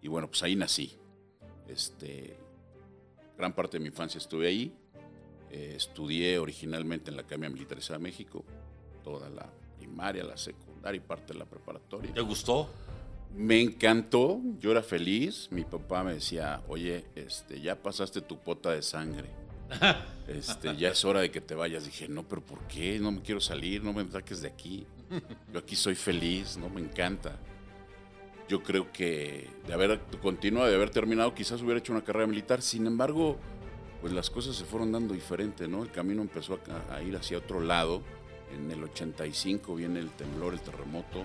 Y 0.00 0.08
bueno, 0.08 0.28
pues 0.28 0.42
ahí 0.44 0.54
nací. 0.54 0.96
Este, 1.68 2.36
gran 3.36 3.52
parte 3.52 3.78
de 3.78 3.80
mi 3.82 3.88
infancia 3.88 4.18
estuve 4.18 4.48
ahí. 4.48 4.74
Eh, 5.50 5.74
estudié 5.76 6.38
originalmente 6.38 7.10
en 7.10 7.16
la 7.16 7.22
Academia 7.22 7.48
Militarizada 7.50 7.98
de 7.98 8.02
México, 8.02 8.44
toda 9.04 9.28
la 9.30 9.48
primaria, 9.78 10.24
la 10.24 10.36
secundaria 10.36 10.98
y 10.98 11.00
parte 11.00 11.32
de 11.32 11.38
la 11.38 11.44
preparatoria. 11.44 12.12
¿Te 12.12 12.20
gustó? 12.20 12.68
Me 13.34 13.60
encantó, 13.60 14.40
yo 14.58 14.70
era 14.70 14.82
feliz. 14.82 15.48
Mi 15.50 15.64
papá 15.64 16.02
me 16.02 16.14
decía, 16.14 16.62
oye, 16.68 17.04
este, 17.14 17.60
ya 17.60 17.80
pasaste 17.80 18.20
tu 18.22 18.38
pota 18.38 18.70
de 18.70 18.82
sangre. 18.82 19.28
Este, 20.26 20.74
ya 20.74 20.88
es 20.88 21.04
hora 21.04 21.20
de 21.20 21.30
que 21.30 21.40
te 21.40 21.54
vayas. 21.54 21.84
Dije, 21.84 22.08
no, 22.08 22.26
pero 22.26 22.44
¿por 22.44 22.58
qué? 22.66 22.98
No 22.98 23.12
me 23.12 23.22
quiero 23.22 23.40
salir, 23.40 23.84
no 23.84 23.92
me 23.92 24.04
saques 24.10 24.42
de 24.42 24.48
aquí. 24.48 24.84
Yo 25.52 25.60
aquí 25.60 25.76
soy 25.76 25.94
feliz, 25.94 26.56
no 26.56 26.68
me 26.68 26.80
encanta. 26.80 27.38
Yo 28.48 28.62
creo 28.62 28.92
que 28.92 29.48
de 29.66 29.72
haber 29.72 30.00
continuado, 30.22 30.68
de 30.68 30.76
haber 30.76 30.90
terminado, 30.90 31.34
quizás 31.34 31.60
hubiera 31.62 31.78
hecho 31.78 31.92
una 31.92 32.04
carrera 32.04 32.26
militar. 32.26 32.62
Sin 32.62 32.86
embargo, 32.86 33.36
pues 34.00 34.12
las 34.12 34.30
cosas 34.30 34.54
se 34.54 34.64
fueron 34.64 34.92
dando 34.92 35.14
diferente, 35.14 35.66
¿no? 35.66 35.82
El 35.82 35.90
camino 35.90 36.22
empezó 36.22 36.58
a, 36.88 36.94
a 36.94 37.02
ir 37.02 37.16
hacia 37.16 37.38
otro 37.38 37.60
lado. 37.60 38.02
En 38.54 38.70
el 38.70 38.82
85 38.84 39.74
viene 39.74 39.98
el 39.98 40.10
temblor, 40.10 40.52
el 40.52 40.60
terremoto. 40.60 41.24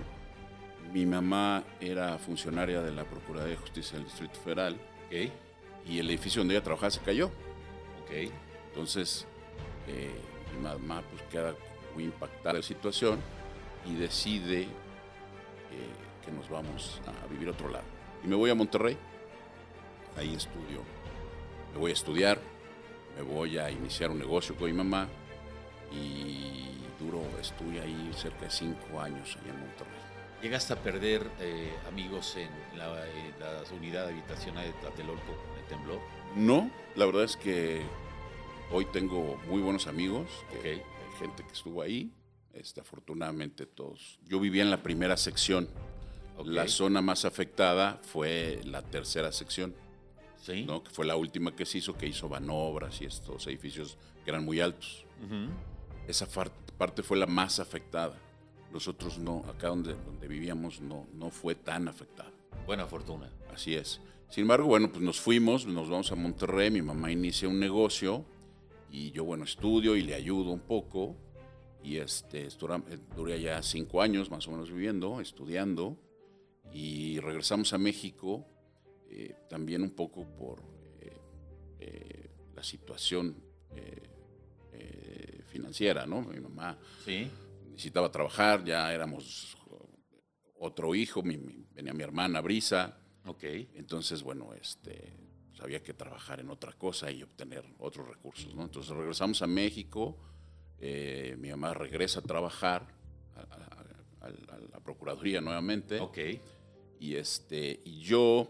Mi 0.92 1.06
mamá 1.06 1.62
era 1.80 2.18
funcionaria 2.18 2.82
de 2.82 2.90
la 2.90 3.04
Procuraduría 3.04 3.56
de 3.56 3.60
Justicia 3.60 3.96
del 3.96 4.06
Distrito 4.06 4.40
Federal. 4.40 4.76
Y 5.86 5.98
el 5.98 6.08
edificio 6.10 6.40
donde 6.40 6.54
ella 6.54 6.64
trabajaba 6.64 6.90
se 6.90 7.00
cayó. 7.00 7.30
Entonces, 8.68 9.26
eh, 9.86 10.10
mi 10.54 10.62
mamá 10.62 11.02
pues 11.10 11.22
queda 11.30 11.54
muy 11.94 12.04
impactada 12.04 12.54
de 12.54 12.58
la 12.58 12.62
situación 12.62 13.18
y 13.86 13.94
decide 13.94 14.62
eh, 14.62 14.68
que 16.24 16.30
nos 16.30 16.48
vamos 16.48 17.00
a 17.06 17.26
vivir 17.26 17.48
a 17.48 17.52
otro 17.52 17.68
lado. 17.68 17.84
Y 18.24 18.28
me 18.28 18.36
voy 18.36 18.50
a 18.50 18.54
Monterrey. 18.54 18.96
Ahí 20.16 20.34
estudio. 20.34 20.82
Me 21.72 21.78
voy 21.78 21.90
a 21.90 21.94
estudiar. 21.94 22.38
Me 23.16 23.22
voy 23.22 23.58
a 23.58 23.70
iniciar 23.70 24.10
un 24.10 24.18
negocio 24.18 24.54
con 24.56 24.66
mi 24.66 24.72
mamá. 24.72 25.08
Y 25.90 26.82
duro, 26.98 27.22
estuve 27.40 27.80
ahí 27.80 28.10
cerca 28.16 28.46
de 28.46 28.50
cinco 28.50 29.00
años 29.00 29.36
allá 29.40 29.50
en 29.50 29.60
Monterrey. 29.60 30.02
¿Llegaste 30.42 30.72
a 30.72 30.76
perder 30.76 31.30
eh, 31.38 31.72
amigos 31.86 32.36
en 32.36 32.50
la, 32.76 33.06
en 33.08 33.38
la 33.38 33.62
unidad 33.76 34.08
habitacional 34.08 34.64
de 34.64 34.72
Tlatelolco 34.72 35.36
el 35.56 35.64
temblor? 35.66 36.00
No, 36.34 36.68
la 36.96 37.06
verdad 37.06 37.24
es 37.24 37.36
que 37.36 37.82
hoy 38.72 38.86
tengo 38.86 39.38
muy 39.48 39.62
buenos 39.62 39.86
amigos, 39.86 40.28
hay 40.64 40.82
gente 41.20 41.44
que 41.44 41.52
estuvo 41.52 41.80
ahí, 41.80 42.10
este, 42.54 42.80
afortunadamente 42.80 43.66
todos. 43.66 44.18
Yo 44.26 44.40
vivía 44.40 44.62
en 44.62 44.70
la 44.70 44.82
primera 44.82 45.16
sección. 45.16 45.68
La 46.44 46.68
zona 46.68 47.00
más 47.02 47.24
afectada 47.24 48.00
fue 48.02 48.60
la 48.64 48.82
tercera 48.82 49.32
sección, 49.32 49.74
Sí. 50.40 50.64
¿no? 50.64 50.82
que 50.82 50.90
fue 50.90 51.06
la 51.06 51.14
última 51.16 51.54
que 51.54 51.64
se 51.64 51.78
hizo, 51.78 51.96
que 51.96 52.06
hizo 52.06 52.28
Banobras 52.28 53.00
y 53.00 53.04
estos 53.04 53.46
edificios 53.46 53.96
que 54.24 54.30
eran 54.30 54.44
muy 54.44 54.60
altos. 54.60 55.06
Esa 56.08 56.26
parte 56.78 57.02
fue 57.02 57.16
la 57.16 57.26
más 57.26 57.60
afectada. 57.60 58.18
Nosotros 58.72 59.18
no, 59.18 59.44
acá 59.48 59.68
donde, 59.68 59.94
donde 59.94 60.26
vivíamos 60.26 60.80
no, 60.80 61.06
no 61.14 61.30
fue 61.30 61.54
tan 61.54 61.86
afectada. 61.88 62.32
Buena 62.66 62.86
fortuna. 62.86 63.30
Así 63.52 63.74
es. 63.74 64.00
Sin 64.30 64.42
embargo, 64.42 64.66
bueno, 64.66 64.90
pues 64.90 65.02
nos 65.02 65.20
fuimos, 65.20 65.66
nos 65.66 65.90
vamos 65.90 66.10
a 66.10 66.14
Monterrey, 66.14 66.70
mi 66.70 66.80
mamá 66.82 67.12
inicia 67.12 67.48
un 67.48 67.60
negocio 67.60 68.24
y 68.90 69.10
yo, 69.10 69.24
bueno, 69.24 69.44
estudio 69.44 69.94
y 69.94 70.02
le 70.02 70.14
ayudo 70.14 70.50
un 70.50 70.60
poco. 70.60 71.14
Y 71.84 71.98
este, 71.98 72.46
eh, 72.46 72.98
duré 73.14 73.40
ya 73.42 73.62
cinco 73.62 74.00
años 74.02 74.30
más 74.30 74.48
o 74.48 74.52
menos 74.52 74.70
viviendo, 74.70 75.20
estudiando. 75.20 75.96
Y 76.72 77.18
regresamos 77.20 77.72
a 77.72 77.78
México 77.78 78.46
eh, 79.10 79.34
también 79.48 79.82
un 79.82 79.90
poco 79.90 80.24
por 80.36 80.60
eh, 81.00 81.12
eh, 81.80 82.30
la 82.54 82.62
situación 82.62 83.36
financiera, 85.48 86.06
¿no? 86.06 86.22
Mi 86.22 86.40
mamá 86.40 86.78
Sí. 87.04 87.30
necesitaba 87.70 88.10
trabajar, 88.10 88.64
ya 88.64 88.92
éramos 88.92 89.56
otro 90.58 90.94
hijo, 90.94 91.22
mi- 91.22 91.36
mi- 91.36 91.66
venía 91.74 91.92
mi 91.92 92.02
hermana 92.02 92.40
Brisa. 92.40 92.96
Ok. 93.26 93.44
Entonces, 93.74 94.22
bueno, 94.22 94.54
este, 94.54 95.12
pues 95.50 95.60
había 95.60 95.82
que 95.82 95.92
trabajar 95.92 96.40
en 96.40 96.48
otra 96.50 96.72
cosa 96.72 97.10
y 97.10 97.22
obtener 97.22 97.64
otros 97.78 98.08
recursos, 98.08 98.54
¿no? 98.54 98.62
Entonces 98.62 98.94
regresamos 98.96 99.42
a 99.42 99.46
México, 99.46 100.16
eh, 100.78 101.36
mi 101.38 101.50
mamá 101.50 101.74
regresa 101.74 102.20
a 102.20 102.22
trabajar 102.22 102.86
a, 103.36 103.40
a- 103.40 104.26
a- 104.26 104.26
a 104.26 104.58
la 104.70 104.80
Procuraduría 104.80 105.40
nuevamente. 105.40 106.00
Ok. 106.00 106.18
Y, 107.02 107.16
este, 107.16 107.80
y 107.84 107.98
yo, 107.98 108.48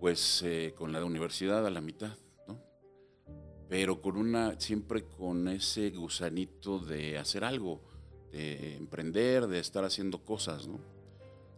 pues, 0.00 0.42
eh, 0.42 0.74
con 0.76 0.92
la 0.92 1.02
universidad 1.02 1.66
a 1.66 1.70
la 1.70 1.80
mitad, 1.80 2.14
¿no? 2.46 2.60
Pero 3.70 4.02
con 4.02 4.18
una, 4.18 4.60
siempre 4.60 5.04
con 5.04 5.48
ese 5.48 5.88
gusanito 5.88 6.78
de 6.78 7.16
hacer 7.16 7.42
algo, 7.42 7.80
de 8.32 8.76
emprender, 8.76 9.46
de 9.46 9.60
estar 9.60 9.82
haciendo 9.82 10.22
cosas, 10.22 10.68
¿no? 10.68 10.78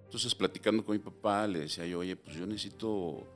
Entonces, 0.04 0.32
platicando 0.36 0.84
con 0.84 0.96
mi 0.96 1.02
papá, 1.02 1.44
le 1.48 1.58
decía 1.58 1.86
yo, 1.86 1.98
oye, 1.98 2.14
pues 2.14 2.36
yo 2.36 2.46
necesito 2.46 3.26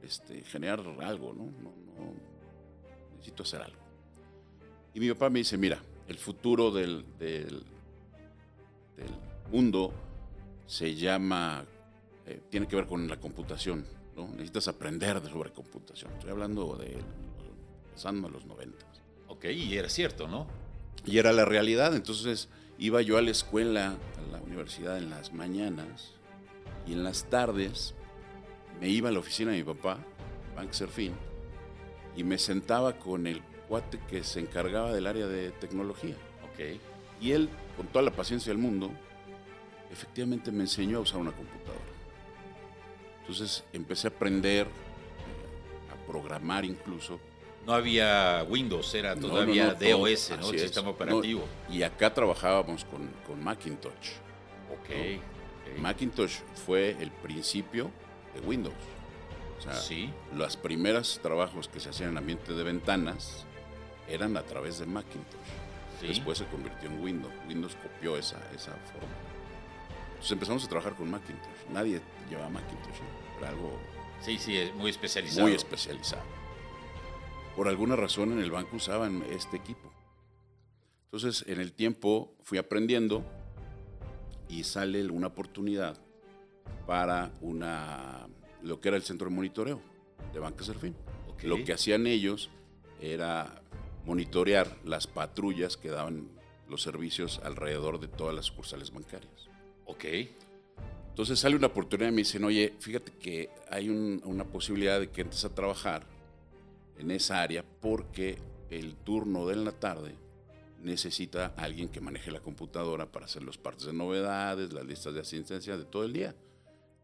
este, 0.00 0.44
generar 0.44 0.78
algo, 1.00 1.32
¿no? 1.32 1.46
No, 1.60 1.74
no, 1.96 2.14
Necesito 3.16 3.42
hacer 3.42 3.62
algo. 3.62 3.80
Y 4.94 5.00
mi 5.00 5.08
papá 5.08 5.28
me 5.28 5.40
dice, 5.40 5.58
mira, 5.58 5.82
el 6.06 6.18
futuro 6.18 6.70
del, 6.70 7.04
del, 7.18 7.64
del 8.96 9.10
mundo 9.50 9.92
se 10.68 10.94
llama, 10.94 11.66
eh, 12.28 12.40
tiene 12.50 12.66
que 12.68 12.76
ver 12.76 12.86
con 12.86 13.08
la 13.08 13.18
computación, 13.18 13.84
¿no? 14.16 14.28
Necesitas 14.28 14.68
aprender 14.68 15.20
de- 15.20 15.30
sobre 15.30 15.50
computación. 15.52 16.12
Estoy 16.12 16.30
hablando 16.30 16.76
de 16.76 16.96
pasando 17.94 18.28
a 18.28 18.30
los 18.30 18.44
90. 18.46 18.76
Ok, 19.28 19.46
y 19.46 19.76
era 19.76 19.88
cierto, 19.88 20.28
¿no? 20.28 20.46
Y 21.04 21.18
era 21.18 21.32
la 21.32 21.44
realidad. 21.44 21.94
Entonces 21.96 22.48
iba 22.78 23.02
yo 23.02 23.18
a 23.18 23.22
la 23.22 23.30
escuela, 23.30 23.96
a 24.18 24.32
la 24.32 24.40
universidad 24.42 24.98
en 24.98 25.10
las 25.10 25.32
mañanas 25.32 26.12
y 26.86 26.92
en 26.92 27.02
las 27.04 27.24
tardes 27.24 27.94
me 28.80 28.88
iba 28.88 29.08
a 29.08 29.12
la 29.12 29.18
oficina 29.18 29.50
de 29.52 29.58
mi 29.58 29.64
papá, 29.64 29.98
Bank 30.54 30.72
Serfín, 30.72 31.12
y 32.16 32.22
me 32.24 32.38
sentaba 32.38 32.98
con 32.98 33.26
el 33.26 33.42
cuate 33.68 33.98
que 34.08 34.22
se 34.24 34.40
encargaba 34.40 34.92
del 34.92 35.06
área 35.06 35.26
de 35.26 35.50
tecnología. 35.50 36.14
Ok. 36.52 36.80
Y 37.20 37.32
él, 37.32 37.48
con 37.76 37.86
toda 37.88 38.04
la 38.04 38.12
paciencia 38.12 38.52
del 38.52 38.62
mundo, 38.62 38.90
efectivamente 39.90 40.52
me 40.52 40.62
enseñó 40.62 40.98
a 40.98 41.00
usar 41.00 41.18
una 41.20 41.32
computadora. 41.32 41.67
Entonces 43.28 43.62
empecé 43.74 44.06
a 44.06 44.10
aprender, 44.10 44.66
eh, 44.66 45.92
a 45.92 46.06
programar 46.10 46.64
incluso. 46.64 47.20
No 47.66 47.74
había 47.74 48.42
Windows, 48.48 48.94
era 48.94 49.14
No, 49.14 49.28
todavía 49.28 49.66
no, 49.66 49.72
no, 49.72 49.78
todo. 49.78 49.98
DOS, 50.08 50.30
¿no? 50.40 50.50
El 50.50 50.58
sistema 50.58 50.86
No, 50.86 50.90
operativo. 50.92 51.44
y 51.70 51.82
acá 51.82 52.14
trabajábamos 52.14 52.86
con, 52.86 53.06
con 53.26 53.44
Macintosh. 53.44 54.12
Ok. 54.72 54.88
ok. 54.88 55.78
Macintosh 55.78 56.36
fue 56.64 56.96
el 57.00 57.10
principio 57.10 57.90
de 58.34 58.40
Windows. 58.40 58.74
O 59.58 59.60
sea, 59.62 59.74
Sí. 59.74 60.10
los 60.34 60.56
primeros 60.56 61.20
trabajos 61.22 61.68
que 61.68 61.80
se 61.80 61.90
hacían 61.90 62.10
en 62.10 62.18
ambiente 62.18 62.54
de 62.54 62.62
ventanas 62.62 63.44
eran 64.08 64.38
a 64.38 64.42
través 64.42 64.78
de 64.78 64.86
Macintosh. 64.86 65.36
Sí. 66.00 66.06
Después 66.06 66.38
se 66.38 66.46
convirtió 66.46 66.88
en 66.88 67.02
Windows. 67.02 67.34
Windows 67.46 67.76
copió 67.82 68.16
esa, 68.16 68.38
esa 68.54 68.70
forma. 68.72 69.08
Entonces 70.18 70.32
empezamos 70.32 70.64
a 70.64 70.68
trabajar 70.68 70.96
con 70.96 71.08
Macintosh. 71.10 71.68
Nadie 71.72 72.00
llevaba 72.28 72.50
Macintosh. 72.50 73.00
¿no? 73.00 73.38
Era 73.38 73.50
algo 73.50 73.78
Sí, 74.20 74.36
sí, 74.36 74.56
es 74.56 74.74
muy 74.74 74.90
especializado. 74.90 75.42
muy 75.42 75.54
especializado. 75.54 76.22
Por 77.54 77.68
alguna 77.68 77.94
razón 77.94 78.32
en 78.32 78.40
el 78.40 78.50
banco 78.50 78.76
usaban 78.76 79.22
este 79.30 79.56
equipo. 79.56 79.92
Entonces, 81.04 81.44
en 81.48 81.60
el 81.60 81.72
tiempo 81.72 82.34
fui 82.42 82.58
aprendiendo 82.58 83.24
y 84.48 84.64
sale 84.64 85.04
una 85.08 85.28
oportunidad 85.28 85.96
para 86.86 87.30
una 87.40 88.26
lo 88.62 88.80
que 88.80 88.88
era 88.88 88.96
el 88.96 89.04
centro 89.04 89.28
de 89.28 89.34
monitoreo 89.36 89.80
de 90.32 90.40
Banca 90.40 90.64
Serfín. 90.64 90.96
Ok. 91.28 91.44
Lo 91.44 91.64
que 91.64 91.72
hacían 91.72 92.06
ellos 92.08 92.50
era 93.00 93.62
monitorear 94.04 94.76
las 94.84 95.06
patrullas 95.06 95.76
que 95.76 95.90
daban 95.90 96.28
los 96.68 96.82
servicios 96.82 97.40
alrededor 97.44 98.00
de 98.00 98.08
todas 98.08 98.34
las 98.34 98.46
sucursales 98.46 98.90
bancarias. 98.90 99.47
Ok. 99.88 100.04
Entonces 101.10 101.40
sale 101.40 101.56
una 101.56 101.66
oportunidad 101.66 102.08
y 102.10 102.12
me 102.12 102.18
dicen, 102.18 102.44
oye, 102.44 102.74
fíjate 102.78 103.10
que 103.12 103.50
hay 103.70 103.88
un- 103.88 104.22
una 104.24 104.44
posibilidad 104.44 105.00
de 105.00 105.10
que 105.10 105.22
entres 105.22 105.44
a 105.44 105.52
trabajar 105.52 106.06
en 106.96 107.10
esa 107.10 107.42
área 107.42 107.64
porque 107.80 108.38
el 108.70 108.94
turno 108.96 109.46
de 109.46 109.56
la 109.56 109.72
tarde 109.72 110.14
necesita 110.80 111.54
a 111.56 111.64
alguien 111.64 111.88
que 111.88 112.00
maneje 112.00 112.30
la 112.30 112.38
computadora 112.40 113.10
para 113.10 113.26
hacer 113.26 113.42
los 113.42 113.58
partes 113.58 113.86
de 113.86 113.92
novedades, 113.92 114.72
las 114.72 114.84
listas 114.86 115.12
de 115.14 115.20
asistencia 115.20 115.76
de 115.76 115.84
todo 115.84 116.04
el 116.04 116.12
día. 116.12 116.36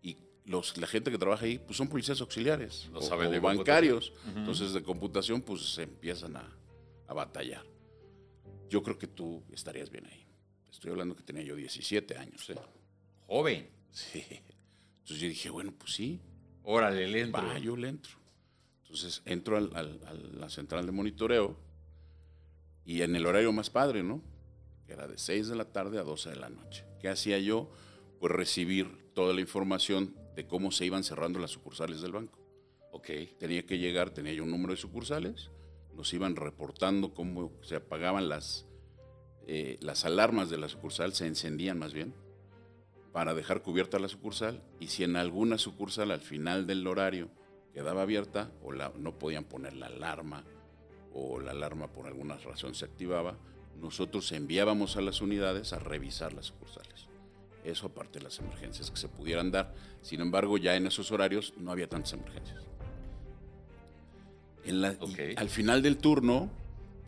Y 0.01 0.17
los, 0.45 0.77
la 0.79 0.87
gente 0.87 1.11
que 1.11 1.19
trabaja 1.19 1.47
ahí 1.47 1.59
pues 1.59 1.77
son 1.77 1.89
policías 1.89 2.21
auxiliares 2.21 2.89
No 2.93 2.99
o, 3.01 3.03
saben 3.03 3.33
de 3.33 3.39
o 3.39 3.41
bancarios. 3.41 4.13
Entonces 4.37 4.73
de 4.75 4.83
computación 4.85 5.43
pues 5.43 5.63
se 5.75 5.83
empiezan 5.83 6.37
a, 6.37 6.57
a 7.09 7.15
batallar. 7.15 7.65
Yo 8.71 8.81
creo 8.85 8.97
que 8.97 9.09
tú 9.09 9.43
estarías 9.53 9.91
bien 9.91 10.07
ahí. 10.07 10.24
Estoy 10.75 10.91
hablando 10.91 11.15
que 11.17 11.23
tenía 11.23 11.43
yo 11.43 11.57
17 11.57 12.17
años. 12.17 12.51
¿eh? 12.51 12.57
Joven. 13.27 13.69
Sí. 13.91 14.25
Entonces 14.29 15.21
yo 15.21 15.29
dije, 15.29 15.51
bueno, 15.51 15.73
pues 15.79 15.93
sí, 15.95 16.21
Órale, 16.65 17.07
le 17.07 17.21
entro. 17.21 17.43
va, 17.43 17.59
yo 17.59 17.77
le 17.77 17.89
entro. 17.89 18.13
Entonces 18.83 19.23
entro 19.25 19.57
al- 19.57 19.75
al- 19.77 20.01
a 20.07 20.15
la 20.15 20.49
central 20.49 20.85
de 20.87 20.93
monitoreo 20.93 21.57
y 22.85 23.03
en 23.03 23.15
el 23.17 23.25
horario 23.27 23.53
más 23.53 23.71
padre, 23.71 24.03
¿no? 24.03 24.23
Que 24.87 24.93
era 24.95 25.07
de 25.07 25.17
6 25.19 25.49
de 25.49 25.57
la 25.57 25.67
tarde 25.73 25.99
a 25.99 26.03
12 26.03 26.31
de 26.31 26.37
la 26.37 26.49
noche. 26.51 26.85
¿Qué 27.01 27.09
hacía 27.09 27.39
yo? 27.39 27.71
Pues 28.19 28.33
recibir 28.33 29.13
toda 29.15 29.33
la 29.35 29.41
información 29.41 30.15
de 30.35 30.47
cómo 30.47 30.71
se 30.73 30.85
iban 30.87 31.05
cerrando 31.05 31.39
las 31.39 31.51
sucursales 31.53 32.01
del 32.01 32.13
banco. 32.13 32.39
Ok. 32.93 33.11
Tenía 33.39 33.65
que 33.65 33.79
llegar, 33.79 34.11
tenía 34.11 34.33
yo 34.33 34.43
un 34.43 34.51
número 34.51 34.73
de 34.73 34.81
sucursales, 34.81 35.51
nos 35.95 36.13
iban 36.13 36.35
reportando 36.37 37.15
cómo 37.15 37.53
se 37.63 37.77
apagaban 37.77 38.29
las, 38.29 38.67
eh, 39.47 39.77
las 39.81 40.05
alarmas 40.05 40.51
de 40.51 40.59
la 40.59 40.69
sucursal, 40.69 41.13
se 41.15 41.27
encendían 41.27 41.79
más 41.79 41.93
bien, 41.93 42.15
para 43.13 43.35
dejar 43.35 43.63
cubierta 43.63 43.99
la 43.99 44.09
sucursal 44.09 44.63
y 44.81 44.89
si 44.89 45.05
en 45.05 45.17
alguna 45.17 45.59
sucursal 45.59 46.11
al 46.11 46.21
final 46.21 46.67
del 46.67 46.87
horario 46.87 47.29
quedaba 47.73 48.03
abierta 48.03 48.51
o 48.63 48.73
la- 48.73 48.93
no 48.97 49.19
podían 49.19 49.45
poner 49.45 49.75
la 49.75 49.87
alarma 49.87 50.45
alarma 51.49 51.87
por 51.93 52.09
alguna 52.09 52.37
razón 52.39 52.75
se 52.75 52.85
activaba, 52.85 53.37
nosotros 53.81 54.33
enviábamos 54.33 54.97
a 54.97 55.01
las 55.01 55.21
unidades 55.21 55.73
a 55.73 55.79
revisar 55.79 56.33
las 56.33 56.47
sucursales. 56.47 57.07
Eso 57.65 57.87
aparte 57.87 58.19
de 58.19 58.25
las 58.25 58.41
emergencias 58.41 58.91
que 58.91 58.97
se 58.97 59.09
pudieran 59.09 59.53
dar. 59.53 59.73
Sin 60.03 60.21
embargo, 60.21 60.59
ya 60.59 60.75
en 60.75 60.89
esos 60.89 61.13
horarios 61.13 61.55
no 61.57 61.71
había 61.71 61.89
tantas 61.89 62.15
emergencias. 62.15 62.65
En 64.65 64.81
la- 64.81 64.93
y 64.95 64.97
Ok. 65.01 65.39
al 65.39 65.49
final 65.49 65.83
del 65.83 65.99
turno, 65.99 66.51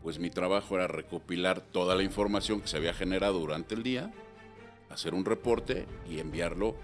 pues 0.03 0.19
mi 0.19 0.29
trabajo 0.29 0.75
era 0.75 0.87
recopilar 0.87 1.61
toda 1.61 1.95
la 1.95 2.03
información 2.03 2.61
que 2.61 2.67
se 2.67 2.77
había 2.77 2.93
generado 2.93 3.39
durante 3.39 3.75
el 3.75 3.83
día, 3.83 4.11
hacer 4.89 5.13
un 5.13 5.25
reporte 5.25 5.85
y 6.09 6.19
enviarlo 6.19 6.75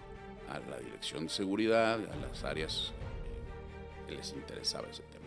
a 0.49 0.59
la 0.59 0.77
dirección 0.79 1.23
de 1.23 1.29
seguridad, 1.29 1.93
a 2.11 2.15
las 2.17 2.43
áreas 2.43 2.91
eh, 3.25 4.07
que 4.07 4.15
les 4.15 4.33
interesaba 4.33 4.87
ese 4.89 5.03
tema. 5.03 5.23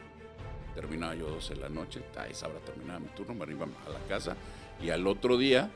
Terminaba 0.74 1.14
yo 1.14 1.28
12 1.30 1.54
de 1.54 1.60
la 1.60 1.68
noche, 1.70 2.02
a 2.16 2.26
esa 2.28 2.48
hora 2.48 2.58
terminaba 2.60 2.98
mi 3.00 3.08
turno, 3.08 3.34
me 3.34 3.50
iba 3.50 3.64
a 3.64 3.88
la 3.90 3.98
casa 4.08 4.36
y 4.82 4.90
al 4.90 5.06
otro 5.06 5.38
día 5.38 5.70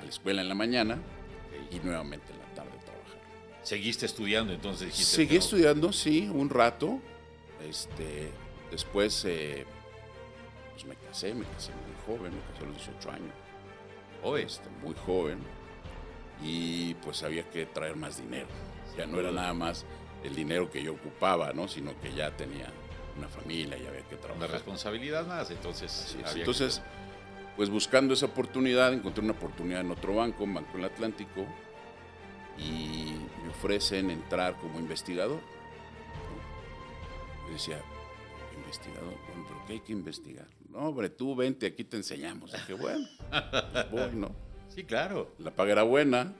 a 0.00 0.02
la 0.02 0.08
escuela 0.08 0.40
en 0.40 0.48
la 0.48 0.54
mañana 0.54 0.98
y 1.70 1.78
nuevamente 1.80 2.32
en 2.32 2.38
la 2.38 2.54
tarde 2.54 2.70
a 2.70 2.84
trabajar. 2.84 3.18
¿Seguiste 3.62 4.06
estudiando 4.06 4.54
entonces? 4.54 4.94
Seguí 4.94 5.34
"No". 5.34 5.40
estudiando, 5.40 5.92
sí, 5.92 6.28
un 6.32 6.48
rato. 6.48 6.98
Este, 7.68 8.30
después 8.70 9.24
eh, 9.26 9.66
pues 10.76 10.84
me 10.84 10.96
casé, 10.96 11.34
me 11.34 11.44
casé 11.46 11.72
muy 11.72 11.94
joven, 12.18 12.32
me 12.34 12.40
casé 12.52 12.64
a 12.64 12.66
los 12.68 12.76
18 12.76 13.10
años. 13.10 13.32
Este, 14.44 14.68
muy 14.82 14.94
joven. 15.06 15.38
Y 16.42 16.94
pues 16.94 17.22
había 17.22 17.48
que 17.48 17.64
traer 17.66 17.96
más 17.96 18.18
dinero. 18.20 18.48
Ya 18.96 19.06
no 19.06 19.18
era 19.18 19.30
nada 19.30 19.54
más 19.54 19.86
el 20.22 20.34
dinero 20.34 20.70
que 20.70 20.82
yo 20.82 20.92
ocupaba, 20.92 21.52
¿no? 21.52 21.66
Sino 21.68 21.98
que 22.00 22.12
ya 22.12 22.36
tenía 22.36 22.66
una 23.16 23.28
familia 23.28 23.78
y 23.78 23.86
había 23.86 24.02
que 24.02 24.16
Una 24.16 24.22
trabajar. 24.24 24.50
responsabilidad 24.50 25.26
más, 25.26 25.50
entonces. 25.50 26.16
Que- 26.32 26.40
Entonces, 26.40 26.82
pues 27.56 27.70
buscando 27.70 28.12
esa 28.12 28.26
oportunidad, 28.26 28.92
encontré 28.92 29.22
una 29.24 29.32
oportunidad 29.32 29.80
en 29.80 29.90
otro 29.90 30.16
banco, 30.16 30.44
un 30.44 30.52
banco 30.54 30.72
del 30.76 30.84
Atlántico, 30.84 31.46
y 32.58 33.14
me 33.42 33.48
ofrecen 33.50 34.10
entrar 34.10 34.56
como 34.58 34.78
investigador. 34.78 35.40
Yo 37.46 37.52
decía, 37.52 37.80
investigador, 38.56 39.14
bueno, 39.28 39.44
pero 39.48 39.66
¿qué 39.66 39.72
hay 39.74 39.80
que 39.80 39.92
investigar? 39.92 40.46
No, 40.76 40.88
hombre, 40.88 41.08
tú 41.08 41.34
vente, 41.34 41.64
aquí 41.64 41.84
te 41.84 41.96
enseñamos. 41.96 42.52
Dije, 42.52 42.74
bueno, 42.74 43.08
pues 43.30 43.90
voy, 43.90 44.14
¿no? 44.14 44.30
Sí, 44.68 44.84
claro. 44.84 45.34
La 45.38 45.50
paga 45.50 45.72
era 45.72 45.82
buena. 45.84 46.34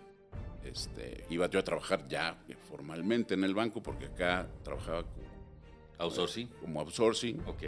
Este, 0.62 1.24
iba 1.30 1.48
yo 1.48 1.58
a 1.58 1.64
trabajar 1.64 2.06
ya 2.06 2.36
formalmente 2.68 3.32
en 3.32 3.44
el 3.44 3.54
banco 3.54 3.82
porque 3.82 4.06
acá 4.06 4.46
trabajaba 4.62 5.04
como, 5.04 5.26
Outsourcing. 5.96 6.48
como 6.60 6.80
outsourcing. 6.80 7.40
Ok. 7.46 7.62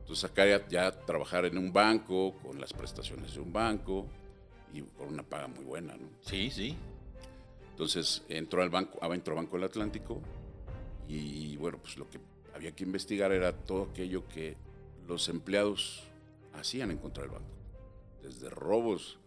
Entonces 0.00 0.24
acá 0.24 0.44
ya, 0.44 0.66
ya 0.66 0.90
trabajar 0.90 1.44
en 1.44 1.56
un 1.56 1.72
banco, 1.72 2.34
con 2.42 2.60
las 2.60 2.72
prestaciones 2.72 3.34
de 3.34 3.40
un 3.40 3.52
banco 3.52 4.04
y 4.74 4.82
con 4.82 5.06
una 5.06 5.22
paga 5.22 5.46
muy 5.46 5.64
buena, 5.64 5.96
¿no? 5.96 6.08
Sí, 6.22 6.50
sí. 6.50 6.74
Entonces 7.70 8.24
entró 8.28 8.60
al 8.60 8.70
banco, 8.70 8.98
ah, 9.00 9.14
entró 9.14 9.34
al 9.34 9.44
Banco 9.44 9.56
del 9.56 9.66
Atlántico 9.66 10.20
y 11.06 11.56
bueno, 11.58 11.78
pues 11.78 11.96
lo 11.96 12.10
que 12.10 12.18
había 12.56 12.72
que 12.72 12.82
investigar 12.82 13.30
era 13.30 13.52
todo 13.52 13.84
aquello 13.84 14.26
que 14.26 14.56
los 15.06 15.28
empleados 15.28 16.07
hacían 16.58 16.90
en 16.90 16.98
contra 16.98 17.22
del 17.22 17.32
banco. 17.32 17.54
Desde 18.22 18.50
robos, 18.50 19.18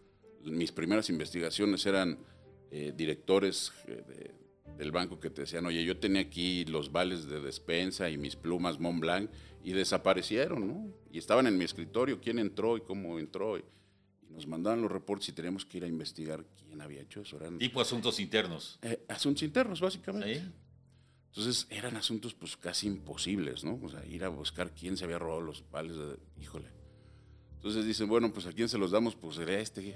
mis 0.44 0.72
primeras 0.72 1.10
investigaciones 1.10 1.86
eran 1.86 2.20
eh, 2.72 2.94
directores 2.96 3.72
eh, 3.88 4.04
de- 4.08 4.42
del 4.78 4.92
banco 4.92 5.20
que 5.20 5.30
te 5.30 5.42
decían, 5.42 5.66
oye, 5.66 5.84
yo 5.84 5.98
tenía 6.00 6.22
aquí 6.22 6.64
los 6.66 6.92
vales 6.92 7.28
de 7.28 7.42
despensa 7.42 8.10
y 8.10 8.18
mis 8.18 8.36
plumas 8.36 8.80
Montblanc 8.80 9.30
y 9.64 9.74
desaparecieron, 9.74 10.68
¿no? 10.68 10.94
Y 11.12 11.18
estaban 11.20 11.46
en 11.48 11.58
mi 11.58 11.66
escritorio, 11.66 12.20
quién 12.22 12.40
entró 12.40 12.78
y 12.78 12.82
cómo 12.82 13.20
entró. 13.20 13.58
Y, 13.58 13.64
y 14.28 14.32
nos 14.34 14.48
mandaban 14.48 14.82
los 14.82 14.92
reportes 14.92 15.28
y 15.30 15.34
teníamos 15.34 15.66
que 15.66 15.78
ir 15.78 15.84
a 15.84 15.88
investigar 15.88 16.46
quién 16.58 16.82
había 16.82 17.02
hecho 17.02 17.22
eso. 17.22 17.36
Eran, 17.38 17.60
Tipo 17.60 17.82
asuntos 17.82 18.20
internos. 18.20 18.80
eh, 18.82 19.04
asuntos 19.10 19.44
internos, 19.44 19.82
básicamente. 19.82 20.36
¿Sí? 20.36 20.42
Entonces 21.28 21.68
eran 21.70 21.96
asuntos 21.98 22.34
pues 22.34 22.58
casi 22.58 22.88
imposibles, 22.88 23.64
¿no? 23.64 23.80
O 23.84 23.90
sea, 23.90 24.06
ir 24.06 24.24
a 24.24 24.30
buscar 24.30 24.72
quién 24.74 24.98
se 24.98 25.04
había 25.06 25.20
robado 25.20 25.42
los 25.42 25.70
vales 25.70 25.96
de... 25.98 26.18
Híjole. 26.42 26.68
Entonces 27.62 27.86
dicen, 27.86 28.08
bueno, 28.08 28.34
pues 28.34 28.48
a 28.48 28.52
quién 28.52 28.68
se 28.68 28.78
los 28.80 28.90
damos, 28.90 29.16
pues 29.16 29.36
sería 29.36 29.60
este, 29.60 29.96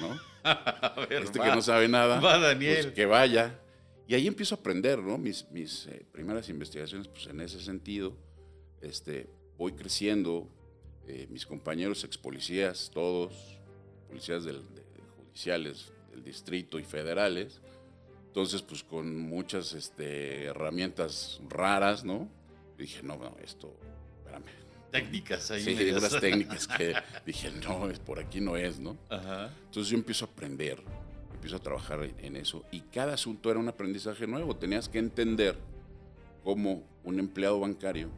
¿no? 0.00 0.18
A 0.44 1.06
ver, 1.08 1.22
Este 1.22 1.38
va. 1.38 1.44
que 1.44 1.50
no 1.54 1.62
sabe 1.62 1.86
nada. 1.88 2.18
Va, 2.18 2.38
Daniel. 2.38 2.82
pues, 2.82 2.94
que 2.94 3.06
vaya. 3.06 3.60
Y 4.08 4.14
ahí 4.14 4.26
empiezo 4.26 4.56
a 4.56 4.58
aprender, 4.58 4.98
¿no? 4.98 5.16
Mis, 5.16 5.48
mis 5.52 5.86
eh, 5.86 6.04
primeras 6.10 6.48
investigaciones, 6.48 7.06
pues 7.06 7.26
en 7.28 7.40
ese 7.40 7.60
sentido, 7.62 8.16
este, 8.80 9.28
voy 9.56 9.72
creciendo. 9.72 10.48
eh, 11.06 11.26
mis 11.30 11.46
compañeros 11.46 12.02
ex 12.04 12.16
policías, 12.18 12.90
todos, 12.92 13.32
policías 14.08 14.44
del- 14.44 14.62
de- 14.74 14.82
judiciales 15.16 15.92
del 16.10 16.22
distrito 16.22 16.78
y 16.78 16.84
federales, 16.84 17.60
entonces, 18.26 18.62
pues 18.62 18.82
con 18.84 19.16
muchas 19.18 19.72
este, 19.72 20.44
herramientas 20.44 21.40
raras, 21.48 22.04
¿no? 22.04 22.28
Dije, 22.78 23.02
no, 23.02 23.16
no, 23.16 23.36
esto, 23.42 23.76
espérame. 24.18 24.44
Técnicas 24.92 25.50
ahí. 25.50 25.62
Sí, 25.64 25.74
medias. 25.74 25.98
unas 25.98 26.20
técnicas 26.20 26.68
que 26.68 26.94
dije, 27.26 27.50
no, 27.66 27.88
es 27.90 27.98
por 27.98 28.18
aquí 28.20 28.40
no 28.40 28.56
es, 28.56 28.78
¿no? 28.78 28.96
Ajá. 29.08 29.50
Entonces 29.64 29.90
yo 29.90 29.96
empiezo 29.96 30.26
a 30.26 30.28
aprender, 30.28 30.82
empiezo 31.34 31.56
a 31.56 31.58
trabajar 31.60 32.02
en- 32.04 32.14
en 32.24 32.36
eso 32.36 32.64
y 32.70 32.80
cada 32.80 33.14
asunto 33.14 33.50
era 33.50 33.58
un 33.58 33.68
aprendizaje 33.68 34.26
nuevo. 34.26 34.54
Tenías 34.54 34.88
que 34.88 34.98
entender 34.98 35.58
cómo 36.44 36.84
un 37.04 37.18
empleado 37.18 37.58
bancario 37.58 38.10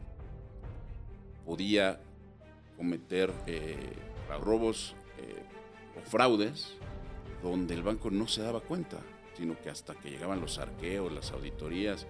podía 1.45 1.99
cometer 2.77 3.31
eh, 3.47 3.77
robos 4.43 4.95
eh, 5.17 5.43
o 5.97 6.09
fraudes 6.09 6.73
donde 7.41 7.73
el 7.75 7.83
banco 7.83 8.09
no 8.09 8.27
se 8.27 8.41
daba 8.41 8.59
cuenta, 8.59 8.97
sino 9.37 9.59
que 9.61 9.69
hasta 9.69 9.93
que 9.95 10.09
llegaban 10.09 10.41
los 10.41 10.57
arqueos, 10.57 11.11
las 11.11 11.31
auditorías, 11.31 12.07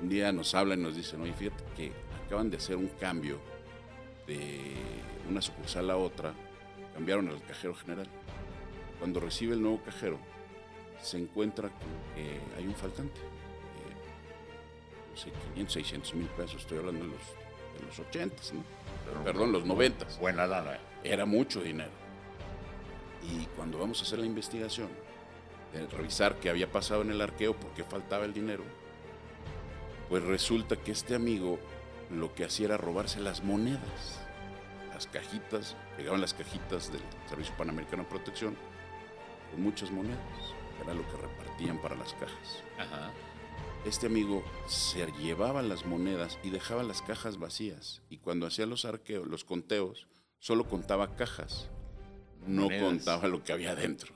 un 0.00 0.08
día 0.08 0.32
nos 0.32 0.54
hablan 0.54 0.80
y 0.80 0.82
nos 0.84 0.96
dicen, 0.96 1.20
oye, 1.20 1.34
fíjate 1.34 1.62
que 1.76 1.92
acaban 2.26 2.48
de 2.50 2.56
hacer 2.56 2.76
un 2.76 2.88
cambio 2.98 3.38
de 4.26 4.74
una 5.28 5.40
sucursal 5.40 5.90
a 5.90 5.96
otra, 5.96 6.32
cambiaron 6.94 7.28
al 7.28 7.42
cajero 7.42 7.74
general. 7.74 8.08
Cuando 8.98 9.20
recibe 9.20 9.54
el 9.54 9.62
nuevo 9.62 9.80
cajero, 9.82 10.18
se 11.02 11.18
encuentra 11.18 11.68
con 11.68 11.88
que 12.14 12.38
hay 12.56 12.66
un 12.66 12.74
faltante. 12.74 13.18
eh, 13.20 15.10
no 15.10 15.16
sé, 15.16 15.30
500, 15.54 15.72
600 15.72 16.14
mil 16.14 16.26
pesos, 16.28 16.60
estoy 16.62 16.78
hablando 16.78 17.04
de 17.04 17.10
los, 17.12 17.22
de 17.80 17.86
los 17.86 17.98
80, 17.98 18.36
¿no? 18.54 19.24
Perdón, 19.24 19.52
los 19.52 19.64
90. 19.64 20.06
Buena 20.20 20.46
lana. 20.46 20.78
Era 21.02 21.24
mucho 21.24 21.62
dinero. 21.62 21.90
Y 23.22 23.46
cuando 23.56 23.78
vamos 23.78 24.00
a 24.00 24.02
hacer 24.04 24.18
la 24.18 24.26
investigación, 24.26 24.88
de 25.72 25.86
revisar 25.86 26.36
qué 26.36 26.50
había 26.50 26.70
pasado 26.70 27.02
en 27.02 27.10
el 27.10 27.20
arqueo, 27.20 27.54
por 27.54 27.70
qué 27.72 27.84
faltaba 27.84 28.24
el 28.24 28.32
dinero, 28.32 28.64
pues 30.08 30.22
resulta 30.24 30.76
que 30.76 30.92
este 30.92 31.14
amigo 31.14 31.58
lo 32.10 32.34
que 32.34 32.44
hacía 32.44 32.66
era 32.66 32.76
robarse 32.76 33.20
las 33.20 33.44
monedas, 33.44 34.20
las 34.92 35.06
cajitas, 35.06 35.76
llegaban 35.96 36.20
las 36.20 36.34
cajitas 36.34 36.92
del 36.92 37.02
Servicio 37.28 37.56
Panamericano 37.56 38.02
de 38.02 38.08
Protección 38.08 38.56
con 39.50 39.62
muchas 39.62 39.90
monedas, 39.90 40.18
que 40.76 40.84
era 40.84 40.94
lo 40.94 41.02
que 41.08 41.16
repartían 41.16 41.80
para 41.80 41.96
las 41.96 42.12
cajas. 42.14 42.62
Ajá. 42.78 43.10
Este 43.84 44.06
amigo 44.06 44.44
se 44.66 45.06
llevaba 45.12 45.62
las 45.62 45.86
monedas 45.86 46.38
y 46.42 46.50
dejaba 46.50 46.82
las 46.82 47.00
cajas 47.00 47.38
vacías. 47.38 48.02
Y 48.10 48.18
cuando 48.18 48.46
hacía 48.46 48.66
los 48.66 48.84
arqueos, 48.84 49.26
los 49.26 49.44
conteos, 49.44 50.06
solo 50.38 50.68
contaba 50.68 51.16
cajas, 51.16 51.70
no 52.46 52.64
Monedas. 52.64 52.84
contaba 52.84 53.28
lo 53.28 53.42
que 53.42 53.52
había 53.52 53.74
dentro. 53.74 54.12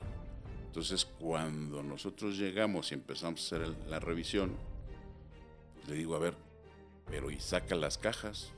Entonces, 0.67 1.05
cuando 1.05 1.81
nosotros 1.81 2.37
llegamos 2.37 2.91
y 2.91 2.95
empezamos 2.95 3.41
a 3.41 3.55
hacer 3.55 3.75
la 3.87 3.99
revisión, 3.99 4.55
pues 5.73 5.87
le 5.87 5.95
digo, 5.95 6.15
a 6.15 6.19
ver, 6.19 6.35
pero 7.07 7.29
y 7.31 7.39
saca 7.39 7.75
las 7.75 7.97
cajas, 7.97 8.51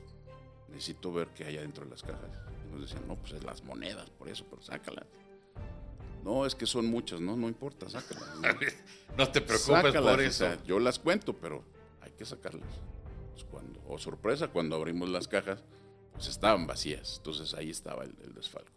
necesito 0.68 1.12
ver 1.12 1.28
qué 1.28 1.44
hay 1.44 1.58
adentro 1.58 1.84
de 1.84 1.90
las 1.90 2.02
cajas. 2.02 2.30
Y 2.66 2.72
nos 2.72 2.82
decían, 2.82 3.06
no, 3.06 3.16
pues 3.16 3.32
es 3.32 3.44
las 3.44 3.62
monedas, 3.62 4.10
por 4.10 4.28
eso, 4.28 4.44
pero 4.48 4.62
sácalas. 4.62 5.06
No, 6.24 6.44
es 6.46 6.54
que 6.54 6.66
son 6.66 6.86
muchas, 6.86 7.20
no, 7.20 7.36
no 7.36 7.48
importa, 7.48 7.88
sácalas. 7.88 8.28
¿no? 8.36 8.42
No 9.16 9.28
te 9.30 9.40
preocupes 9.40 9.62
Sácalas, 9.82 10.02
por 10.02 10.18
o 10.18 10.22
eso. 10.22 10.38
sea, 10.44 10.62
yo 10.64 10.78
las 10.78 10.98
cuento, 10.98 11.32
pero 11.32 11.64
hay 12.00 12.12
que 12.12 12.24
sacarlas. 12.24 12.68
Pues 13.32 13.44
cuando, 13.44 13.80
o 13.88 13.98
sorpresa, 13.98 14.48
cuando 14.48 14.76
abrimos 14.76 15.08
las 15.08 15.26
cajas, 15.26 15.62
pues 16.12 16.28
estaban 16.28 16.66
vacías. 16.66 17.16
Entonces 17.18 17.54
ahí 17.54 17.70
estaba 17.70 18.04
el, 18.04 18.14
el 18.22 18.34
desfalco. 18.34 18.70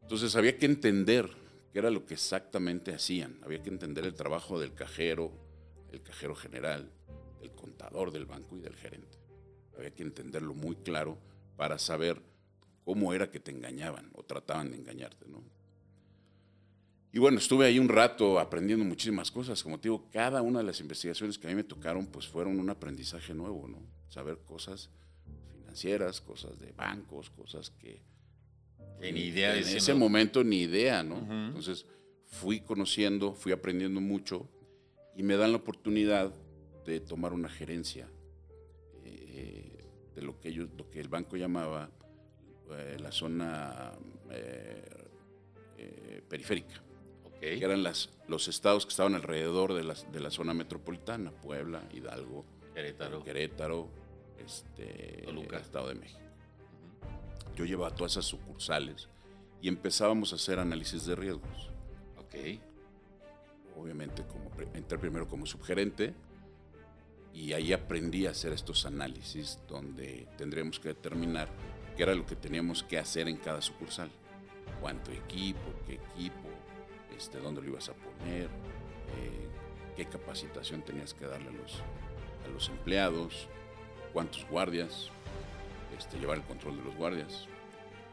Entonces 0.00 0.36
había 0.36 0.56
que 0.56 0.66
entender 0.66 1.28
qué 1.72 1.80
era 1.80 1.90
lo 1.90 2.06
que 2.06 2.14
exactamente 2.14 2.94
hacían. 2.94 3.38
Había 3.44 3.62
que 3.62 3.68
entender 3.68 4.04
el 4.06 4.14
trabajo 4.14 4.58
del 4.58 4.72
cajero, 4.74 5.32
el 5.90 6.02
cajero 6.02 6.34
general, 6.34 6.90
del 7.42 7.50
contador 7.52 8.12
del 8.12 8.24
banco 8.24 8.56
y 8.56 8.60
del 8.60 8.76
gerente. 8.76 9.18
Había 9.76 9.90
que 9.90 10.04
entenderlo 10.04 10.54
muy 10.54 10.76
claro 10.76 11.18
para 11.56 11.78
saber 11.78 12.22
cómo 12.84 13.12
era 13.12 13.30
que 13.30 13.40
te 13.40 13.50
engañaban 13.50 14.10
o 14.14 14.22
trataban 14.22 14.70
de 14.70 14.78
engañarte, 14.78 15.26
¿no? 15.28 15.42
Y 17.12 17.18
bueno, 17.18 17.38
estuve 17.38 17.66
ahí 17.66 17.78
un 17.78 17.88
rato 17.88 18.38
aprendiendo 18.38 18.84
muchísimas 18.84 19.30
cosas. 19.30 19.62
Como 19.62 19.78
te 19.78 19.88
digo, 19.88 20.08
cada 20.10 20.40
una 20.40 20.60
de 20.60 20.64
las 20.64 20.80
investigaciones 20.80 21.36
que 21.36 21.46
a 21.46 21.50
mí 21.50 21.56
me 21.56 21.64
tocaron, 21.64 22.06
pues 22.06 22.26
fueron 22.26 22.58
un 22.58 22.70
aprendizaje 22.70 23.34
nuevo, 23.34 23.68
¿no? 23.68 23.78
Saber 24.08 24.38
cosas 24.38 24.88
financieras, 25.52 26.22
cosas 26.22 26.58
de 26.58 26.72
bancos, 26.72 27.28
cosas 27.30 27.70
que... 27.70 28.00
Que 28.98 29.12
ni 29.12 29.20
idea 29.24 29.56
En 29.56 29.66
ese 29.66 29.94
momento 29.94 30.42
ni 30.42 30.62
idea, 30.62 31.02
¿no? 31.02 31.16
Ujú. 31.16 31.32
Entonces 31.32 31.84
fui 32.26 32.60
conociendo, 32.60 33.34
fui 33.34 33.52
aprendiendo 33.52 34.00
mucho 34.00 34.48
y 35.14 35.22
me 35.22 35.36
dan 35.36 35.50
la 35.50 35.58
oportunidad 35.58 36.32
de 36.84 37.00
tomar 37.00 37.32
una 37.32 37.48
gerencia 37.48 38.08
eh, 39.04 39.84
de 40.14 40.22
lo 40.22 40.38
que 40.40 40.48
ellos, 40.48 40.68
lo 40.76 40.90
que 40.90 41.00
el 41.00 41.08
banco 41.08 41.36
llamaba 41.36 41.90
eh, 42.70 42.96
la 43.00 43.12
zona 43.12 43.92
eh, 44.30 44.84
eh, 45.78 46.22
periférica, 46.28 46.82
Ok. 47.24 47.40
que 47.40 47.64
eran 47.64 47.82
las, 47.82 48.10
los 48.28 48.48
estados 48.48 48.86
que 48.86 48.90
estaban 48.90 49.14
alrededor 49.14 49.74
de, 49.74 49.84
las, 49.84 50.10
de 50.10 50.20
la 50.20 50.30
zona 50.30 50.54
metropolitana, 50.54 51.30
Puebla, 51.30 51.82
Hidalgo, 51.92 52.44
Querétaro. 52.74 53.22
Querétaro, 53.22 53.88
este, 54.38 55.22
Toluca. 55.24 55.58
Estado 55.58 55.88
de 55.88 55.94
México. 55.96 56.20
Yo 57.54 57.64
llevaba 57.64 57.94
todas 57.94 58.12
esas 58.12 58.24
sucursales 58.24 59.08
y 59.60 59.68
empezábamos 59.68 60.32
a 60.32 60.36
hacer 60.36 60.58
análisis 60.58 61.04
de 61.04 61.14
riesgos. 61.14 61.70
Ok. 62.18 62.34
Obviamente, 63.76 64.24
como, 64.26 64.50
entré 64.74 64.98
primero 64.98 65.26
como 65.28 65.44
subgerente 65.44 66.14
y 67.34 67.52
ahí 67.52 67.72
aprendí 67.72 68.26
a 68.26 68.30
hacer 68.30 68.52
estos 68.52 68.84
análisis 68.86 69.58
donde 69.68 70.26
tendríamos 70.36 70.78
que 70.78 70.88
determinar 70.88 71.48
qué 71.96 72.02
era 72.02 72.14
lo 72.14 72.26
que 72.26 72.36
teníamos 72.36 72.82
que 72.82 72.98
hacer 72.98 73.28
en 73.28 73.36
cada 73.36 73.60
sucursal. 73.62 74.10
Cuánto 74.80 75.12
equipo, 75.12 75.60
qué 75.86 75.94
equipo, 75.94 76.48
este, 77.16 77.38
dónde 77.38 77.62
lo 77.62 77.68
ibas 77.68 77.88
a 77.88 77.94
poner, 77.94 78.44
eh, 78.44 79.48
qué 79.96 80.06
capacitación 80.06 80.82
tenías 80.82 81.14
que 81.14 81.26
darle 81.26 81.48
a 81.48 81.52
los, 81.52 81.74
a 82.44 82.48
los 82.52 82.68
empleados, 82.68 83.48
cuántos 84.12 84.44
guardias, 84.48 85.10
este, 85.96 86.18
llevar 86.18 86.38
el 86.38 86.44
control 86.44 86.76
de 86.78 86.84
los 86.84 86.96
guardias. 86.96 87.46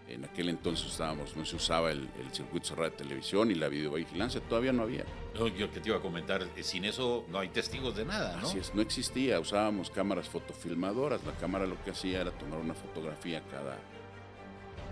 En 0.10 0.26
aquel 0.26 0.50
entonces 0.50 0.88
estábamos, 0.88 1.36
no 1.38 1.46
se 1.46 1.56
usaba 1.56 1.92
el, 1.92 2.10
el 2.20 2.34
circuito 2.34 2.70
cerrado 2.70 2.90
de 2.90 2.98
televisión 2.98 3.52
y 3.52 3.54
la 3.54 3.70
videovigilancia, 3.70 4.42
todavía 4.42 4.74
no 4.74 4.84
había. 4.84 5.06
No, 5.36 5.48
yo 5.48 5.72
que 5.72 5.80
te 5.80 5.90
iba 5.90 6.00
a 6.00 6.02
comentar, 6.02 6.42
eh, 6.56 6.64
sin 6.64 6.84
eso 6.84 7.26
no 7.30 7.38
hay 7.38 7.50
testigos 7.50 7.96
de 7.96 8.06
nada, 8.06 8.38
¿no? 8.38 8.48
Así 8.48 8.58
es, 8.58 8.74
no 8.74 8.82
existía, 8.82 9.40
usábamos 9.40 9.92
cámaras 9.92 10.28
fotofilmadoras. 10.28 11.24
La 11.26 11.34
cámara 11.34 11.68
lo 11.68 11.82
que 11.84 11.92
hacía 11.92 12.22
era 12.22 12.32
tomar 12.32 12.60
una 12.60 12.74
fotografía 12.74 13.44
cada 13.52 13.78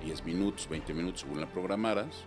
10 0.03 0.23
minutos, 0.23 0.69
20 0.69 0.93
minutos, 0.93 1.21
según 1.21 1.41
la 1.41 1.47
programaras, 1.47 2.23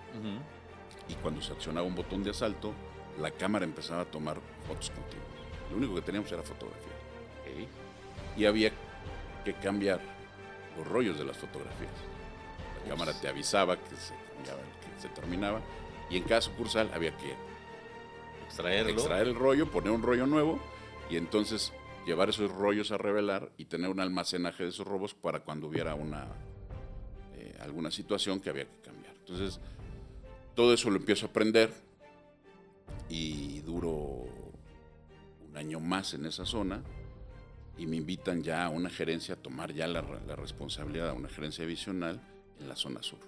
y 1.09 1.15
cuando 1.15 1.41
se 1.41 1.53
accionaba 1.53 1.87
un 1.87 1.95
botón 1.95 2.25
de 2.25 2.31
asalto, 2.31 2.75
la 3.21 3.31
cámara 3.31 3.65
empezaba 3.65 4.03
a 4.03 4.05
tomar 4.05 4.41
fotos 4.67 4.91
continuas. 4.91 5.29
Lo 5.71 5.77
único 5.77 5.95
que 5.95 6.03
teníamos 6.03 6.31
era 6.33 6.43
fotografía. 6.43 6.91
Y 8.37 8.45
había 8.45 8.73
que 9.45 9.55
cambiar 9.55 10.01
los 10.77 10.87
rollos 10.87 11.19
de 11.19 11.25
las 11.25 11.37
fotografías. 11.37 12.10
La 12.85 12.91
cámara 12.91 13.13
te 13.21 13.29
avisaba 13.29 13.77
que 13.77 13.97
se, 13.97 14.15
que 14.15 15.01
se 15.01 15.09
terminaba, 15.09 15.61
y 16.09 16.17
en 16.17 16.25
cada 16.25 16.41
sucursal 16.41 16.91
había 16.93 17.17
que 17.17 17.35
Extraerlo. 18.47 18.91
extraer 18.91 19.29
el 19.29 19.35
rollo, 19.35 19.71
poner 19.71 19.93
un 19.93 20.03
rollo 20.03 20.27
nuevo 20.27 20.59
y 21.09 21.17
entonces 21.17 21.73
llevar 22.05 22.31
esos 22.31 22.51
rollos 22.51 22.91
a 22.91 22.99
revelar 22.99 23.53
y 23.57 23.67
tener 23.67 23.91
un 23.91 24.01
almacenaje 24.01 24.65
de 24.65 24.71
esos 24.71 24.87
robos 24.87 25.15
para 25.15 25.41
cuando 25.41 25.69
hubiera 25.69 25.95
una 25.95 26.27
eh, 27.37 27.57
alguna 27.61 27.91
situación 27.93 28.41
que 28.41 28.51
había 28.51 28.65
que 28.65 28.81
cambiar. 28.83 29.15
Entonces, 29.19 29.61
todo 30.57 30.75
eso 30.75 30.91
lo 30.91 30.97
empiezo 30.97 31.27
a 31.27 31.29
aprender 31.29 31.73
y 33.09 33.61
duro 33.61 34.25
un 35.49 35.57
año 35.57 35.79
más 35.79 36.15
en 36.15 36.27
esa 36.27 36.45
zona 36.45 36.83
y 37.79 37.87
me 37.87 37.97
invitan 37.97 38.43
ya 38.43 38.65
a 38.65 38.69
una 38.69 38.91
gerencia 38.91 39.35
a 39.35 39.39
tomar 39.39 39.73
ya 39.73 39.87
la, 39.87 40.03
la 40.27 40.35
responsabilidad, 40.37 41.11
a 41.11 41.13
una 41.13 41.29
gerencia 41.29 41.65
divisional 41.65 42.21
en 42.61 42.69
la 42.69 42.77
zona 42.77 43.03
sur. 43.03 43.19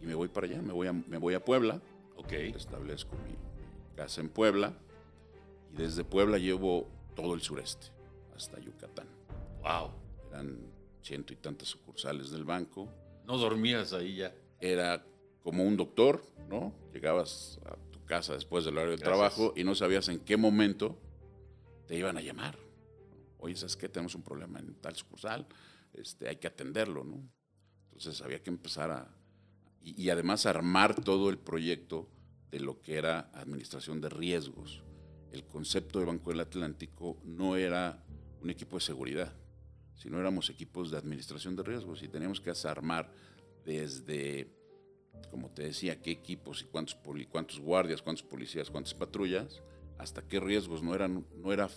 Y 0.00 0.06
me 0.06 0.14
voy 0.14 0.28
para 0.28 0.46
allá, 0.46 0.60
me 0.60 0.72
voy 0.72 0.86
a, 0.88 0.92
me 0.92 1.18
voy 1.18 1.34
a 1.34 1.44
Puebla, 1.44 1.80
Ok. 2.16 2.32
establezco 2.32 3.16
mi, 3.26 3.34
casa 3.96 4.20
en 4.20 4.28
Puebla 4.28 4.76
y 5.72 5.76
desde 5.76 6.02
Puebla 6.04 6.36
llevo 6.38 6.88
todo 7.14 7.34
el 7.34 7.40
sureste 7.42 7.86
hasta 8.34 8.58
Yucatán. 8.58 9.06
Wow. 9.62 9.92
Eran 10.30 10.58
ciento 11.00 11.32
y 11.32 11.36
tantas 11.36 11.68
sucursales 11.68 12.30
del 12.30 12.44
banco. 12.44 12.88
No 13.24 13.38
dormías 13.38 13.92
ahí 13.92 14.16
ya. 14.16 14.34
Era 14.60 15.04
como 15.42 15.62
un 15.64 15.76
doctor, 15.76 16.24
¿no? 16.48 16.74
Llegabas 16.92 17.60
a 17.66 17.76
tu 17.92 18.04
casa 18.04 18.34
después 18.34 18.64
del 18.64 18.74
horario 18.74 18.92
del 18.92 19.00
Gracias. 19.00 19.34
trabajo 19.34 19.52
y 19.56 19.62
no 19.64 19.74
sabías 19.74 20.08
en 20.08 20.18
qué 20.20 20.36
momento 20.36 20.98
te 21.86 21.96
iban 21.96 22.16
a 22.16 22.20
llamar. 22.20 22.58
Oye, 23.38 23.54
¿sabes 23.56 23.76
qué? 23.76 23.88
Tenemos 23.88 24.14
un 24.14 24.22
problema 24.22 24.58
en 24.58 24.74
tal 24.80 24.96
sucursal, 24.96 25.46
este, 25.92 26.28
hay 26.28 26.36
que 26.36 26.48
atenderlo, 26.48 27.04
¿no? 27.04 27.28
Entonces 27.94 28.20
había 28.22 28.42
que 28.42 28.50
empezar 28.50 28.90
a... 28.90 29.08
Y, 29.82 30.08
además 30.08 30.46
armar 30.46 31.04
todo 31.04 31.28
el 31.28 31.38
proyecto 31.38 32.08
de 32.50 32.58
lo 32.58 32.80
que 32.80 32.96
era 32.96 33.30
administración 33.34 34.00
de 34.00 34.08
riesgos. 34.08 34.82
El 35.30 35.44
concepto 35.44 35.98
de 36.00 36.06
Banco 36.06 36.30
del 36.30 36.40
Atlántico 36.40 37.18
no 37.22 37.56
era 37.56 38.02
un 38.40 38.50
equipo 38.50 38.78
de 38.78 38.80
seguridad, 38.80 39.34
sino 39.94 40.18
éramos 40.18 40.48
equipos 40.48 40.90
de 40.90 40.96
administración 40.96 41.54
de 41.54 41.64
riesgos 41.64 42.02
y 42.02 42.08
teníamos 42.08 42.40
que 42.40 42.52
armar 42.66 43.12
desde, 43.66 44.48
como 45.30 45.50
te 45.50 45.64
decía, 45.64 46.00
qué 46.00 46.12
equipos 46.12 46.62
y 46.62 46.64
cuántos, 46.64 46.96
cuántos 47.30 47.60
guardias, 47.60 48.00
cuántos 48.00 48.24
policías, 48.24 48.70
cuántas 48.70 48.94
patrullas, 48.94 49.62
hasta 49.98 50.26
qué 50.26 50.40
riesgos 50.40 50.82
no, 50.82 50.94
eran, 50.94 51.26
no 51.36 51.52
era 51.52 51.68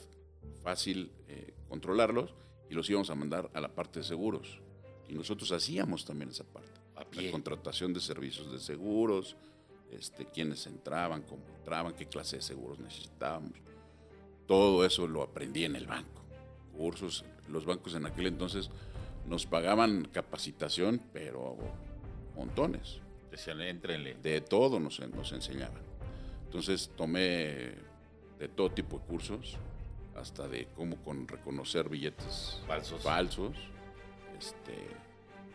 fácil 0.64 1.12
eh, 1.28 1.54
controlarlos 1.68 2.34
y 2.70 2.74
los 2.74 2.90
íbamos 2.90 3.10
a 3.10 3.16
mandar 3.16 3.52
a 3.54 3.60
la 3.60 3.76
parte 3.76 4.00
de 4.00 4.06
seguros. 4.06 4.62
Y 5.10 5.14
nosotros 5.14 5.52
hacíamos 5.52 6.06
también 6.06 6.30
esa 6.30 6.44
parte. 6.44 6.70
A 6.96 7.06
La 7.22 7.32
contratación 7.32 7.94
de 7.94 8.00
servicios 8.00 8.52
de 8.52 8.60
seguros, 8.60 9.36
este, 9.92 10.26
quiénes 10.26 10.66
entraban, 10.68 11.22
cómo 11.22 11.44
entraban, 11.60 11.94
qué 11.94 12.08
clase 12.08 12.38
de 12.38 12.42
seguros 12.42 12.80
necesitábamos. 12.80 13.54
Todo 14.48 14.86
eso 14.86 15.08
lo 15.08 15.22
aprendí 15.22 15.66
en 15.66 15.76
el 15.76 15.86
banco. 15.86 16.22
Cursos, 16.76 17.24
los 17.48 17.66
bancos 17.66 17.96
en 17.96 18.06
aquel 18.06 18.28
entonces 18.28 18.70
nos 19.28 19.46
pagaban 19.46 20.08
capacitación, 20.12 21.02
pero 21.14 21.58
montones. 22.36 23.00
Decían, 23.32 23.62
éntrenle. 23.62 24.16
De 24.16 24.42
todo 24.42 24.80
nos, 24.80 25.00
nos 25.00 25.32
enseñaban. 25.34 25.82
Entonces 26.46 26.92
tomé 26.96 27.76
de 28.40 28.48
todo 28.56 28.70
tipo 28.72 29.00
de 29.00 29.06
cursos, 29.06 29.58
hasta 30.16 30.48
de 30.48 30.68
cómo 30.76 30.96
con 31.04 31.28
reconocer 31.28 31.90
billetes 31.90 32.62
Falsos. 32.66 33.04
falsos, 33.04 33.56
este, 34.40 34.88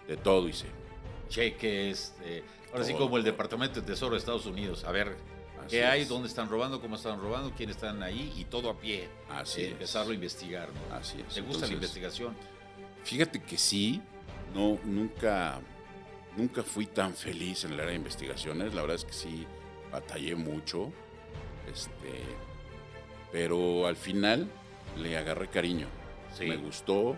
de 0.09 0.17
todo 0.17 0.49
hice. 0.49 0.67
Cheques. 1.29 2.15
eh, 2.25 2.43
ahora 2.73 2.85
sí, 2.85 2.95
como 2.95 3.17
el. 3.17 3.25
Departamento 3.25 3.81
de 3.81 3.87
Tesoro 3.87 4.13
de 4.13 4.19
Estados 4.19 4.47
Unidos. 4.47 4.85
A 4.85 4.93
ver, 4.93 5.17
Así 5.61 5.69
¿qué 5.71 5.85
hay? 5.85 6.03
es. 6.03 6.09
¿Dónde 6.09 6.29
están 6.29 6.49
robando? 6.49 6.81
¿Cómo 6.81 6.97
están 6.97 7.21
robando? 7.21 7.53
¿Quiénes 7.57 7.77
están 7.77 8.03
ahí? 8.03 8.33
Y 8.37 8.45
todo 8.45 8.69
a 8.71 8.79
pie. 8.79 9.09
Así 9.31 9.63
Eh, 9.63 9.67
es. 9.67 9.73
Empezarlo 9.73 10.13
a 10.13 10.15
investigar, 10.15 10.69
¿no? 10.69 10.95
Así 10.97 11.19
es. 11.27 11.35
¿Te 11.35 11.41
gusta 11.41 11.67
la 11.67 11.73
investigación? 11.73 12.37
Fíjate 13.05 13.43
que 13.43 13.57
sí, 13.59 14.01
no, 14.55 14.79
nunca, 14.85 15.61
nunca 16.37 16.63
fui 16.63 16.87
tan 16.87 17.15
feliz 17.15 17.65
en 17.65 17.73
el 17.73 17.81
área 17.81 17.91
de 17.93 17.97
investigaciones. 17.97 18.75
La 18.75 18.83
verdad 18.83 18.97
es 18.97 19.05
que 19.05 19.13
sí, 19.13 19.47
batallé 19.91 20.35
mucho. 20.37 20.93
Este, 21.73 22.23
pero 23.31 23.87
al 23.87 23.97
final 23.97 24.49
le 24.99 25.17
agarré 25.17 25.49
cariño. 25.49 25.87
Sí. 26.37 26.47
Me 26.47 26.57
gustó. 26.57 27.17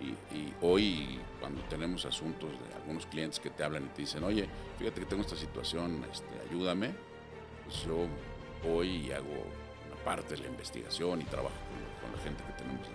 Y, 0.00 0.34
y 0.34 0.54
hoy, 0.62 1.20
cuando 1.40 1.60
tenemos 1.64 2.06
asuntos 2.06 2.50
de 2.50 2.74
algunos 2.74 3.04
clientes 3.06 3.38
que 3.38 3.50
te 3.50 3.62
hablan 3.62 3.84
y 3.84 3.88
te 3.88 4.02
dicen, 4.02 4.24
oye, 4.24 4.48
fíjate 4.78 5.00
que 5.00 5.06
tengo 5.06 5.22
esta 5.22 5.36
situación, 5.36 6.02
este, 6.10 6.26
ayúdame, 6.48 6.94
pues 7.64 7.82
yo 7.84 8.06
voy 8.64 8.88
y 9.08 9.12
hago 9.12 9.26
una 9.86 9.96
parte 10.04 10.36
de 10.36 10.42
la 10.42 10.48
investigación 10.48 11.20
y 11.20 11.24
trabajo 11.24 11.54
con, 12.00 12.08
con 12.08 12.16
la 12.16 12.22
gente 12.24 12.42
que 12.44 12.52
tenemos 12.54 12.86
en, 12.86 12.94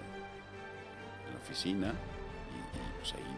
en 1.27 1.34
la 1.34 1.38
oficina 1.44 1.88
y, 1.94 2.77
y, 2.77 2.98
pues 2.99 3.14
ahí 3.14 3.38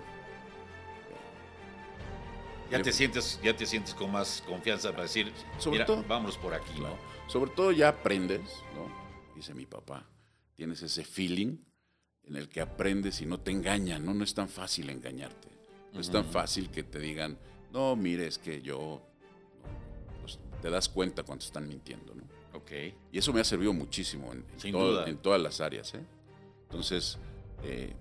Ya 2.72 2.78
Le- 2.78 2.84
te 2.84 2.92
sientes, 2.94 3.40
ya 3.44 3.56
te 3.56 3.66
sientes 3.66 3.94
con 3.94 4.12
más 4.12 4.44
confianza 4.48 4.92
para 4.92 5.04
decir, 5.04 5.32
Sobre 5.58 5.76
mira, 5.78 5.86
todo- 5.86 6.04
vámonos 6.08 6.38
por 6.38 6.54
aquí, 6.54 6.74
Claro. 6.78 6.96
¿no? 6.96 7.30
Sobre 7.32 7.52
todo 7.52 7.72
ya 7.72 7.90
aprendes, 7.90 8.42
¿no? 8.76 8.88
Dice 9.36 9.54
mi 9.54 9.66
papá, 9.66 10.06
tienes 10.56 10.82
ese 10.82 11.04
feeling 11.04 11.58
en 12.28 12.36
el 12.36 12.50
que 12.50 12.62
aprendes 12.62 13.22
y 13.22 13.26
no 13.26 13.40
te 13.40 13.52
engañan, 13.52 14.06
¿no? 14.06 14.14
No 14.14 14.24
es 14.24 14.34
tan 14.34 14.50
fácil 14.50 14.90
engañarte. 14.90 15.48
No 15.94 16.00
es 16.02 16.10
tan 16.12 16.26
fácil 16.26 16.70
que 16.70 16.84
te 16.84 17.00
digan, 17.00 17.38
no, 17.72 17.96
mire, 17.96 18.28
es 18.28 18.38
que 18.38 18.62
yo... 18.62 19.02
no". 19.64 20.20
Pues, 20.22 20.38
te 20.62 20.70
das 20.70 20.90
cuenta 20.90 21.24
cuando 21.24 21.44
están 21.46 21.68
mintiendo, 21.68 22.14
¿no? 22.14 22.24
Ok. 22.54 22.72
Y 23.12 23.18
eso 23.18 23.32
me 23.34 23.40
ha 23.40 23.44
servido 23.44 23.74
muchísimo 23.74 24.32
en, 24.34 24.44
en 24.64 24.72
todo- 24.72 25.06
en 25.08 25.18
todas 25.18 25.42
las 25.42 25.62
áreas. 25.62 25.94
¿eh? 25.94 26.04
Entonces, 26.64 27.18
eh, 27.64 27.94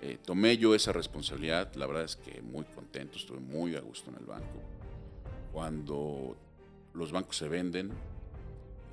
eh, 0.00 0.18
tomé 0.24 0.56
yo 0.56 0.74
esa 0.74 0.92
responsabilidad. 0.92 1.74
La 1.74 1.86
verdad 1.86 2.04
es 2.04 2.16
que 2.16 2.40
muy 2.42 2.64
contento, 2.64 3.18
estuve 3.18 3.40
muy 3.40 3.76
a 3.76 3.80
gusto 3.80 4.10
en 4.10 4.16
el 4.16 4.24
banco. 4.24 4.60
Cuando 5.52 6.36
los 6.94 7.12
bancos 7.12 7.36
se 7.36 7.48
venden, 7.48 7.90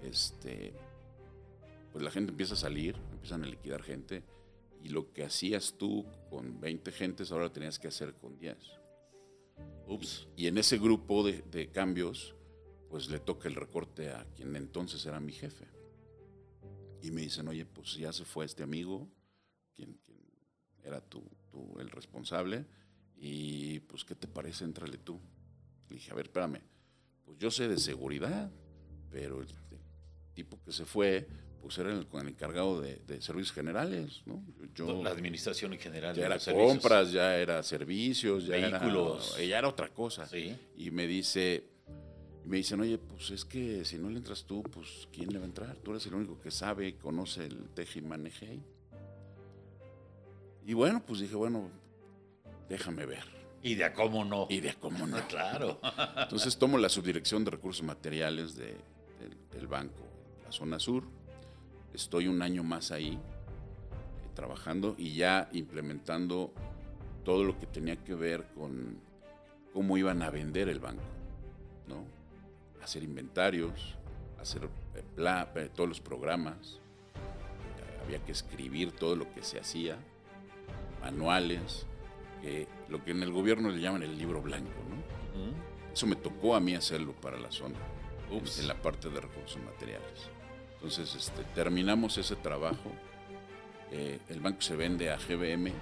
este, 0.03 0.73
pues 1.91 2.03
la 2.03 2.11
gente 2.11 2.31
empieza 2.31 2.53
a 2.55 2.57
salir, 2.57 2.95
empiezan 3.25 3.43
a 3.43 3.47
liquidar 3.47 3.81
gente 3.81 4.23
y 4.83 4.89
lo 4.89 5.11
que 5.11 5.23
hacías 5.23 5.73
tú 5.79 6.05
con 6.29 6.59
20 6.59 6.91
gentes 6.91 7.31
ahora 7.31 7.51
tenías 7.51 7.79
que 7.79 7.87
hacer 7.87 8.13
con 8.13 8.37
10. 8.37 8.55
Ups. 9.87 10.27
Y 10.35 10.45
en 10.45 10.59
ese 10.59 10.77
grupo 10.77 11.23
de, 11.23 11.71
cambios, 11.71 12.35
pues 12.87 13.09
le 13.09 13.19
toca 13.19 13.47
el 13.47 13.55
recorte 13.55 14.11
a 14.11 14.27
quien 14.35 14.55
entonces 14.55 15.03
era 15.07 15.19
mi 15.19 15.31
jefe. 15.31 15.65
Y 17.01 17.09
me 17.09 17.21
dicen, 17.21 17.47
oye, 17.47 17.65
pues 17.65 17.95
ya 17.95 18.13
se 18.13 18.25
fue 18.25 18.45
este 18.45 18.61
amigo, 18.61 19.09
quien, 19.73 19.99
era 20.83 21.01
tú, 21.01 21.23
tú 21.49 21.79
el 21.79 21.89
responsable, 21.89 22.67
y 23.17 23.79
pues, 23.79 24.05
¿qué 24.05 24.13
te 24.13 24.27
parece? 24.27 24.65
Entrale 24.65 24.99
tú. 24.99 25.19
Le 25.89 25.95
dije, 25.95 26.11
a 26.11 26.15
ver, 26.15 26.27
espérame, 26.27 26.61
pues 27.23 27.39
yo 27.39 27.49
sé 27.49 27.67
de 27.67 27.79
seguridad, 27.79 28.51
pero 29.09 29.41
el 29.41 29.47
tipo 30.35 30.61
que 30.63 30.71
se 30.71 30.85
fue, 30.85 31.27
pues 31.65 31.79
era 31.79 31.91
el, 31.91 32.05
el 32.13 32.27
encargado 32.27 32.79
de, 32.79 32.97
de 33.07 33.19
servicios 33.23 33.51
generales, 33.55 34.21
¿no? 34.27 34.43
Yo, 34.75 35.01
la 35.01 35.09
administración 35.09 35.73
en 35.73 35.79
general. 35.79 36.15
ya 36.15 36.27
era 36.27 36.37
compras, 36.53 37.11
ya 37.11 37.35
era 37.37 37.63
servicios, 37.63 38.45
ya 38.45 38.55
Vehículos. 38.57 39.33
era, 39.39 39.45
ya 39.47 39.57
era 39.57 39.67
otra 39.69 39.89
cosa. 39.89 40.27
Sí. 40.27 40.55
Y 40.77 40.91
me 40.91 41.07
dice, 41.07 41.63
me 42.43 42.57
dicen, 42.57 42.81
oye, 42.81 42.99
pues 42.99 43.31
es 43.31 43.43
que 43.45 43.83
si 43.83 43.97
no 43.97 44.11
le 44.11 44.17
entras 44.17 44.43
tú, 44.43 44.61
pues 44.61 45.07
¿quién 45.11 45.33
le 45.33 45.39
va 45.39 45.45
a 45.45 45.47
entrar? 45.47 45.75
Tú 45.77 45.89
eres 45.89 46.05
el 46.05 46.13
único 46.13 46.39
que 46.39 46.51
sabe, 46.51 46.97
conoce 46.97 47.45
el 47.47 47.69
teje 47.73 47.97
y 47.97 48.01
maneje 48.03 48.45
ahí. 48.47 48.63
Y 50.67 50.73
bueno, 50.73 51.03
pues 51.03 51.19
dije, 51.21 51.35
bueno, 51.35 51.71
déjame 52.69 53.07
ver. 53.07 53.23
Y 53.63 53.73
de 53.73 53.85
a 53.85 53.93
cómo 53.93 54.23
no. 54.23 54.45
Y 54.51 54.59
de 54.59 54.69
a 54.69 54.75
cómo 54.75 55.07
no. 55.07 55.17
Claro. 55.27 55.79
Entonces 56.17 56.57
tomo 56.59 56.77
la 56.77 56.89
subdirección 56.89 57.43
de 57.43 57.49
recursos 57.49 57.83
materiales 57.83 58.55
de- 58.55 58.77
del, 59.19 59.35
del 59.51 59.65
banco, 59.67 60.03
la 60.43 60.51
zona 60.51 60.77
sur. 60.79 61.03
Estoy 61.95 62.27
un 62.27 62.41
año 62.41 62.61
más 62.61 62.91
ahí 62.91 63.13
eh, 63.13 63.19
trabajando 64.33 64.95
y 64.97 65.15
ya 65.15 65.47
implementando 65.53 66.51
todo 67.23 67.45
lo 67.45 67.57
que 67.57 67.67
tenía 67.67 67.95
que 67.95 68.13
ver 68.13 68.45
con 68.53 68.99
cómo 69.73 69.97
iban 69.97 70.21
a 70.21 70.29
vender 70.29 70.67
el 70.67 70.79
banco, 70.79 71.05
¿no? 71.87 72.03
Hacer 72.83 73.01
inventarios, 73.03 73.95
hacer 74.41 74.67
eh, 74.95 75.69
todos 75.73 75.87
los 75.87 76.01
programas, 76.01 76.81
eh, 77.15 78.03
había 78.03 78.19
que 78.25 78.33
escribir 78.33 78.91
todo 78.91 79.15
lo 79.15 79.33
que 79.33 79.41
se 79.41 79.57
hacía, 79.57 79.97
manuales, 81.01 81.85
que 82.41 82.67
lo 82.89 83.05
que 83.05 83.11
en 83.11 83.23
el 83.23 83.31
gobierno 83.31 83.69
le 83.69 83.79
llaman 83.79 84.03
el 84.03 84.17
libro 84.17 84.41
blanco. 84.41 84.69
Eso 85.93 86.07
me 86.07 86.17
tocó 86.17 86.57
a 86.57 86.59
mí 86.59 86.75
hacerlo 86.75 87.13
para 87.13 87.39
la 87.39 87.53
zona, 87.53 87.77
Ups. 88.29 88.59
en 88.59 88.67
la 88.67 88.81
parte 88.81 89.09
de 89.09 89.21
recursos 89.21 89.63
materiales. 89.63 90.29
Entonces, 90.85 91.15
este, 91.15 91.43
terminamos 91.55 92.15
ese 92.19 92.35
trabajo. 92.35 92.91
eh, 93.91 94.19
el 94.29 94.39
banco 94.39 94.61
se 94.61 94.75
vende 94.75 95.09
a 95.11 95.17
GBM 95.17 95.73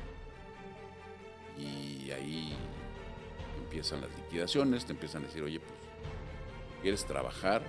y 1.58 2.10
ahí 2.12 2.56
empiezan 3.58 4.00
las 4.00 4.10
liquidaciones, 4.16 4.86
te 4.86 4.94
empiezan 4.94 5.24
a 5.24 5.26
decir, 5.26 5.44
oye, 5.44 5.60
pues, 5.60 5.74
¿quieres 6.82 7.06
trabajar? 7.06 7.64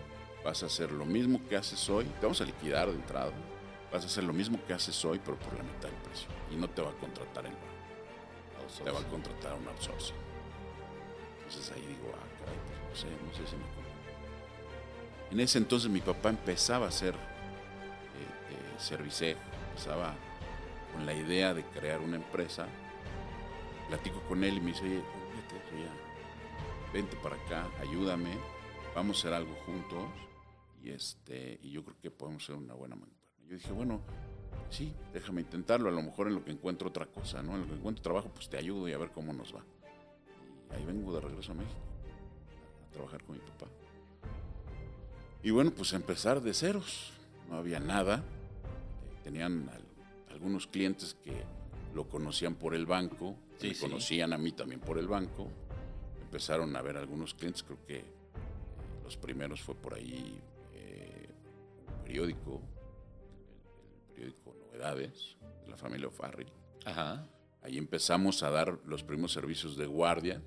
Vas 0.45 0.63
a 0.63 0.67
hacer 0.67 0.93
lo 0.93 1.05
mismo 1.07 1.41
que 1.49 1.57
haces 1.57 1.91
hoy, 1.91 2.05
te 2.05 2.21
vamos 2.23 2.41
a 2.41 2.45
liquidar 2.45 2.87
de 2.87 2.95
entrada, 2.95 3.33
vas 3.93 4.05
a 4.05 4.07
hacer 4.07 4.23
lo 4.23 4.33
mismo 4.33 4.65
que 4.65 4.73
haces 4.73 5.05
hoy, 5.05 5.21
pero 5.25 5.37
por 5.37 5.57
la 5.57 5.65
mitad 5.65 5.89
del 5.89 6.03
precio. 6.03 6.29
Y 6.53 6.55
no 6.55 6.71
te 6.71 6.83
va 6.83 6.91
a 6.91 6.95
contratar 6.95 7.47
el 7.47 7.53
banco, 7.53 8.85
te 8.85 8.91
va 8.93 9.01
a 9.01 9.09
contratar 9.09 9.55
un 9.55 9.67
outsourcing. 9.67 10.15
Entonces 11.39 11.73
ahí 11.73 11.85
digo, 11.85 12.13
ah, 12.15 12.29
caray, 12.39 12.59
pues 12.65 12.79
no 12.79 12.95
sé, 12.95 13.25
no 13.27 13.33
sé 13.35 13.51
si 13.51 13.57
me. 13.57 13.74
En 15.35 15.41
ese 15.41 15.59
entonces 15.59 15.91
mi 15.91 16.01
papá 16.01 16.29
empezaba 16.29 16.87
a 16.87 16.91
hacer 16.91 17.13
eh, 17.13 17.19
eh, 19.21 19.37
empezaba 19.69 20.15
con 20.93 21.05
la 21.05 21.13
idea 21.13 21.53
de 21.53 21.65
crear 21.65 21.99
una 21.99 22.15
empresa. 22.15 22.69
Platico 23.89 24.21
con 24.29 24.45
él 24.45 24.59
y 24.59 24.61
me 24.61 24.67
dice, 24.69 24.85
oye, 24.85 24.99
eso 24.99 25.77
ya. 25.77 26.93
Vente 26.93 27.17
para 27.17 27.35
acá, 27.35 27.69
ayúdame, 27.81 28.31
vamos 28.95 29.17
a 29.17 29.19
hacer 29.19 29.35
algo 29.35 29.57
juntos 29.67 30.05
y, 30.81 30.91
este, 30.91 31.59
y 31.63 31.73
yo 31.73 31.83
creo 31.83 31.97
que 32.01 32.13
podemos 32.13 32.47
ser 32.47 32.55
una 32.55 32.75
buena 32.75 32.95
mancuerna. 32.95 33.25
Yo 33.49 33.57
dije, 33.57 33.73
bueno, 33.73 34.03
sí, 34.71 34.95
déjame 35.13 35.41
intentarlo, 35.41 35.89
a 35.89 35.93
lo 35.93 36.03
mejor 36.03 36.29
en 36.29 36.37
lo 36.37 36.45
que 36.45 36.53
encuentro 36.53 36.91
otra 36.91 37.07
cosa, 37.07 37.43
¿no? 37.43 37.57
En 37.57 37.63
lo 37.63 37.67
que 37.67 37.75
encuentro 37.75 38.05
trabajo, 38.05 38.31
pues 38.33 38.49
te 38.49 38.57
ayudo 38.57 38.89
y 38.89 38.93
a 38.93 38.99
ver 38.99 39.11
cómo 39.11 39.33
nos 39.33 39.53
va. 39.53 39.65
Y 40.71 40.77
ahí 40.77 40.85
vengo 40.85 41.13
de 41.13 41.21
regreso 41.23 41.51
a 41.51 41.57
México, 41.57 41.81
a 42.89 42.93
trabajar 42.93 43.25
con 43.25 43.35
mi 43.35 43.41
papá. 43.43 43.67
Y 45.45 45.51
bueno, 45.51 45.71
pues 45.73 45.93
empezar 45.93 46.41
de 46.41 46.53
ceros. 46.55 47.13
No 47.49 47.57
había 47.57 47.79
nada. 47.79 48.25
Tenían 49.23 49.69
al- 49.69 50.33
algunos 50.35 50.67
clientes 50.67 51.15
que 51.23 51.43
lo 51.95 52.09
conocían 52.09 52.55
por 52.57 52.75
el 52.75 52.87
banco, 52.87 53.37
Sí, 53.61 53.69
me 53.69 53.75
sí. 53.75 53.81
conocían 53.81 54.33
a 54.33 54.39
mí 54.39 54.51
también 54.53 54.81
por 54.81 54.99
el 54.99 55.07
banco. 55.07 55.49
Empezaron 56.23 56.75
a 56.75 56.83
ver 56.83 56.97
algunos 56.97 57.35
clientes, 57.35 57.63
creo 57.63 57.79
que 57.87 57.99
eh, 57.99 58.05
los 59.05 59.17
primeros 59.17 59.61
fue 59.61 59.75
por 59.77 59.95
ahí 59.95 60.41
eh, 60.73 61.29
un 61.87 62.03
periódico, 62.05 62.61
el, 64.17 64.23
el 64.23 64.33
periódico 64.33 64.55
Novedades, 64.67 65.37
de 65.63 65.69
la 65.71 65.77
familia 65.77 66.09
O'Farrill. 66.09 66.51
Ajá. 66.85 67.29
Ahí 67.63 67.79
empezamos 67.79 68.43
a 68.43 68.51
dar 68.51 68.79
los 68.87 69.05
primeros 69.05 69.33
servicios 69.33 69.77
de 69.77 69.87
guardias 69.87 70.43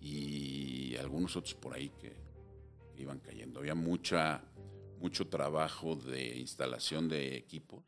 y 0.00 0.96
algunos 0.96 1.36
otros 1.36 1.54
por 1.54 1.74
ahí 1.74 1.90
que 2.00 2.12
iban 3.02 3.20
cayendo. 3.20 3.60
Había 3.60 3.74
mucha, 3.74 4.42
mucho 4.98 5.28
trabajo 5.28 5.96
de 5.96 6.38
instalación 6.38 7.08
de 7.08 7.36
equipos, 7.36 7.84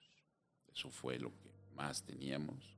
eso 0.72 0.90
fue 0.90 1.18
lo 1.18 1.30
que 1.38 1.50
más 1.74 2.04
teníamos, 2.04 2.76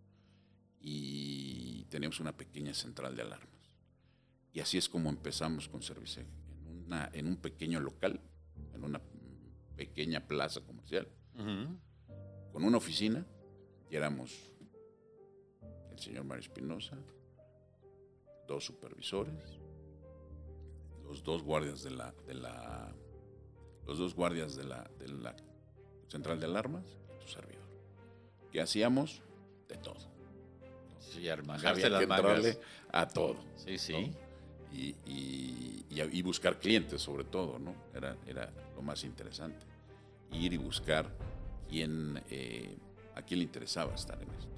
y 0.81 1.85
teníamos 1.85 2.21
una 2.21 2.37
pequeña 2.37 2.75
central 2.75 3.17
de 3.17 3.23
alarmas. 3.23 3.51
Y 4.53 4.61
así 4.61 4.79
es 4.79 4.89
como 4.89 5.09
empezamos 5.09 5.69
con 5.69 5.83
Serviceg, 5.83 6.27
en, 6.67 6.85
una, 6.85 7.11
en 7.13 7.27
un 7.27 7.37
pequeño 7.37 7.81
local, 7.81 8.21
en 8.73 8.85
una 8.85 9.01
pequeña 9.77 10.27
plaza 10.27 10.61
comercial, 10.61 11.09
con 12.53 12.65
una 12.65 12.77
oficina, 12.77 13.27
y 13.91 13.97
éramos 13.97 14.53
el 15.91 15.99
señor 15.99 16.25
Mario 16.25 16.43
Espinosa, 16.43 16.97
dos 18.47 18.65
supervisores, 18.65 19.59
los 21.05 21.23
dos 21.23 21.43
guardias 21.43 21.83
de 21.83 21.91
la, 21.91 22.13
de 22.27 22.35
la 22.35 22.93
los 23.87 23.99
dos 23.99 24.15
guardias 24.15 24.57
de 24.57 24.65
la, 24.65 24.91
de 24.99 25.09
la 25.09 25.37
central 26.09 26.41
de 26.41 26.47
alarmas 26.47 26.85
y 27.17 27.21
tu 27.25 27.29
servidor. 27.31 27.65
¿Qué 28.51 28.61
hacíamos? 28.61 29.23
De 29.69 29.77
todo. 29.77 29.97
Sí, 30.99 31.29
Había 31.29 31.99
que 31.99 32.05
entrarle 32.05 32.59
a 32.93 33.09
todo. 33.09 33.37
Sí, 33.57 33.79
sí. 33.79 33.93
¿no? 33.93 34.25
Y, 34.77 34.97
y- 35.07 35.87
y- 35.91 36.19
y 36.19 36.23
buscar 36.23 36.59
clientes 36.59 37.03
sobre 37.03 37.25
todo, 37.25 37.59
¿no? 37.59 37.75
Era, 37.95 38.17
era 38.27 38.51
lo 38.75 38.83
más 38.83 39.05
interesante. 39.05 39.65
Ir 40.33 40.53
y 40.53 40.57
buscar 40.57 41.07
quién, 41.69 42.23
eh, 42.31 42.77
a 43.15 43.23
quién 43.23 43.39
le 43.41 43.45
interesaba 43.45 43.95
estar 43.95 44.21
en 44.21 44.31
esto. 44.31 44.49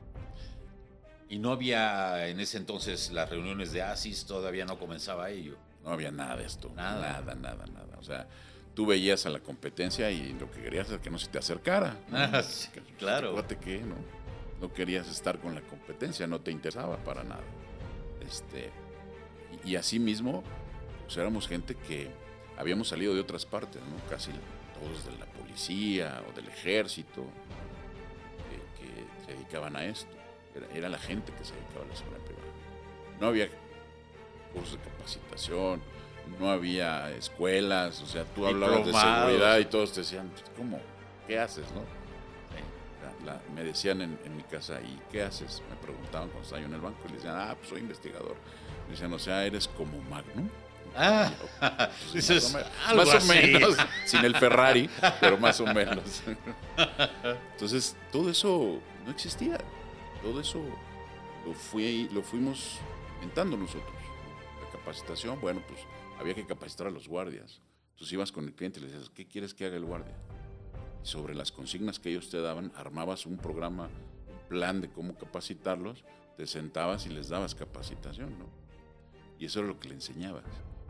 Y 1.29 1.39
no 1.39 1.51
había 1.53 2.29
en 2.29 2.39
ese 2.41 2.57
entonces 2.57 3.11
las 3.13 3.29
reuniones 3.29 3.73
de 3.73 3.83
ASIS, 3.83 4.25
todavía 4.27 4.65
no 4.65 4.79
comenzaba 4.79 5.29
ello. 5.31 5.57
No 5.87 5.93
había 5.93 6.11
nada 6.11 6.37
de 6.37 6.45
esto. 6.45 6.71
Nada. 6.75 7.01
Nada, 7.23 7.35
nada, 7.37 7.65
nada. 7.67 7.97
O 7.99 8.03
sea, 8.03 8.27
tú 8.75 8.85
veías 8.87 9.25
a 9.25 9.31
la 9.31 9.39
competencia 9.41 10.11
y 10.11 10.33
lo 10.35 10.51
que 10.51 10.61
querías 10.61 10.91
era 10.91 11.01
que 11.01 11.09
no 11.11 11.19
se 11.19 11.29
te 11.29 11.39
acercara. 11.39 11.97
Ah, 12.13 12.43
sí, 12.43 12.69
Que, 12.73 12.81
pues, 12.83 12.95
claro. 12.99 13.29
acuérdate 13.29 13.57
que 13.57 13.79
no, 13.79 13.95
no 14.61 14.73
querías 14.75 15.09
estar 15.09 15.39
con 15.39 15.55
la 15.55 15.61
competencia, 15.63 16.27
no 16.27 16.41
te 16.41 16.51
interesaba 16.51 16.97
para 16.99 17.23
nada. 17.23 17.41
Este, 18.27 18.71
y, 19.65 19.71
y 19.71 19.77
así 19.77 19.99
mismo, 20.01 20.43
pues 21.05 21.17
éramos 21.17 21.47
gente 21.47 21.77
que 21.77 22.11
habíamos 22.59 22.89
salido 22.89 23.15
de 23.15 23.21
otras 23.21 23.47
partes, 23.47 23.81
¿no? 23.83 24.11
Casi 24.11 24.33
todos 24.81 25.05
de 25.07 25.13
la 25.19 25.27
policía 25.27 26.21
o 26.29 26.33
del 26.35 26.49
ejército, 26.49 27.25
que, 28.51 28.83
que 28.85 29.25
se 29.25 29.33
dedicaban 29.39 29.77
a 29.77 29.85
esto. 29.85 30.11
Era, 30.55 30.67
era 30.75 30.89
la 30.89 30.99
gente 30.99 31.33
que 31.33 31.45
se 31.45 31.55
dedicaba 31.55 31.85
a 31.85 31.89
la 31.89 31.95
seguridad 31.97 32.25
privada. 32.25 32.47
No 33.21 33.27
había 33.29 33.49
cursos 34.57 34.79
de 34.79 34.91
capacitación, 34.91 35.81
no 36.41 36.51
había 36.51 37.11
escuelas, 37.13 38.01
o 38.03 38.07
sea, 38.07 38.25
tú 38.25 38.47
hablabas 38.47 38.85
de 38.87 38.93
seguridad 38.93 39.59
y 39.59 39.65
todos 39.67 39.93
te 39.93 40.01
decían, 40.01 40.29
pues, 40.31 40.45
¿cómo? 40.57 40.81
¿Qué 41.27 41.39
haces, 41.39 41.65
no? 41.73 41.83
La- 43.25 43.33
la- 43.35 43.41
me 43.55 43.63
decían 43.65 44.01
en, 44.03 44.19
en 44.25 44.37
mi 44.37 44.43
casa, 44.45 44.81
¿y 44.81 44.99
qué 45.13 45.23
haces? 45.23 45.63
Me 45.71 45.77
preguntaban 45.77 46.29
cuando 46.29 46.43
estaba 46.45 46.61
yo 46.61 46.67
en 46.69 46.75
el 46.75 46.81
banco 46.81 46.99
y 47.07 47.09
le 47.11 47.15
decían, 47.17 47.35
ah, 47.37 47.55
pues 47.57 47.69
soy 47.69 47.81
investigador. 47.81 48.37
Me 48.87 48.93
decían, 48.93 49.13
o 49.13 49.19
sea, 49.19 49.45
eres 49.45 49.69
como 49.69 50.01
Magnum. 50.11 50.49
Ah, 50.97 51.31
Pues, 52.11 52.13
dices, 52.15 52.53
más 52.53 52.55
o, 52.55 52.57
menos, 52.59 52.73
algo 52.87 53.05
más 53.05 53.15
o 53.15 53.17
así. 53.19 53.29
menos, 53.29 53.77
sin 54.07 54.25
el 54.25 54.37
Ferrari, 54.37 54.89
pero 55.21 55.37
más 55.39 55.61
o 55.61 55.67
menos. 55.67 56.23
Entonces, 57.53 57.97
todo 58.13 58.31
eso 58.31 58.81
no 59.05 59.11
existía. 59.11 59.59
Todo 60.23 60.41
eso 60.41 60.61
lo, 61.45 61.53
fui, 61.53 62.09
lo 62.13 62.23
fuimos 62.23 62.79
inventando 63.17 63.57
nosotros. 63.57 63.96
Bueno, 65.41 65.63
pues 65.67 65.81
había 66.21 66.35
que 66.35 66.47
capacitar 66.47 66.87
a 66.87 66.91
los 66.91 67.09
guardias. 67.09 67.61
Entonces 67.95 68.13
ibas 68.13 68.31
con 68.31 68.45
el 68.45 68.55
cliente 68.55 68.79
y 68.79 68.83
le 68.85 68.89
decías, 68.89 69.11
¿qué 69.11 69.27
quieres 69.27 69.53
que 69.53 69.65
haga 69.65 69.77
el 69.77 69.85
guardia? 69.85 70.15
Y 71.03 71.07
sobre 71.07 71.35
las 71.35 71.51
consignas 71.51 71.99
que 71.99 72.11
ellos 72.11 72.31
te 72.31 72.41
daban, 72.41 72.71
armabas 72.77 73.27
un 73.27 73.37
programa, 73.37 73.89
un 74.29 74.49
plan 74.49 74.81
de 74.81 74.89
cómo 74.89 75.17
capacitarlos, 75.19 76.05
te 76.37 76.47
sentabas 76.47 77.05
y 77.07 77.09
les 77.09 77.29
dabas 77.31 77.57
capacitación, 77.57 78.39
¿no? 78.39 78.47
Y 79.41 79.47
eso 79.47 79.59
era 79.59 79.69
lo 79.69 79.81
que 79.81 79.89
le 79.89 79.95
enseñabas. 79.95 80.45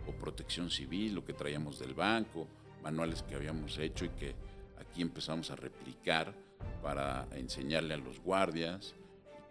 O 0.06 0.12
protección 0.12 0.70
civil, 0.70 1.14
lo 1.14 1.24
que 1.24 1.32
traíamos 1.32 1.78
del 1.78 1.94
banco, 1.94 2.48
manuales 2.82 3.23
que 3.23 3.35
habíamos 3.35 3.78
hecho 3.78 4.05
y 4.05 4.10
que 4.10 4.35
aquí 4.78 5.01
empezamos 5.01 5.51
a 5.51 5.56
replicar 5.56 6.35
para 6.82 7.27
enseñarle 7.32 7.94
a 7.94 7.98
los 7.98 8.20
guardias, 8.20 8.94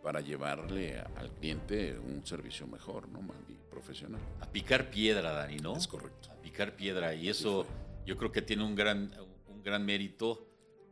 para 0.04 0.22
llevarle 0.22 1.00
al 1.00 1.32
cliente 1.32 1.98
un 1.98 2.24
servicio 2.28 2.68
mejor, 2.68 3.10
¿no? 3.10 3.22
Más 3.22 3.38
profesional. 3.80 4.22
A 4.39 4.45
picar 4.52 4.89
piedra, 4.89 5.31
Dani, 5.34 5.57
¿no? 5.57 5.76
Es 5.76 5.88
correcto. 5.88 6.31
A 6.31 6.35
picar 6.41 6.76
piedra. 6.76 7.14
Y 7.14 7.27
eso 7.30 7.68
yo 8.06 8.15
creo 8.18 8.31
que 8.31 8.41
tiene 8.41 8.64
un 8.64 8.73
gran, 8.76 9.11
un 9.47 9.61
gran 9.61 9.85
mérito 9.85 10.47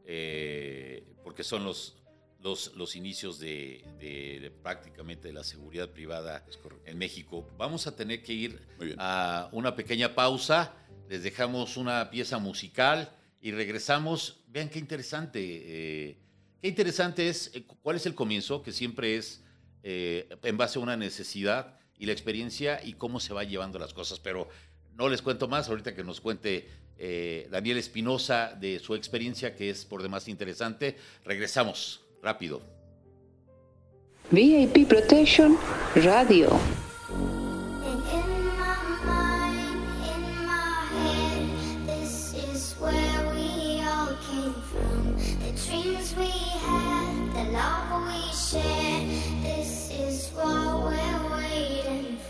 eh, 0.06 1.04
porque 1.24 1.44
son 1.44 1.64
los, 1.64 1.96
los, 2.42 2.76
los 2.76 2.96
inicios 2.96 3.40
de, 3.40 3.86
de- 4.00 4.40
de 4.42 4.52
prácticamente 4.52 5.30
de 5.30 5.34
la 5.34 5.44
seguridad 5.44 5.90
privada 5.90 6.46
en 6.86 6.98
México. 6.98 7.48
Vamos 7.58 7.88
a 7.88 7.96
tener 7.96 8.22
que 8.22 8.34
ir 8.34 8.60
a 8.98 9.48
una 9.54 9.76
pequeña 9.76 10.14
pausa. 10.14 10.74
Les 11.10 11.24
dejamos 11.24 11.78
una 11.78 12.10
pieza 12.10 12.38
musical 12.38 13.16
y 13.42 13.52
regresamos. 13.52 14.44
Vean 14.48 14.70
qué 14.70 14.80
interesante. 14.80 15.40
eh, 15.42 16.18
qué 16.62 16.68
interesante 16.68 17.30
es, 17.30 17.50
eh, 17.56 17.64
cuál 17.82 17.96
es 17.96 18.06
el 18.06 18.14
comienzo, 18.16 18.62
que 18.62 18.72
siempre 18.74 19.16
es 19.18 19.42
eh, 19.84 20.28
en 20.44 20.58
base 20.58 20.80
a 20.80 20.82
una 20.82 20.98
necesidad 20.98 21.78
y 21.98 22.06
la 22.06 22.12
experiencia 22.12 22.80
y 22.84 22.94
cómo 22.94 23.20
se 23.20 23.34
va 23.34 23.44
llevando 23.44 23.80
las 23.80 23.94
cosas. 23.94 24.20
Pero 24.20 24.48
no 24.96 25.10
les 25.10 25.22
cuento 25.22 25.48
más, 25.48 25.70
ahorita 25.70 25.96
que 25.96 26.04
nos 26.04 26.22
cuente 26.22 26.68
eh, 26.98 27.48
Daniel 27.52 27.78
Espinosa 27.78 28.56
de 28.60 28.80
su 28.80 28.96
experiencia, 28.96 29.56
que 29.56 29.70
es 29.70 29.86
por 29.86 30.02
demás 30.02 30.28
interesante. 30.28 30.98
Regresamos 31.26 32.02
rápido. 32.22 32.62
VIP 34.32 34.88
Protection 34.88 35.58
Radio. 35.96 36.60
This 41.86 42.34
is 42.34 42.74
where 42.80 43.30
we 43.36 43.82
all 43.82 44.16
came 44.30 44.54
from. 44.72 45.16
The 45.44 45.52
dreams 45.68 46.16
we 46.16 46.32
had, 46.66 47.34
the 47.36 47.52
love 47.52 48.08
we 48.08 48.34
shared. 48.34 49.10
This 49.44 49.92
is 49.92 50.30
what 50.32 50.84
we're 50.84 51.23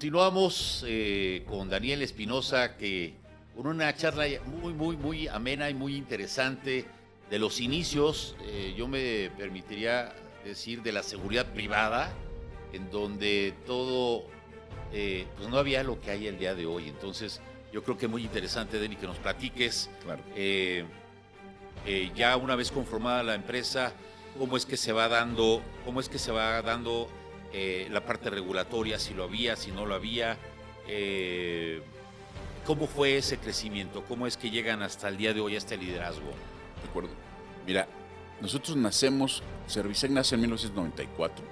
continuamos 0.00 0.82
eh, 0.88 1.44
con 1.46 1.68
Daniel 1.68 2.00
Espinosa, 2.00 2.78
que 2.78 3.12
con 3.54 3.66
una 3.66 3.94
charla 3.94 4.24
muy, 4.46 4.72
muy, 4.72 4.96
muy 4.96 5.28
amena 5.28 5.68
y 5.68 5.74
muy 5.74 5.94
interesante 5.94 6.86
de 7.28 7.38
los 7.38 7.60
inicios, 7.60 8.34
eh, 8.46 8.74
yo 8.74 8.88
me 8.88 9.30
permitiría 9.36 10.14
decir, 10.42 10.82
de 10.82 10.92
la 10.92 11.02
seguridad 11.02 11.52
privada, 11.52 12.10
en 12.72 12.90
donde 12.90 13.52
todo, 13.66 14.24
eh, 14.90 15.26
pues 15.36 15.50
no 15.50 15.58
había 15.58 15.82
lo 15.82 16.00
que 16.00 16.12
hay 16.12 16.28
el 16.28 16.38
día 16.38 16.54
de 16.54 16.64
hoy. 16.64 16.88
Entonces, 16.88 17.42
yo 17.70 17.84
creo 17.84 17.98
que 17.98 18.06
es 18.06 18.10
muy 18.10 18.22
interesante, 18.22 18.80
Dani, 18.80 18.96
que 18.96 19.06
nos 19.06 19.18
platiques, 19.18 19.90
eh, 20.34 20.86
ya 22.16 22.38
una 22.38 22.56
vez 22.56 22.70
conformada 22.70 23.22
la 23.22 23.34
empresa, 23.34 23.92
cómo 24.38 24.56
es 24.56 24.64
que 24.64 24.78
se 24.78 24.94
va 24.94 25.08
dando, 25.08 25.60
cómo 25.84 26.00
es 26.00 26.08
que 26.08 26.18
se 26.18 26.32
va 26.32 26.62
dando 26.62 27.06
eh, 27.52 27.88
la 27.90 28.04
parte 28.04 28.30
regulatoria, 28.30 28.98
si 28.98 29.14
lo 29.14 29.24
había, 29.24 29.56
si 29.56 29.72
no 29.72 29.86
lo 29.86 29.94
había, 29.94 30.36
eh, 30.86 31.82
cómo 32.66 32.86
fue 32.86 33.16
ese 33.16 33.38
crecimiento, 33.38 34.04
cómo 34.04 34.26
es 34.26 34.36
que 34.36 34.50
llegan 34.50 34.82
hasta 34.82 35.08
el 35.08 35.16
día 35.16 35.32
de 35.34 35.40
hoy 35.40 35.54
a 35.54 35.58
este 35.58 35.76
liderazgo. 35.76 36.30
De 36.82 36.88
acuerdo. 36.88 37.10
Mira, 37.66 37.86
nosotros 38.40 38.76
nacemos, 38.76 39.42
Servicec 39.66 40.10
nace 40.10 40.34
en 40.34 40.42
1994, 40.42 41.44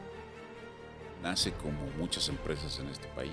nace 1.23 1.53
como 1.53 1.79
muchas 1.99 2.29
empresas 2.29 2.79
en 2.79 2.89
este 2.89 3.09
país, 3.09 3.33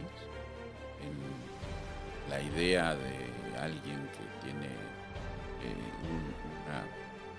en 1.01 2.29
la 2.29 2.41
idea 2.41 2.95
de 2.95 3.57
alguien 3.59 4.09
que 4.09 4.45
tiene 4.45 4.65
eh, 4.65 5.75
un- 6.09 6.35
una, 6.67 6.83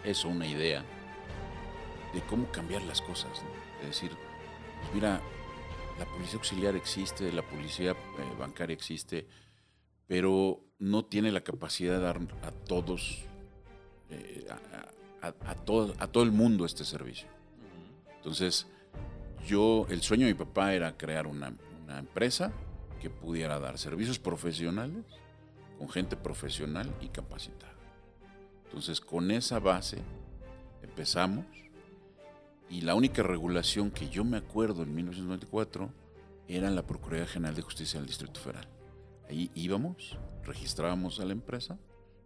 eso, 0.05 0.28
una 0.28 0.47
idea 0.47 0.82
de 2.15 2.20
cómo 2.23 2.51
cambiar 2.51 2.82
las 2.82 3.03
cosas. 3.03 3.31
Es 3.82 3.89
decir, 3.89 4.11
mira, 4.94 5.20
la 5.98 6.04
policía 6.04 6.38
auxiliar 6.38 6.76
existe, 6.76 7.32
la 7.32 7.42
policía 7.42 7.92
eh, 7.92 7.96
bancaria 8.38 8.74
existe, 8.74 9.26
pero 10.06 10.60
no 10.78 11.04
tiene 11.04 11.32
la 11.32 11.42
capacidad 11.42 11.94
de 11.94 12.00
dar 12.00 12.20
a 12.42 12.50
todos, 12.50 13.24
eh, 14.10 14.46
a 15.20 15.54
todo, 15.54 15.94
a 15.98 16.06
todo 16.06 16.22
el 16.22 16.32
mundo 16.32 16.64
este 16.64 16.84
servicio. 16.84 17.28
Entonces, 18.16 18.66
yo, 19.46 19.86
el 19.88 20.02
sueño 20.02 20.26
de 20.26 20.34
mi 20.34 20.38
papá 20.38 20.74
era 20.74 20.96
crear 20.96 21.26
una, 21.26 21.54
una 21.84 21.98
empresa 21.98 22.52
que 23.00 23.10
pudiera 23.10 23.58
dar 23.58 23.78
servicios 23.78 24.18
profesionales 24.18 25.04
con 25.78 25.88
gente 25.88 26.16
profesional 26.16 26.92
y 27.00 27.08
capacitada. 27.08 27.74
Entonces, 28.64 29.00
con 29.00 29.30
esa 29.30 29.58
base 29.58 29.98
empezamos 30.82 31.44
y 32.68 32.80
la 32.80 32.94
única 32.94 33.22
regulación 33.22 33.90
que 33.90 34.09
yo 34.09 34.24
me 34.24 34.36
acuerdo 34.36 34.82
en 34.82 34.94
1994 34.94 35.93
era 36.48 36.70
la 36.70 36.86
Procuraduría 36.86 37.26
General 37.26 37.55
de 37.55 37.62
Justicia 37.62 37.98
del 37.98 38.09
Distrito 38.09 38.40
Federal. 38.40 38.68
Ahí 39.28 39.51
íbamos, 39.55 40.18
registrábamos 40.44 41.20
a 41.20 41.24
la 41.24 41.32
empresa 41.32 41.78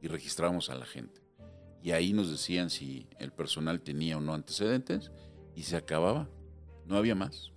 y 0.03 0.09
registrábamos 0.09 0.71
a 0.71 0.75
la 0.75 0.87
gente. 0.87 1.21
Y 1.83 1.93
ahí 1.93 2.13
nos 2.13 2.31
decían 2.31 2.71
si 2.71 3.09
el 3.19 3.33
personal 3.33 3.81
tenía 3.81 4.19
o 4.19 4.21
no 4.21 4.35
antecedentes 4.35 5.11
y 5.55 5.63
se 5.63 5.77
acababa. 5.77 6.29
No 6.87 6.97
había 6.97 7.15
más. 7.15 7.53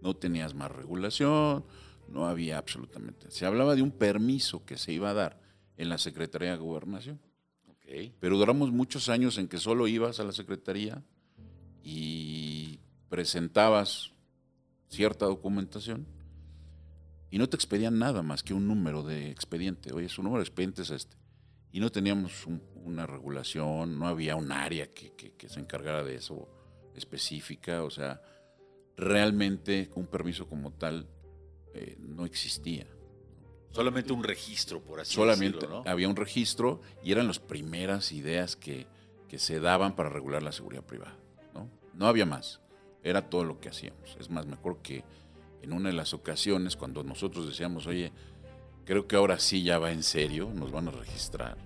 No 0.00 0.14
tenías 0.16 0.54
más 0.54 0.70
regulación, 0.70 1.64
no 2.08 2.26
había 2.26 2.56
absolutamente. 2.56 3.30
Se 3.30 3.44
hablaba 3.44 3.74
de 3.74 3.82
un 3.82 3.90
permiso 3.90 4.64
que 4.64 4.78
se 4.78 4.92
iba 4.92 5.10
a 5.10 5.14
dar 5.14 5.40
en 5.76 5.88
la 5.88 5.98
Secretaría 5.98 6.52
de 6.52 6.56
Gobernación. 6.58 7.20
Pero 8.20 8.38
duramos 8.38 8.70
muchos 8.70 9.08
años 9.08 9.36
en 9.36 9.48
que 9.48 9.58
solo 9.58 9.88
ibas 9.88 10.20
a 10.20 10.24
la 10.24 10.30
Secretaría 10.30 11.02
y 11.82 12.80
presentabas 13.08 14.12
cierta 14.88 15.26
documentación 15.26 16.06
y 17.30 17.38
no 17.38 17.48
te 17.48 17.56
expedían 17.56 17.98
nada 17.98 18.22
más 18.22 18.42
que 18.42 18.54
un 18.54 18.66
número 18.66 19.02
de 19.02 19.30
expediente. 19.30 19.92
Oye, 19.92 20.08
su 20.08 20.22
número 20.22 20.40
de 20.40 20.44
expediente 20.48 20.82
es 20.82 20.90
este. 20.90 21.16
Y 21.72 21.78
no 21.80 21.90
teníamos 21.90 22.46
un- 22.46 22.62
una 22.74 23.06
regulación, 23.06 23.98
no 23.98 24.08
había 24.08 24.34
un 24.34 24.50
área 24.50 24.90
que, 24.90 25.12
que- 25.14 25.32
que 25.34 25.48
se 25.48 25.60
encargara 25.60 26.02
de 26.02 26.16
eso 26.16 26.48
específica. 26.96 27.84
O 27.84 27.90
sea, 27.90 28.20
realmente 28.96 29.90
un 29.94 30.06
permiso 30.06 30.46
como 30.48 30.72
tal 30.72 31.08
eh, 31.72 31.96
no 32.00 32.24
existía. 32.26 32.84
Solamente 33.70 34.12
un 34.12 34.24
registro, 34.24 34.82
por 34.82 34.98
así 34.98 35.14
Solamente 35.14 35.58
decirlo, 35.58 35.84
¿no? 35.84 35.88
había 35.90 36.08
un 36.08 36.16
registro 36.16 36.80
y 37.04 37.12
eran 37.12 37.28
las 37.28 37.38
primeras 37.38 38.10
ideas 38.10 38.56
que, 38.56 38.88
que 39.28 39.38
se 39.38 39.60
daban 39.60 39.94
para 39.94 40.08
regular 40.08 40.42
la 40.42 40.50
seguridad 40.50 40.82
privada. 40.82 41.16
¿No? 41.54 41.68
no 41.94 42.06
había 42.06 42.26
más. 42.26 42.60
Era 43.02 43.28
todo 43.28 43.44
lo 43.44 43.60
que 43.60 43.68
hacíamos. 43.68 44.16
Es 44.18 44.30
más, 44.30 44.46
me 44.46 44.54
acuerdo 44.54 44.80
que 44.82 45.04
en 45.62 45.72
una 45.72 45.88
de 45.88 45.94
las 45.94 46.14
ocasiones, 46.14 46.76
cuando 46.76 47.02
nosotros 47.02 47.46
decíamos, 47.46 47.86
oye, 47.86 48.12
creo 48.84 49.06
que 49.06 49.16
ahora 49.16 49.38
sí 49.38 49.62
ya 49.62 49.78
va 49.78 49.92
en 49.92 50.02
serio, 50.02 50.50
nos 50.54 50.72
van 50.72 50.88
a 50.88 50.90
registrar. 50.90 51.56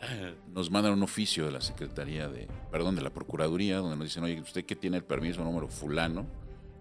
Nos 0.54 0.70
mandan 0.70 0.92
un 0.92 1.02
oficio 1.02 1.44
de 1.44 1.50
la 1.50 1.60
Secretaría 1.60 2.28
de, 2.28 2.46
perdón, 2.70 2.94
de 2.94 3.02
la 3.02 3.10
Procuraduría, 3.10 3.78
donde 3.78 3.96
nos 3.96 4.06
dicen, 4.06 4.22
oye, 4.22 4.40
usted 4.40 4.64
que 4.64 4.76
tiene 4.76 4.96
el 4.96 5.02
permiso 5.02 5.42
número 5.42 5.66
fulano, 5.66 6.24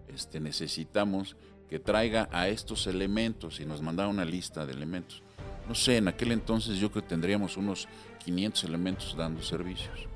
este, 0.07 0.39
necesitamos 0.39 1.35
que 1.67 1.79
traiga 1.79 2.29
a 2.31 2.47
estos 2.47 2.85
elementos 2.85 3.59
y 3.59 3.65
nos 3.65 3.81
mandaba 3.81 4.09
una 4.09 4.23
lista 4.23 4.67
de 4.67 4.73
elementos. 4.73 5.23
No 5.67 5.73
sé, 5.73 5.97
en 5.97 6.07
aquel 6.07 6.31
entonces 6.31 6.77
yo 6.77 6.91
creo 6.91 7.03
que 7.03 7.09
tendríamos 7.09 7.57
unos 7.57 7.87
500 8.23 8.63
elementos 8.65 9.15
dando 9.17 9.41
servicios. 9.41 10.07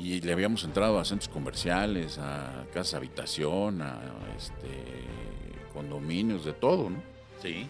Y 0.00 0.20
le 0.22 0.32
habíamos 0.32 0.64
entrado 0.64 0.98
a 0.98 1.04
centros 1.04 1.28
comerciales, 1.28 2.18
a 2.18 2.64
casas 2.72 2.94
habitación, 2.94 3.82
a 3.82 4.00
este, 4.36 4.66
condominios, 5.74 6.44
de 6.44 6.54
todo, 6.54 6.88
¿no? 6.90 7.02
Sí. 7.42 7.68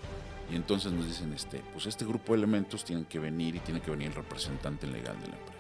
Y 0.51 0.57
entonces 0.57 0.93
nos 0.93 1.07
dicen, 1.07 1.32
este, 1.32 1.61
pues 1.73 1.86
este 1.86 2.05
grupo 2.05 2.32
de 2.32 2.39
elementos 2.39 2.85
tienen 2.85 3.05
que 3.05 3.19
venir 3.19 3.57
y 3.57 3.59
tiene 3.61 3.81
que 3.81 3.90
venir 3.90 4.09
el 4.09 4.15
representante 4.15 4.86
legal 4.86 5.19
de 5.20 5.27
la 5.28 5.36
empresa. 5.36 5.57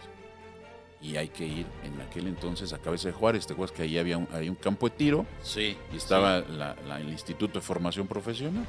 Y 1.02 1.16
hay 1.16 1.28
que 1.28 1.46
ir 1.46 1.66
en 1.82 2.00
aquel 2.02 2.26
entonces 2.28 2.72
a 2.72 2.78
Cabeza 2.78 3.08
de 3.08 3.14
Juárez, 3.14 3.46
¿te 3.46 3.54
acuerdas 3.54 3.74
que 3.76 3.82
ahí 3.82 3.98
había 3.98 4.18
un, 4.18 4.28
había 4.32 4.50
un 4.50 4.56
campo 4.56 4.88
de 4.88 4.94
tiro? 4.96 5.26
Sí. 5.42 5.76
Y 5.92 5.96
estaba 5.96 6.40
la- 6.40 6.76
la- 6.86 7.00
el 7.00 7.08
Instituto 7.08 7.54
de 7.58 7.62
Formación 7.62 8.06
Profesional. 8.06 8.64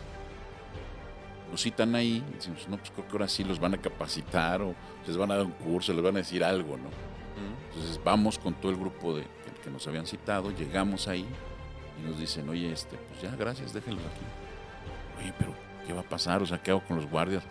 Nos 1.51 1.61
citan 1.61 1.93
ahí, 1.95 2.23
y 2.31 2.35
decimos, 2.35 2.67
no, 2.69 2.77
pues 2.77 2.91
creo 2.91 3.05
que 3.05 3.11
ahora 3.11 3.27
sí 3.27 3.43
los 3.43 3.59
van 3.59 3.73
a 3.73 3.77
capacitar 3.77 4.61
o 4.61 4.73
les 5.05 5.17
van 5.17 5.31
a 5.31 5.35
dar 5.35 5.45
un 5.45 5.51
curso, 5.51 5.91
les 5.93 6.01
van 6.03 6.15
a 6.15 6.19
decir 6.19 6.43
algo, 6.43 6.77
¿no? 6.77 6.89
Entonces 7.69 7.99
vamos 8.03 8.37
con 8.39 8.53
todo 8.53 8.71
el 8.71 8.77
grupo 8.77 9.15
de, 9.15 9.23
que, 9.23 9.61
que 9.63 9.69
nos 9.69 9.87
habían 9.87 10.05
citado, 10.05 10.51
llegamos 10.51 11.07
ahí 11.07 11.25
y 11.99 12.07
nos 12.09 12.19
dicen, 12.19 12.47
oye, 12.49 12.71
este, 12.71 12.97
pues 12.97 13.21
ya, 13.21 13.35
gracias, 13.35 13.73
déjenlos 13.73 14.03
aquí. 14.05 15.21
Oye, 15.23 15.33
pero 15.37 15.53
¿qué 15.85 15.93
va 15.93 16.01
a 16.01 16.09
pasar? 16.09 16.41
O 16.41 16.45
sea, 16.45 16.61
¿qué 16.61 16.71
hago 16.71 16.81
con 16.87 16.97
los 16.97 17.09
guardias? 17.09 17.43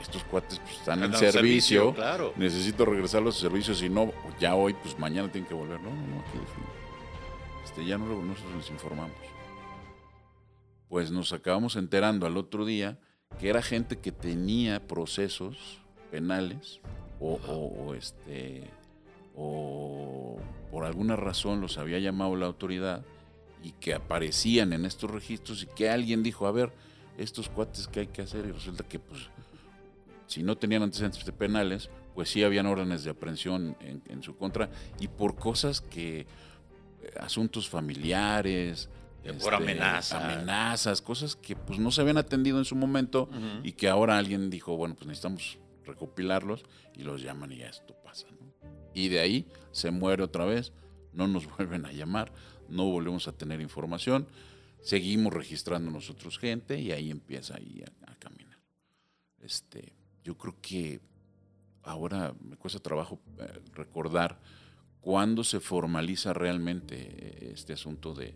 Estos 0.00 0.24
cuates 0.24 0.58
pues, 0.60 0.76
están 0.78 1.02
en 1.04 1.12
servicio, 1.12 1.32
servicio, 1.32 1.94
claro. 1.94 2.32
necesito 2.36 2.86
regresar 2.86 3.20
a 3.20 3.24
los 3.24 3.36
servicios 3.36 3.82
y 3.82 3.90
no, 3.90 4.12
ya 4.40 4.54
hoy, 4.54 4.72
pues 4.74 4.98
mañana 4.98 5.30
tienen 5.30 5.46
que 5.46 5.54
volver. 5.54 5.78
No, 5.80 5.90
no, 5.90 5.96
no, 6.06 6.20
aquí. 6.20 6.38
Este, 7.64 7.84
ya 7.84 7.98
no, 7.98 8.06
lo- 8.06 8.22
nosotros 8.22 8.54
les 8.56 8.70
informamos. 8.70 9.14
Pues 10.88 11.10
nos 11.10 11.32
acabamos 11.32 11.76
enterando 11.76 12.26
al 12.26 12.36
otro 12.36 12.64
día 12.64 12.98
que 13.38 13.48
era 13.48 13.62
gente 13.62 13.98
que 13.98 14.10
tenía 14.10 14.86
procesos 14.88 15.80
penales 16.10 16.80
o, 17.20 17.34
o- 17.46 17.84
o, 17.86 17.94
este 17.94 18.64
o 19.40 20.36
por 20.70 20.84
alguna 20.84 21.16
razón 21.16 21.60
los 21.60 21.78
había 21.78 21.98
llamado 21.98 22.36
la 22.36 22.46
autoridad 22.46 23.04
y 23.62 23.72
que 23.72 23.94
aparecían 23.94 24.72
en 24.72 24.84
estos 24.84 25.10
registros 25.10 25.62
y 25.62 25.66
que 25.66 25.88
alguien 25.88 26.22
dijo, 26.22 26.46
a 26.46 26.52
ver, 26.52 26.72
estos 27.16 27.48
cuates 27.48 27.88
que 27.88 28.00
hay 28.00 28.06
que 28.06 28.22
hacer 28.22 28.46
y 28.46 28.52
resulta 28.52 28.84
que 28.84 28.98
pues 28.98 29.28
si 30.26 30.42
no 30.42 30.56
tenían 30.56 30.82
antecedentes 30.82 31.24
penales, 31.32 31.90
pues 32.14 32.30
sí 32.30 32.44
habían 32.44 32.66
órdenes 32.66 33.02
de 33.02 33.10
aprehensión 33.10 33.76
en, 33.80 34.02
en 34.08 34.22
su 34.22 34.36
contra 34.36 34.70
y 35.00 35.08
por 35.08 35.36
cosas 35.36 35.80
que 35.80 36.20
eh, 36.20 36.26
asuntos 37.18 37.68
familiares, 37.68 38.90
este, 39.24 39.42
por 39.42 39.54
amenaza. 39.54 40.24
amenazas, 40.24 41.02
cosas 41.02 41.36
que 41.36 41.56
pues 41.56 41.78
no 41.78 41.90
se 41.90 42.00
habían 42.00 42.18
atendido 42.18 42.58
en 42.58 42.64
su 42.64 42.76
momento 42.76 43.28
y 43.62 43.72
que 43.72 43.88
ahora 43.88 44.18
alguien 44.18 44.50
dijo, 44.50 44.76
bueno, 44.76 44.94
pues 44.94 45.06
necesitamos 45.06 45.58
recopilarlos 45.84 46.64
y 46.96 47.02
los 47.02 47.22
llaman 47.22 47.52
y 47.52 47.58
ya 47.58 47.68
esto. 47.68 47.94
Y 48.94 49.08
de 49.08 49.20
ahí 49.20 49.46
se 49.72 49.90
muere 49.90 50.22
otra 50.22 50.44
vez, 50.44 50.72
no 51.12 51.28
nos 51.28 51.46
vuelven 51.56 51.86
a 51.86 51.92
llamar, 51.92 52.32
no 52.68 52.84
volvemos 52.90 53.28
a 53.28 53.32
tener 53.32 53.60
información, 53.60 54.26
seguimos 54.80 55.32
registrando 55.32 55.90
nosotros 55.90 56.38
gente 56.38 56.78
y 56.80 56.92
ahí 56.92 57.10
empieza 57.10 57.56
ahí 57.56 57.82
a, 58.06 58.10
a 58.12 58.14
caminar. 58.16 58.58
Este, 59.40 59.92
yo 60.24 60.36
creo 60.36 60.56
que 60.60 61.00
ahora 61.82 62.34
me 62.40 62.56
cuesta 62.56 62.78
trabajo 62.78 63.20
eh, 63.38 63.60
recordar 63.72 64.38
cuándo 65.00 65.44
se 65.44 65.60
formaliza 65.60 66.32
realmente 66.32 66.96
eh, 66.98 67.52
este 67.54 67.72
asunto 67.72 68.14
de, 68.14 68.34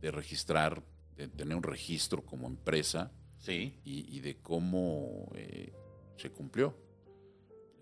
de 0.00 0.10
registrar, 0.10 0.82
de 1.16 1.28
tener 1.28 1.56
un 1.56 1.62
registro 1.62 2.24
como 2.24 2.46
empresa 2.46 3.12
Sí. 3.38 3.74
y, 3.84 4.16
y 4.16 4.20
de 4.20 4.36
cómo 4.36 5.30
eh, 5.34 5.72
se 6.18 6.30
cumplió. 6.30 6.76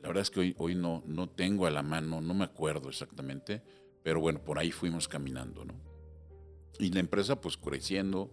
La 0.02 0.08
verdad 0.08 0.22
es 0.22 0.30
que 0.30 0.40
hoy, 0.40 0.54
hoy 0.58 0.74
no, 0.74 1.02
no 1.06 1.28
tengo 1.28 1.66
a 1.66 1.70
la 1.70 1.82
mano, 1.82 2.20
no 2.20 2.34
me 2.34 2.44
acuerdo 2.44 2.88
exactamente, 2.88 3.62
pero 4.02 4.20
bueno, 4.20 4.40
por 4.44 4.58
ahí 4.58 4.70
fuimos 4.70 5.08
caminando, 5.08 5.64
¿no? 5.64 5.74
Y 6.78 6.90
la 6.92 7.00
empresa 7.00 7.40
pues 7.40 7.56
creciendo, 7.56 8.30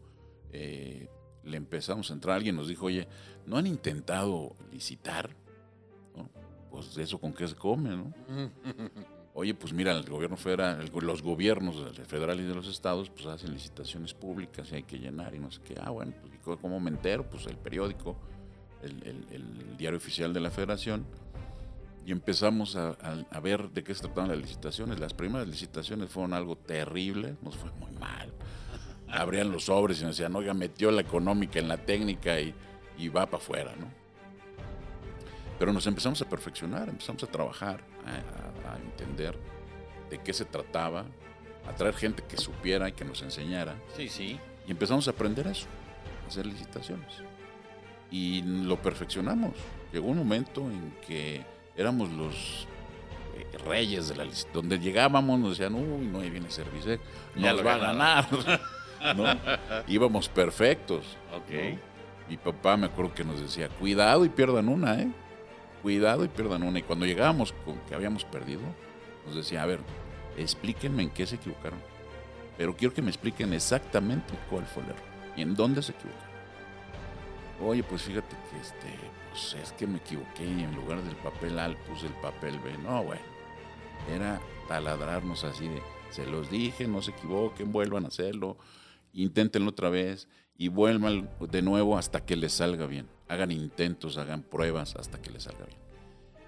eh, 0.52 1.10
le 1.44 1.58
empezamos 1.58 2.12
a 2.12 2.14
entrar, 2.14 2.36
alguien 2.38 2.56
nos 2.56 2.68
dijo, 2.68 2.86
oye, 2.86 3.08
¿no 3.48 3.58
han 3.58 3.66
intentado 3.68 4.56
licitar? 4.72 5.36
¿No? 6.16 6.30
Pues 6.70 6.94
de 6.96 7.04
eso 7.04 7.20
con 7.20 7.34
qué 7.34 7.48
se 7.48 7.56
come, 7.56 7.90
¿no? 7.90 8.14
Oye, 9.38 9.54
pues 9.54 9.74
mira, 9.74 9.92
el 9.92 10.10
gobierno 10.10 10.38
federal, 10.38 10.80
el 10.80 11.06
los 11.06 11.22
gobiernos 11.22 11.84
del 11.98 12.06
federal 12.06 12.40
y 12.40 12.44
de 12.44 12.56
los 12.56 12.70
estados, 12.70 13.10
pues 13.10 13.26
hacen 13.26 13.52
licitaciones 13.52 14.14
públicas 14.14 14.72
y 14.72 14.76
hay 14.76 14.84
que 14.84 14.98
llenar 14.98 15.36
y 15.36 15.40
no 15.40 15.52
sé 15.52 15.60
qué. 15.62 15.76
Ah, 15.82 15.90
bueno, 15.90 16.14
pues 16.22 16.34
¿y 16.36 16.38
co- 16.38 16.58
¿cómo 16.58 16.80
me 16.80 16.90
entero? 16.90 17.30
Pues 17.30 17.46
el 17.48 17.58
periódico, 17.58 18.16
el, 18.82 19.04
el- 19.04 19.26
el 19.32 19.76
diario 19.78 19.98
oficial 19.98 20.32
de 20.34 20.40
la 20.40 20.52
federación. 20.52 21.06
Y 22.06 22.12
empezamos 22.12 22.76
a, 22.76 22.90
a- 22.92 23.26
a 23.32 23.40
ver 23.40 23.70
de 23.72 23.84
qué 23.84 23.94
se 23.96 24.02
trataban 24.02 24.30
las 24.30 24.38
licitaciones. 24.40 25.00
Las 25.00 25.14
primeras 25.14 25.48
licitaciones 25.48 26.10
fueron 26.10 26.34
algo 26.34 26.56
terrible, 26.56 27.36
nos 27.42 27.56
fue 27.56 27.72
muy 27.80 27.92
mal. 27.94 28.32
Abrían 29.08 29.52
los 29.52 29.66
sobres 29.66 30.00
y 30.02 30.04
nos 30.06 30.18
decían, 30.18 30.36
oiga, 30.36 30.54
metió 30.54 30.92
la 30.92 31.02
económica 31.02 31.58
en 31.60 31.68
la 31.68 31.78
técnica 31.78 32.40
y, 32.40 32.54
y 32.98 33.08
va 33.10 33.26
para 33.26 33.38
afuera, 33.38 33.74
¿no? 33.80 33.88
Pero 35.58 35.72
nos 35.72 35.88
empezamos 35.88 36.22
a 36.22 36.30
perfeccionar, 36.30 36.90
empezamos 36.90 37.24
a 37.24 37.28
trabajar, 37.28 37.82
a, 38.06 38.70
a- 38.70 38.74
a 38.74 38.78
entender 38.78 39.38
de 40.10 40.20
qué 40.22 40.34
se 40.34 40.46
trataba, 40.46 41.06
a 41.68 41.74
traer 41.76 41.96
gente 41.96 42.24
que 42.28 42.38
supiera 42.38 42.90
y 42.90 42.92
que 42.92 43.06
nos 43.06 43.22
enseñara. 43.22 43.76
Sí, 43.96 44.10
sí. 44.10 44.40
Y 44.68 44.72
empezamos 44.72 45.08
a 45.08 45.12
aprender 45.12 45.48
eso, 45.48 45.66
a 46.26 46.28
hacer 46.28 46.46
licitaciones. 46.46 47.08
Y 48.12 48.42
lo 48.44 48.80
perfeccionamos. 48.82 49.54
Llegó 49.92 50.08
un 50.10 50.18
momento 50.18 50.62
en 50.70 50.94
que 51.08 51.44
éramos 51.76 52.10
los 52.12 52.68
eh, 53.36 53.58
reyes 53.66 54.10
de 54.10 54.16
la 54.16 54.24
licitación. 54.26 54.54
Donde 54.70 54.80
llegábamos 54.80 55.40
nos 55.40 55.58
decían, 55.58 55.76
uy, 55.76 56.06
no, 56.08 56.20
ahí 56.20 56.30
viene 56.30 56.50
Servicec, 56.50 57.00
nos 57.36 57.66
va 57.66 57.74
a 57.76 57.78
ganaba". 57.78 58.28
ganar. 58.32 59.16
¿no? 59.16 59.26
Íbamos 59.88 60.30
perfectos. 60.30 61.18
Ok. 61.36 61.52
¿no? 61.52 61.96
Mi 62.30 62.38
papá 62.38 62.76
me 62.76 62.88
acuerdo 62.88 63.14
que 63.14 63.24
nos 63.24 63.40
decía, 63.40 63.70
cuidado 63.70 64.26
y 64.26 64.30
pierdan 64.30 64.68
una, 64.68 65.00
¿eh? 65.00 65.08
Cuidado 65.84 66.26
y 66.26 66.28
pierdan 66.28 66.64
una. 66.64 66.80
Y 66.80 66.82
cuando 66.82 67.06
llegábamos 67.06 67.54
con 67.64 67.78
que 67.82 67.94
habíamos 67.94 68.26
perdido, 68.26 68.62
nos 69.28 69.36
decía, 69.36 69.62
a 69.62 69.68
ver, 69.68 69.80
explíquenme 70.36 71.04
en 71.04 71.10
qué 71.12 71.28
se 71.28 71.36
equivocaron. 71.36 71.80
Pero 72.58 72.76
quiero 72.76 72.94
que 72.94 73.04
me 73.04 73.10
expliquen 73.10 73.54
exactamente 73.54 74.34
cuál 74.50 74.66
fue 74.66 74.82
el 74.84 74.90
error 74.90 75.04
y 75.38 75.42
en 75.44 75.54
dónde 75.56 75.84
se 75.84 75.92
equivocaron. 75.92 76.26
Oye, 77.62 77.84
pues 77.84 78.02
fíjate 78.02 78.36
que 78.50 78.60
este, 78.60 78.88
pues 79.36 79.54
es 79.62 79.74
que 79.74 79.86
me 79.86 79.98
equivoqué 79.98 80.46
y 80.46 80.64
en 80.64 80.74
lugar 80.76 81.04
del 81.04 81.16
papel 81.18 81.60
A 81.60 81.76
puse 81.88 82.08
el 82.08 82.14
papel 82.14 82.58
B. 82.60 82.78
No, 82.78 83.04
bueno, 83.04 83.22
era 84.10 84.40
taladrarnos 84.70 85.44
así 85.44 85.68
de, 85.68 85.82
se 86.10 86.26
los 86.26 86.50
dije, 86.50 86.88
no 86.88 87.02
se 87.02 87.12
equivoquen, 87.12 87.74
vuelvan 87.74 88.06
a 88.06 88.08
hacerlo, 88.08 88.58
inténtenlo 89.12 89.72
otra 89.72 89.90
vez 89.90 90.30
y 90.58 90.70
vuelvan 90.70 91.30
de 91.42 91.62
nuevo 91.62 91.98
hasta 91.98 92.26
que 92.26 92.38
les 92.38 92.54
salga 92.54 92.86
bien. 92.86 93.10
Hagan 93.28 93.52
intentos, 93.52 94.18
hagan 94.18 94.42
pruebas 94.42 94.96
hasta 94.96 95.22
que 95.22 95.32
les 95.32 95.44
salga 95.44 95.66
bien. 95.66 95.80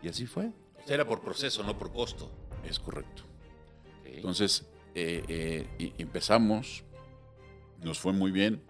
Y 0.01 0.07
así 0.07 0.26
fue. 0.26 0.53
Era 0.88 1.05
por 1.05 1.19
proceso, 1.19 1.64
no 1.64 1.77
por 1.77 1.91
costo. 1.91 2.31
Es 2.64 2.80
correcto. 2.80 3.23
Entonces, 4.05 4.65
eh, 4.95 5.26
eh, 5.27 5.93
empezamos, 5.97 6.85
nos 7.84 7.99
fue 7.99 8.14
muy 8.14 8.31
bien, 8.31 8.61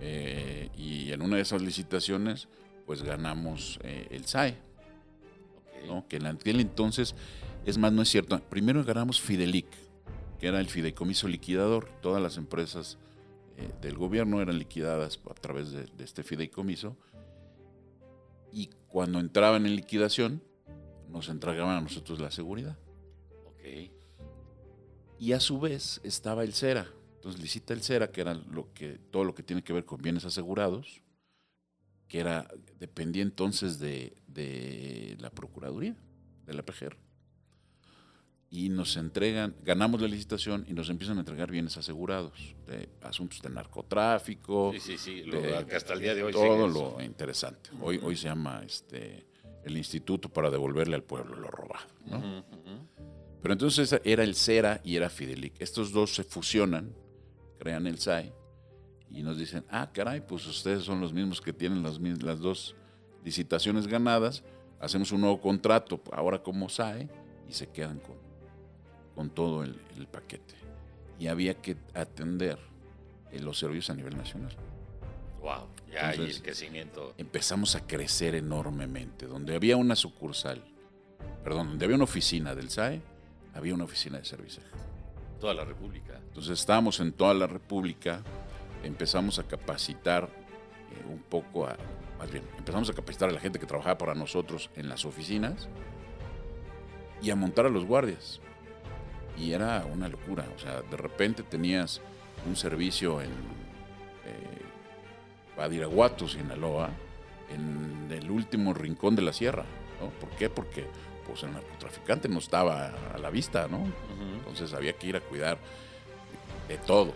eh, 0.00 0.70
y 0.76 1.10
en 1.10 1.20
una 1.20 1.36
de 1.36 1.42
esas 1.42 1.62
licitaciones, 1.62 2.48
pues 2.86 3.02
ganamos 3.02 3.78
eh, 3.82 4.06
el 4.10 4.24
SAE, 4.24 4.56
¿no? 5.86 6.06
que 6.08 6.16
en 6.16 6.26
aquel 6.26 6.60
entonces, 6.60 7.14
es 7.66 7.76
más, 7.78 7.92
no 7.92 8.02
es 8.02 8.08
cierto, 8.08 8.40
primero 8.40 8.84
ganamos 8.84 9.20
Fidelic, 9.20 9.66
que 10.38 10.46
era 10.46 10.60
el 10.60 10.68
fideicomiso 10.68 11.28
liquidador, 11.28 11.88
todas 12.00 12.22
las 12.22 12.36
empresas 12.36 12.98
eh, 13.56 13.70
del 13.82 13.96
gobierno 13.96 14.40
eran 14.40 14.58
liquidadas 14.58 15.18
a 15.28 15.34
través 15.34 15.72
de, 15.72 15.86
de 15.86 16.04
este 16.04 16.22
fideicomiso, 16.22 16.96
y 18.52 18.70
cuando 18.88 19.18
entraban 19.18 19.66
en 19.66 19.76
liquidación, 19.76 20.42
nos 21.10 21.28
entregaban 21.28 21.76
a 21.76 21.80
nosotros 21.80 22.20
la 22.20 22.30
seguridad. 22.30 22.78
Ok. 23.46 23.90
Y 25.18 25.32
a 25.32 25.40
su 25.40 25.58
vez 25.60 26.00
estaba 26.04 26.44
el 26.44 26.54
CERA. 26.54 26.86
Entonces 27.16 27.40
licita 27.40 27.74
el 27.74 27.82
CERA, 27.82 28.10
que 28.10 28.20
era 28.20 28.34
lo 28.34 28.72
que, 28.72 28.98
todo 29.10 29.24
lo 29.24 29.34
que 29.34 29.42
tiene 29.42 29.62
que 29.62 29.72
ver 29.72 29.84
con 29.84 30.00
bienes 30.00 30.24
asegurados, 30.24 31.02
que 32.08 32.20
era, 32.20 32.48
dependía 32.78 33.22
entonces 33.22 33.78
de, 33.78 34.14
de 34.28 35.16
la 35.20 35.30
Procuraduría, 35.30 35.96
de 36.46 36.54
la 36.54 36.62
PGR. 36.64 36.96
Y 38.48 38.68
nos 38.68 38.96
entregan, 38.96 39.56
ganamos 39.64 40.00
la 40.00 40.06
licitación 40.06 40.64
y 40.68 40.72
nos 40.72 40.88
empiezan 40.88 41.16
a 41.16 41.20
entregar 41.20 41.50
bienes 41.50 41.76
asegurados, 41.76 42.54
de 42.66 42.88
asuntos 43.02 43.42
de 43.42 43.50
narcotráfico. 43.50 44.72
Sí, 44.74 44.80
sí, 44.80 44.98
sí, 44.98 45.22
lo 45.24 45.40
de- 45.40 45.56
hasta 45.74 45.94
el 45.94 46.00
día 46.00 46.14
de 46.14 46.22
hoy 46.22 46.32
Todo 46.32 46.68
lo 46.68 47.02
interesante. 47.02 47.70
Hoy, 47.80 47.98
hoy 48.02 48.16
se 48.16 48.28
llama 48.28 48.62
este, 48.64 49.26
el 49.64 49.76
Instituto 49.76 50.28
para 50.28 50.48
devolverle 50.48 50.94
al 50.94 51.02
pueblo 51.02 51.34
lo 51.34 51.48
robado. 51.50 51.86
¿no? 52.06 52.18
Ujú, 52.18 52.26
ujú. 52.28 52.86
Pero 53.42 53.52
entonces 53.52 54.00
era 54.04 54.22
el 54.22 54.36
CERA 54.36 54.80
y 54.84 54.94
era 54.96 55.10
Fidelic. 55.10 55.60
Estos 55.60 55.90
dos 55.92 56.14
se 56.14 56.22
fusionan, 56.22 56.94
crean 57.58 57.86
el 57.88 57.98
SAE 57.98 58.32
y 59.10 59.22
nos 59.22 59.38
dicen, 59.38 59.64
ah, 59.70 59.90
caray, 59.92 60.20
pues 60.20 60.46
ustedes 60.46 60.84
son 60.84 61.00
los 61.00 61.12
mismos 61.12 61.40
que 61.40 61.52
tienen 61.52 61.82
las, 61.82 62.00
las 62.00 62.40
dos 62.40 62.74
licitaciones 63.24 63.86
ganadas, 63.86 64.42
hacemos 64.80 65.12
un 65.12 65.20
nuevo 65.20 65.40
contrato 65.40 66.00
ahora 66.12 66.42
como 66.42 66.68
SAE 66.68 67.08
y 67.48 67.52
se 67.52 67.68
quedan 67.68 67.98
con, 68.00 68.16
con 69.14 69.30
todo 69.30 69.62
el, 69.62 69.80
el 69.96 70.06
paquete. 70.06 70.54
Y 71.18 71.28
había 71.28 71.54
que 71.54 71.76
atender 71.94 72.58
eh, 73.32 73.40
los 73.40 73.58
servicios 73.58 73.90
a 73.90 73.94
nivel 73.94 74.16
nacional. 74.16 74.52
Wow, 75.40 75.68
ya 75.90 76.08
hay 76.08 76.14
Entonces, 76.14 76.36
el 76.36 76.42
crecimiento. 76.42 77.14
empezamos 77.16 77.74
a 77.76 77.86
crecer 77.86 78.34
enormemente. 78.34 79.26
Donde 79.26 79.54
había 79.54 79.76
una 79.76 79.96
sucursal, 79.96 80.62
perdón, 81.44 81.68
donde 81.68 81.84
había 81.84 81.94
una 81.94 82.04
oficina 82.04 82.54
del 82.54 82.68
SAE, 82.68 83.00
había 83.54 83.74
una 83.74 83.84
oficina 83.84 84.18
de 84.18 84.24
serviciaje. 84.24 84.68
Toda 85.40 85.54
la 85.54 85.64
República. 85.64 86.20
Entonces 86.28 86.58
estábamos 86.58 87.00
en 87.00 87.12
toda 87.12 87.32
la 87.34 87.46
República, 87.46 88.22
empezamos 88.86 89.38
a 89.38 89.44
capacitar 89.44 90.24
eh, 90.24 91.04
un 91.08 91.20
poco, 91.20 91.66
a, 91.66 91.76
más 92.18 92.30
bien, 92.30 92.44
empezamos 92.58 92.88
a 92.90 92.94
capacitar 92.94 93.28
a 93.28 93.32
la 93.32 93.40
gente 93.40 93.58
que 93.58 93.66
trabajaba 93.66 93.98
para 93.98 94.14
nosotros 94.14 94.70
en 94.76 94.88
las 94.88 95.04
oficinas 95.04 95.68
y 97.22 97.30
a 97.30 97.36
montar 97.36 97.66
a 97.66 97.70
los 97.70 97.84
guardias. 97.84 98.40
Y 99.38 99.52
era 99.52 99.84
una 99.92 100.08
locura, 100.08 100.46
o 100.54 100.58
sea, 100.58 100.80
de 100.82 100.96
repente 100.96 101.42
tenías 101.42 102.00
un 102.46 102.56
servicio 102.56 103.20
en 103.20 103.30
eh, 103.30 104.62
Badiraguato, 105.56 106.26
Sinaloa, 106.26 106.90
en 107.50 108.08
el 108.10 108.30
último 108.30 108.72
rincón 108.72 109.14
de 109.14 109.22
la 109.22 109.32
sierra. 109.32 109.64
¿no? 110.00 110.08
¿Por 110.10 110.30
qué? 110.30 110.48
Porque 110.48 110.86
pues, 111.26 111.42
el 111.42 111.52
narcotraficante 111.52 112.28
no 112.28 112.38
estaba 112.38 112.92
a 113.14 113.18
la 113.18 113.30
vista, 113.30 113.68
¿no? 113.68 113.86
Entonces 114.38 114.72
había 114.72 114.94
que 114.94 115.08
ir 115.08 115.16
a 115.16 115.20
cuidar 115.20 115.58
de 116.68 116.78
todo, 116.78 117.12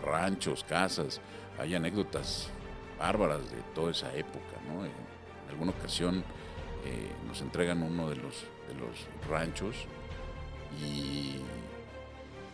ranchos, 0.00 0.64
casas. 0.64 1.20
Hay 1.58 1.74
anécdotas 1.74 2.48
bárbaras 2.98 3.50
de 3.50 3.62
toda 3.74 3.90
esa 3.90 4.14
época, 4.14 4.56
¿no? 4.68 4.84
En 4.84 4.92
alguna 5.48 5.72
ocasión 5.72 6.24
eh, 6.84 7.10
nos 7.26 7.40
entregan 7.40 7.82
uno 7.82 8.08
de 8.08 8.16
los, 8.16 8.46
ranchos 9.28 9.76
y 10.80 11.36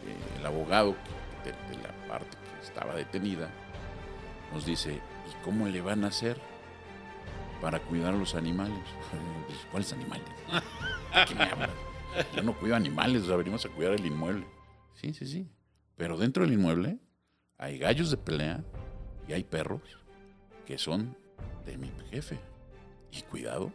eh, 0.04 0.38
el 0.38 0.46
abogado 0.46 0.96
de, 1.44 1.52
la 1.76 2.08
parte 2.08 2.36
que 2.36 2.66
estaba 2.66 2.94
detenida 2.94 3.50
nos 4.52 4.64
dice, 4.64 4.94
¿y 4.94 5.44
cómo 5.44 5.68
le 5.68 5.80
van 5.80 6.04
a 6.04 6.08
hacer 6.08 6.40
para 7.60 7.78
cuidar 7.80 8.14
a 8.14 8.16
los 8.16 8.34
animales? 8.34 8.78
¿Cuáles 9.70 9.92
animales? 9.92 10.28
¿Qué 11.28 11.34
me? 11.34 11.48
Yo 12.34 12.42
no 12.42 12.54
cuido 12.54 12.74
animales, 12.76 13.22
o 13.22 13.26
sea, 13.26 13.36
venimos 13.36 13.64
a 13.66 13.68
cuidar 13.68 13.92
el 13.92 14.06
inmueble. 14.06 14.46
Sí, 14.94 15.12
sí, 15.12 15.26
sí. 15.26 15.48
Pero 15.96 16.16
dentro 16.16 16.44
del 16.44 16.54
inmueble 16.54 16.98
hay 17.58 17.78
gallos 17.78 18.10
de 18.10 18.16
pelea 18.16 18.62
y 19.28 19.32
hay 19.32 19.44
perros 19.44 19.80
que 20.66 20.78
son 20.78 21.16
de 21.64 21.76
mi 21.78 21.90
jefe. 22.10 22.38
Y 23.12 23.22
cuidado. 23.22 23.72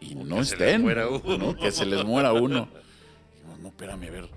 Y 0.00 0.16
O 0.16 0.24
no 0.24 0.36
que 0.36 0.44
se 0.44 0.54
estén. 0.54 0.84
uno. 0.84 1.38
¿no? 1.38 1.56
Que 1.56 1.70
se 1.70 1.86
les 1.86 2.04
muera 2.04 2.32
uno. 2.32 2.68
Dijimos, 3.34 3.58
no, 3.60 3.68
espérame, 3.68 4.04
a 4.08 4.10
ver, 4.10 4.28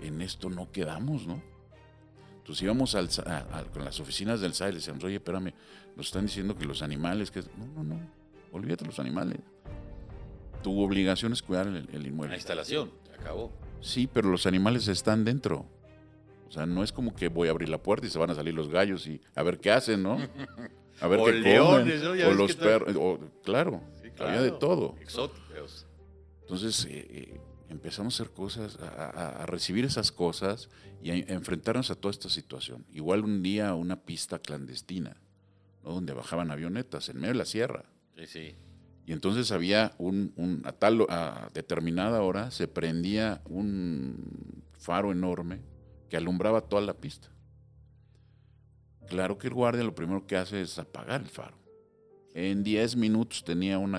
en 0.00 0.22
esto 0.22 0.48
no 0.50 0.70
quedamos, 0.70 1.26
¿no? 1.26 1.42
Entonces 2.38 2.62
íbamos 2.62 2.94
al, 2.94 3.10
sa- 3.10 3.22
a- 3.50 3.58
a- 3.58 3.64
con 3.64 3.84
las 3.84 4.00
oficinas 4.00 4.40
del 4.40 4.54
SAE 4.54 4.68
y 4.68 4.72
le 4.72 4.78
decíamos, 4.78 5.04
oye, 5.04 5.16
espérame, 5.16 5.52
nos 5.96 6.06
están 6.06 6.24
diciendo 6.26 6.56
que 6.56 6.64
los 6.64 6.82
animales, 6.82 7.30
que... 7.30 7.40
No, 7.56 7.66
no, 7.76 7.84
no, 7.84 8.00
olvídate 8.52 8.86
los 8.86 8.98
animales. 8.98 9.38
Tu 10.62 10.80
obligación 10.80 11.32
es 11.32 11.42
cuidar 11.42 11.66
el, 11.66 11.88
el 11.92 12.06
inmueble. 12.06 12.32
La 12.32 12.36
instalación, 12.38 12.90
se 13.06 13.14
acabó. 13.14 13.52
Sí, 13.80 14.08
pero 14.12 14.30
los 14.30 14.46
animales 14.46 14.88
están 14.88 15.24
dentro. 15.24 15.66
O 16.48 16.52
sea, 16.52 16.64
no 16.66 16.82
es 16.82 16.92
como 16.92 17.14
que 17.14 17.28
voy 17.28 17.48
a 17.48 17.50
abrir 17.50 17.68
la 17.68 17.82
puerta 17.82 18.06
y 18.06 18.10
se 18.10 18.18
van 18.18 18.30
a 18.30 18.34
salir 18.34 18.54
los 18.54 18.68
gallos 18.68 19.06
y 19.06 19.20
a 19.34 19.42
ver 19.42 19.58
qué 19.58 19.70
hacen, 19.70 20.02
¿no? 20.02 20.18
A 21.00 21.06
ver 21.08 21.20
O 21.20 21.24
qué 21.26 21.32
leones, 21.32 22.02
comen. 22.02 22.20
¿no? 22.22 22.28
O 22.28 22.34
los 22.34 22.56
perros. 22.56 22.96
o- 22.96 23.18
claro, 23.44 23.82
Sí, 24.02 24.08
había 24.18 24.40
de 24.42 24.48
claro. 24.48 24.58
todo. 24.58 24.94
Exóticos. 25.00 25.86
Entonces 26.42 26.86
eh, 26.86 27.06
eh, 27.10 27.40
empezamos 27.68 28.14
a 28.18 28.22
hacer 28.22 28.32
cosas, 28.34 28.78
a, 28.80 28.86
a- 29.10 29.42
a 29.42 29.46
recibir 29.46 29.84
esas 29.84 30.10
cosas 30.10 30.70
y 31.02 31.10
a, 31.10 31.14
a 31.14 31.34
enfrentarnos 31.34 31.90
a 31.90 31.94
toda 31.94 32.12
esta 32.12 32.30
situación. 32.30 32.86
Igual 32.92 33.24
un 33.24 33.42
día 33.42 33.74
una 33.74 33.96
pista 34.02 34.38
clandestina, 34.38 35.16
¿no? 35.84 35.92
donde 35.92 36.14
bajaban 36.14 36.50
avionetas 36.50 37.10
en 37.10 37.16
medio 37.18 37.34
de 37.34 37.38
la 37.38 37.44
sierra. 37.44 37.84
Sí, 38.16 38.26
sí. 38.26 38.54
Y 39.06 39.12
entonces 39.12 39.52
había 39.52 39.92
un, 39.98 40.32
un- 40.36 40.62
a 40.64 40.72
tal 40.72 41.04
a 41.10 41.50
determinada 41.52 42.22
hora 42.22 42.50
se 42.50 42.66
prendía 42.68 43.42
un 43.44 44.62
faro 44.78 45.12
enorme 45.12 45.60
que 46.08 46.16
alumbraba 46.16 46.60
toda 46.62 46.82
la 46.82 46.94
pista. 46.94 47.28
Claro 49.06 49.38
que 49.38 49.46
el 49.48 49.54
guardia 49.54 49.82
lo 49.84 49.94
primero 49.94 50.26
que 50.26 50.36
hace 50.36 50.60
es 50.60 50.78
apagar 50.78 51.20
el 51.22 51.28
faro. 51.28 51.56
En 52.34 52.62
10 52.62 52.96
minutos 52.96 53.42
tenía 53.42 53.78
un 53.78 53.96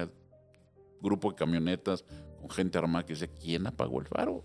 grupo 1.02 1.30
de 1.32 1.36
camionetas 1.36 2.06
con 2.40 2.50
gente 2.50 2.78
armada 2.78 3.06
que 3.06 3.14
decía, 3.14 3.28
¿quién 3.40 3.66
apagó 3.68 4.00
el 4.00 4.08
faro? 4.08 4.44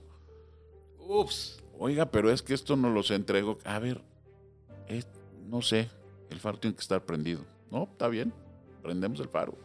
Ups. 0.98 1.62
Oiga, 1.78 2.10
pero 2.10 2.30
es 2.30 2.42
que 2.42 2.54
esto 2.54 2.76
no 2.76 2.88
los 2.90 3.10
entregó. 3.10 3.58
A 3.64 3.78
ver, 3.78 4.02
es- 4.88 5.06
no 5.48 5.60
sé, 5.60 5.90
el 6.30 6.40
faro 6.40 6.58
tiene 6.58 6.74
que 6.74 6.80
estar 6.82 7.04
prendido. 7.04 7.44
No, 7.70 7.84
está 7.84 8.08
bien, 8.08 8.32
prendemos 8.82 9.20
el 9.20 9.28
faro. 9.28 9.56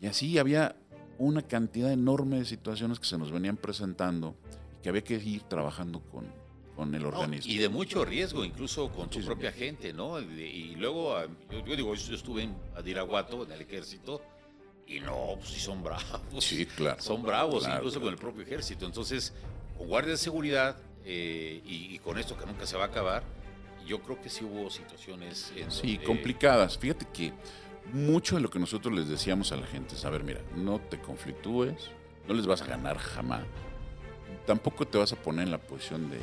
Y 0.00 0.06
así 0.06 0.38
había 0.38 0.76
una 1.18 1.42
cantidad 1.42 1.92
enorme 1.92 2.38
de 2.38 2.44
situaciones 2.44 2.98
que 2.98 3.06
se 3.06 3.18
nos 3.18 3.30
venían 3.32 3.56
presentando 3.56 4.34
y 4.78 4.82
que 4.82 4.88
había 4.88 5.02
que 5.04 5.14
ir 5.14 5.42
trabajando 5.44 6.00
con, 6.00 6.26
con 6.76 6.94
el 6.94 7.02
No, 7.02 7.08
organismo. 7.08 7.52
y 7.52 7.58
de 7.58 7.68
mucho 7.68 8.04
riesgo, 8.04 8.44
incluso 8.44 8.86
con 8.88 8.94
tu 9.10 9.18
Muchísimo. 9.18 9.26
propia 9.34 9.52
gente, 9.52 9.92
¿no? 9.92 10.18
Y, 10.20 10.74
luego, 10.76 11.16
ah, 11.16 11.26
yo, 11.50 11.64
yo 11.64 11.76
digo, 11.76 11.94
yo 11.94 12.14
estuve 12.14 12.42
en 12.44 12.56
Adiraguato, 12.76 13.44
en 13.44 13.52
el 13.52 13.60
ejército, 13.60 14.22
y 14.86 15.00
no, 15.00 15.34
pues 15.38 15.50
sí 15.50 15.60
son 15.60 15.82
bravos. 15.82 16.02
Sí, 16.44 16.66
claro. 16.66 17.00
Son 17.00 17.22
bravos, 17.22 17.64
Claro, 17.64 17.76
incluso 17.78 18.00
con 18.00 18.08
el 18.12 18.18
propio 18.18 18.42
ejército. 18.42 18.86
Entonces, 18.86 19.32
con 19.76 19.86
guardias 19.88 20.18
de 20.18 20.24
seguridad 20.24 20.76
eh, 21.04 21.60
y, 21.64 21.94
y 21.94 21.98
con 21.98 22.18
esto 22.18 22.36
que 22.36 22.44
nunca 22.46 22.66
se 22.66 22.76
va 22.76 22.84
a 22.84 22.86
acabar, 22.88 23.22
yo 23.86 24.00
creo 24.02 24.20
que 24.20 24.28
sí 24.28 24.44
hubo 24.44 24.68
situaciones 24.70 25.52
en 25.56 25.70
Sí, 25.70 25.92
donde- 25.94 26.04
complicadas. 26.06 26.76
Fíjate 26.78 27.06
que 27.12 27.32
mucho 27.92 28.36
de 28.36 28.40
lo 28.42 28.50
que 28.50 28.58
nosotros 28.58 28.94
les 28.94 29.08
decíamos 29.08 29.52
a 29.52 29.56
la 29.56 29.66
gente 29.66 29.94
es, 29.94 30.04
a 30.04 30.10
ver, 30.10 30.22
mira, 30.24 30.40
no 30.56 30.78
te 30.80 31.00
conflictúes, 31.00 31.90
no 32.28 32.34
les 32.34 32.46
vas 32.46 32.62
a 32.62 32.66
ganar 32.66 32.98
jamás. 32.98 33.42
Tampoco 34.46 34.86
te 34.86 34.98
vas 34.98 35.12
a 35.12 35.16
poner 35.16 35.44
en 35.46 35.50
la 35.52 35.58
posición 35.58 36.10
de 36.10 36.18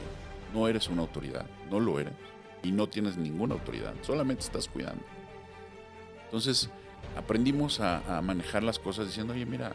no 0.54 0.68
eres 0.68 0.88
una 0.90 1.02
autoridad, 1.02 1.46
no 1.70 1.80
lo 1.80 2.00
eres 2.00 2.14
y 2.64 2.72
no 2.72 2.88
tienes 2.88 3.18
ninguna 3.18 3.56
autoridad, 3.56 3.94
solamente 4.02 4.44
estás 4.44 4.68
cuidando. 4.68 5.04
Entonces, 6.26 6.70
aprendimos 7.18 7.80
a, 7.80 8.22
manejar 8.22 8.64
las 8.64 8.80
cosas 8.80 9.08
diciendo, 9.08 9.34
oye, 9.34 9.46
mira, 9.46 9.74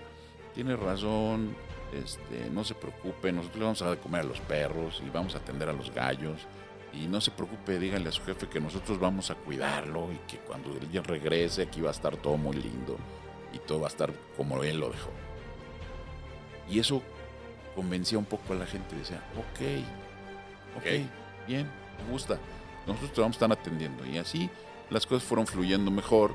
tienes 0.54 0.78
razón, 0.78 1.54
este, 1.92 2.50
no 2.50 2.64
se 2.64 2.74
preocupe, 2.74 3.32
nosotros 3.32 3.58
le 3.58 3.64
vamos 3.64 3.82
a 3.82 3.86
dar 3.86 3.96
de 3.96 4.02
comer 4.02 4.20
a 4.20 4.24
los 4.24 4.40
perros 4.40 5.02
y 5.04 5.10
vamos 5.10 5.34
a 5.34 5.38
atender 5.38 5.68
a 5.68 5.72
los 5.72 5.92
gallos. 5.92 6.46
Y 6.92 7.06
no 7.06 7.22
se 7.22 7.30
preocupe, 7.30 7.78
dígale 7.78 8.10
a 8.10 8.12
su 8.12 8.22
jefe 8.22 8.48
que 8.48 8.60
nosotros 8.60 9.00
vamos 9.00 9.30
a 9.30 9.34
cuidarlo 9.34 10.12
y 10.12 10.18
que 10.30 10.36
cuando 10.38 10.70
él 10.72 11.04
regrese 11.04 11.62
aquí 11.62 11.80
va 11.80 11.88
a 11.88 11.92
estar 11.92 12.18
todo 12.18 12.36
muy 12.36 12.54
lindo 12.54 12.98
y 13.50 13.58
todo 13.60 13.80
va 13.80 13.86
a 13.86 13.88
estar 13.88 14.12
como 14.36 14.62
él 14.62 14.78
lo 14.78 14.90
dejó. 14.90 15.10
Y 16.68 16.78
eso 16.78 17.02
convencía 17.74 18.18
un 18.18 18.26
poco 18.26 18.52
a 18.52 18.56
la 18.56 18.66
gente, 18.66 18.94
decía, 18.94 19.22
ok, 19.38 19.84
ok, 20.76 20.84
bien, 21.46 21.68
me 22.04 22.12
gusta, 22.12 22.38
nosotros 22.86 23.12
te 23.12 23.20
vamos 23.20 23.36
a 23.36 23.44
estar 23.44 23.52
atendiendo. 23.52 24.04
Y 24.06 24.18
así 24.18 24.50
las 24.90 25.06
cosas 25.06 25.24
fueron 25.24 25.46
fluyendo 25.46 25.90
mejor 25.90 26.34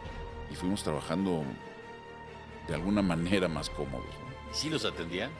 y 0.52 0.56
fuimos 0.56 0.84
trabajando 0.84 1.44
de 2.68 2.74
alguna 2.74 3.02
manera 3.02 3.48
más 3.48 3.70
cómodos. 3.70 4.06
¿no? 4.06 4.54
¿Sí 4.54 4.70
los 4.70 4.86
atendían? 4.86 5.32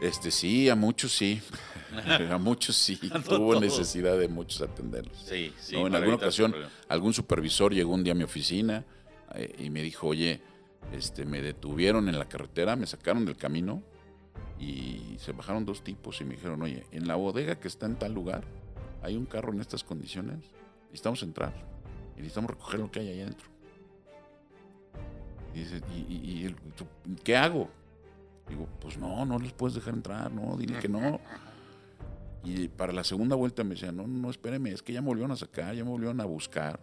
Este 0.00 0.30
sí, 0.30 0.68
a 0.68 0.74
muchos 0.76 1.12
sí. 1.12 1.42
a 2.30 2.38
muchos 2.38 2.76
sí. 2.76 2.98
No 3.12 3.22
Tuvo 3.22 3.36
todos. 3.52 3.60
necesidad 3.60 4.16
de 4.18 4.28
muchos 4.28 4.60
atenderlos. 4.62 5.16
Sí, 5.26 5.52
sí, 5.58 5.74
¿no? 5.76 5.86
En 5.86 5.94
alguna 5.94 6.16
ocasión, 6.16 6.54
algún 6.88 7.12
supervisor 7.12 7.72
llegó 7.72 7.94
un 7.94 8.04
día 8.04 8.12
a 8.12 8.16
mi 8.16 8.24
oficina 8.24 8.84
eh, 9.34 9.54
y 9.58 9.70
me 9.70 9.82
dijo, 9.82 10.06
oye, 10.06 10.40
este, 10.92 11.24
me 11.24 11.42
detuvieron 11.42 12.08
en 12.08 12.18
la 12.18 12.28
carretera, 12.28 12.76
me 12.76 12.86
sacaron 12.86 13.24
del 13.24 13.36
camino 13.36 13.82
y 14.58 15.16
se 15.18 15.32
bajaron 15.32 15.64
dos 15.64 15.82
tipos 15.82 16.20
y 16.20 16.24
me 16.24 16.34
dijeron, 16.34 16.60
oye, 16.62 16.84
en 16.90 17.06
la 17.06 17.16
bodega 17.16 17.58
que 17.60 17.68
está 17.68 17.86
en 17.86 17.96
tal 17.96 18.12
lugar, 18.14 18.44
hay 19.02 19.16
un 19.16 19.26
carro 19.26 19.52
en 19.52 19.60
estas 19.60 19.84
condiciones, 19.84 20.38
necesitamos 20.86 21.22
entrar 21.22 21.52
y 22.16 22.20
necesitamos 22.20 22.50
recoger 22.50 22.80
lo 22.80 22.90
que 22.90 23.00
hay 23.00 23.08
ahí 23.08 23.20
adentro. 23.20 23.46
Y 25.54 25.58
dice, 25.60 25.80
¿y, 25.94 26.12
y- 26.14 26.56
qué 27.24 27.36
hago? 27.36 27.68
Digo, 28.48 28.66
pues 28.80 28.98
no, 28.98 29.24
no 29.26 29.38
los 29.38 29.52
puedes 29.52 29.74
dejar 29.74 29.94
entrar, 29.94 30.30
no, 30.32 30.56
dile 30.56 30.78
que 30.78 30.88
no. 30.88 31.20
Y 32.44 32.68
para 32.68 32.92
la 32.92 33.04
segunda 33.04 33.36
vuelta 33.36 33.62
me 33.64 33.70
decían, 33.74 33.96
no, 33.96 34.06
no, 34.06 34.30
espéreme, 34.30 34.70
es 34.70 34.82
que 34.82 34.92
ya 34.92 35.00
me 35.02 35.08
volvieron 35.08 35.32
a 35.32 35.36
sacar, 35.36 35.74
ya 35.74 35.84
me 35.84 35.90
volvieron 35.90 36.20
a 36.20 36.24
buscar. 36.24 36.80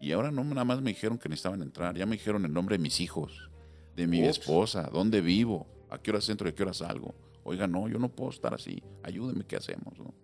Y 0.00 0.12
ahora 0.12 0.30
no 0.30 0.44
nada 0.44 0.64
más 0.64 0.80
me 0.80 0.90
dijeron 0.90 1.18
que 1.18 1.28
necesitaban 1.28 1.62
entrar, 1.62 1.96
ya 1.96 2.06
me 2.06 2.12
dijeron 2.16 2.44
el 2.44 2.52
nombre 2.52 2.76
de 2.76 2.82
mis 2.82 3.00
hijos, 3.00 3.50
de 3.96 4.06
mi 4.06 4.20
Ups. 4.22 4.38
esposa, 4.38 4.88
dónde 4.92 5.20
vivo, 5.20 5.66
a 5.90 5.98
qué 5.98 6.10
hora 6.10 6.20
entro 6.26 6.48
y 6.48 6.52
a 6.52 6.54
qué 6.54 6.62
hora 6.62 6.74
salgo. 6.74 7.14
Oiga, 7.44 7.66
no, 7.66 7.88
yo 7.88 7.98
no 7.98 8.08
puedo 8.08 8.30
estar 8.30 8.54
así, 8.54 8.82
ayúdeme, 9.02 9.44
¿qué 9.44 9.56
hacemos? 9.56 9.98
no? 9.98 10.14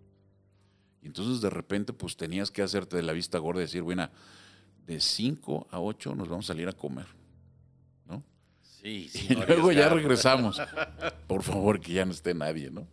Y 1.03 1.07
entonces 1.07 1.41
de 1.41 1.51
repente 1.51 1.93
pues 1.93 2.17
tenías 2.17 2.51
que 2.51 2.63
hacerte 2.63 2.97
de 2.97 3.03
la 3.03 3.13
vista 3.13 3.39
gorda 3.39 3.61
y 3.61 3.65
decir, 3.65 3.83
bueno, 3.83 4.09
de 4.87 5.01
5 5.01 5.69
a 5.71 5.81
8 5.81 6.15
nos 6.15 6.29
vamos 6.29 6.47
a 6.47 6.49
salir 6.49 6.69
a 6.69 6.73
comer. 6.73 7.07
¿no? 8.07 8.23
Sí, 8.63 9.09
sí. 9.11 9.27
Y 9.31 9.37
no 9.37 9.47
luego 9.47 9.73
ya 9.73 9.89
regresamos. 9.89 10.61
Por 11.27 11.43
favor, 11.43 11.81
que 11.81 11.93
ya 11.93 12.05
no 12.05 12.13
esté 12.13 12.35
nadie, 12.35 12.71
¿no? 12.71 12.87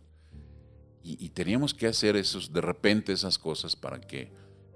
Y, 1.02 1.24
y 1.24 1.30
teníamos 1.30 1.74
que 1.74 1.86
hacer 1.86 2.16
esos, 2.16 2.52
de 2.52 2.60
repente 2.60 3.12
esas 3.12 3.38
cosas 3.38 3.74
para 3.74 4.00
que 4.00 4.30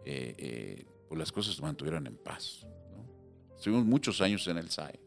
eh, 0.08 0.34
eh, 0.38 0.86
pues 1.08 1.18
las 1.18 1.32
cosas 1.32 1.56
se 1.56 1.62
mantuvieran 1.62 2.06
en 2.06 2.16
paz. 2.16 2.64
¿no? 2.92 3.56
Estuvimos 3.56 3.84
muchos 3.84 4.20
años 4.20 4.46
en 4.46 4.56
el 4.56 4.70
SAE. 4.70 5.00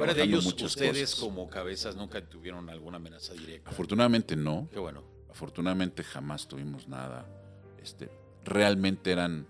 Fuera 0.00 0.14
de 0.14 0.22
ellos, 0.24 0.44
ustedes 0.46 1.10
cosas. 1.10 1.20
como 1.20 1.48
cabezas 1.48 1.96
nunca 1.96 2.20
tuvieron 2.24 2.68
alguna 2.68 2.96
amenaza 2.96 3.32
directa. 3.34 3.70
Afortunadamente 3.70 4.36
no. 4.36 4.68
Qué 4.72 4.78
bueno. 4.78 5.02
Afortunadamente 5.30 6.02
jamás 6.04 6.46
tuvimos 6.48 6.88
nada. 6.88 7.26
Este, 7.82 8.10
realmente 8.44 9.12
eran 9.12 9.46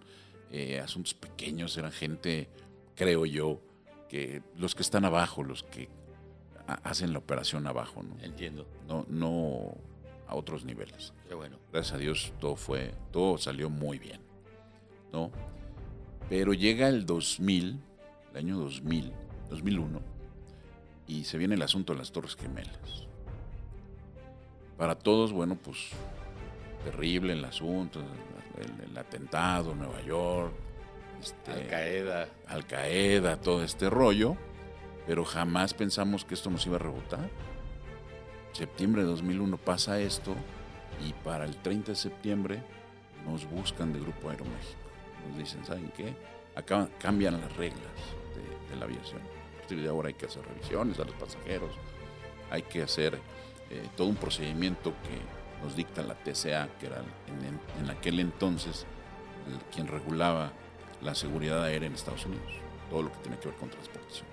eh, 0.50 0.80
asuntos 0.80 1.14
pequeños, 1.14 1.76
eran 1.76 1.92
gente, 1.92 2.48
creo 2.94 3.26
yo, 3.26 3.60
que 4.08 4.42
los 4.56 4.74
que 4.74 4.82
están 4.82 5.04
abajo, 5.04 5.42
los 5.42 5.62
que 5.62 5.88
ha- 6.66 6.74
hacen 6.88 7.12
la 7.12 7.18
operación 7.18 7.66
abajo, 7.66 8.02
¿no? 8.02 8.16
Entiendo. 8.22 8.66
No, 8.86 9.04
no 9.08 9.74
a 10.26 10.34
otros 10.36 10.64
niveles. 10.64 11.12
Qué 11.28 11.34
bueno. 11.34 11.58
Gracias 11.72 11.94
a 11.94 11.98
Dios 11.98 12.32
todo 12.40 12.56
fue, 12.56 12.94
todo 13.12 13.36
salió 13.38 13.68
muy 13.70 13.98
bien, 13.98 14.20
¿no? 15.12 15.30
Pero 16.28 16.54
llega 16.54 16.88
el 16.88 17.04
2000, 17.04 17.78
el 18.32 18.36
año 18.36 18.58
2000, 18.58 19.12
2001, 19.50 20.00
y 21.06 21.24
se 21.24 21.38
viene 21.38 21.54
el 21.54 21.62
asunto 21.62 21.92
de 21.92 21.98
las 21.98 22.12
Torres 22.12 22.36
Gemelas. 22.36 23.06
Para 24.78 24.96
todos, 24.96 25.32
bueno, 25.32 25.56
pues 25.56 25.90
terrible 26.84 27.32
el 27.32 27.44
asunto, 27.44 28.00
el, 28.58 28.90
el 28.90 28.98
atentado, 28.98 29.74
Nueva 29.74 30.00
York, 30.02 30.52
este, 31.20 31.52
Al 31.52 31.66
Qaeda. 31.68 32.28
Al 32.46 32.66
Qaeda, 32.66 33.40
todo 33.40 33.62
este 33.62 33.88
rollo, 33.88 34.36
pero 35.06 35.24
jamás 35.24 35.74
pensamos 35.74 36.24
que 36.24 36.34
esto 36.34 36.50
nos 36.50 36.66
iba 36.66 36.76
a 36.76 36.80
rebotar. 36.80 37.30
Septiembre 38.52 39.02
de 39.02 39.08
2001 39.08 39.56
pasa 39.58 40.00
esto 40.00 40.34
y 41.06 41.12
para 41.24 41.44
el 41.44 41.56
30 41.56 41.92
de 41.92 41.96
septiembre 41.96 42.62
nos 43.26 43.48
buscan 43.48 43.92
de 43.92 44.00
Grupo 44.00 44.30
Aeroméxico. 44.30 44.80
Nos 45.28 45.38
dicen, 45.38 45.64
¿saben 45.64 45.90
qué? 45.96 46.14
Acá 46.54 46.88
cambian 46.98 47.40
las 47.40 47.56
reglas 47.56 47.80
de, 48.34 48.70
de 48.70 48.76
la 48.78 48.84
aviación. 48.84 49.33
Partir 49.64 49.80
de 49.82 49.88
ahora 49.88 50.08
hay 50.08 50.14
que 50.14 50.26
hacer 50.26 50.44
revisiones 50.44 50.98
a 51.00 51.04
los 51.04 51.14
pasajeros, 51.14 51.70
hay 52.50 52.60
que 52.60 52.82
hacer 52.82 53.18
eh, 53.70 53.88
todo 53.96 54.08
un 54.08 54.16
procedimiento 54.16 54.90
que 55.02 55.64
nos 55.64 55.74
dicta 55.74 56.02
la 56.02 56.12
TCA, 56.16 56.68
que 56.78 56.84
era 56.86 56.98
en, 57.28 57.82
en- 57.82 57.90
aquel 57.90 58.20
entonces 58.20 58.84
el- 59.50 59.58
quien 59.74 59.86
regulaba 59.86 60.52
la 61.00 61.14
seguridad 61.14 61.64
aérea 61.64 61.86
en 61.88 61.94
Estados 61.94 62.26
Unidos, 62.26 62.44
todo 62.90 63.04
lo 63.04 63.10
que 63.12 63.16
tiene 63.20 63.38
que 63.38 63.48
ver 63.48 63.56
con 63.56 63.70
transportación. 63.70 64.26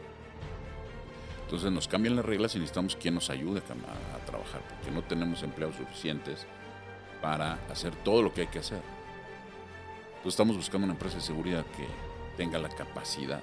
Entonces 1.46 1.72
nos 1.72 1.88
cambian 1.88 2.18
las 2.18 2.26
reglas 2.26 2.54
y 2.56 2.60
necesitamos 2.60 2.98
quien 2.98 3.16
nos 3.16 3.30
ayude 3.30 3.62
a, 3.62 4.18
a- 4.18 4.26
trabajar, 4.26 4.60
porque 4.68 4.92
no 4.92 5.02
tenemos 5.02 5.44
empleados 5.44 5.78
suficientes 5.78 6.46
para 7.22 7.54
hacer 7.72 7.96
todo 8.04 8.22
lo 8.22 8.34
que 8.34 8.42
hay 8.42 8.48
que 8.48 8.60
hacer. 8.60 8.82
Entonces 10.10 10.34
estamos 10.34 10.58
buscando 10.58 10.84
una 10.84 10.94
empresa 10.94 11.16
de 11.16 11.22
seguridad 11.22 11.66
que 11.78 11.88
tenga 12.36 12.60
la 12.60 12.68
capacidad 12.68 13.42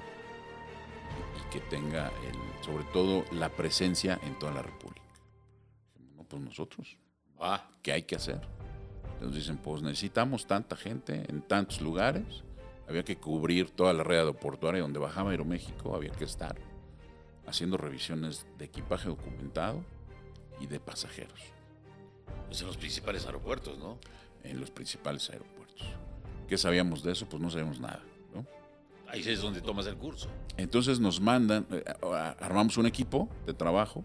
que 1.50 1.60
tenga, 1.60 2.08
el, 2.26 2.64
sobre 2.64 2.84
todo, 2.92 3.24
la 3.32 3.48
presencia 3.48 4.18
en 4.22 4.38
toda 4.38 4.52
la 4.52 4.62
República. 4.62 5.02
No, 6.16 6.24
pues 6.24 6.42
nosotros. 6.42 6.96
Ah, 7.40 7.70
¿Qué 7.82 7.92
hay 7.92 8.02
que 8.02 8.16
hacer? 8.16 8.40
Entonces 9.14 9.42
dicen, 9.42 9.58
pues 9.58 9.82
necesitamos 9.82 10.46
tanta 10.46 10.76
gente 10.76 11.24
en 11.28 11.42
tantos 11.42 11.80
lugares. 11.80 12.44
Había 12.88 13.04
que 13.04 13.16
cubrir 13.16 13.70
toda 13.70 13.92
la 13.92 14.02
red 14.02 14.18
aeroportuaria 14.18 14.80
donde 14.80 14.98
bajaba 14.98 15.30
Aeroméxico, 15.30 15.94
había 15.94 16.10
que 16.10 16.24
estar 16.24 16.56
haciendo 17.46 17.76
revisiones 17.76 18.46
de 18.56 18.66
equipaje 18.66 19.08
documentado 19.08 19.84
y 20.60 20.66
de 20.66 20.80
pasajeros 20.80 21.52
pues 22.48 22.60
en 22.62 22.66
los 22.66 22.76
principales 22.76 23.26
aeropuertos, 23.26 23.78
¿no? 23.78 23.98
en 24.42 24.58
los 24.60 24.70
principales 24.70 25.28
aeropuertos. 25.30 25.86
¿Qué 26.48 26.56
sabíamos 26.56 27.02
de 27.02 27.12
eso? 27.12 27.28
Pues 27.28 27.42
no 27.42 27.50
sabemos 27.50 27.78
nada. 27.78 28.02
Ahí 29.08 29.22
es 29.26 29.40
donde 29.40 29.60
tomas 29.60 29.86
el 29.86 29.96
curso. 29.96 30.28
Entonces 30.56 31.00
nos 31.00 31.20
mandan, 31.20 31.66
eh, 31.70 31.82
armamos 32.40 32.76
un 32.76 32.86
equipo 32.86 33.28
de 33.46 33.54
trabajo 33.54 34.04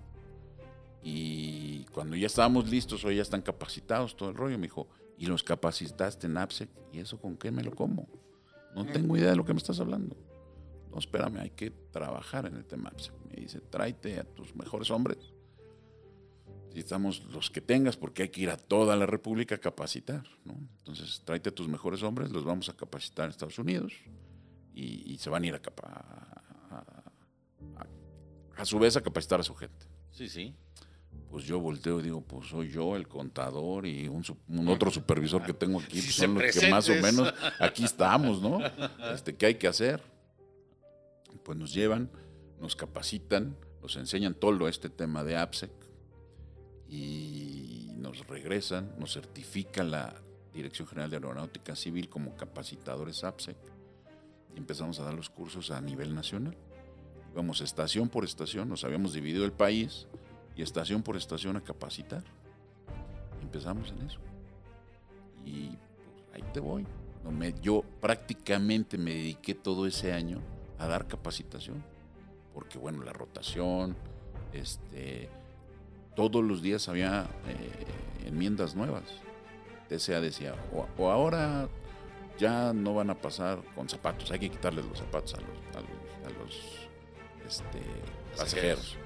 y 1.02 1.84
cuando 1.86 2.16
ya 2.16 2.28
estábamos 2.28 2.70
listos 2.70 3.04
o 3.04 3.12
ya 3.12 3.22
están 3.22 3.42
capacitados, 3.42 4.16
todo 4.16 4.30
el 4.30 4.36
rollo, 4.36 4.58
me 4.58 4.68
dijo, 4.68 4.88
¿y 5.18 5.26
los 5.26 5.44
capacitaste 5.44 6.28
en 6.28 6.38
APSEC? 6.38 6.70
¿Y 6.94 7.00
eso 7.00 7.20
con 7.20 7.36
qué 7.36 7.52
me 7.52 7.64
lo 7.64 7.72
como? 7.72 8.08
No 8.74 8.86
tengo 8.86 9.18
idea 9.18 9.32
de 9.32 9.36
lo 9.36 9.46
que 9.46 9.54
me 9.54 9.58
estás 9.58 9.80
hablando. 9.80 10.16
No, 10.90 11.00
espérame, 11.00 11.38
hay 11.38 11.50
que 11.50 11.72
trabajar 11.92 12.46
en 12.46 12.56
el 12.56 12.66
tema 12.66 12.90
APSEC. 12.90 13.14
Me 13.30 13.42
dice, 13.42 13.60
tráete 13.60 14.20
a 14.20 14.24
tus 14.24 14.56
mejores 14.56 14.90
hombres. 14.90 15.18
Necesitamos 16.70 17.26
los 17.26 17.52
que 17.52 17.62
tengas 17.62 17.98
porque 17.98 18.24
hay 18.24 18.30
que 18.30 18.42
ir 18.42 18.50
a 18.50 18.58
toda 18.58 18.96
la 18.96 19.06
República 19.06 19.56
a 19.56 19.58
capacitar. 19.58 20.24
¿no? 20.46 20.56
Entonces, 20.78 21.22
tráete 21.26 21.50
a 21.50 21.56
tus 21.56 21.68
mejores 21.68 22.02
hombres, 22.04 22.32
los 22.32 22.46
vamos 22.46 22.70
a 22.70 22.78
capacitar 22.78 23.26
en 23.26 23.32
Estados 23.32 23.60
Unidos 23.60 23.94
y, 24.74 25.12
y 25.14 25.18
se 25.18 25.30
van 25.30 25.44
a 25.44 25.48
ir 25.48 25.56
a, 25.56 25.62
a, 25.88 26.78
a- 27.78 27.88
a 28.58 28.66
su 28.66 28.78
vez 28.80 28.96
a 28.98 29.02
capacitar 29.02 29.40
a 29.40 29.44
su 29.44 29.56
gente. 29.56 29.86
Sí, 30.12 30.30
sí. 30.30 30.54
Pues 31.30 31.46
yo 31.46 31.60
volteo 31.60 32.00
y 32.00 32.04
digo, 32.04 32.22
pues 32.22 32.48
soy 32.50 32.70
yo 32.70 32.96
el 32.96 33.08
contador 33.08 33.86
y 33.88 34.08
un, 34.08 34.24
otro 34.68 34.92
supervisor 34.92 35.44
que 35.44 35.54
tengo 35.54 35.80
aquí, 35.80 36.00
Si 36.00 36.08
pues 36.08 36.16
son 36.16 36.34
los 36.36 36.56
que 36.56 36.70
más 36.70 36.88
o 36.90 36.96
menos 36.96 37.34
aquí 37.60 37.84
estamos, 37.84 38.42
¿no? 38.42 38.60
Este, 39.12 39.36
¿Qué 39.36 39.48
hay 39.48 39.56
que 39.56 39.68
hacer? 39.68 40.02
Pues 41.44 41.58
nos 41.58 41.74
llevan, 41.74 42.10
nos 42.60 42.76
capacitan, 42.76 43.58
nos 43.82 43.96
enseñan 43.96 44.36
todo 44.36 44.68
este 44.68 44.90
tema 44.90 45.24
de 45.24 45.36
APSEC 45.38 45.72
y 46.88 47.92
nos 47.96 48.26
regresan, 48.28 48.94
nos 49.00 49.14
certifica 49.14 49.84
la 49.84 50.14
Dirección 50.54 50.88
General 50.88 51.10
de 51.10 51.16
Aeronáutica 51.18 51.76
Civil 51.76 52.10
como 52.10 52.36
capacitadores 52.36 53.24
APSEC 53.24 53.58
empezamos 54.56 55.00
a 55.00 55.04
dar 55.04 55.14
los 55.14 55.30
cursos 55.30 55.72
a 55.72 55.82
nivel 55.82 56.14
nacional. 56.14 56.56
Íbamos 57.32 57.62
estación 57.62 58.10
por 58.10 58.24
estación, 58.26 58.70
nos 58.70 58.84
habíamos 58.84 59.14
dividido 59.14 59.46
el 59.46 59.52
país 59.52 60.08
y 60.56 60.62
estación 60.62 61.02
por 61.02 61.18
estación 61.18 61.56
a 61.58 61.62
capacitar. 61.62 62.24
Empezamos 63.42 63.92
en 63.92 64.06
eso. 64.06 64.20
Y 65.46 65.70
pues, 65.70 66.26
ahí 66.34 66.44
te 66.54 66.60
voy. 66.60 66.86
Yo 67.62 67.84
prácticamente 68.02 68.98
me 68.98 69.12
dediqué 69.12 69.56
todo 69.56 69.88
ese 69.88 70.12
año 70.14 70.42
a 70.78 70.88
dar 70.88 71.08
capacitación. 71.08 71.84
Porque 72.54 72.78
bueno, 72.78 73.04
la 73.04 73.14
rotación, 73.14 73.96
este, 74.52 75.30
todos 76.16 76.44
los 76.44 76.62
días 76.62 76.88
había 76.90 77.24
eh, 77.48 78.28
enmiendas 78.28 78.76
nuevas. 78.76 79.04
TCA 79.90 80.22
decía, 80.22 80.56
o 80.98 81.10
ahora 81.10 81.68
ya 82.38 82.74
no 82.74 82.96
van 82.96 83.10
a 83.10 83.16
pasar 83.16 83.60
con 83.76 83.88
zapatos, 83.88 84.32
hay 84.32 84.40
que 84.40 84.50
quitarles 84.50 84.86
los 84.86 84.98
zapatos 84.98 85.36
a 85.36 85.42
los, 85.42 85.76
a 85.76 85.82
los, 85.82 86.36
a 86.36 86.40
los, 86.40 86.88
este, 87.46 87.82
pasajeros. 88.38 88.98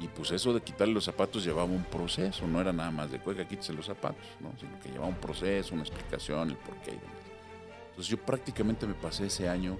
Y 0.00 0.08
pues 0.08 0.32
eso 0.32 0.52
de 0.52 0.60
quitarle 0.60 0.94
los 0.94 1.04
zapatos 1.04 1.44
llevaba 1.44 1.64
un 1.64 1.84
proceso, 1.84 2.46
no 2.48 2.60
era 2.60 2.72
nada 2.72 2.90
más 2.90 3.10
de 3.10 3.20
cuelga, 3.20 3.46
quítese 3.46 3.72
los 3.72 3.86
zapatos, 3.86 4.26
¿no? 4.40 4.52
sino 4.58 4.78
que 4.80 4.88
llevaba 4.88 5.06
un 5.06 5.16
proceso, 5.16 5.74
una 5.74 5.84
explicación, 5.84 6.50
el 6.50 6.56
porqué 6.56 6.90
y 6.90 6.96
demás. 6.96 7.16
Entonces 7.90 8.10
yo 8.10 8.18
prácticamente 8.18 8.86
me 8.86 8.94
pasé 8.94 9.26
ese 9.26 9.48
año 9.48 9.76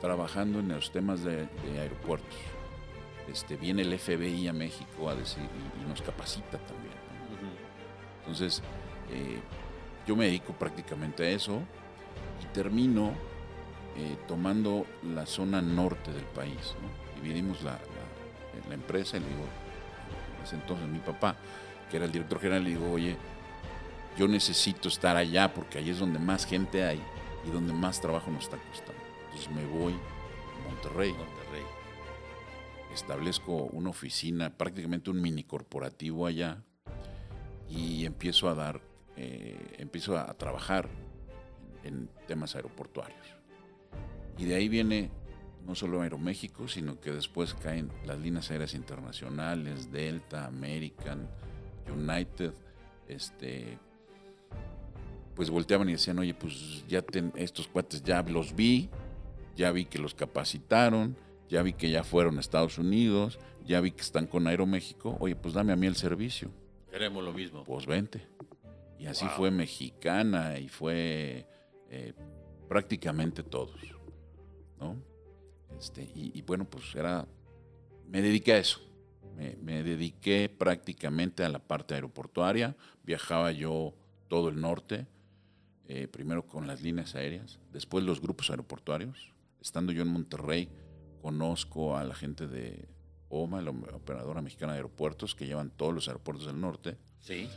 trabajando 0.00 0.60
en 0.60 0.68
los 0.68 0.92
temas 0.92 1.24
de, 1.24 1.46
de 1.46 1.80
aeropuertos. 1.80 2.38
Este, 3.28 3.56
viene 3.56 3.82
el 3.82 3.98
FBI 3.98 4.46
a 4.46 4.52
México 4.52 5.08
a 5.08 5.14
decir, 5.14 5.42
y, 5.42 5.84
y 5.84 5.88
nos 5.88 6.00
capacita 6.02 6.58
también. 6.58 6.94
¿no? 7.42 7.50
Entonces, 8.20 8.62
eh, 9.10 9.40
yo 10.06 10.14
me 10.14 10.26
dedico 10.26 10.52
prácticamente 10.52 11.24
a 11.24 11.30
eso 11.30 11.62
y 12.42 12.44
termino 12.52 13.12
eh, 13.96 14.16
tomando 14.28 14.86
la 15.02 15.26
zona 15.26 15.60
norte 15.60 16.12
del 16.12 16.24
país. 16.24 16.74
¿no? 16.80 17.20
Dividimos 17.22 17.62
la, 17.62 17.72
la- 17.72 18.68
la 18.68 18.74
empresa 18.74 19.16
y 19.16 19.20
le 19.20 19.26
digo, 19.28 19.44
en 20.38 20.44
ese 20.44 20.54
entonces 20.56 20.86
mi 20.88 20.98
papá, 20.98 21.36
que 21.90 21.96
era 21.96 22.06
el 22.06 22.12
director 22.12 22.38
general, 22.40 22.64
le 22.64 22.70
digo, 22.70 22.90
oye, 22.90 23.16
yo 24.18 24.26
necesito 24.28 24.88
estar 24.88 25.16
allá 25.16 25.52
porque 25.54 25.78
ahí 25.78 25.90
es 25.90 25.98
donde 25.98 26.18
más 26.18 26.44
gente 26.46 26.84
hay 26.84 27.00
y 27.46 27.50
donde 27.50 27.72
más 27.72 28.00
trabajo 28.00 28.30
nos 28.30 28.44
está 28.44 28.56
costando. 28.58 29.00
Entonces 29.26 29.50
me 29.52 29.64
voy 29.66 29.92
a 29.94 30.68
Monterrey. 30.68 31.12
Monterrey. 31.12 31.62
Establezco 32.92 33.52
una 33.72 33.90
oficina, 33.90 34.50
prácticamente 34.50 35.10
un 35.10 35.20
mini 35.22 35.44
corporativo 35.44 36.26
allá 36.26 36.62
y 37.68 38.04
empiezo 38.04 38.48
a 38.48 38.54
dar, 38.54 38.80
eh, 39.16 39.76
empiezo 39.78 40.18
a, 40.18 40.28
a 40.28 40.34
trabajar 40.34 40.88
en, 41.84 42.08
temas 42.26 42.54
aeroportuarios. 42.56 43.26
Y 44.38 44.44
de 44.44 44.54
ahí 44.54 44.68
viene 44.68 45.10
no 45.66 45.74
solo 45.74 46.00
Aeroméxico, 46.00 46.66
sino 46.68 46.98
que 47.00 47.12
después 47.12 47.54
caen 47.54 47.90
las 48.06 48.18
líneas 48.18 48.50
aéreas 48.50 48.74
internacionales, 48.74 49.92
Delta, 49.92 50.46
American, 50.46 51.28
United, 51.94 52.52
este, 53.08 53.78
pues 55.34 55.50
volteaban 55.50 55.88
y 55.88 55.92
decían, 55.92 56.18
oye, 56.18 56.34
pues 56.34 56.84
ya 56.88 57.02
ten- 57.02 57.32
estos 57.36 57.66
cuates 57.68 58.02
ya 58.02 58.22
los 58.22 58.54
vi, 58.54 58.88
ya 59.56 59.70
vi 59.72 59.84
que 59.84 59.98
los 59.98 60.14
capacitaron, 60.14 61.16
ya 61.48 61.62
vi 61.62 61.72
que 61.72 61.90
ya 61.90 62.04
fueron 62.04 62.36
a 62.38 62.40
Estados 62.40 62.78
Unidos, 62.78 63.38
ya 63.66 63.80
vi 63.80 63.90
que 63.92 64.02
están 64.02 64.26
con 64.26 64.46
Aeroméxico, 64.46 65.16
oye, 65.20 65.36
pues 65.36 65.54
dame 65.54 65.72
a 65.72 65.76
mí 65.76 65.86
el 65.86 65.96
servicio. 65.96 66.50
Queremos 66.90 67.22
lo 67.22 67.32
mismo. 67.32 67.64
Pues 67.64 67.86
vente. 67.86 68.22
Y 68.98 69.06
así 69.06 69.24
Wow. 69.26 69.34
fue 69.36 69.50
mexicana 69.50 70.58
y 70.58 70.68
fue 70.68 71.46
eh, 71.90 72.14
prácticamente 72.68 73.42
todos, 73.42 73.80
¿no? 74.78 74.96
Este, 75.78 76.02
y, 76.02 76.32
y 76.34 76.42
bueno, 76.42 76.64
pues 76.64 76.94
era, 76.94 77.26
me 78.08 78.22
dediqué 78.22 78.54
a 78.54 78.58
eso. 78.58 78.80
Me, 79.36 79.56
me 79.56 79.82
dediqué 79.82 80.48
prácticamente 80.48 81.44
a 81.44 81.48
la 81.48 81.58
parte 81.58 81.94
aeroportuaria. 81.94 82.76
Viajaba 83.02 83.52
yo 83.52 83.94
todo 84.28 84.48
el 84.48 84.60
norte, 84.60 85.06
eh, 85.88 86.06
primero 86.06 86.46
con 86.46 86.68
las 86.68 86.82
líneas 86.82 87.16
aéreas, 87.16 87.58
después 87.72 88.04
los 88.04 88.20
grupos 88.20 88.50
aeroportuarios. 88.50 89.32
Estando 89.60 89.92
yo 89.92 90.02
en 90.02 90.08
Monterrey, 90.08 90.70
conozco 91.20 91.96
a 91.96 92.04
la 92.04 92.14
gente 92.14 92.46
de 92.46 92.88
OMA, 93.28 93.60
la 93.60 93.70
operadora 93.70 94.40
mexicana 94.40 94.72
de 94.72 94.78
aeropuertos, 94.78 95.34
que 95.34 95.46
llevan 95.46 95.70
todos 95.70 95.92
los 95.92 96.06
aeropuertos 96.06 96.46
del 96.46 96.60
norte. 96.60 96.96
Sí. 97.18 97.48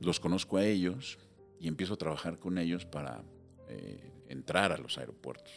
Los 0.00 0.20
conozco 0.20 0.58
a 0.58 0.64
ellos 0.64 1.18
y 1.58 1.68
empiezo 1.68 1.94
a 1.94 1.98
trabajar 1.98 2.38
con 2.38 2.58
ellos 2.58 2.84
para 2.84 3.24
eh, 3.68 4.12
entrar 4.28 4.72
a 4.72 4.78
los 4.78 4.98
aeropuertos. 4.98 5.52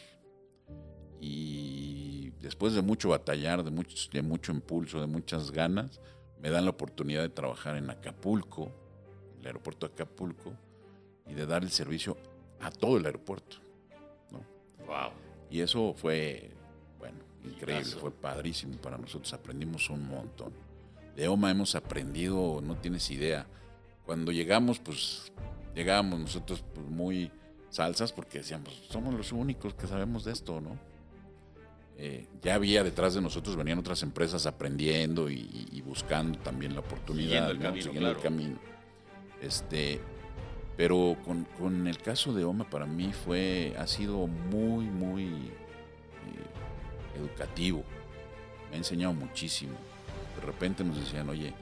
Y 1.20 2.30
después 2.40 2.72
de 2.74 2.82
mucho 2.82 3.10
batallar, 3.10 3.62
de, 3.62 3.70
mucho- 3.70 4.10
de 4.10 4.22
mucho 4.22 4.52
impulso, 4.52 5.00
de 5.00 5.06
muchas 5.06 5.50
ganas, 5.50 6.00
me 6.40 6.50
dan 6.50 6.64
la 6.64 6.70
oportunidad 6.70 7.22
de 7.22 7.28
trabajar 7.28 7.76
en 7.76 7.90
Acapulco, 7.90 8.70
el 9.40 9.46
aeropuerto 9.46 9.86
de 9.86 9.92
Acapulco, 9.94 10.54
y 11.26 11.34
de 11.34 11.46
dar 11.46 11.62
el 11.62 11.70
servicio 11.70 12.16
a 12.60 12.70
todo 12.70 12.96
el 12.96 13.04
aeropuerto. 13.04 13.58
¿no? 14.30 14.38
Wow. 14.86 15.10
Y 15.50 15.60
eso 15.60 15.92
fue, 15.94 16.50
bueno, 16.98 17.18
increíble, 17.44 17.84
fue 17.84 18.10
padrísimo 18.10 18.76
para 18.78 18.96
nosotros, 18.96 19.32
aprendimos 19.34 19.90
un 19.90 20.08
montón. 20.08 20.52
De 21.14 21.28
OMA 21.28 21.50
hemos 21.50 21.74
aprendido, 21.74 22.60
no 22.62 22.76
tienes 22.76 23.10
idea. 23.10 23.46
Cuando 24.06 24.32
llegamos, 24.32 24.78
pues 24.78 25.30
llegábamos 25.74 26.18
nosotros 26.20 26.64
pues, 26.74 26.86
muy 26.88 27.30
salsas 27.70 28.12
porque 28.12 28.38
decíamos, 28.38 28.74
somos 28.90 29.14
los 29.14 29.32
únicos 29.32 29.74
que 29.74 29.86
sabemos 29.86 30.24
de 30.24 30.32
esto, 30.32 30.60
¿no? 30.60 30.78
Eh, 31.96 32.26
ya 32.42 32.54
había 32.54 32.82
detrás 32.82 33.14
de 33.14 33.20
nosotros, 33.20 33.56
venían 33.56 33.78
otras 33.78 34.02
empresas 34.02 34.46
aprendiendo 34.46 35.28
y, 35.28 35.34
y- 35.34 35.68
y 35.72 35.80
buscando 35.82 36.38
también 36.38 36.74
la 36.74 36.80
oportunidad, 36.80 37.48
Siguiendo 37.48 37.50
el 37.50 37.58
¿no? 37.58 37.62
camino, 37.64 37.82
Siguiendo 37.84 38.10
el 38.10 38.18
camino. 38.18 38.58
Este, 39.42 40.00
pero 40.76 41.16
con, 41.24 41.44
con 41.58 41.86
el 41.86 41.98
caso 41.98 42.32
de 42.32 42.44
OMA 42.44 42.68
para 42.70 42.86
mí 42.86 43.12
fue, 43.12 43.74
ha 43.78 43.86
sido 43.86 44.26
muy, 44.26 44.86
muy 44.86 45.24
eh, 45.24 47.18
educativo. 47.18 47.84
Me 48.70 48.76
ha 48.76 48.78
enseñado 48.78 49.12
muchísimo. 49.12 49.74
De 50.40 50.46
repente 50.46 50.82
nos 50.82 50.96
decían, 50.98 51.28
oye, 51.28 51.52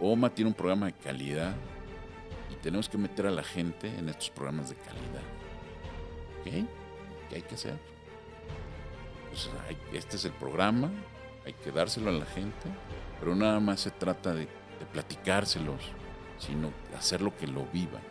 OMA 0.00 0.30
tiene 0.30 0.48
un 0.50 0.54
programa 0.54 0.86
de 0.86 0.92
calidad 0.92 1.54
y 2.52 2.54
tenemos 2.62 2.88
que 2.88 2.98
meter 2.98 3.26
a 3.26 3.30
la 3.32 3.42
gente 3.42 3.88
en 3.98 4.08
estos 4.08 4.30
programas 4.30 4.68
de 4.70 4.76
calidad. 4.76 5.22
¿Ok? 6.42 6.52
¿Qué 7.28 7.36
hay 7.36 7.42
que 7.42 7.54
hacer? 7.54 7.78
Pues 9.30 9.48
este 9.92 10.16
es 10.16 10.24
el 10.24 10.32
programa, 10.32 10.90
hay 11.46 11.52
que 11.54 11.70
dárselo 11.70 12.10
a 12.10 12.12
la 12.12 12.26
gente, 12.26 12.68
pero 13.18 13.34
nada 13.34 13.60
más 13.60 13.80
se 13.80 13.90
trata 13.90 14.34
de, 14.34 14.48
platicárselos, 14.92 15.80
sino 16.38 16.72
hacerlo 16.98 17.32
que 17.38 17.46
lo 17.46 17.64
vivan. 17.66 18.02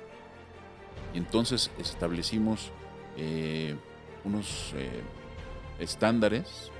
Y 1.13 1.17
entonces 1.17 1.69
establecimos 1.77 2.71
eh, 3.17 3.75
unos 4.23 4.73
eh, 4.77 5.03
estándares 5.79 6.71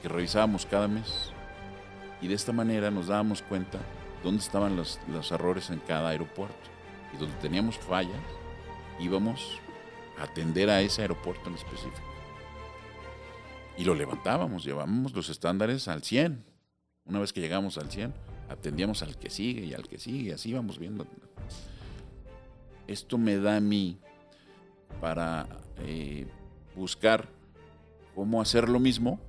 que 0.00 0.08
revisábamos 0.08 0.64
cada 0.64 0.88
mes 0.88 1.32
y 2.22 2.28
de 2.28 2.34
esta 2.34 2.52
manera 2.52 2.90
nos 2.90 3.08
dábamos 3.08 3.42
cuenta 3.42 3.78
dónde 4.24 4.42
estaban 4.42 4.74
los, 4.74 4.98
los 5.08 5.30
errores 5.30 5.68
en 5.68 5.80
cada 5.80 6.08
aeropuerto 6.08 6.56
y 7.12 7.18
donde 7.18 7.36
teníamos 7.36 7.76
fallas 7.76 8.16
íbamos 8.98 9.60
atender 10.20 10.70
a 10.70 10.80
ese 10.80 11.02
aeropuerto 11.02 11.48
en 11.48 11.54
específico 11.56 12.08
y 13.78 13.84
lo 13.84 13.94
levantábamos, 13.94 14.64
llevábamos 14.64 15.14
los 15.14 15.28
estándares 15.28 15.86
al 15.86 16.02
100. 16.02 16.44
Una 17.04 17.20
vez 17.20 17.32
que 17.32 17.40
llegamos 17.40 17.78
al 17.78 17.88
100, 17.88 18.12
atendíamos 18.48 19.04
al 19.04 19.16
que 19.16 19.30
sigue 19.30 19.64
y 19.64 19.72
al 19.72 19.86
que 19.88 19.98
sigue, 19.98 20.34
así 20.34 20.50
íbamos 20.50 20.80
viendo. 20.80 21.06
Esto 22.88 23.16
me 23.16 23.36
da 23.36 23.56
a 23.56 23.60
mí 23.60 24.00
para 25.00 25.46
eh, 25.78 26.26
buscar 26.74 27.28
cómo 28.16 28.40
hacer 28.42 28.68
lo 28.68 28.80
mismo, 28.80 29.20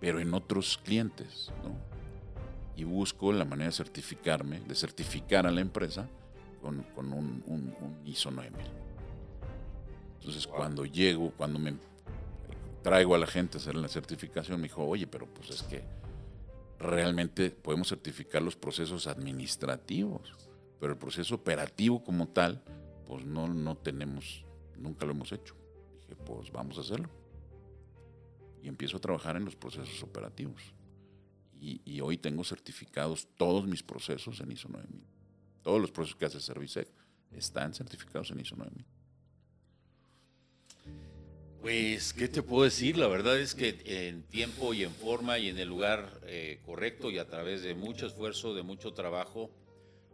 pero 0.00 0.18
en 0.18 0.34
otros 0.34 0.76
clientes, 0.78 1.52
¿no? 1.62 1.70
Y 2.74 2.82
busco 2.82 3.32
la 3.32 3.44
manera 3.44 3.66
de 3.66 3.76
certificarme, 3.76 4.58
de 4.60 4.74
certificar 4.74 5.46
a 5.46 5.52
la 5.52 5.60
empresa 5.60 6.08
con, 6.60 6.84
un 7.12 8.02
ISO 8.06 8.32
9000. 8.32 8.79
Entonces, 10.20 10.46
cuando 10.46 10.84
llego, 10.84 11.32
cuando 11.32 11.58
me 11.58 11.74
traigo 12.82 13.14
a 13.14 13.18
la 13.18 13.26
gente 13.26 13.56
a 13.56 13.60
hacer 13.60 13.74
la 13.74 13.88
certificación, 13.88 14.60
me 14.60 14.68
dijo, 14.68 14.84
oye, 14.84 15.06
pero 15.06 15.26
pues 15.26 15.48
es 15.50 15.62
que 15.62 15.82
realmente 16.78 17.50
podemos 17.50 17.88
certificar 17.88 18.42
los 18.42 18.54
procesos 18.54 19.06
administrativos, 19.06 20.34
pero 20.78 20.92
el 20.92 20.98
proceso 20.98 21.34
operativo 21.34 22.04
como 22.04 22.28
tal, 22.28 22.62
pues 23.06 23.24
no, 23.24 23.48
no 23.48 23.76
tenemos, 23.78 24.44
nunca 24.76 25.06
lo 25.06 25.12
hemos 25.12 25.32
hecho. 25.32 25.54
Dije, 26.02 26.16
pues 26.16 26.52
vamos 26.52 26.76
a 26.76 26.82
hacerlo. 26.82 27.08
Y 28.62 28.68
empiezo 28.68 28.98
a 28.98 29.00
trabajar 29.00 29.36
en 29.36 29.46
los 29.46 29.56
procesos 29.56 30.02
operativos. 30.02 30.74
Y, 31.62 32.00
hoy 32.00 32.16
tengo 32.16 32.42
certificados 32.42 33.28
todos 33.36 33.66
mis 33.66 33.82
procesos 33.82 34.40
en 34.40 34.52
ISO 34.52 34.68
9000. 34.68 35.02
Todos 35.62 35.80
los 35.80 35.90
procesos 35.90 36.18
que 36.18 36.24
hace 36.24 36.40
Servicec 36.40 36.88
están 37.32 37.74
certificados 37.74 38.30
en 38.30 38.40
ISO 38.40 38.56
9000. 38.56 38.86
Pues, 41.60 42.14
¿qué 42.14 42.28
te 42.28 42.42
puedo 42.42 42.64
decir? 42.64 42.96
La 42.96 43.06
verdad 43.06 43.38
es 43.38 43.54
que 43.54 43.76
en 43.84 44.22
tiempo 44.22 44.72
y 44.72 44.82
en 44.82 44.92
forma 44.92 45.38
y 45.38 45.48
en 45.50 45.58
el 45.58 45.68
lugar 45.68 46.20
eh, 46.26 46.58
correcto 46.64 47.10
y 47.10 47.18
a 47.18 47.26
través 47.26 47.62
de 47.62 47.74
mucho 47.74 48.06
esfuerzo, 48.06 48.54
de 48.54 48.62
mucho 48.62 48.94
trabajo, 48.94 49.50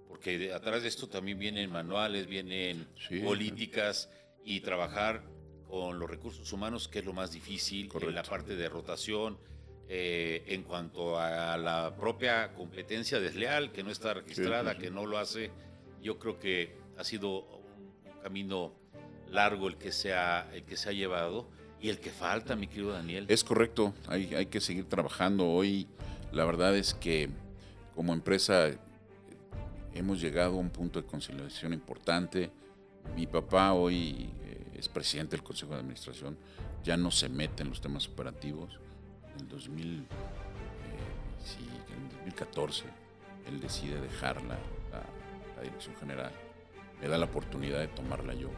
porque 0.09 0.53
atrás 0.53 0.83
de 0.83 0.89
esto 0.89 1.09
también 1.09 1.39
vienen 1.39 1.71
manuales, 1.71 2.27
vienen 2.27 2.89
Sí. 3.09 3.21
políticas 3.21 4.11
y 4.45 4.61
trabajar 4.61 5.23
con 5.69 5.99
los 6.01 6.11
recursos 6.11 6.53
humanos, 6.53 6.89
que 6.89 6.99
es 6.99 7.05
lo 7.05 7.13
más 7.13 7.31
difícil, 7.33 7.91
en 8.01 8.15
la 8.15 8.23
parte 8.25 8.57
de 8.57 8.69
rotación, 8.69 9.39
eh, 9.89 10.43
en 10.49 10.65
cuanto 10.65 11.17
a 11.19 11.57
la 11.57 11.95
propia 11.97 12.55
competencia 12.55 13.21
desleal, 13.21 13.71
que 13.71 13.85
no 13.85 13.91
está 13.93 14.15
registrada, 14.15 14.73
sí, 14.73 14.77
sí. 14.79 14.83
que 14.85 14.91
no 14.91 15.07
lo 15.07 15.19
hace. 15.19 15.53
Yo 16.03 16.19
creo 16.19 16.41
que 16.41 16.77
ha 16.97 17.05
sido 17.05 17.41
un 17.41 18.21
camino 18.23 18.75
largo 19.31 19.69
el 19.69 19.77
que, 19.77 19.93
se 19.93 20.15
ha, 20.15 20.49
el 20.55 20.65
que 20.65 20.77
se 20.77 20.89
ha 20.89 20.93
llevado 20.93 21.49
y 21.81 21.89
el 21.91 21.99
que 22.01 22.11
falta, 22.11 22.57
mi 22.57 22.67
querido 22.67 22.93
Daniel. 22.93 23.27
Es 23.29 23.45
correcto, 23.45 23.95
hay, 24.09 24.35
hay 24.35 24.47
que 24.47 24.61
seguir 24.61 24.89
trabajando. 24.89 25.47
Hoy 25.49 25.87
la 26.33 26.45
verdad 26.45 26.77
es 26.77 26.95
que 26.95 27.29
como 27.95 28.13
empresa 28.13 28.69
eh, 28.69 28.79
hemos 29.95 30.21
llegado 30.21 30.55
a 30.55 30.59
un 30.59 30.71
punto 30.71 31.01
de 31.01 31.07
conciliación 31.07 31.73
importante. 31.73 32.51
Mi 33.15 33.27
papá 33.27 33.73
hoy 33.73 34.31
eh, 34.45 34.73
es 34.79 34.89
presidente 34.89 35.37
del 35.37 35.43
Consejo 35.45 35.73
de 35.75 35.81
Administración, 35.81 36.37
ya 36.83 36.97
no 36.97 37.11
se 37.11 37.29
mete 37.29 37.63
en 37.63 37.69
los 37.71 37.81
temas 37.81 38.09
operativos. 38.09 38.79
En 39.35 39.41
el 39.43 39.49
2000, 39.49 40.01
eh, 40.01 40.05
2014 42.25 42.85
él 43.47 43.61
decide 43.61 44.01
dejar 44.01 44.43
la- 44.43 44.59
la 45.57 45.63
dirección 45.63 45.95
general. 45.97 46.33
Me 47.01 47.09
da 47.09 47.17
la 47.19 47.27
oportunidad 47.27 47.79
de 47.81 47.89
tomarla 47.89 48.35
yo 48.35 48.51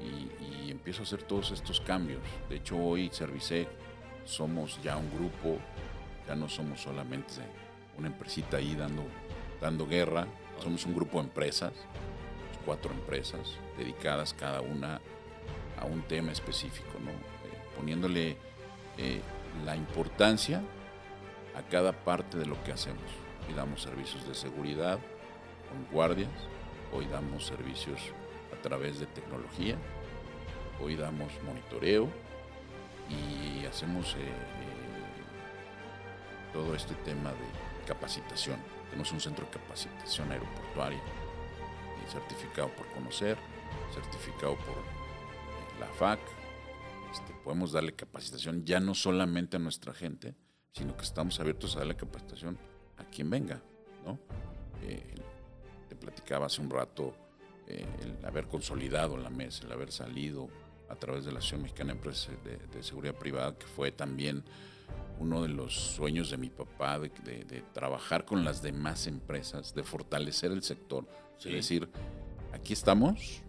y, 0.00 0.70
empiezo 0.70 1.02
a 1.02 1.04
hacer 1.04 1.22
todos 1.22 1.52
estos 1.52 1.80
cambios. 1.80 2.20
De 2.48 2.56
hecho, 2.56 2.76
hoy 2.76 3.08
Servicé 3.12 3.68
somos 4.24 4.82
ya 4.82 4.96
un 4.96 5.08
grupo, 5.10 5.58
ya 6.26 6.34
no 6.34 6.48
somos 6.48 6.80
solamente 6.80 7.34
una 7.98 8.08
empresita 8.08 8.56
ahí 8.56 8.74
dando, 8.74 9.04
dando 9.60 9.86
guerra, 9.86 10.26
somos 10.60 10.84
un 10.86 10.94
grupo 10.94 11.18
de 11.18 11.24
empresas, 11.24 11.72
cuatro 12.64 12.90
empresas 12.90 13.58
dedicadas 13.76 14.34
cada 14.34 14.60
una 14.60 15.00
a 15.78 15.84
un 15.84 16.02
tema 16.02 16.32
específico. 16.32 16.88
Eh, 16.98 17.76
poniéndole 17.76 18.36
eh, 18.98 19.20
la 19.64 19.76
importancia 19.76 20.62
a 21.54 21.62
cada 21.62 21.92
parte 21.92 22.38
de 22.38 22.46
lo 22.46 22.62
que 22.64 22.72
hacemos. 22.72 23.02
Hoy 23.48 23.54
damos 23.54 23.82
servicios 23.82 24.26
de 24.26 24.34
seguridad 24.34 24.98
con 25.68 25.84
guardias, 25.92 26.30
hoy 26.92 27.06
damos 27.06 27.46
servicios 27.46 28.00
través 28.62 29.00
de 29.00 29.06
tecnología, 29.06 29.76
hoy 30.80 30.96
damos 30.96 31.32
monitoreo 31.44 32.08
y 33.10 33.66
hacemos 33.66 34.14
eh, 34.14 34.20
eh, 34.20 34.32
todo 36.52 36.74
este 36.74 36.94
tema 36.96 37.30
de 37.30 37.86
capacitación. 37.86 38.58
Tenemos 38.88 39.12
un 39.12 39.20
centro 39.20 39.44
de 39.46 39.50
capacitación 39.50 40.30
aeroportuaria, 40.30 40.98
eh, 40.98 42.10
certificado 42.10 42.68
por 42.74 42.86
conocer, 42.92 43.36
certificado 43.92 44.56
por 44.56 44.76
la 45.80 45.86
FAC. 45.94 46.20
Este, 47.12 47.34
podemos 47.44 47.72
darle 47.72 47.94
capacitación 47.94 48.64
ya 48.64 48.80
no 48.80 48.94
solamente 48.94 49.56
a 49.56 49.60
nuestra 49.60 49.92
gente, 49.92 50.34
sino 50.72 50.96
que 50.96 51.02
estamos 51.02 51.38
abiertos 51.40 51.76
a 51.76 51.80
darle 51.80 51.96
capacitación 51.96 52.58
a 52.96 53.04
quien 53.04 53.28
venga, 53.28 53.60
¿no? 54.06 54.18
Te 54.80 55.96
platicaba 55.96 56.46
hace 56.46 56.60
un 56.60 56.70
rato 56.70 57.14
eh, 57.68 57.86
el 58.02 58.24
haber 58.24 58.46
consolidado 58.48 59.16
la 59.16 59.30
mesa, 59.30 59.64
el 59.66 59.72
haber 59.72 59.92
salido 59.92 60.48
a 60.88 60.96
través 60.96 61.24
de 61.24 61.32
la 61.32 61.38
Asociación 61.38 61.62
Mexicana 61.62 61.92
de 61.92 61.98
Empresas 61.98 62.28
de, 62.44 62.56
de 62.58 62.82
Seguridad 62.82 63.14
Privada, 63.14 63.56
que 63.56 63.66
fue 63.66 63.92
también 63.92 64.44
uno 65.18 65.42
de 65.42 65.48
los 65.48 65.74
sueños 65.74 66.30
de 66.30 66.36
mi 66.36 66.50
papá, 66.50 66.98
de, 66.98 67.08
de- 67.24 67.44
de 67.44 67.62
trabajar 67.72 68.24
con 68.24 68.44
las 68.44 68.60
demás 68.62 69.06
empresas, 69.06 69.74
de 69.74 69.82
fortalecer 69.84 70.50
el 70.52 70.62
sector. 70.62 71.06
Sí. 71.38 71.48
Es 71.50 71.54
decir, 71.54 71.88
aquí 72.52 72.72
estamos 72.72 73.42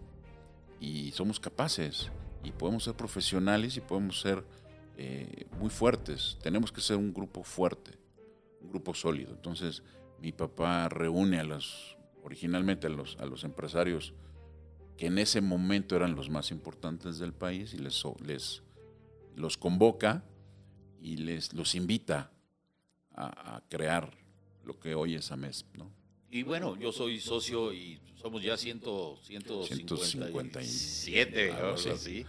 y 0.80 1.10
somos 1.12 1.38
capaces 1.40 2.10
y 2.42 2.50
podemos 2.52 2.84
ser 2.84 2.94
profesionales 2.94 3.76
y 3.76 3.80
podemos 3.80 4.20
ser 4.20 4.44
eh, 4.96 5.46
muy 5.58 5.70
fuertes. 5.70 6.38
Tenemos 6.42 6.70
que 6.72 6.80
ser 6.80 6.96
un 6.96 7.12
grupo 7.12 7.42
fuerte, 7.42 7.92
un 8.62 8.70
grupo 8.70 8.94
sólido. 8.94 9.32
Entonces, 9.32 9.82
mi 10.20 10.32
papá 10.32 10.88
reúne 10.88 11.40
a 11.40 11.44
los, 11.44 11.93
originalmente 12.24 12.88
a 12.88 12.90
los, 12.90 13.16
a 13.20 13.26
los 13.26 13.44
empresarios 13.44 14.14
que 14.96 15.06
en 15.06 15.18
ese 15.18 15.40
momento 15.40 15.96
eran 15.96 16.16
los 16.16 16.30
más 16.30 16.50
importantes 16.50 17.18
del 17.18 17.32
país 17.32 17.74
y 17.74 17.78
les, 17.78 18.02
les 18.24 18.62
los 19.36 19.56
convoca 19.56 20.24
y 21.00 21.18
les 21.18 21.52
los 21.52 21.74
invita 21.74 22.32
a, 23.12 23.56
a 23.56 23.60
crear 23.68 24.10
lo 24.64 24.78
que 24.78 24.94
hoy 24.94 25.14
es 25.14 25.30
AMESP, 25.30 25.76
¿no? 25.76 25.92
Y 26.30 26.42
bueno, 26.42 26.76
yo 26.76 26.90
soy 26.90 27.20
socio 27.20 27.72
y 27.72 28.00
somos 28.16 28.42
ya 28.42 28.56
100, 28.56 28.80
157, 29.22 31.50
Algo 31.52 31.62
algo 31.62 31.74
así. 31.74 31.88
así. 31.90 32.26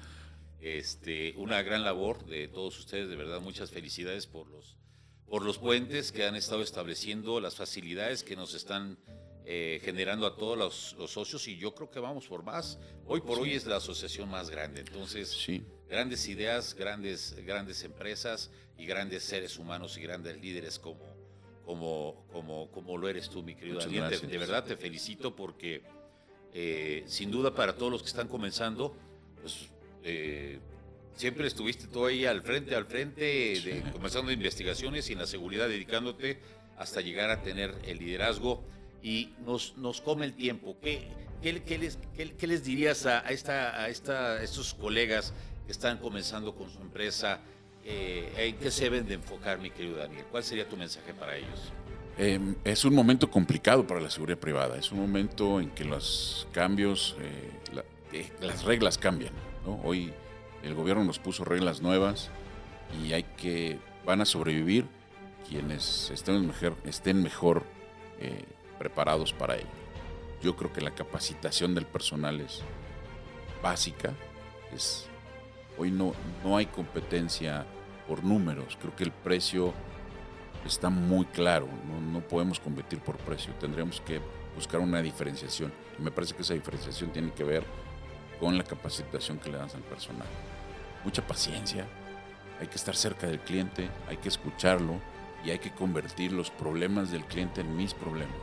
Este, 0.62 1.34
una 1.38 1.64
gran 1.64 1.84
labor 1.84 2.24
de 2.26 2.48
todos 2.48 2.78
ustedes, 2.78 3.10
de 3.10 3.16
verdad, 3.16 3.42
muchas 3.42 3.72
felicidades 3.72 4.28
por 4.28 4.48
los, 4.48 4.78
por 5.26 5.44
los 5.44 5.58
puentes 5.58 6.12
que 6.12 6.26
han 6.26 6.36
estado 6.36 6.62
estableciendo, 6.62 7.40
las 7.40 7.56
facilidades 7.56 8.24
que 8.24 8.36
nos 8.36 8.54
están 8.54 9.00
eh, 9.46 9.80
generando 9.84 10.26
a 10.26 10.36
todos 10.36 10.58
los, 10.58 10.96
los 10.98 11.12
socios 11.12 11.48
y 11.48 11.58
yo 11.58 11.76
creo 11.76 11.90
que 11.90 12.00
vamos 12.00 12.28
por 12.28 12.44
más. 12.44 12.80
Hoy 13.06 13.22
por 13.22 13.40
hoy 13.40 13.54
es 13.54 13.66
la 13.66 13.78
asociación 13.78 14.30
más 14.30 14.50
grande, 14.50 14.82
entonces 14.82 15.30
Sí, 15.30 15.64
grandes 15.88 16.28
ideas, 16.28 16.74
grandes, 16.74 17.36
grandes 17.46 17.84
empresas 17.84 18.50
y 18.78 18.86
grandes 18.86 19.24
seres 19.24 19.58
humanos 19.58 19.98
y 19.98 20.02
grandes 20.02 20.42
líderes 20.42 20.80
como, 20.80 21.06
como, 21.64 22.26
como, 22.32 22.72
como 22.72 22.98
lo 22.98 23.08
eres 23.08 23.30
tú, 23.30 23.44
mi 23.44 23.56
querido 23.56 23.80
Daniel. 23.80 24.10
De 24.10 24.38
verdad 24.38 24.64
te 24.64 24.76
felicito 24.78 25.36
porque 25.36 25.84
eh, 26.54 27.04
sin 27.06 27.30
duda 27.30 27.54
para 27.54 27.76
todos 27.76 27.92
los 27.92 28.02
que 28.02 28.08
están 28.08 28.28
comenzando, 28.28 28.96
pues 29.42 29.70
eh, 30.04 30.60
siempre 31.16 31.46
estuviste 31.48 31.88
tú 31.88 32.06
ahí 32.06 32.26
al 32.26 32.42
frente, 32.42 32.76
al 32.76 32.86
frente, 32.86 33.22
de, 33.22 33.84
comenzando 33.92 34.32
investigaciones 34.32 35.10
y 35.10 35.14
en 35.14 35.20
la 35.20 35.28
seguridad 35.28 35.68
dedicándote 35.68 36.40
hasta 36.78 37.02
llegar 37.02 37.30
a 37.30 37.42
tener 37.42 37.76
el 37.86 38.00
liderazgo 38.00 38.64
y 39.06 39.30
nos, 39.46 39.78
nos 39.78 40.02
come 40.02 40.26
el 40.26 40.34
tiempo. 40.34 40.76
¿Qué, 40.82 41.08
qué, 41.40 41.62
qué 41.62 41.78
les, 41.78 42.00
qué, 42.18 42.48
les 42.48 42.64
dirías 42.64 43.06
a, 43.06 43.20
a 43.20 43.30
esta, 43.30 43.80
a, 43.84 43.88
esta, 43.88 44.32
a 44.34 44.42
estos 44.44 44.74
colegas 44.74 45.32
que 45.68 45.72
están 45.72 46.00
comenzando 46.00 46.56
con 46.56 46.72
su 46.72 46.80
empresa? 46.82 47.40
Eh, 47.84 48.34
¿En 48.36 48.56
qué 48.58 48.72
se 48.72 48.86
deben 48.86 49.06
de 49.08 49.14
enfocar, 49.14 49.60
mi 49.60 49.70
querido 49.70 49.98
Daniel? 49.98 50.26
¿Cuál 50.32 50.44
sería 50.44 50.68
tu 50.68 50.76
mensaje 50.76 51.14
para 51.14 51.38
ellos? 51.38 51.72
Eh, 52.18 52.40
es 52.64 52.84
un 52.84 52.96
momento 52.96 53.30
complicado 53.30 53.86
para 53.86 54.02
la 54.02 54.10
seguridad 54.10 54.40
privada. 54.40 54.76
Es 54.76 54.92
un 54.92 55.00
momento 55.02 55.60
en 55.62 55.70
que 55.70 55.86
los 55.86 56.48
cambios, 56.52 57.16
eh, 57.22 57.52
la- 57.76 57.86
eh, 58.12 58.32
las 58.42 58.64
reglas 58.64 58.98
cambian. 58.98 59.34
¿no? 59.68 59.80
Hoy 59.84 60.12
el 60.64 60.74
gobierno 60.74 61.04
nos 61.04 61.20
puso 61.20 61.46
reglas 61.46 61.80
nuevas 61.80 62.32
y 63.04 63.14
hay 63.14 63.22
que 63.38 63.78
van 64.04 64.22
a 64.22 64.26
sobrevivir 64.26 64.88
quienes 65.48 66.10
estén 66.10 66.48
mejor, 66.48 66.76
estén 66.86 67.22
mejor 67.22 67.64
eh, 68.20 68.46
preparados 68.78 69.34
para 69.34 69.56
ello. 69.56 69.68
Yo 70.42 70.56
creo 70.56 70.72
que 70.72 70.82
la 70.82 70.92
capacitación 70.92 71.74
del 71.76 71.86
personal 71.86 72.40
es 72.42 72.62
básica. 73.62 74.14
Es, 74.74 75.08
hoy 75.78 75.92
no, 75.92 76.14
no 76.44 76.58
hay 76.58 76.66
competencia 76.68 77.66
por 78.08 78.24
números. 78.24 78.78
Creo 78.80 78.96
que 78.96 79.04
el 79.04 79.12
precio 79.12 79.74
está 80.66 80.90
muy 80.90 81.26
claro. 81.26 81.68
No, 81.88 82.00
no 82.00 82.20
podemos 82.20 82.60
competir 82.60 83.00
por 83.00 83.18
precio. 83.18 83.54
Tendríamos 83.60 84.02
que 84.02 84.20
buscar 84.56 84.80
una 84.80 85.02
diferenciación. 85.02 85.74
Y 85.98 86.02
me 86.02 86.12
parece 86.12 86.36
que 86.36 86.44
esa 86.44 86.54
diferenciación 86.54 87.12
tiene 87.12 87.32
que 87.32 87.44
ver 87.44 87.64
con 88.40 88.58
la 88.58 88.64
capacitación 88.64 89.40
que 89.40 89.50
le 89.50 89.58
das 89.58 89.76
al 89.76 89.82
personal. 89.82 90.28
Mucha 91.04 91.26
paciencia. 91.26 91.88
Hay 92.60 92.68
que 92.68 92.76
estar 92.76 92.96
cerca 92.96 93.28
del 93.28 93.40
cliente, 93.40 93.90
hay 94.08 94.18
que 94.18 94.30
escucharlo 94.30 95.00
y 95.46 95.52
hay 95.52 95.60
que 95.60 95.72
convertir 95.72 96.32
los 96.32 96.50
problemas 96.50 97.12
del 97.12 97.24
cliente 97.26 97.62
en 97.62 97.76
mis 97.76 97.94
problemas, 97.94 98.36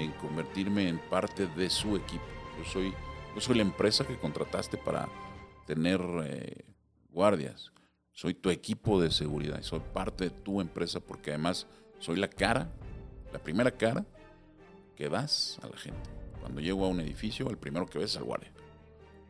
en 0.00 0.12
convertirme 0.12 0.88
en 0.88 0.98
parte 0.98 1.46
de 1.46 1.70
su 1.70 1.96
equipo. 1.96 2.24
Yo 2.58 2.64
soy, 2.64 2.94
yo 3.34 3.40
soy 3.40 3.56
la 3.56 3.62
empresa 3.62 4.06
que 4.06 4.18
contrataste 4.18 4.76
para 4.76 5.08
tener 5.66 6.00
eh, 6.24 6.64
guardias. 7.10 7.72
Soy 8.12 8.34
tu 8.34 8.50
equipo 8.50 9.00
de 9.00 9.10
seguridad 9.10 9.62
soy 9.62 9.80
parte 9.94 10.24
de 10.24 10.30
tu 10.30 10.60
empresa 10.60 11.00
porque 11.00 11.30
además 11.30 11.66
soy 12.00 12.16
la 12.16 12.28
cara, 12.28 12.70
la 13.32 13.38
primera 13.38 13.70
cara 13.70 14.04
que 14.96 15.08
das 15.08 15.58
a 15.62 15.68
la 15.68 15.76
gente. 15.76 16.10
Cuando 16.40 16.60
llego 16.60 16.84
a 16.84 16.88
un 16.88 17.00
edificio, 17.00 17.48
el 17.50 17.58
primero 17.58 17.86
que 17.86 17.98
ves 17.98 18.12
es 18.12 18.16
al 18.16 18.24
guardia. 18.24 18.50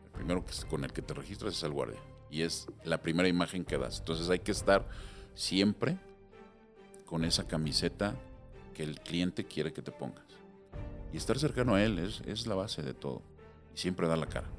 El 0.05 0.11
primero 0.11 0.43
con 0.69 0.83
el 0.83 0.91
que 0.91 1.01
te 1.01 1.13
registras 1.13 1.55
es 1.55 1.63
al 1.63 1.71
guardia. 1.71 1.99
Y 2.29 2.41
es 2.41 2.67
la 2.83 3.01
primera 3.01 3.27
imagen 3.27 3.65
que 3.65 3.77
das. 3.77 3.99
Entonces 3.99 4.29
hay 4.29 4.39
que 4.39 4.51
estar 4.51 4.87
siempre 5.35 5.97
con 7.05 7.25
esa 7.25 7.47
camiseta 7.47 8.15
que 8.73 8.83
el 8.83 8.99
cliente 9.01 9.45
quiere 9.45 9.73
que 9.73 9.81
te 9.81 9.91
pongas. 9.91 10.30
Y 11.13 11.17
estar 11.17 11.37
cercano 11.39 11.75
a 11.75 11.83
él 11.83 11.99
es, 11.99 12.21
es 12.25 12.47
la 12.47 12.55
base 12.55 12.81
de 12.81 12.93
todo. 12.93 13.21
y 13.73 13.77
siempre 13.77 14.07
dar 14.07 14.17
la 14.17 14.27
cara. 14.27 14.49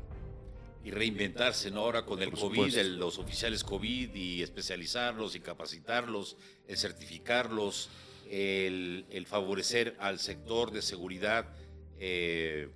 Y 0.84 0.90
reinventarse, 0.90 1.70
¿no? 1.70 1.80
Ahora 1.80 2.04
con 2.04 2.20
el 2.22 2.30
Por 2.30 2.40
COVID, 2.40 2.76
el- 2.76 2.98
los 2.98 3.18
oficiales 3.18 3.62
COVID 3.62 4.14
y 4.14 4.42
especializarlos 4.42 5.36
y 5.36 5.40
capacitarlos, 5.40 6.36
el 6.66 6.76
certificarlos, 6.76 7.88
el, 8.30 9.04
el 9.10 9.26
favorecer 9.26 9.96
al 10.00 10.18
sector 10.18 10.70
de 10.72 10.80
seguridad 10.82 11.54
eh, 11.98 12.68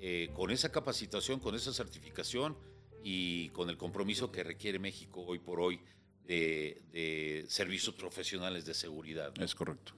eh, 0.00 0.30
con 0.34 0.50
esa 0.50 0.72
capacitación, 0.72 1.40
con 1.40 1.54
esa 1.54 1.72
certificación 1.72 2.56
y 3.04 3.50
con 3.50 3.68
el 3.70 3.76
compromiso 3.76 4.32
que 4.32 4.42
requiere 4.42 4.78
México 4.78 5.22
hoy 5.26 5.38
por 5.38 5.60
hoy 5.60 5.80
de, 6.26 6.82
de 6.92 7.44
servicios 7.48 7.94
profesionales 7.94 8.64
de 8.64 8.72
seguridad. 8.74 9.32
¿no? 9.38 9.44
Es 9.44 9.54
correcto. 9.54 9.92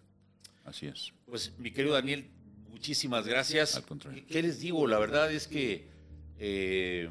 Así 0.64 0.86
es. 0.86 1.12
Pues, 1.26 1.52
mi 1.58 1.70
querido 1.72 1.94
Daniel, 1.94 2.30
muchísimas 2.72 3.26
gracias. 3.26 3.76
Al 3.76 3.84
contrario. 3.84 4.24
¿Qué 4.28 4.42
les 4.42 4.58
digo? 4.60 4.86
La 4.86 4.98
verdad 4.98 5.30
es 5.32 5.46
que 5.46 5.86
eh, 6.38 7.08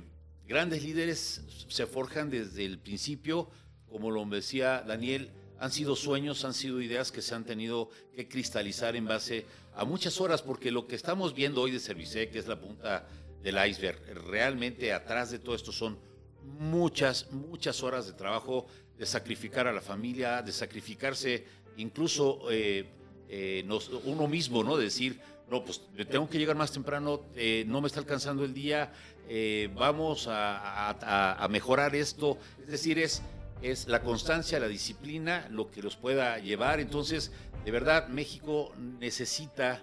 grandes 0.47 0.83
líderes 0.83 1.41
se 1.69 1.85
forjan 1.85 2.29
desde 2.29 2.65
el 2.65 2.79
principio, 2.79 3.49
como 3.89 4.11
lo 4.11 4.25
decía 4.25 4.83
Daniel, 4.85 5.31
han 5.59 5.71
sido 5.71 5.95
sueños, 5.95 6.43
han 6.43 6.53
sido 6.55 6.81
ideas 6.81 7.11
que 7.11 7.21
se 7.21 7.35
han 7.35 7.45
tenido 7.45 7.89
que 8.15 8.27
cristalizar 8.27 8.95
en 8.95 9.05
base 9.05 9.45
a 9.75 9.85
muchas 9.85 10.19
horas, 10.19 10.41
porque 10.41 10.71
lo 10.71 10.87
que 10.87 10.95
estamos 10.95 11.35
viendo 11.35 11.61
hoy 11.61 11.71
de 11.71 11.79
Servicec 11.79 12.35
es 12.35 12.47
la 12.47 12.59
punta 12.59 13.07
del 13.43 13.57
iceberg. 13.69 13.99
Realmente 14.27 14.91
atrás 14.91 15.29
de 15.31 15.39
todo 15.39 15.55
esto 15.55 15.71
son 15.71 15.97
muchas, 16.43 17.31
muchas 17.31 17.83
horas 17.83 18.07
de 18.07 18.13
trabajo, 18.13 18.65
de 18.97 19.05
sacrificar 19.05 19.67
a 19.67 19.71
la 19.71 19.81
familia, 19.81 20.41
de 20.41 20.51
sacrificarse 20.51 21.45
incluso 21.77 22.51
eh, 22.51 22.85
eh, 23.29 23.63
nos- 23.65 23.89
uno 24.03 24.27
mismo, 24.27 24.63
¿no? 24.63 24.77
De 24.77 24.85
decir, 24.85 25.19
no, 25.51 25.65
pues 25.65 25.81
tengo 26.09 26.29
que 26.29 26.39
llegar 26.39 26.55
más 26.55 26.71
temprano, 26.71 27.25
eh, 27.35 27.65
no 27.67 27.81
me 27.81 27.87
está 27.87 27.99
alcanzando 27.99 28.45
el 28.45 28.53
día, 28.53 28.93
eh, 29.27 29.69
vamos 29.75 30.29
a, 30.29 31.45
mejorar 31.49 31.93
esto. 31.93 32.37
Es 32.61 32.71
decir, 32.71 32.97
es, 32.97 33.21
es 33.61 33.89
la 33.89 34.01
constancia, 34.01 34.61
la 34.61 34.69
disciplina, 34.69 35.49
lo 35.51 35.69
que 35.69 35.81
los 35.81 35.97
pueda 35.97 36.39
llevar. 36.39 36.79
Entonces, 36.79 37.33
de 37.65 37.71
verdad, 37.71 38.07
México 38.07 38.73
necesita 38.77 39.81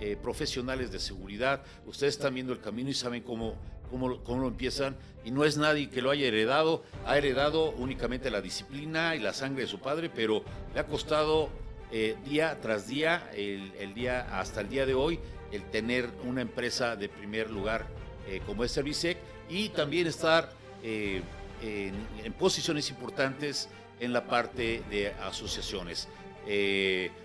eh, 0.00 0.16
profesionales 0.20 0.90
de 0.90 0.98
seguridad. 0.98 1.62
Ustedes 1.84 2.14
están 2.14 2.32
viendo 2.32 2.54
el 2.54 2.60
camino 2.60 2.88
y 2.88 2.94
saben 2.94 3.22
cómo, 3.22 3.56
cómo, 3.90 4.24
cómo 4.24 4.40
lo 4.40 4.48
empiezan. 4.48 4.96
Y 5.22 5.32
no 5.32 5.44
es 5.44 5.58
nadie 5.58 5.90
que 5.90 6.00
lo 6.00 6.10
haya 6.10 6.28
heredado. 6.28 6.82
Ha 7.04 7.18
heredado 7.18 7.72
únicamente 7.72 8.30
la 8.30 8.40
disciplina 8.40 9.14
y 9.14 9.18
la 9.18 9.34
sangre 9.34 9.64
de 9.64 9.68
su 9.68 9.80
padre, 9.80 10.08
pero 10.08 10.42
le 10.72 10.80
ha 10.80 10.86
costado 10.86 11.50
eh, 11.92 12.16
día 12.24 12.58
tras 12.60 12.86
día, 12.86 13.30
el, 13.34 13.72
el 13.78 13.94
día 13.94 14.38
hasta 14.38 14.60
el 14.60 14.68
día 14.68 14.86
de 14.86 14.94
hoy, 14.94 15.18
el 15.52 15.62
tener 15.70 16.08
una 16.24 16.42
empresa 16.42 16.94
de 16.96 17.08
primer 17.08 17.50
lugar 17.50 17.86
eh, 18.28 18.40
como 18.46 18.62
es 18.64 18.70
Servicec 18.70 19.18
y 19.48 19.70
también 19.70 20.06
estar 20.06 20.52
eh, 20.82 21.22
en, 21.62 21.94
en 22.24 22.32
posiciones 22.34 22.88
importantes 22.90 23.68
en 23.98 24.12
la 24.12 24.26
parte 24.26 24.82
de 24.90 25.12
asociaciones. 25.22 26.08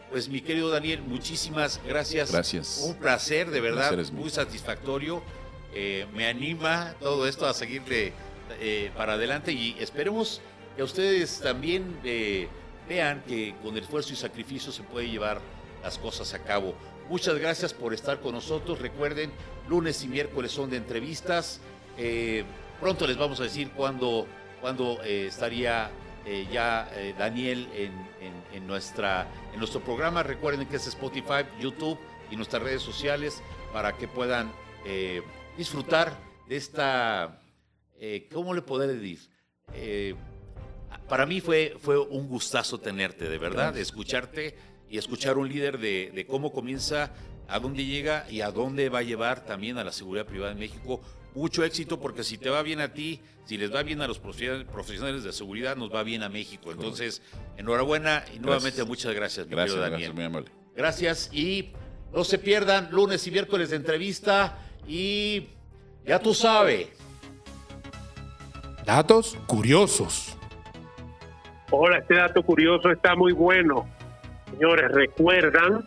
Pues 0.09 0.29
mi 0.29 0.41
querido 0.41 0.69
Daniel, 0.69 1.01
muchísimas 1.01 1.79
gracias. 1.85 2.31
Gracias. 2.31 2.83
Un 2.85 2.95
placer, 2.95 3.49
de 3.49 3.61
verdad, 3.61 3.93
placer 3.93 4.13
muy 4.13 4.29
satisfactorio. 4.29 5.23
Me 6.13 6.27
anima 6.27 6.93
todo 6.99 7.27
esto 7.27 7.45
a 7.47 7.53
seguirle 7.53 8.13
para 8.95 9.13
adelante 9.13 9.51
y 9.51 9.75
esperemos 9.79 10.41
que 10.75 10.83
ustedes 10.83 11.39
también 11.39 11.97
vean 12.87 13.23
que 13.27 13.55
con 13.63 13.77
esfuerzo 13.77 14.13
y 14.13 14.15
sacrificio 14.15 14.71
se 14.71 14.83
puede 14.83 15.09
llevar 15.09 15.41
las 15.83 15.97
cosas 15.97 16.33
a 16.33 16.39
cabo. 16.43 16.73
Muchas 17.09 17.37
gracias 17.37 17.73
por 17.73 17.93
estar 17.93 18.19
con 18.19 18.33
nosotros. 18.33 18.79
Recuerden, 18.79 19.31
lunes 19.69 20.03
y 20.03 20.07
miércoles 20.07 20.51
son 20.51 20.69
de 20.69 20.77
entrevistas. 20.77 21.59
Eh, 21.97 22.43
pronto 22.79 23.05
les 23.05 23.17
vamos 23.17 23.39
a 23.39 23.43
decir 23.43 23.69
cuándo, 23.71 24.27
cuándo, 24.61 24.99
eh, 25.03 25.27
estaría 25.27 25.91
eh, 26.25 26.47
ya 26.51 26.89
Daniel 27.17 27.67
en, 27.75 27.91
en- 28.53 28.67
nuestra, 28.67 29.27
en 29.53 29.59
nuestro 29.59 29.81
programa. 29.81 30.23
Recuerden 30.23 30.67
que 30.67 30.77
es 30.77 30.87
Spotify, 30.87 31.45
YouTube 31.59 31.99
y 32.31 32.35
nuestras 32.35 32.63
redes 32.63 32.81
sociales 32.81 33.43
para 33.71 33.95
que 33.95 34.07
puedan 34.07 34.51
disfrutar 35.57 36.17
de 36.47 36.55
esta, 36.57 37.39
¿cómo 38.33 38.53
le 38.55 38.61
puedo 38.63 38.87
decir? 38.87 39.19
Para 41.09 41.25
mí 41.25 41.39
fue, 41.41 41.75
fue 41.81 41.99
un 41.99 42.27
gustazo 42.27 42.79
tenerte, 42.79 43.29
de 43.29 43.37
verdad, 43.37 43.65
Gracias. 43.73 43.89
escucharte 43.89 44.57
y 44.89 44.97
escuchar 44.97 45.37
un 45.37 45.47
líder 45.49 45.77
de, 45.77 46.11
de 46.13 46.25
cómo 46.25 46.51
comienza, 46.51 47.11
a 47.47 47.59
dónde 47.59 47.85
llega 47.85 48.25
y 48.29 48.41
a 48.41 48.49
dónde 48.51 48.89
va 48.89 48.99
a 48.99 49.03
llevar 49.03 49.45
también 49.45 49.77
a 49.77 49.83
la 49.83 49.91
seguridad 49.91 50.25
privada 50.25 50.51
en 50.53 50.59
México. 50.59 51.01
Mucho 51.35 51.63
éxito 51.63 51.99
porque 51.99 52.23
si 52.23 52.37
te 52.37 52.49
va 52.49 52.63
bien 52.63 52.79
a 52.81 52.93
ti, 52.93 53.19
si 53.45 53.57
les 53.57 53.73
va 53.73 53.83
bien 53.83 54.01
a 54.01 54.07
los 54.07 54.17
profesionales 54.19 54.65
profesionales 54.71 55.23
de 55.23 55.31
seguridad, 55.33 55.75
nos 55.75 55.93
va 55.93 56.01
bien 56.01 56.23
a 56.23 56.29
México. 56.29 56.71
Entonces, 56.71 57.21
enhorabuena 57.57 58.23
y 58.33 58.39
nuevamente 58.39 58.83
muchas 58.83 59.13
gracias, 59.13 59.45
mi 59.45 59.51
Gracias, 59.51 59.75
querido 59.75 59.89
gracias, 59.89 59.91
Daniel. 59.91 60.13
muy 60.13 60.23
amable. 60.23 60.51
Gracias 60.75 61.29
y 61.33 61.71
no 62.13 62.23
se 62.23 62.39
pierdan 62.39 62.89
lunes 62.91 63.27
y 63.27 63.31
miércoles 63.31 63.69
de 63.69 63.75
entrevista 63.75 64.57
y 64.87 65.49
ya 66.05 66.19
tú 66.19 66.33
sabes. 66.33 66.87
Datos 68.85 69.35
curiosos. 69.47 70.34
Hola, 71.77 71.97
este 71.97 72.15
dato 72.15 72.41
curioso 72.41 72.89
está 72.89 73.17
muy 73.17 73.33
bueno. 73.33 73.85
Señores, 74.49 74.89
recuerdan, 74.93 75.83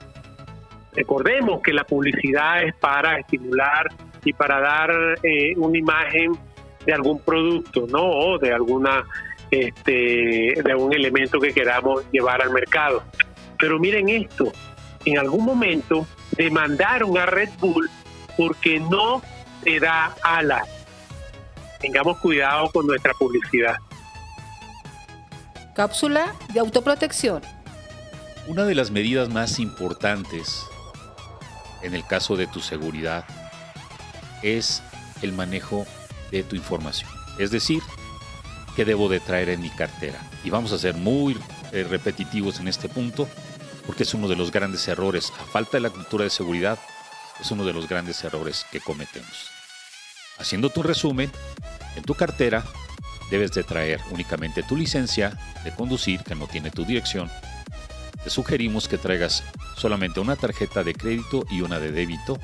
recordemos 0.93 1.63
que 1.63 1.73
la 1.73 1.85
publicidad 1.85 2.63
es 2.63 2.75
para 2.75 3.19
estimular 3.19 3.89
y 4.23 4.35
para 4.35 4.61
dar 4.61 4.91
eh, 5.23 5.55
una 5.57 5.79
imagen 5.79 6.33
de 6.85 6.93
algún 6.93 7.21
producto, 7.21 7.87
¿no? 7.89 8.03
O 8.03 8.39
de 8.39 8.53
alguna 8.53 9.03
este, 9.51 10.61
de 10.63 10.73
algún 10.73 10.93
elemento 10.93 11.41
que 11.41 11.55
queramos 11.55 12.05
llevar 12.13 12.43
al 12.43 12.51
mercado. 12.51 13.03
Pero 13.59 13.79
miren 13.79 14.11
esto, 14.11 14.53
en 15.07 15.19
algún 15.19 15.47
momento 15.47 16.07
demandaron 16.33 17.17
a 17.17 17.25
Red 17.25 17.49
Bull 17.61 17.89
porque 18.37 18.79
no 18.79 19.23
te 19.65 19.81
da 19.81 20.15
alas. 20.23 20.69
Tengamos 21.81 22.19
cuidado 22.19 22.69
con 22.73 22.87
nuestra 22.87 23.15
publicidad. 23.15 23.77
Cápsula 25.79 26.35
de 26.53 26.59
autoprotección. 26.59 27.41
Una 28.49 28.65
de 28.65 28.75
las 28.75 28.91
medidas 28.91 29.29
más 29.29 29.61
importantes 29.61 30.67
en 31.83 31.95
el 31.95 32.05
caso 32.05 32.35
de 32.35 32.49
tu 32.49 32.59
seguridad 32.59 33.25
es 34.43 34.83
el 35.23 35.33
manejo 35.33 35.87
de 36.33 36.43
tu 36.43 36.57
información. 36.57 37.09
Es 37.39 37.53
decir, 37.53 37.81
qué 38.75 38.85
debo 38.85 39.09
de 39.09 39.21
traer 39.21 39.51
en 39.51 39.61
mi 39.61 39.71
cartera. 39.71 40.19
Y 40.43 40.51
vamos 40.51 40.73
a 40.73 40.79
ser 40.79 40.97
muy 40.97 41.39
eh, 41.71 41.87
repetitivos 41.89 42.59
en 42.59 42.67
este 42.67 42.89
punto 42.89 43.29
porque 43.87 44.03
es 44.03 44.13
uno 44.15 44.27
de 44.27 44.35
los 44.35 44.51
grandes 44.51 44.89
errores. 44.89 45.33
A 45.41 45.45
falta 45.45 45.77
de 45.77 45.83
la 45.83 45.91
cultura 45.91 46.25
de 46.25 46.31
seguridad, 46.31 46.77
es 47.41 47.53
uno 47.53 47.65
de 47.65 47.73
los 47.73 47.89
grandes 47.89 48.25
errores 48.25 48.67
que 48.73 48.81
cometemos. 48.81 49.47
Haciendo 50.39 50.71
tu 50.71 50.83
resumen, 50.83 51.31
en 51.95 52.03
tu 52.03 52.17
cartera 52.17 52.65
debes 53.31 53.53
de 53.53 53.63
traer 53.63 54.01
únicamente 54.11 54.63
tu 54.63 54.77
licencia 54.77 55.39
de 55.65 55.73
conducir 55.73 56.23
que 56.23 56.35
no 56.35 56.47
tiene 56.47 56.71
tu 56.71 56.85
dirección. 56.85 57.31
Te 58.25 58.31
sugerimos 58.31 58.89
que 58.89 58.99
traigas 58.99 59.45
solamente 59.77 60.21
una 60.21 60.37
tarjeta 60.37 60.83
de 60.83 60.95
crédito 60.95 61.45
y 61.51 61.61
una 61.61 61.79
de 61.79 61.93
débito. 61.93 62.39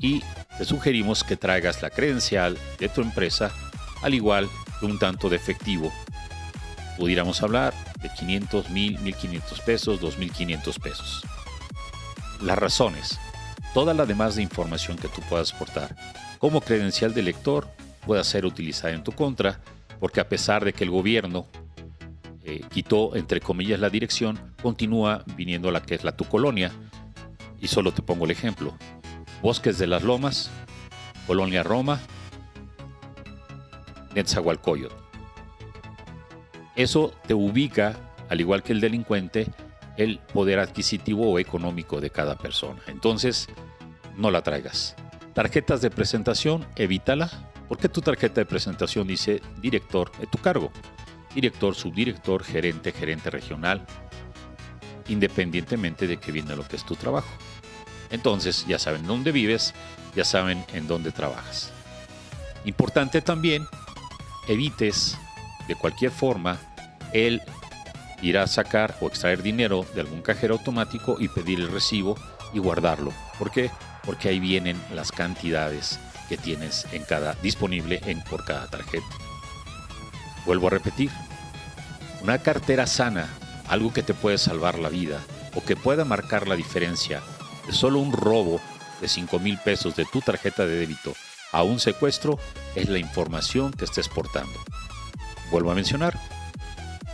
Y 0.00 0.22
te 0.56 0.64
sugerimos 0.64 1.24
que 1.24 1.36
traigas 1.36 1.82
la 1.82 1.90
credencial 1.90 2.58
de 2.78 2.88
tu 2.88 3.02
empresa, 3.02 3.52
al 4.02 4.14
igual 4.14 4.48
que 4.78 4.86
un 4.86 4.98
tanto 4.98 5.28
de 5.28 5.36
efectivo. 5.36 5.92
Pudiéramos 6.96 7.42
hablar 7.42 7.74
de 8.02 8.10
500, 8.10 8.70
1000, 8.70 8.98
1500 9.00 9.60
pesos, 9.60 10.00
2500 10.00 10.78
pesos. 10.78 11.22
Las 12.42 12.58
razones. 12.58 13.18
Toda 13.74 13.94
la 13.94 14.06
demás 14.06 14.36
de 14.36 14.42
información 14.42 14.96
que 14.96 15.08
tú 15.08 15.20
puedas 15.28 15.52
aportar 15.52 15.94
como 16.38 16.62
credencial 16.62 17.14
de 17.14 17.22
lector 17.22 17.68
pueda 18.04 18.24
ser 18.24 18.44
utilizada 18.46 18.94
en 18.94 19.04
tu 19.04 19.12
contra, 19.12 19.60
porque 19.98 20.20
a 20.20 20.28
pesar 20.28 20.64
de 20.64 20.72
que 20.72 20.84
el 20.84 20.90
gobierno 20.90 21.46
eh, 22.44 22.62
quitó, 22.70 23.14
entre 23.16 23.40
comillas, 23.40 23.80
la 23.80 23.90
dirección, 23.90 24.38
continúa 24.62 25.24
viniendo 25.36 25.70
la 25.70 25.82
que 25.82 25.94
es 25.94 26.04
la 26.04 26.16
tu 26.16 26.24
colonia. 26.24 26.72
Y 27.60 27.68
solo 27.68 27.92
te 27.92 28.02
pongo 28.02 28.24
el 28.24 28.30
ejemplo. 28.30 28.74
Bosques 29.42 29.78
de 29.78 29.86
las 29.86 30.02
Lomas, 30.02 30.50
Colonia 31.26 31.62
Roma, 31.62 32.00
Netzahualcoyot. 34.14 34.92
Eso 36.76 37.12
te 37.26 37.34
ubica, 37.34 37.96
al 38.28 38.40
igual 38.40 38.62
que 38.62 38.72
el 38.72 38.80
delincuente, 38.80 39.46
el 39.96 40.18
poder 40.18 40.58
adquisitivo 40.60 41.30
o 41.30 41.38
económico 41.38 42.00
de 42.00 42.10
cada 42.10 42.36
persona. 42.36 42.80
Entonces, 42.86 43.48
no 44.16 44.30
la 44.30 44.42
traigas. 44.42 44.96
Tarjetas 45.34 45.82
de 45.82 45.90
presentación, 45.90 46.66
evítala, 46.76 47.49
porque 47.70 47.88
tu 47.88 48.02
tarjeta 48.02 48.40
de 48.40 48.46
presentación 48.46 49.06
dice 49.06 49.40
director 49.62 50.10
de 50.18 50.26
tu 50.26 50.38
cargo. 50.38 50.72
Director, 51.32 51.76
subdirector, 51.76 52.42
gerente, 52.42 52.90
gerente 52.90 53.30
regional, 53.30 53.86
independientemente 55.06 56.08
de 56.08 56.16
que 56.16 56.32
viene 56.32 56.56
lo 56.56 56.66
que 56.66 56.74
es 56.74 56.84
tu 56.84 56.96
trabajo. 56.96 57.30
Entonces 58.10 58.66
ya 58.66 58.80
saben 58.80 59.06
dónde 59.06 59.30
vives, 59.30 59.72
ya 60.16 60.24
saben 60.24 60.64
en 60.74 60.88
dónde 60.88 61.12
trabajas. 61.12 61.70
Importante 62.64 63.22
también, 63.22 63.64
evites 64.48 65.16
de 65.68 65.76
cualquier 65.76 66.10
forma 66.10 66.58
el 67.12 67.40
ir 68.20 68.36
a 68.36 68.48
sacar 68.48 68.96
o 69.00 69.06
extraer 69.06 69.44
dinero 69.44 69.86
de 69.94 70.00
algún 70.00 70.22
cajero 70.22 70.54
automático 70.54 71.18
y 71.20 71.28
pedir 71.28 71.60
el 71.60 71.70
recibo 71.70 72.16
y 72.52 72.58
guardarlo. 72.58 73.12
¿Por 73.38 73.52
qué? 73.52 73.70
Porque 74.04 74.28
ahí 74.28 74.40
vienen 74.40 74.76
las 74.92 75.12
cantidades 75.12 76.00
que 76.30 76.38
tienes 76.38 76.86
en 76.92 77.02
cada 77.02 77.34
disponible 77.42 78.00
por 78.30 78.44
cada 78.44 78.68
tarjeta. 78.68 79.04
Vuelvo 80.46 80.68
a 80.68 80.70
repetir. 80.70 81.10
Una 82.22 82.38
cartera 82.38 82.86
sana, 82.86 83.28
algo 83.68 83.92
que 83.92 84.04
te 84.04 84.14
puede 84.14 84.38
salvar 84.38 84.78
la 84.78 84.88
vida 84.88 85.20
o 85.54 85.64
que 85.64 85.74
pueda 85.74 86.04
marcar 86.04 86.46
la 86.46 86.54
diferencia 86.54 87.20
de 87.66 87.72
solo 87.72 87.98
un 87.98 88.12
robo 88.12 88.60
de 89.00 89.08
5 89.08 89.40
mil 89.40 89.58
pesos 89.58 89.96
de 89.96 90.04
tu 90.04 90.20
tarjeta 90.20 90.64
de 90.64 90.76
débito 90.76 91.14
a 91.52 91.64
un 91.64 91.80
secuestro 91.80 92.38
es 92.76 92.88
la 92.88 92.98
información 92.98 93.72
que 93.72 93.84
estés 93.84 94.08
portando. 94.08 94.58
Vuelvo 95.50 95.72
a 95.72 95.74
mencionar, 95.74 96.16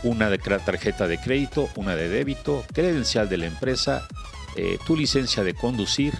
una 0.03 0.29
de 0.29 0.37
tarjeta 0.37 1.07
de 1.07 1.19
crédito, 1.19 1.69
una 1.75 1.95
de 1.95 2.07
débito, 2.07 2.63
credencial 2.71 3.29
de 3.29 3.37
la 3.37 3.47
empresa, 3.47 4.07
eh, 4.55 4.77
tu 4.85 4.95
licencia 4.95 5.43
de 5.43 5.55
conducir 5.55 6.13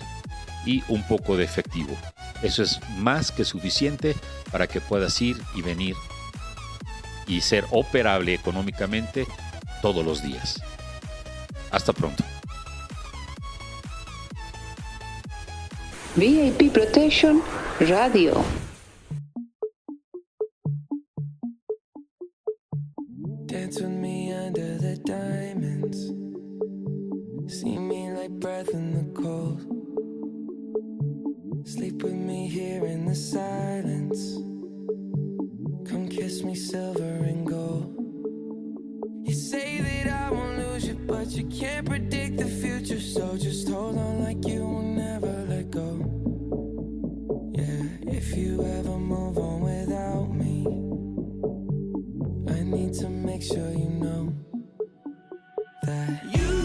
y 0.66 0.84
un 0.88 1.06
poco 1.08 1.38
de 1.38 1.44
efectivo. 1.44 1.96
Eso 2.42 2.64
es 2.64 2.80
más 2.98 3.32
que 3.32 3.46
suficiente 3.46 4.16
para 4.52 4.68
que 4.68 4.82
puedas 4.82 5.22
ir 5.22 5.38
y 5.56 5.62
venir 5.62 5.96
y 7.28 7.42
ser 7.42 7.66
operable 7.72 8.34
económicamente 8.34 9.26
todos 9.82 10.06
los 10.06 10.24
días. 10.24 10.62
Hasta 11.72 11.94
pronto. 11.94 12.24
VIP 16.16 16.72
Protection 16.72 17.42
Radio. 17.80 18.44
Dance 23.46 23.80
with 23.82 23.90
me 23.90 24.34
under 24.34 24.78
the 24.80 24.98
diamonds. 25.06 26.08
See 27.48 27.78
me 27.78 28.12
like 28.14 28.32
breath 28.32 28.70
in 28.70 28.94
the 28.94 29.22
cold. 29.22 29.87
Sleep 31.68 32.02
with 32.02 32.14
me 32.14 32.48
here 32.48 32.86
in 32.86 33.06
the 33.06 33.14
silence. 33.14 34.36
Come 35.86 36.08
kiss 36.08 36.42
me 36.42 36.56
silver 36.56 37.04
and 37.04 37.46
gold. 37.46 37.94
You 39.26 39.34
say 39.34 39.82
that 39.82 40.08
I 40.08 40.32
won't 40.32 40.60
lose 40.60 40.88
you, 40.88 40.94
but 40.94 41.28
you 41.32 41.46
can't 41.48 41.86
predict 41.86 42.38
the 42.38 42.46
future. 42.46 43.02
So 43.02 43.38
just 43.38 43.68
hold 43.68 43.98
on 43.98 44.24
like 44.24 44.48
you 44.48 44.62
will 44.62 44.82
never 44.82 45.46
let 45.50 45.70
go. 45.70 45.90
Yeah, 47.52 48.14
if 48.14 48.38
you 48.38 48.66
ever 48.66 48.98
move 48.98 49.38
on 49.38 49.60
without 49.60 50.34
me, 50.34 50.64
I 52.50 52.64
need 52.64 52.94
to 52.94 53.10
make 53.10 53.44
sure 53.44 53.72
you 53.74 53.90
know 53.90 54.34
that 55.84 56.34
you 56.34 56.57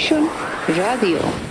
VIP 0.00 0.08
Protection 0.08 0.28
Radio. 0.78 1.49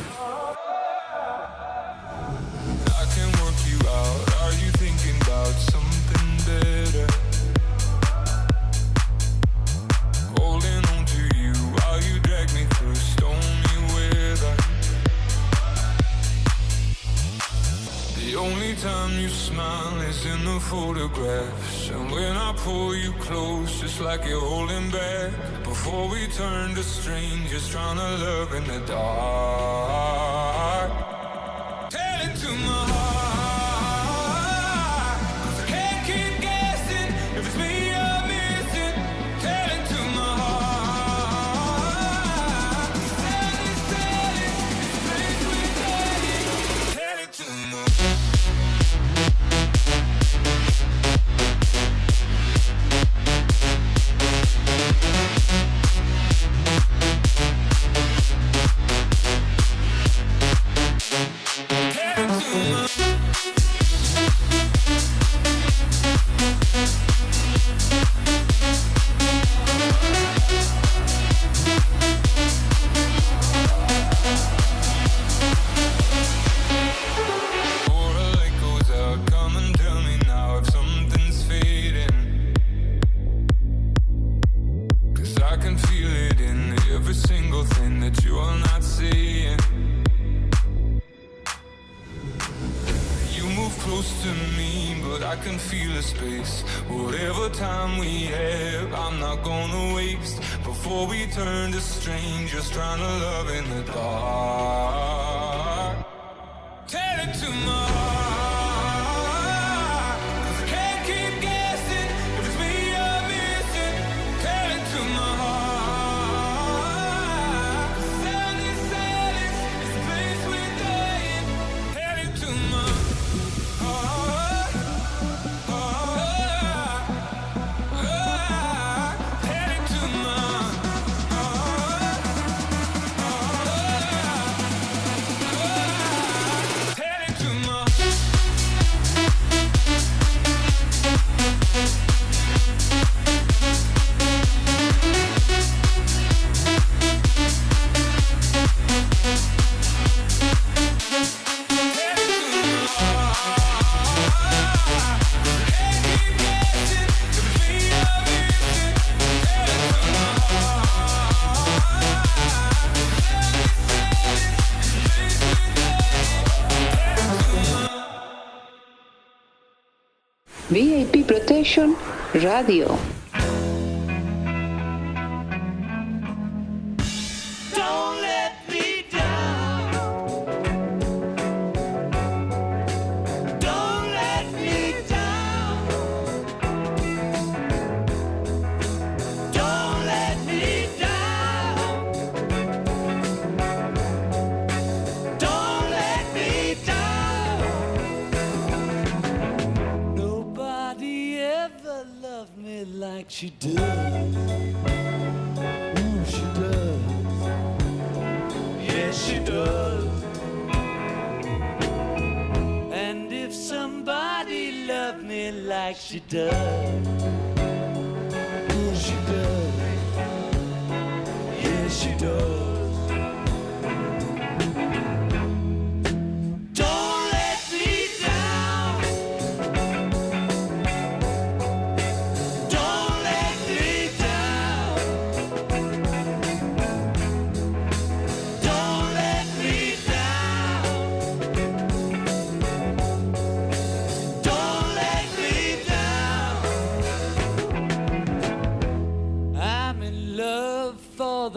Radio. 172.50 173.09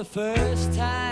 The 0.03 0.09
first 0.09 0.75
time. 0.75 1.12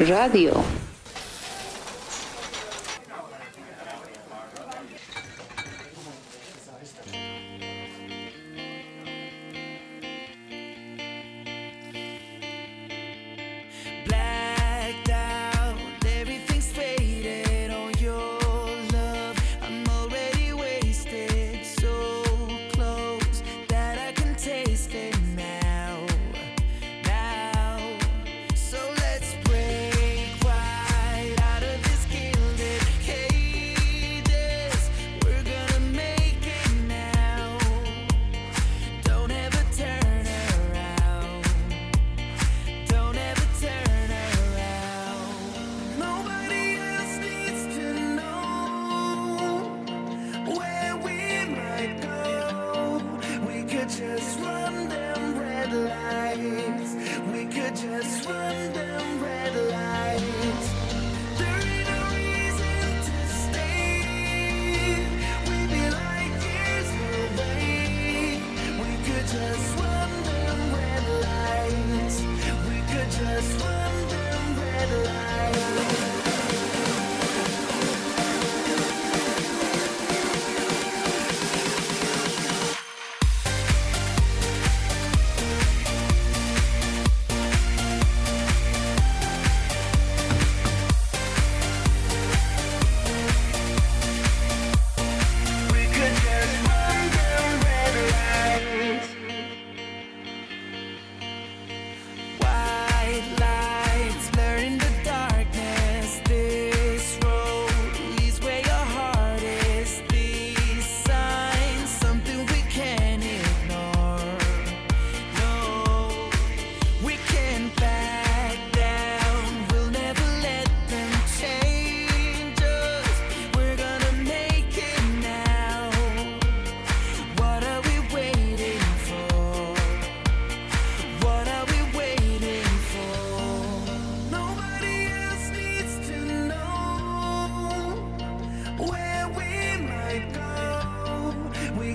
Radio. 0.00 0.64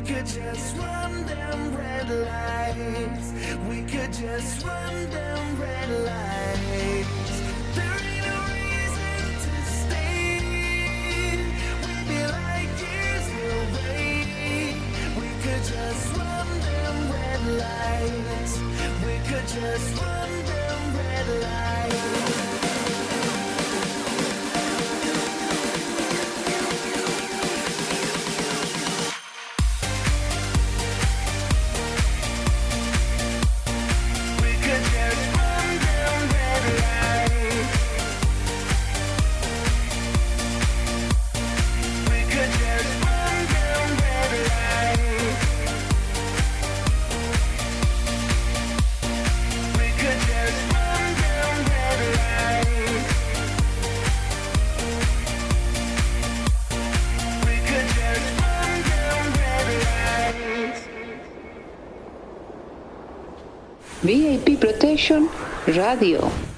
could 0.05 0.25
just 0.25 0.77
run 0.77 1.25
them 1.25 1.75
red 1.75 2.09
lights. 2.09 3.33
We 3.69 3.83
could 3.83 4.11
just 4.13 4.65
run 4.65 5.09
them 5.09 5.61
red 5.61 5.89
lights. 5.89 7.41
There 7.75 7.97
ain't 8.09 8.25
no 8.25 8.38
reason 8.49 9.25
to 9.45 9.55
stay. 9.80 10.39
We'd 11.83 12.07
be 12.07 12.21
like 12.39 12.71
years 12.81 13.27
away. 13.53 14.75
We 15.19 15.30
could 15.43 15.63
just 15.75 16.17
run 16.17 16.47
them 16.67 17.11
red 17.11 17.43
lights. 17.63 18.53
We 19.05 19.15
could 19.30 19.47
just 19.47 20.01
run 20.01 20.30
them 20.45 20.97
red 20.97 21.27
lights. 21.43 22.50
Education 65.01 65.27
Radio. 65.65 66.50